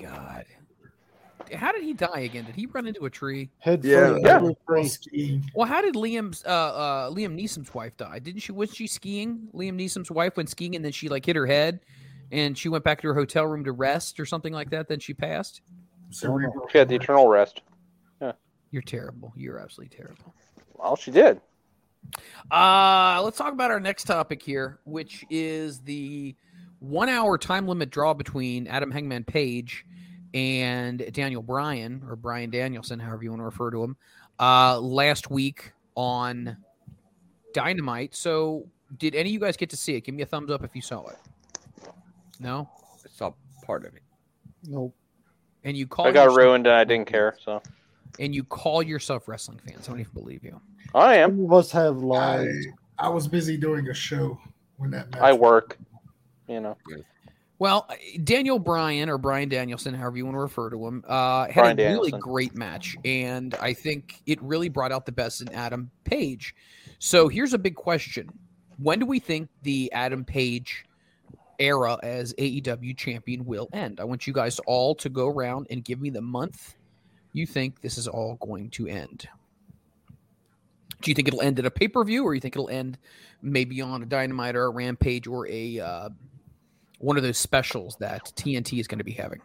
[0.00, 0.44] God.
[1.54, 2.44] How did he die again?
[2.44, 3.48] Did he run into a tree?
[3.58, 4.08] Head Yeah.
[4.10, 4.36] first, Yeah.
[4.36, 4.84] over three.
[4.84, 5.50] Skiing.
[5.54, 8.18] Well, how did Liam's uh, uh Liam Neeson's wife die?
[8.18, 9.48] Didn't she was she skiing?
[9.54, 11.80] Liam Neeson's wife went skiing and then she like hit her head
[12.30, 14.88] and she went back to her hotel room to rest or something like that.
[14.88, 15.62] Then she passed.
[16.10, 16.68] Cerebral.
[16.70, 17.62] She had the eternal rest.
[18.70, 19.32] You're terrible.
[19.36, 20.34] You're absolutely terrible.
[20.74, 21.40] Well, she did.
[22.50, 26.34] Uh let's talk about our next topic here, which is the
[26.78, 29.84] one hour time limit draw between Adam Hangman Page
[30.32, 33.96] and Daniel Bryan or Brian Danielson, however you want to refer to him,
[34.38, 36.56] uh last week on
[37.52, 38.14] Dynamite.
[38.14, 40.02] So did any of you guys get to see it?
[40.02, 41.18] Give me a thumbs up if you saw it.
[42.40, 42.70] No?
[43.04, 43.32] I saw
[43.66, 44.02] part of it.
[44.64, 44.94] Nope.
[45.64, 46.08] And you called.
[46.08, 47.36] I got yourself- ruined and I didn't care.
[47.44, 47.60] So
[48.18, 49.88] and you call yourself wrestling fans.
[49.88, 50.60] I don't even believe you.
[50.94, 51.30] I am.
[51.30, 52.66] Some of us have I, lives.
[52.98, 54.38] I was busy doing a show
[54.76, 55.78] when that match I work.
[56.48, 56.76] You know.
[57.58, 61.46] Well, uh, Daniel Bryan or Brian Danielson, however you want to refer to him, uh,
[61.46, 65.42] had Bryan a really great match, and I think it really brought out the best
[65.42, 66.54] in Adam Page.
[67.00, 68.28] So here's a big question:
[68.78, 70.84] When do we think the Adam Page
[71.58, 73.98] era as AEW champion will end?
[74.00, 76.76] I want you guys all to go around and give me the month
[77.38, 79.28] you think this is all going to end.
[81.00, 82.98] Do you think it'll end at a pay per view, or you think it'll end
[83.40, 86.08] maybe on a Dynamite or a Rampage or a uh,
[86.98, 89.40] one of those specials that TNT is going to be having?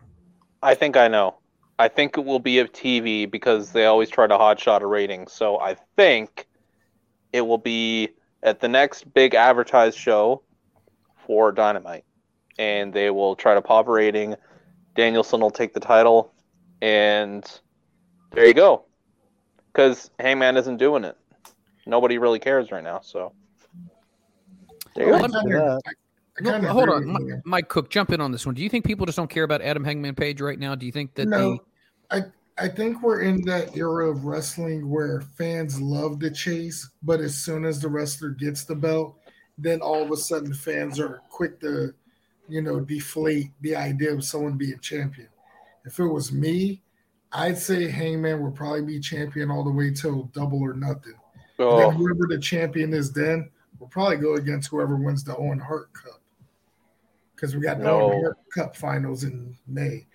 [0.62, 1.36] I think I know.
[1.80, 5.28] I think it will be a TV because they always try to hotshot a rating.
[5.28, 6.48] So I think
[7.32, 8.10] it will be
[8.44, 10.42] at the next big advertised show
[11.26, 12.06] for Dynamite.
[12.58, 14.36] And they will try to pop a rating.
[14.96, 16.32] Danielson will take the title.
[16.82, 17.44] And
[18.34, 18.86] there you go.
[19.72, 21.18] Because Hangman isn't doing it.
[21.86, 23.00] Nobody really cares right now.
[23.02, 23.34] So
[24.96, 25.40] There you Well, go.
[25.42, 28.54] kinda- I- I No, hold on, with Mike Cook, jump in on this one.
[28.54, 30.76] Do you think people just don't care about Adam Hangman Page right now?
[30.76, 31.58] Do you think that no,
[32.12, 32.24] I
[32.60, 37.36] I think we're in that era of wrestling where fans love the chase, but as
[37.36, 39.18] soon as the wrestler gets the belt,
[39.58, 41.96] then all of a sudden fans are quick to,
[42.48, 45.30] you know, deflate the idea of someone being champion.
[45.86, 46.83] If it was me,
[47.34, 51.14] I'd say Hangman will probably be champion all the way till double or nothing.
[51.60, 55.36] And Oh, then whoever the champion is then will probably go against whoever wins the
[55.38, 56.20] Owen Hart Cup.
[57.36, 58.02] Because we got the No.
[58.02, 60.06] Owen Hart Cup finals in May.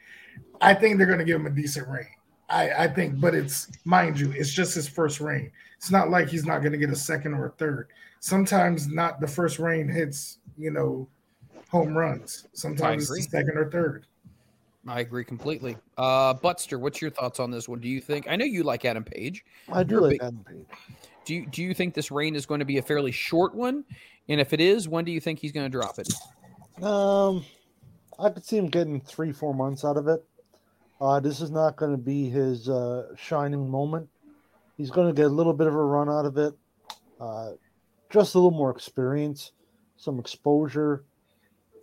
[0.60, 2.06] I think they're going to give him a decent reign.
[2.48, 5.50] I, I think, but it's mind you, it's just his first reign.
[5.76, 7.88] It's not like he's not going to get a second or a third.
[8.20, 11.06] Sometimes not the first reign hits, you know,
[11.68, 12.46] home runs.
[12.54, 14.06] Sometimes it's the second or third.
[14.88, 15.76] I agree completely.
[15.96, 17.80] Uh, Butster, what's your thoughts on this one?
[17.80, 18.26] Do you think?
[18.28, 19.44] I know you like Adam Page.
[19.70, 20.66] I do You're like big- Adam Page.
[21.24, 23.84] Do you do you think this reign is going to be a fairly short one?
[24.28, 26.12] And if it is, when do you think he's going to drop it?
[26.82, 27.44] Um,
[28.18, 30.24] I could see him getting three, four months out of it.
[31.00, 34.08] Uh, this is not going to be his uh, shining moment.
[34.76, 36.54] He's going to get a little bit of a run out of it,
[37.20, 37.52] uh,
[38.10, 39.52] just a little more experience,
[39.96, 41.04] some exposure.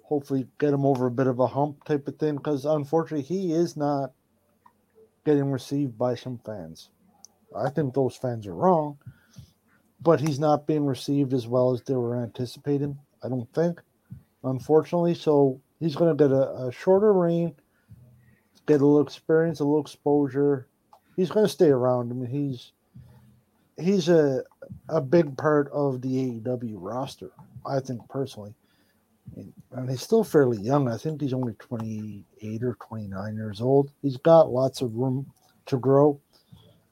[0.06, 2.36] Hopefully, get him over a bit of a hump type of thing.
[2.36, 4.12] Because unfortunately, he is not
[5.26, 6.90] getting received by some fans.
[7.56, 8.98] I think those fans are wrong,
[10.02, 13.00] but he's not being received as well as they were anticipating.
[13.24, 13.82] I don't think
[14.46, 15.16] unfortunately.
[15.16, 17.56] So he's going to get a, a shorter reign,
[18.66, 20.68] get a little experience, a little exposure.
[21.16, 22.12] He's going to stay around.
[22.12, 22.72] I mean, he's
[23.78, 24.44] he's a
[24.88, 27.32] a big part of the AEW roster.
[27.66, 28.54] I think personally,
[29.36, 30.88] and, he's still fairly young.
[30.88, 33.92] I think he's only twenty eight or twenty nine years old.
[34.02, 35.32] He's got lots of room
[35.68, 36.20] to grow.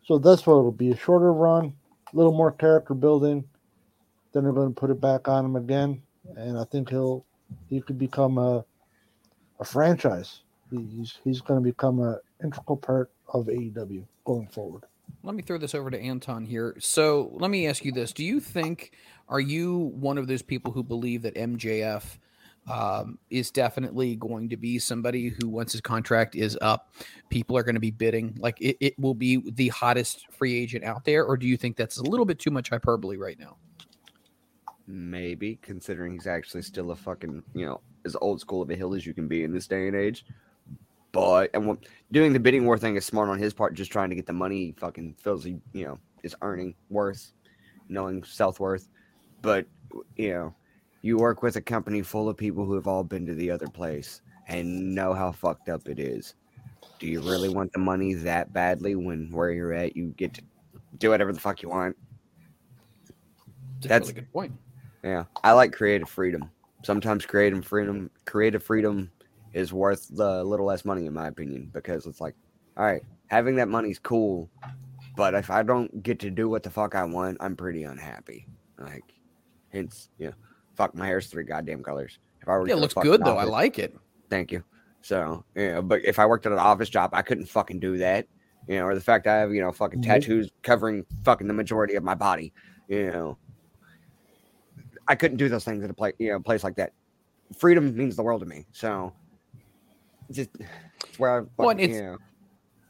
[0.05, 1.73] So that's what it'll be a shorter run,
[2.11, 3.45] a little more character building.
[4.33, 6.01] Then they're going to put it back on him again,
[6.35, 7.25] and I think he'll
[7.69, 8.65] he could become a
[9.59, 10.41] a franchise.
[10.69, 14.83] He's he's going to become an integral part of AEW going forward.
[15.23, 16.75] Let me throw this over to Anton here.
[16.79, 18.91] So let me ask you this: Do you think
[19.29, 22.17] are you one of those people who believe that MJF
[22.67, 26.93] um, is definitely going to be somebody who, once his contract is up,
[27.29, 28.35] people are going to be bidding?
[28.39, 31.75] Like it, it will be the hottest free agent out there, or do you think
[31.75, 33.57] that's a little bit too much hyperbole right now?
[34.87, 38.93] Maybe, considering he's actually still a fucking, you know, as old school of a hill
[38.93, 40.25] as you can be in this day and age.
[41.11, 41.77] But and
[42.11, 44.33] doing the bidding war thing is smart on his part, just trying to get the
[44.33, 47.33] money he fucking feels he, you know, is earning worth,
[47.87, 48.89] knowing self worth.
[49.41, 49.67] But
[50.15, 50.55] you know,
[51.03, 53.67] you work with a company full of people who have all been to the other
[53.67, 56.33] place and know how fucked up it is.
[56.97, 60.41] Do you really want the money that badly when where you're at you get to
[60.97, 61.95] do whatever the fuck you want?
[63.81, 64.53] That's a really good point.
[65.03, 66.49] Yeah, I like creative freedom.
[66.83, 69.11] Sometimes creative freedom, creative freedom
[69.53, 72.35] is worth the little less money, in my opinion, because it's like,
[72.77, 74.49] all right, having that money's cool,
[75.17, 78.47] but if I don't get to do what the fuck I want, I'm pretty unhappy.
[78.79, 79.03] Like,
[79.69, 80.31] hence, yeah,
[80.75, 82.19] fuck, my hair's three goddamn colors.
[82.41, 83.37] If I were Yeah, it looks good though.
[83.37, 83.95] I like it.
[84.29, 84.63] Thank you.
[85.01, 88.25] So, yeah, but if I worked at an office job, I couldn't fucking do that.
[88.67, 90.07] You know, or the fact I have, you know, fucking Nope.
[90.07, 92.53] tattoos covering fucking the majority of my body.
[92.87, 93.37] You know,
[95.07, 96.93] I couldn't do those things at a place, you know, place like that.
[97.57, 98.65] Freedom means the world to me.
[98.71, 99.13] So,
[100.31, 100.49] just
[101.01, 102.17] it's where I, Well, and it's- you know,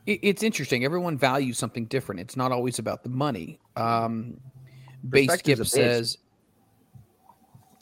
[0.05, 0.83] it's interesting.
[0.85, 2.21] Everyone values something different.
[2.21, 3.59] It's not always about the money.
[3.75, 4.39] Um,
[5.07, 6.17] Base Kip says.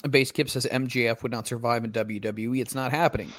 [0.09, 2.59] Base Kip says MJF would not survive in WWE.
[2.59, 3.31] It's not happening.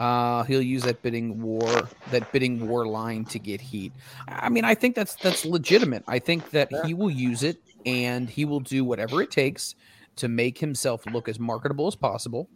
[0.00, 3.92] Uh, he'll use that bidding war, that bidding war line to get heat.
[4.26, 6.02] I mean, I think that's that's legitimate.
[6.08, 9.76] I think that he will use it and he will do whatever it takes
[10.16, 12.48] to make himself look as marketable as possible.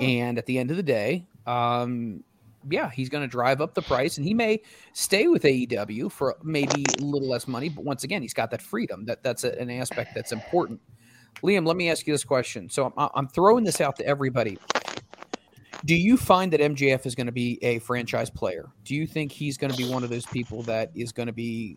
[0.00, 2.24] And at the end of the day, um,
[2.70, 6.36] yeah, he's going to drive up the price, and he may stay with AEW for
[6.42, 7.68] maybe a little less money.
[7.68, 9.04] But once again, he's got that freedom.
[9.06, 10.80] That that's a, an aspect that's important.
[11.42, 12.68] Liam, let me ask you this question.
[12.68, 14.58] So I'm, I'm throwing this out to everybody.
[15.84, 18.70] Do you find that MJF is going to be a franchise player?
[18.84, 21.32] Do you think he's going to be one of those people that is going to
[21.32, 21.76] be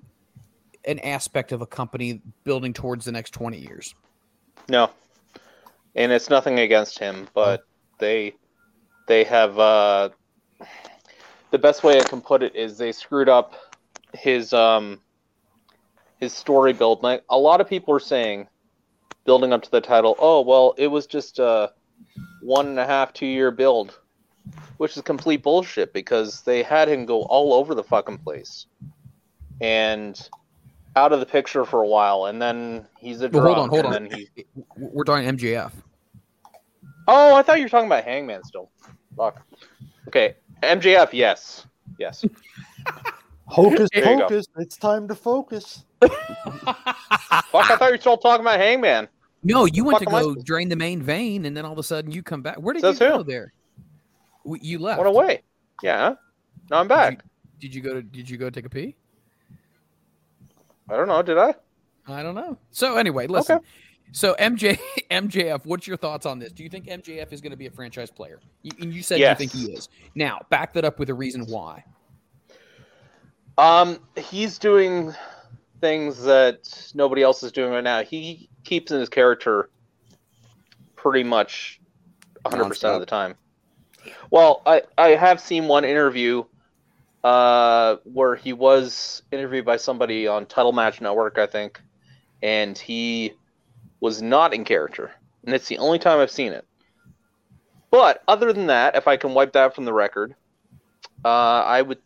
[0.86, 3.96] an aspect of a company building towards the next 20 years?
[4.70, 4.92] No,
[5.96, 7.66] and it's nothing against him, but
[8.00, 8.34] they
[9.08, 10.10] they have uh,
[11.52, 13.56] the best way I can put it is they screwed up
[14.14, 15.02] his um
[16.20, 17.04] his story build.
[17.04, 18.48] Like a lot of people are saying,
[19.26, 21.72] building up to the title, oh well, it was just a
[22.42, 24.00] one and a half two year build,
[24.78, 28.68] which is complete bullshit because they had him go all over the fucking place
[29.62, 30.30] and
[30.96, 33.70] out of the picture for a while, and then he's a Well, drop, hold on,
[33.70, 34.10] hold and on.
[34.10, 34.46] then he
[34.78, 35.72] We're talking MJF.
[37.08, 38.70] Oh, I thought you were talking about Hangman still.
[39.18, 39.42] Fuck.
[40.08, 41.66] Okay, MJF, yes,
[42.00, 42.26] yes.
[43.48, 45.86] Hocus There pocus, it's time to focus.
[46.02, 46.12] Fuck,
[47.54, 49.08] I thought you were still talking about Hangman.
[49.46, 51.72] No, you went to Fuck am I go drain the main vein, and then all
[51.72, 52.58] of a sudden you come back.
[52.58, 53.18] Where did Says you who?
[53.18, 53.54] go there?
[54.62, 55.00] You left.
[55.00, 55.42] Went away.
[55.84, 56.16] Yeah.
[56.70, 57.24] Now I'm back.
[57.60, 58.02] Did you go to?
[58.02, 58.96] Did you go take a pee?
[60.90, 61.22] I don't know.
[61.22, 61.54] Did I?
[62.08, 62.58] I don't know.
[62.72, 63.60] So anyway, listen.
[64.12, 64.80] So MJ
[65.12, 66.52] MJF, what's your thoughts on this?
[66.52, 68.40] Do you think MJF is going to be a franchise player?
[68.62, 69.40] You, and you said Yes.
[69.40, 69.90] you think he is.
[70.16, 71.84] Now, back that up with a reason why.
[73.58, 75.14] Um, he's doing
[75.86, 78.02] things that nobody else is doing right now.
[78.02, 79.70] He keeps in his character
[80.96, 81.80] pretty much
[82.44, 83.36] 100% of the time.
[84.32, 86.44] Well, I, I have seen one interview
[87.24, 91.80] uh, where he was interviewed by somebody on Title Match Network, I think,
[92.42, 93.34] and he
[94.00, 95.12] was not in character.
[95.46, 96.66] And it's the only time I've seen it.
[97.92, 100.34] But other than that, if I can wipe that from the record,
[101.24, 102.00] uh, I would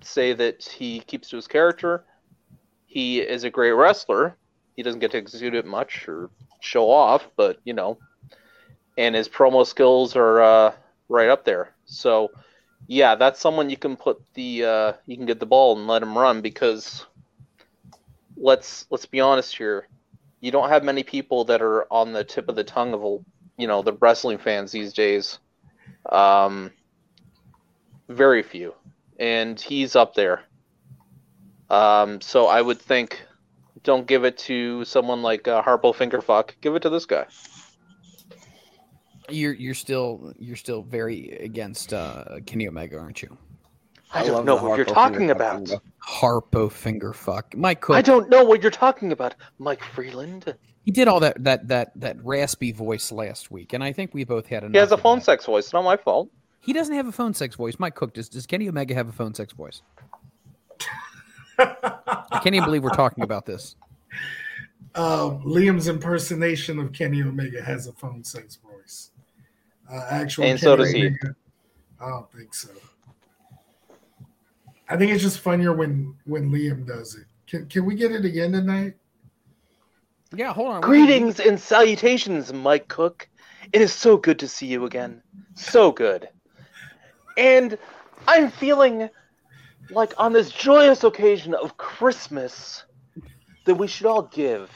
[0.00, 2.06] say that he keeps to his character.
[2.88, 4.34] He is a great wrestler.
[4.74, 7.98] He doesn't get to exude it much or show off, but you know,
[8.96, 10.74] and his promo skills are uh,
[11.08, 11.74] right up there.
[11.84, 12.30] So,
[12.86, 16.02] yeah, that's someone you can put the uh, you can get the ball and let
[16.02, 17.04] him run because
[18.38, 19.86] let's let's be honest here,
[20.40, 23.24] you don't have many people that are on the tip of the tongue of
[23.58, 25.38] you know the wrestling fans these days.
[26.10, 26.72] Um,
[28.08, 28.74] very few,
[29.18, 30.42] and he's up there.
[31.70, 33.22] Um, so I would think,
[33.82, 36.52] don't give it to someone like uh, Harpo Fingerfuck.
[36.60, 37.26] Give it to this guy.
[39.30, 43.36] You're you're still you're still very against uh, Kenny Omega, aren't you?
[44.12, 45.68] I don't know what you're talking about.
[46.06, 47.54] Harpo finger fuck.
[47.54, 47.96] Mike Cook.
[47.96, 50.54] I don't know what you're talking about, Mike Freeland.
[50.84, 54.24] He did all that that that that raspy voice last week, and I think we
[54.24, 54.72] both had enough.
[54.72, 55.24] He has a phone that.
[55.26, 55.64] sex voice.
[55.64, 56.30] It's not my fault.
[56.60, 57.78] He doesn't have a phone sex voice.
[57.78, 58.30] Mike Cook does.
[58.30, 59.82] Does Kenny Omega have a phone sex voice?
[61.58, 63.76] I can't even believe we're talking about this.
[64.94, 69.10] Um, Liam's impersonation of Kenny Omega has a phone sex voice.
[69.90, 71.30] Uh, actual And so Kenny does he.
[72.00, 72.70] I don't think so.
[74.88, 77.24] I think it's just funnier when when Liam does it.
[77.46, 78.94] Can can we get it again tonight?
[80.34, 80.80] Yeah, hold on.
[80.80, 83.28] Greetings and salutations, Mike Cook.
[83.72, 85.22] It is so good to see you again.
[85.54, 86.28] So good.
[87.36, 87.78] And
[88.26, 89.08] I'm feeling
[89.90, 92.84] like on this joyous occasion of Christmas
[93.64, 94.70] that we should all give.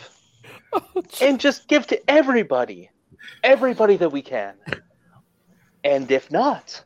[1.20, 2.90] and just give to everybody.
[3.42, 4.54] Everybody that we can.
[5.84, 6.82] And if not,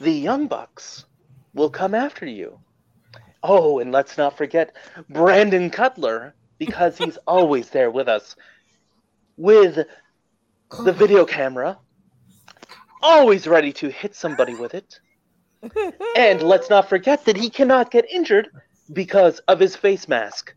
[0.00, 1.06] the Young Bucks
[1.54, 2.58] will come after you.
[3.42, 4.74] Oh, and let's not forget
[5.08, 8.36] Brandon Cutler, because he's always there with us
[9.36, 9.86] with
[10.84, 11.78] the video camera,
[13.02, 14.98] always ready to hit somebody with it.
[16.16, 18.48] And let's not forget that he cannot get injured
[18.92, 20.54] because of his face mask.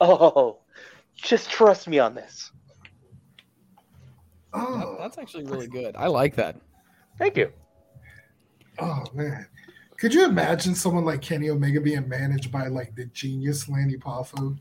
[0.00, 0.58] Oh,
[1.14, 2.50] just trust me on this.
[4.52, 4.78] Oh.
[4.78, 5.94] That- that's actually really good.
[5.96, 6.56] I like that.
[7.18, 7.52] Thank you.
[8.78, 9.46] Oh man.
[9.98, 14.58] Could you imagine someone like Kenny Omega being managed by like the genius Lanny Poffo?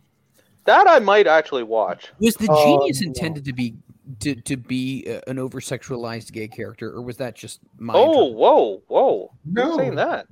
[0.66, 2.12] That I might actually watch.
[2.20, 3.08] Was the Oh, genius no.
[3.08, 3.76] intended to be
[4.20, 7.94] to, to be uh, an over sexualized gay character, or was that just my?
[7.96, 9.34] Oh, whoa, whoa.
[9.46, 9.72] No.
[9.72, 10.28] Who's saying that?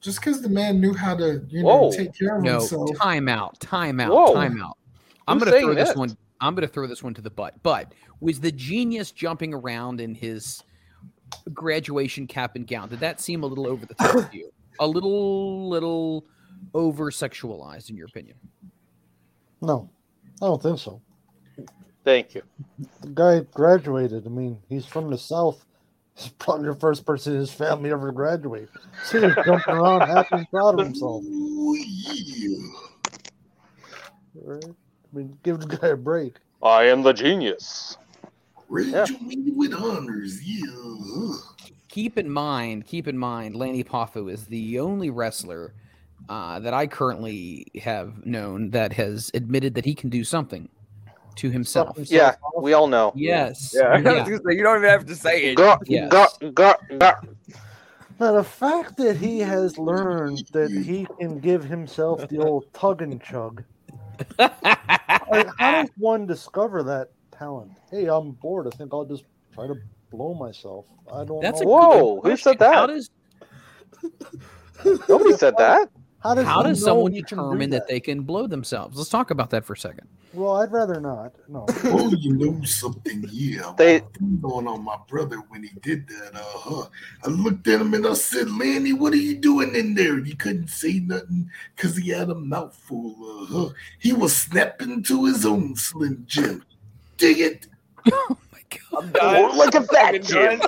[0.00, 1.92] Just because the man knew how to, you know, Whoa.
[1.92, 2.96] take care of no, himself.
[2.98, 4.34] time out, time out, Whoa.
[4.34, 4.78] time out.
[5.26, 5.96] I'm Who's gonna throw saying this that?
[5.96, 6.16] one.
[6.40, 7.54] I'm gonna throw this one to the butt.
[7.64, 10.62] But was the genius jumping around in his
[11.52, 12.88] graduation cap and gown?
[12.88, 14.52] Did that seem a little over the top to you?
[14.78, 16.24] A little, little
[16.74, 18.36] over sexualized, in your opinion?
[19.60, 19.90] No,
[20.40, 21.02] I don't think so.
[22.08, 22.42] Thank you.
[23.02, 24.24] The guy graduated.
[24.24, 25.62] I mean, he's from the South.
[26.14, 28.70] He's probably the first person in his family ever to graduate.
[29.04, 31.22] See him jumping around, happy and proud of himself.
[34.42, 34.64] Right?
[34.64, 36.36] I mean, give the guy a break.
[36.62, 37.98] I am the genius.
[38.70, 41.34] Graduated with honors, yeah.
[41.90, 45.74] keep in mind, keep in mind, Lanny Poffo is the only wrestler
[46.30, 50.70] uh, that I currently have known that has admitted that he can do something
[51.38, 51.96] to himself.
[52.10, 53.12] Yeah, we all know.
[53.14, 53.72] Yes.
[53.74, 54.24] Yeah, Yeah.
[54.24, 55.54] say, you don't even have to say it.
[55.54, 56.10] Go, Yes.
[56.10, 57.12] go, go, go.
[58.20, 63.00] Now, the fact that he has learned that he can give himself the old tug
[63.02, 63.62] and chug.
[64.38, 67.70] like, how does one discover that talent?
[67.92, 68.66] Hey, I'm bored.
[68.66, 69.76] I think I'll just try to
[70.10, 70.86] blow myself.
[71.12, 71.66] I don't That's know.
[71.66, 72.74] a Whoa, good who said question.
[72.74, 72.94] How that?
[72.94, 73.10] does
[75.08, 75.88] Nobody said that.
[76.20, 78.96] How does How does someone he can do determine that they can blow themselves?
[78.98, 80.08] Let's talk about that for a second.
[80.32, 81.32] Well, I'd rather not.
[81.48, 81.64] No.
[81.84, 83.24] Oh, you know something?
[83.30, 84.02] Yeah, They-
[84.42, 86.34] going on my brother when he did that.
[86.34, 86.86] Uh huh.
[87.24, 90.34] I looked at him and I said, "Lanny, what are you doing in there?" He
[90.34, 93.14] couldn't say nothing because he had a mouthful.
[93.22, 93.68] Uh huh.
[94.00, 96.64] He was snapping to his own Slim Jim.
[97.16, 97.66] Dig it.
[98.12, 99.04] Oh my god.
[99.04, 99.56] I'm done.
[99.56, 100.60] Look at that, Jim.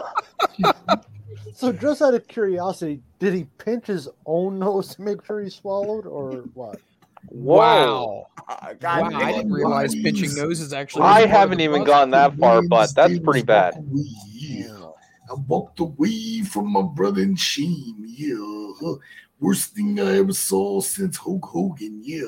[1.50, 1.58] done.
[1.58, 5.50] So, just out of curiosity, did he pinch his own nose to make sure he
[5.50, 6.80] swallowed, or what?
[7.28, 8.26] Wow.
[8.48, 9.52] Uh, God wow, I didn't damn.
[9.52, 11.02] realize pinching noses actually.
[11.02, 11.86] I was part of haven't even process.
[11.86, 13.74] gotten that far, but that's pretty bad.
[13.92, 14.90] Yeah.
[15.30, 18.02] I walked away from my brother in shame.
[18.04, 18.94] Yeah.
[19.38, 22.00] Worst thing I ever saw since Hulk Hogan.
[22.02, 22.26] Yeah.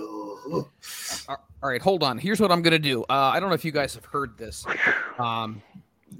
[1.28, 2.18] All right, hold on.
[2.18, 3.02] Here's what I'm gonna do.
[3.04, 4.64] Uh, I don't know if you guys have heard this.
[5.18, 5.62] Um,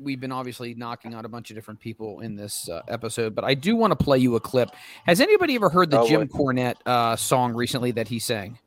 [0.01, 3.45] we've been obviously knocking out a bunch of different people in this uh, episode, but
[3.45, 4.71] I do want to play you a clip.
[5.07, 6.31] Has anybody ever heard the Oh, Jim wait.
[6.31, 8.59] Cornette uh, song recently that he sang?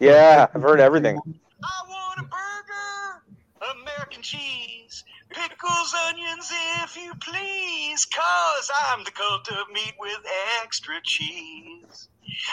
[0.00, 1.18] Yeah, I've heard everything.
[1.64, 5.04] I want a burger, American cheese,
[5.38, 6.50] pickles, onions,
[6.82, 10.18] if you please, cause I'm the cult of meat with
[10.60, 12.08] extra cheese.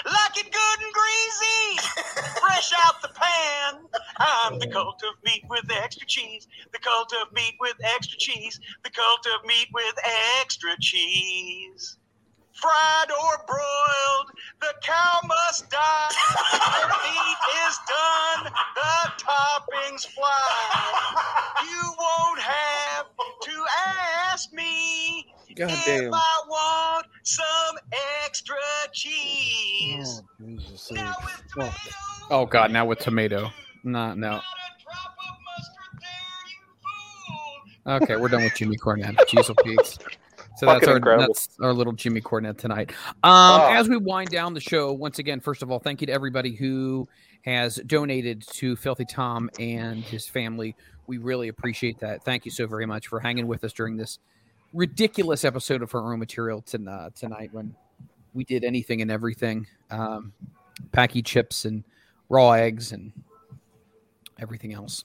[0.05, 3.85] Like it good and greasy, fresh out the pan.
[4.17, 8.59] I'm the cult of meat with extra cheese, the cult of meat with extra cheese,
[8.83, 9.95] the cult of meat with
[10.39, 11.97] extra cheese.
[12.55, 16.09] Fried or broiled, the cow must die.
[16.53, 21.13] The meat is done, the toppings fly.
[21.63, 23.05] You won't have
[23.43, 23.65] to
[24.31, 25.25] ask me
[25.55, 26.13] God if damn.
[26.13, 27.77] I want some
[28.23, 28.55] extra
[28.93, 30.21] cheese.
[30.41, 30.91] Oh, Jesus.
[31.59, 31.75] Oh.
[32.29, 33.51] Oh God, now with tomato.
[33.83, 34.41] No, no.
[37.87, 39.15] Okay, we're done with Jimmy Cornette.
[39.27, 39.53] Jeez, oh,
[40.57, 41.33] So that's our incredible.
[41.33, 42.91] that's our little Jimmy Cornette tonight.
[43.23, 43.69] Um, Oh.
[43.71, 46.53] As we wind down the show, once again, first of all, thank you to everybody
[46.55, 47.07] who
[47.41, 50.75] has donated to Filthy Tom and his family.
[51.07, 52.23] We really appreciate that.
[52.23, 54.19] Thank you so very much for hanging with us during this
[54.73, 57.75] ridiculous episode of our own material ton- uh, tonight when
[58.33, 59.67] we did anything and everything.
[59.91, 60.33] Um,
[60.91, 61.83] Paqui chips and
[62.29, 63.11] raw eggs and
[64.39, 65.03] everything else.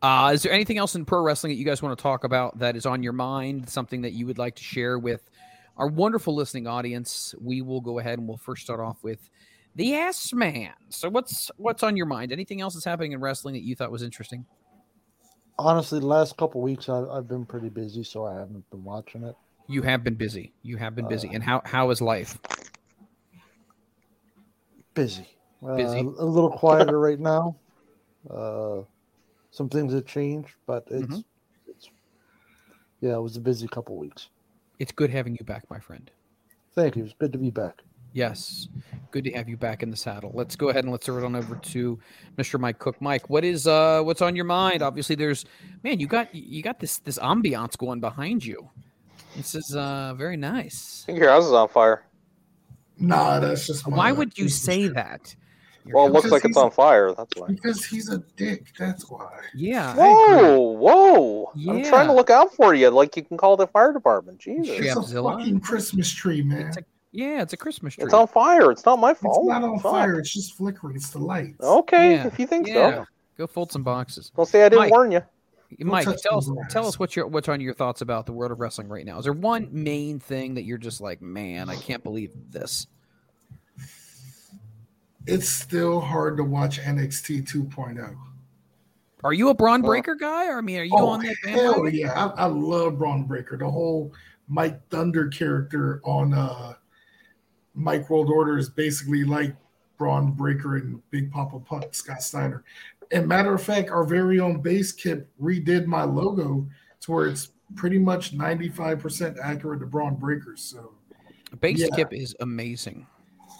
[0.00, 2.58] Uh, is there anything else in pro wrestling that you guys want to talk about
[2.58, 3.68] that is on your mind?
[3.68, 5.28] Something that you would like to share with
[5.76, 7.34] our wonderful listening audience?
[7.40, 9.28] We will go ahead and we'll first start off with
[9.74, 10.72] the ass man.
[10.88, 12.32] So what's what's on your mind?
[12.32, 14.46] Anything else that's happening in wrestling that you thought was interesting?
[15.58, 19.24] Honestly, the last couple weeks I, I've been pretty busy, so I haven't been watching
[19.24, 19.34] it.
[19.66, 20.52] You have been busy.
[20.62, 21.30] You have been busy.
[21.32, 22.38] And how how is life?
[24.94, 25.28] Busy.
[25.66, 25.98] Uh, Busy.
[25.98, 27.56] a little quieter right now.
[28.30, 28.82] Uh,
[29.58, 31.24] some things have changed, but it's, Mhm.
[31.66, 31.90] it's
[33.00, 34.28] yeah, it was a busy couple weeks.
[34.78, 36.08] It's good having you back, my friend.
[36.76, 37.04] Thank you.
[37.04, 37.82] It's good to be back.
[38.12, 38.68] Yes,
[39.10, 40.30] good to have you back in the saddle.
[40.32, 41.98] Let's go ahead and let's throw it on over to
[42.36, 42.58] Mr.
[42.58, 43.02] Mike Cook.
[43.02, 44.80] Mike, what is uh what's on your mind?
[44.80, 45.44] Obviously, there's
[45.82, 48.70] man, you got you got this this ambiance going behind you.
[49.36, 51.02] This is uh very nice.
[51.04, 52.04] I think your house is on fire.
[52.96, 55.34] Nah, that's just my Why would you say that?
[55.92, 57.12] Well, it looks like it's on fire.
[57.12, 57.48] That's why.
[57.48, 58.66] Because he's a dick.
[58.78, 59.28] That's why.
[59.54, 59.90] Yeah.
[59.90, 60.48] I agree.
[60.48, 61.52] Whoa, whoa!
[61.70, 64.38] I'm trying to look out for you, like you can call the fire department.
[64.38, 66.68] Jesus, It's a fucking Christmas tree, man.
[66.68, 66.78] It's,
[67.12, 68.04] Yeah, it's a Christmas tree.
[68.04, 68.70] it's on fire.
[68.70, 69.38] It's not my fault.
[69.44, 69.92] It's not on Fuck.
[69.92, 70.18] fire.
[70.18, 70.96] It's just flickering.
[70.96, 71.62] It's the lights.
[71.62, 72.90] Okay, Yeah, if you think yeah.
[72.90, 73.04] so.
[73.38, 74.30] Go fold some boxes.
[74.36, 74.90] Don't say I didn't Mike.
[74.90, 75.22] warn you.
[75.80, 78.58] Mike, tell us tell us what your what's on your thoughts about the world of
[78.58, 79.18] wrestling right now.
[79.18, 82.86] Is there one main thing that you're just like, man, I can't believe this?
[85.28, 88.16] It's still hard to watch NXT 2.0.
[89.24, 90.46] Are you a Bron Breakker guy?
[90.48, 92.00] Or I mean, are you oh, on that hell bandwagon?
[92.00, 92.12] yeah.
[92.36, 93.56] I, I love Bron Breakker.
[93.56, 94.12] The whole
[94.48, 96.74] Mike Thunder character on uh,
[97.74, 99.54] Mike World Order is basically like
[99.98, 102.64] Bron Breakker and Big Poppa Pump, Scott Steiner.
[103.10, 106.66] And matter of fact, our very own base kip redid my logo
[107.00, 110.60] to where it's pretty much 95% accurate to Bron Breakkers.
[110.60, 110.92] So
[111.60, 111.88] Base Yeah.
[111.96, 113.06] Kip is amazing.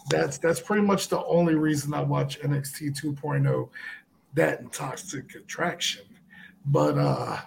[0.09, 3.70] That's that's pretty much the only reason I watch NXT 2.0, oh,
[4.35, 6.05] that and Toxic Attraction.
[6.67, 7.39] But uh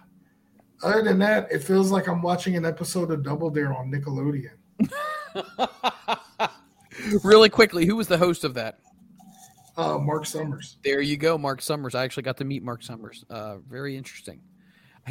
[0.83, 4.51] other than that, it feels like I'm watching an episode of Double Dare on Nickelodeon.
[7.23, 8.79] really quickly, who was the host of that?
[9.77, 10.77] Uh Mark Summers.
[10.83, 11.95] There you go, Mark Summers.
[11.95, 13.23] I actually got to meet Mark Summers.
[13.29, 14.41] Uh, very interesting.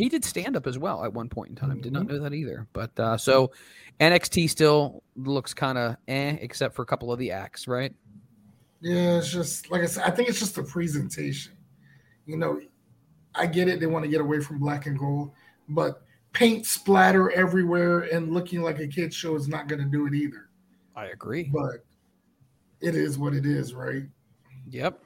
[0.01, 1.81] He did stand up as well at one point in time.
[1.81, 2.13] Did not Mm-hmm.
[2.17, 2.67] know that either.
[2.73, 3.53] But uh, so
[4.01, 7.95] NXT still looks kind of eh, except for a couple of the acts, right?
[8.81, 11.53] Yeah, it's just like I said, I think it's just the presentation.
[12.27, 12.61] You know,
[13.35, 15.33] I get it, they want to get away from black and gold,
[15.69, 20.15] but paint splatter everywhere and looking like a kid show is not gonna do it
[20.15, 20.49] either.
[20.97, 21.51] I agree.
[21.53, 21.85] But
[22.81, 24.05] It is what it is, right?
[24.71, 25.03] Yep.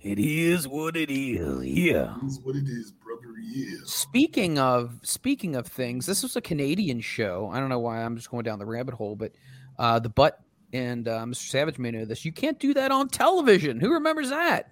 [0.00, 1.64] It is what it is.
[1.66, 2.16] Yeah.
[2.22, 2.97] It is what it is, brother.
[3.42, 3.76] Yeah.
[3.84, 7.50] Speaking of speaking of things, this was a Canadian show.
[7.52, 9.32] I don't know why I'm just going down the rabbit hole, but
[9.78, 10.40] uh, the butt
[10.72, 11.48] and uh, Mr.
[11.48, 12.24] Savage may know this.
[12.24, 13.80] You can't do that on television.
[13.80, 14.70] Who remembers that?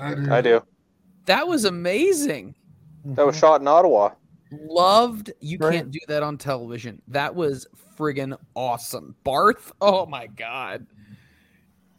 [0.00, 0.32] I do.
[0.32, 0.62] I do.
[1.26, 2.54] That was amazing.
[3.04, 4.10] That was shot in Ottawa.
[4.50, 5.32] Loved.
[5.40, 5.72] You Right.
[5.74, 7.00] can't do that on television.
[7.08, 9.14] That was friggin' awesome.
[9.24, 9.72] Barth.
[9.80, 10.86] Oh my god.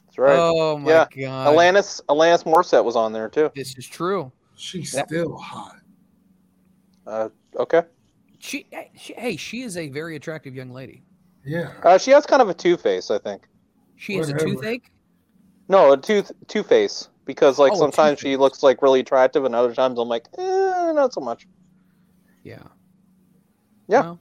[0.06, 0.36] That's right.
[0.38, 1.06] Oh my yeah.
[1.16, 1.56] god.
[1.56, 3.52] Alanis Alanis Morissette was on there too.
[3.56, 4.32] This is true.
[4.56, 5.78] She's That- still hot.
[7.06, 7.84] Uh, okay.
[8.40, 11.04] She, hey, she, hey, she is a very attractive young lady.
[11.46, 11.72] Yeah.
[11.84, 13.48] Uh, she has kind of a two face, I think.
[13.96, 14.92] She has a toothache.
[15.70, 19.56] No, a two two face because like Oh, sometimes she looks like really attractive, and
[19.56, 21.48] other times I'm like, eh, not so much.
[22.44, 22.60] Yeah.
[23.88, 24.02] Yeah.
[24.02, 24.20] Well,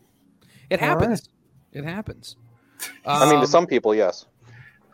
[0.70, 1.00] it All right.
[1.00, 1.28] happens.
[1.72, 2.36] It happens.
[3.04, 4.26] I mean, to Um, some people, yes.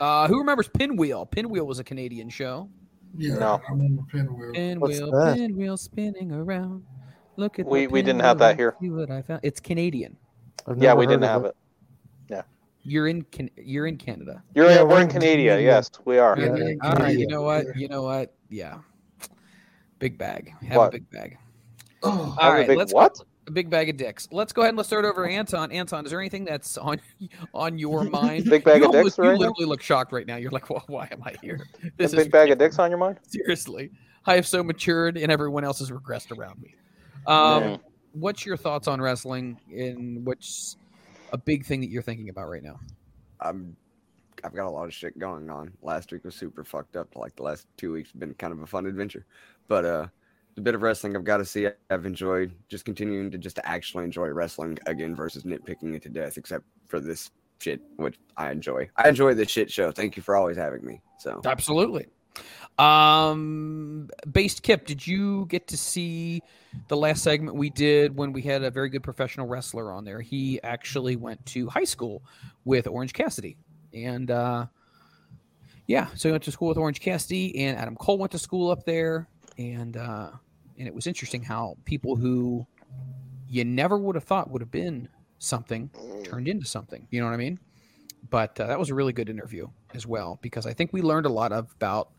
[0.01, 1.27] Uh, who remembers Pinwheel?
[1.27, 2.69] Pinwheel was a Canadian show.
[3.17, 3.35] Yeah.
[3.35, 3.61] No.
[3.67, 4.53] I remember Pinwheel.
[4.53, 6.85] Pinwheel, pinwheel spinning around.
[7.39, 8.75] Look at We- we didn't have that here.
[8.81, 9.41] See what I found.
[9.45, 10.17] It's Canadian.
[10.77, 11.57] Yeah, we didn't have it.
[12.29, 12.43] Yeah.
[12.83, 13.23] You're in.
[13.23, 14.43] Can, you're in Canada.
[14.57, 15.37] You're Yeah, in, we're we're in in Canada.
[15.37, 15.63] Canada.
[15.63, 16.37] Yes, we are.
[16.39, 16.47] Yeah.
[16.47, 17.17] Okay, in All right.
[17.17, 17.77] You know what?
[17.77, 18.35] You know what?
[18.51, 18.79] Yeah.
[20.01, 20.53] Big bag.
[20.67, 20.89] Have What?
[20.89, 21.39] a big bag.
[22.03, 22.67] Oh, All Have a right.
[22.69, 23.19] big let's what?
[23.49, 24.29] a big bag of dicks.
[24.31, 25.27] Let's go ahead and let's start over.
[25.27, 25.73] Anton.
[25.73, 27.01] Anton, is there anything that's on
[27.55, 28.45] on your mind?
[28.51, 29.39] Big bag you of almost- dicks You right now?
[29.49, 30.37] literally look shocked right now.
[30.37, 31.67] You're like, well, why am I here?
[31.97, 33.19] This a is big bag of dicks on your mind?
[33.29, 33.91] seriously.
[34.27, 36.75] I have so matured, and everyone else has regressed around me.
[37.29, 37.77] Um, Yeah.
[38.13, 39.61] What's your thoughts on wrestling?
[39.71, 40.77] And what's
[41.33, 42.81] a big thing that you're thinking about right now?
[43.41, 43.77] I'm
[44.43, 45.73] I've got a lot of shit going on.
[45.83, 47.15] Last week was super fucked up.
[47.17, 49.27] Like the last two weeks have been kind of a fun adventure.
[49.69, 50.07] But uh
[50.55, 54.05] the bit of wrestling I've got to see I've enjoyed just continuing to just actually
[54.05, 58.89] enjoy wrestling again versus nitpicking it to death, except for this shit, which I enjoy.
[58.97, 59.93] I enjoy this shit show.
[59.93, 61.03] Thank you for always having me.
[61.19, 62.07] So Absolutely.
[62.79, 66.41] Um, based Kip, did you get to see
[66.87, 70.21] the last segment we did when we had a very good professional wrestler on there?
[70.21, 72.23] He actually went to high school
[72.65, 73.57] with Orange Cassidy,
[73.93, 74.67] and uh,
[75.87, 78.71] yeah, so he went to school with Orange Cassidy, and Adam Cole went to school
[78.71, 79.27] up there,
[79.59, 80.31] and uh,
[80.79, 82.65] and it was interesting how people who
[83.49, 85.09] you never would have thought would have been
[85.39, 85.91] something
[86.23, 87.09] turned into something.
[87.11, 87.59] You know what I mean?
[88.31, 91.27] But uh, that was a really good interview as well because I think we learned
[91.27, 92.11] a lot about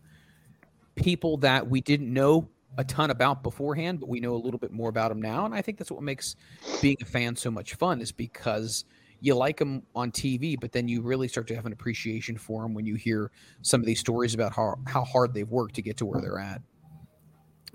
[0.99, 2.47] people that we didn't know
[2.77, 5.45] a ton about beforehand, but we know a little bit more about them now.
[5.45, 6.35] And I think that's what makes
[6.81, 8.85] being a fan so much fun is because
[9.21, 12.61] you like them on TV, but then you really start to have an appreciation for
[12.61, 15.81] them when you hear some of these stories about how, how hard they've worked to
[15.81, 16.61] get to where they're at.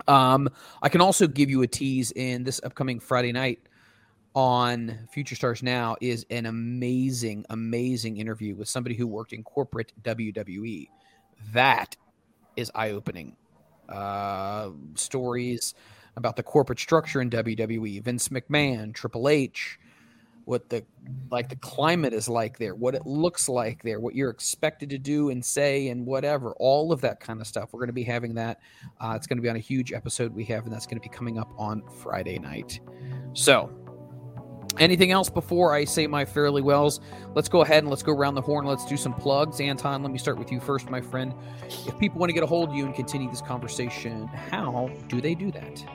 [0.07, 0.49] Um,
[0.81, 3.59] I can also give you a tease in this upcoming Friday night
[4.33, 9.93] on Future Stars Now is an amazing, amazing interview with somebody who worked in corporate
[10.03, 10.87] WWE.
[11.53, 11.95] That
[12.55, 13.35] is eye opening.
[13.89, 15.75] Uh, stories
[16.17, 19.79] about the corporate structure in WWE, Vince McMahon, Triple H,
[20.45, 20.83] what the
[21.31, 24.97] like the climate is like there, what it looks like there, what you're expected to
[24.97, 27.73] do and say and whatever, all of that kind of stuff.
[27.73, 28.59] We're going to be having that.
[29.01, 31.07] Uh, it's going to be on a huge episode we have, and that's going to
[31.07, 32.79] be coming up on Friday night.
[33.33, 33.71] So,
[34.79, 36.99] anything else before I say my fairly wells?
[37.33, 38.65] Let's go ahead and let's go around the horn.
[38.65, 39.59] Let's do some plugs.
[39.59, 41.33] Anton, let me start with you first, my friend.
[41.87, 45.21] If people want to get a hold of you and continue this conversation, how do
[45.21, 45.85] they do that?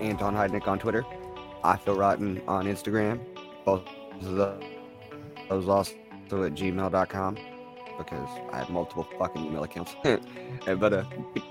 [0.00, 1.04] Anton Heidnick on Twitter.
[1.62, 3.20] I feel rotten on Instagram.
[3.64, 3.88] Both
[4.22, 4.36] of
[5.48, 5.94] those also
[6.30, 7.38] at gmail.com
[7.98, 9.94] because I have multiple fucking email accounts.
[10.66, 11.04] But uh,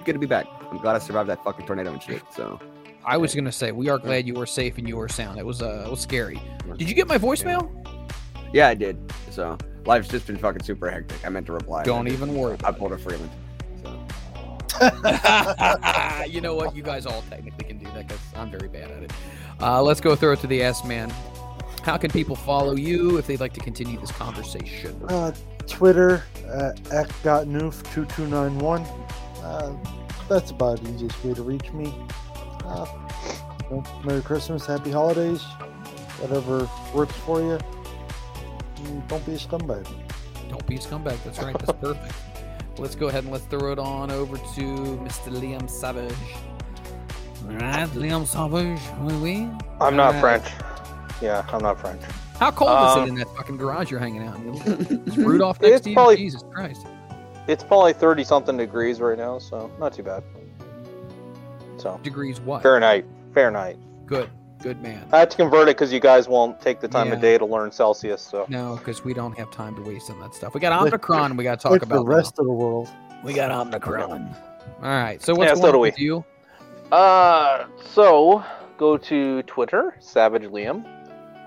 [0.05, 0.47] good to be back.
[0.71, 2.23] I'm glad I survived that fucking tornado and shit.
[2.31, 2.59] So
[3.06, 5.38] I was gonna say we are glad you were safe and you were sound.
[5.38, 6.41] It was uh, it was scary.
[6.77, 7.69] Did you get my voicemail?
[8.53, 8.98] yeah, I did.
[9.32, 11.25] So life's just been fucking super hectic.
[11.25, 11.83] I meant to reply.
[11.83, 13.32] Don't even worry I pulled a Freeland.
[16.33, 16.75] you know what?
[16.75, 19.14] You guys all technically can do that because I'm very bad at it.
[19.61, 21.11] Uh, let's go throw it to the S man.
[21.83, 24.99] How can people follow you if they'd like to continue this conversation?
[25.09, 25.32] Uh,
[25.67, 28.88] Twitter at ek.noof2291.
[29.43, 29.73] Uh,
[30.30, 31.93] that's about the easiest way to reach me.
[32.73, 32.85] Uh,
[33.69, 35.41] well, Merry Christmas, Happy Holidays,
[36.19, 37.59] whatever works for you.
[39.07, 39.87] Don't be a scumbag.
[40.49, 41.21] Don't be a scumbag.
[41.23, 41.57] That's right.
[41.57, 42.13] That's perfect.
[42.77, 45.29] Let's go ahead and let's throw it on over to Mr.
[45.31, 46.13] Liam Savage.
[47.47, 48.81] All right, Liam Savage.
[49.01, 49.49] Oui, oui.
[49.79, 50.41] I'm not All right.
[50.41, 50.53] French.
[51.21, 52.01] Yeah, I'm not French.
[52.39, 54.55] How cold is Um, it in that fucking garage you're hanging out in?
[55.07, 55.95] Is Rudolph next It's to you?
[55.95, 56.85] probably- Jesus Christ.
[57.47, 60.23] It's probably 30 something degrees right now, so not too bad.
[61.83, 62.63] So Degrees what?
[62.63, 63.05] Fahrenheit.
[63.33, 63.77] Fahrenheit.
[64.05, 64.29] Good.
[64.61, 65.05] Good man.
[65.11, 67.15] I had to convert it because you guys won't take the time Yeah.
[67.15, 68.21] of day to learn Celsius.
[68.21, 70.53] So No, because we don't have time to waste on that stuff.
[70.53, 71.35] We got Like- Omicron.
[71.35, 72.87] We got to talk like about the rest of the world.
[73.25, 74.33] We got Omicron.
[74.81, 75.21] All right.
[75.21, 75.87] So what's Yeah, going so do on we.
[75.89, 76.23] with you?
[76.93, 78.41] Uh, so
[78.77, 80.85] go to Twitter, Savage Liam.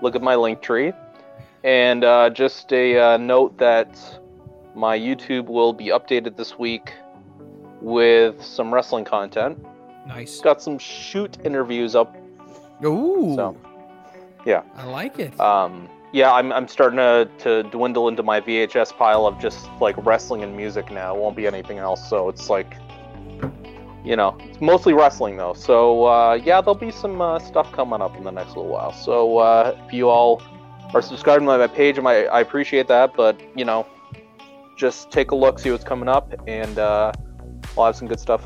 [0.03, 0.93] Look at my link tree,
[1.63, 3.97] and uh, just a uh, note that
[4.75, 6.93] my YouTube will be updated this week
[7.81, 9.57] with some wrestling content.
[10.07, 10.39] Nice.
[10.39, 12.15] Got some shoot interviews up.
[12.83, 13.35] Ooh.
[13.35, 13.57] So,
[14.45, 14.63] yeah.
[14.75, 15.37] I like it.
[15.39, 19.95] Um, yeah, I'm, I'm starting to, to dwindle into my VHS pile of just like
[20.05, 21.15] wrestling and music now.
[21.15, 22.09] It won't be anything else.
[22.09, 22.75] So it's like,
[24.05, 25.53] you know, it's mostly wrestling though.
[25.53, 28.93] So uh, yeah, there'll be some uh, stuff coming up in the next little while.
[28.93, 30.41] So uh, if you all
[30.93, 33.13] are subscribing to my page, I, I appreciate that.
[33.15, 33.85] But you know,
[34.77, 37.11] just take a look, see what's coming up, and uh,
[37.75, 38.43] we'll have some good stuff.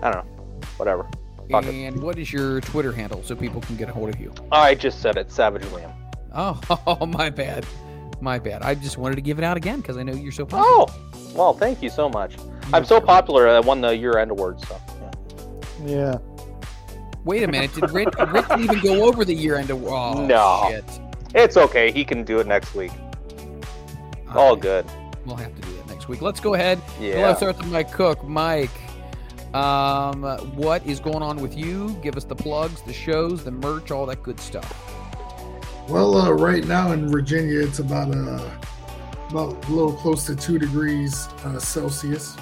[0.00, 1.08] So I don't know, whatever.
[1.50, 1.74] Fuck it.
[1.74, 4.32] And what is your Twitter handle so people can get a hold of you?
[4.50, 5.92] I just said it, Savage Liam.
[6.34, 6.60] Oh,
[7.00, 7.66] oh, my bad.
[8.20, 8.62] My bad.
[8.62, 10.66] I just wanted to give it out again because I know you're so popular.
[10.68, 10.86] Oh,
[11.34, 12.36] well, thank you so much.
[12.72, 13.48] I'm so popular.
[13.48, 14.60] I won the year-end award.
[14.60, 15.10] So yeah.
[15.84, 16.18] Yeah.
[17.24, 17.74] Wait a minute.
[17.74, 19.70] Did Rick, Rick even go over the year end?
[19.70, 20.84] Oh, no, shit.
[21.34, 21.90] it's okay.
[21.90, 22.92] He can do it next week.
[24.30, 24.86] All good.
[25.24, 26.22] We'll have to do that next week.
[26.22, 26.80] Let's go ahead.
[27.00, 27.26] Yeah.
[27.26, 28.22] Let's start with Mike Cook.
[28.22, 28.70] Mike,
[29.56, 30.22] um,
[30.56, 31.96] what is going on with you?
[32.02, 34.82] Give us the plugs, the shows, the merch, all that good stuff.
[35.88, 38.50] Well, uh, right now in Virginia, it's about uh,
[39.30, 42.36] about a little close to two degrees uh, Celsius.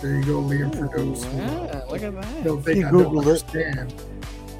[0.00, 0.72] There you go, Liam.
[0.76, 2.44] For those who Yeah, look at that.
[2.44, 3.18] don't think You I don't it.
[3.18, 3.94] understand,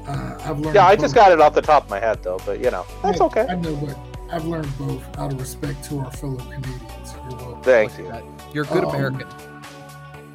[0.07, 0.75] uh, I've learned.
[0.75, 1.03] Yeah, I both.
[1.05, 3.25] just got it off the top of my head though, but you know, that's I-
[3.25, 3.45] okay.
[3.47, 3.97] I know, but
[4.31, 7.13] I've learned both out of respect to our fellow Canadians.
[7.29, 7.61] You're welcome.
[7.63, 8.11] Thank you.
[8.53, 9.27] You're a good Um, American.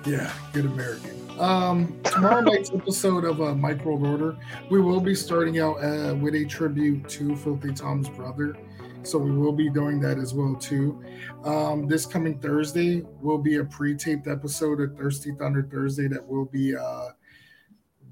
[0.07, 1.12] Yeah, good American.
[1.39, 4.37] Um, tomorrow night's episode of uh, Mike World Order,
[4.71, 8.57] we will be starting out uh, with a tribute to Filthy Tom's brother.
[9.03, 11.03] So we will be doing that as well too.
[11.45, 16.45] Um, this coming Thursday will be a pre-taped episode of Thirsty Thunder Thursday that will
[16.45, 17.09] be uh,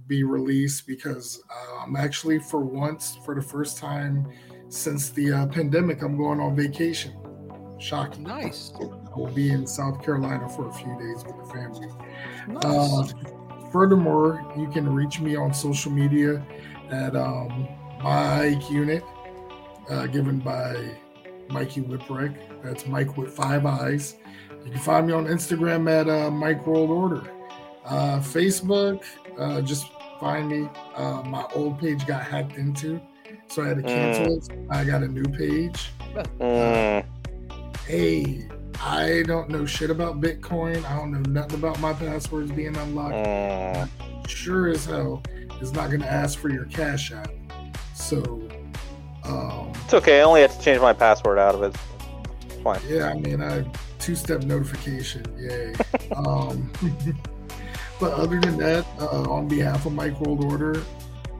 [0.08, 1.40] be released because
[1.80, 4.28] I'm actually for once, for the first time
[4.68, 7.12] since the uh, pandemic, I'm going on vacation.
[7.78, 8.24] Shocking.
[8.24, 8.72] Nice.
[8.80, 11.88] I will be in South Carolina for a few days with the family.
[12.54, 12.64] Nice.
[12.64, 13.06] Uh,
[13.72, 16.44] furthermore, you can reach me on social media
[16.90, 17.68] at um,
[18.02, 19.02] Mike Unit,
[19.88, 20.76] uh, given by
[21.48, 22.36] Mikey Whipwreck.
[22.62, 24.16] That's Mike with five eyes.
[24.64, 27.22] You can find me on Instagram at uh, Mike World Order.
[27.84, 29.04] Uh, Facebook,
[29.38, 29.86] uh, just
[30.20, 30.68] find me.
[30.94, 33.00] Uh, my old page got hacked into,
[33.48, 34.48] so I had to cancel it.
[34.70, 35.90] I got a new page.
[36.40, 37.04] Mm,
[37.86, 38.46] Hey,
[38.82, 40.84] I don't know shit about Bitcoin.
[40.84, 43.14] I don't know nothing about my passwords being unlocked.
[43.14, 43.88] mm.
[44.28, 45.22] Sure as hell
[45.60, 47.30] is not going to ask for your Cash App.
[47.94, 48.22] So,
[49.24, 50.20] um, It's okay.
[50.20, 51.76] I only had to change my password out of it.
[52.46, 52.80] It's fine.
[52.88, 53.64] yeah, I mean, I
[53.98, 55.74] two-step notification, yay.
[56.16, 56.72] um,
[58.00, 60.82] but other than that, uh, on behalf of Mike World Order,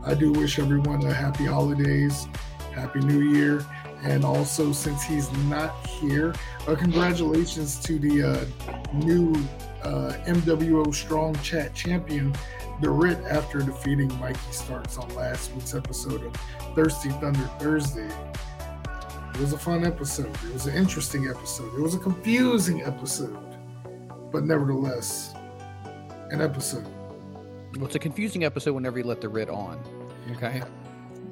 [0.05, 2.29] I do wish everyone a happy holidays,
[2.75, 3.65] happy New Year,
[4.03, 6.35] and also since he's not here,
[6.67, 8.45] uh, congratulations to the uh,
[8.95, 9.35] new
[9.83, 12.35] uh, MWO Strong Chat champion,
[12.81, 16.35] the Rit, after defeating Mikey Starks on last week's episode of
[16.75, 18.09] Thirsty Thunder Thursday.
[19.35, 20.35] It was a fun episode.
[20.47, 21.75] It was an interesting episode.
[21.75, 23.39] It was a confusing episode,
[24.33, 25.35] but nevertheless,
[26.31, 26.87] an episode.
[27.77, 29.81] Well, it's a confusing episode whenever you let the writ on.
[30.33, 30.63] Okay.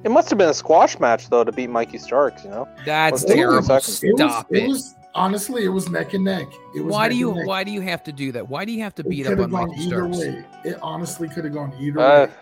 [0.05, 2.45] It must have been a squash match though to beat Mikey Starks.
[2.45, 2.69] You know.
[2.87, 3.63] That's Let's take it a terrible.
[3.81, 4.09] second.
[4.09, 4.69] It was, Stop it it.
[4.69, 6.47] was honestly, it was neck and neck.
[6.77, 8.49] It was Why neck do you why do you have to do that?
[8.49, 10.19] Why do you have to It beat could up on Mikey either Starks?
[10.19, 10.45] way.
[10.65, 12.33] It honestly could have gone either Uh, way.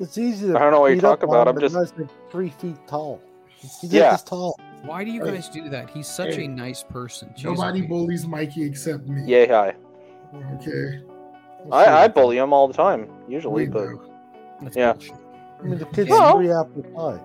[0.00, 1.46] It's easy to I don't know what you're talking about.
[1.46, 3.20] I'm just- but the guy's like three feet tall.
[3.56, 4.12] He's Yeah.
[4.12, 4.58] this tall.
[4.84, 5.32] Why do you Hey.
[5.32, 5.88] guys do that?
[5.90, 6.44] He's such Hey.
[6.46, 7.32] a nice person.
[7.36, 7.88] Jeez Nobody Louise.
[7.88, 9.22] bullies Mikey except me.
[9.26, 9.74] Yeah, high.
[10.56, 11.00] Okay.
[11.72, 14.00] I, I bully him all the time, usually, We but know.
[14.62, 14.92] That's yeah.
[14.92, 15.14] bullshit.
[15.64, 17.20] I mean, the kid's Well- three apple pie.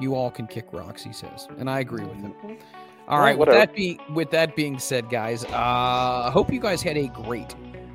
[0.00, 2.34] You all can kick rocks, he says, and I agree with him.
[2.42, 3.38] All Well, right.
[3.38, 7.06] With that being with that being said, guys, uh, I hope you guys had a
[7.08, 7.54] great,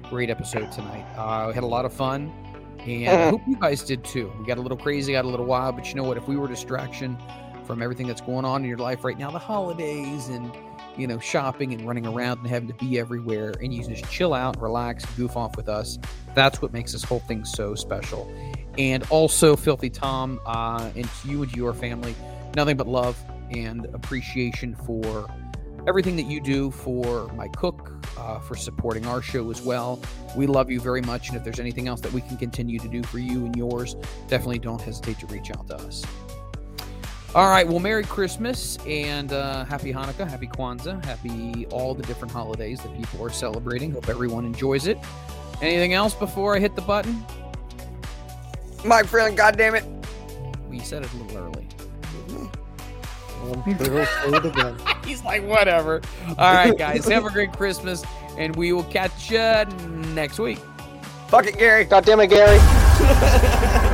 [0.10, 1.06] great episode tonight.
[1.18, 2.32] Uh, we had a lot of fun,
[2.80, 4.32] and I hope you guys did too.
[4.40, 6.16] We got a little crazy, got a little wild, but you know what?
[6.16, 7.18] If we were distraction
[7.66, 10.52] from everything that's going on in your life right now, the holidays and
[11.00, 14.34] you know shopping and running around and having to be everywhere, and you just chill
[14.34, 15.98] out, relax, goof off with us.
[16.36, 18.32] That's what makes this whole thing so special.
[18.78, 22.16] And also, Filthy Tom, uh, and to you and your family,
[22.56, 23.18] nothing but love
[23.52, 25.28] and appreciation for
[25.88, 30.00] everything that you do for my cook, uh, for supporting our show as well.
[30.36, 31.30] We love you very much.
[31.30, 33.96] And if there's anything else that we can continue to do for you and yours,
[34.28, 36.06] definitely don't hesitate to reach out to us.
[37.36, 37.68] All right.
[37.68, 42.96] Well, Merry Christmas and uh, Happy Hanukkah, Happy Kwanzaa, Happy all the different holidays that
[42.98, 43.92] people are celebrating.
[43.92, 44.98] Hope everyone enjoys it.
[45.62, 47.24] Anything else before I hit the button?
[48.84, 49.84] My friend, goddamn it.
[50.70, 51.68] We said it a little early.
[53.42, 54.78] I'm sure he'll say it again.
[55.06, 56.02] He's like, whatever.
[56.30, 57.06] All right, guys.
[57.08, 58.04] have a great Christmas,
[58.38, 59.66] and we will catch you
[60.14, 60.60] next week.
[61.28, 61.86] Fuck it, Gary.
[61.86, 62.60] God damn it, Gary.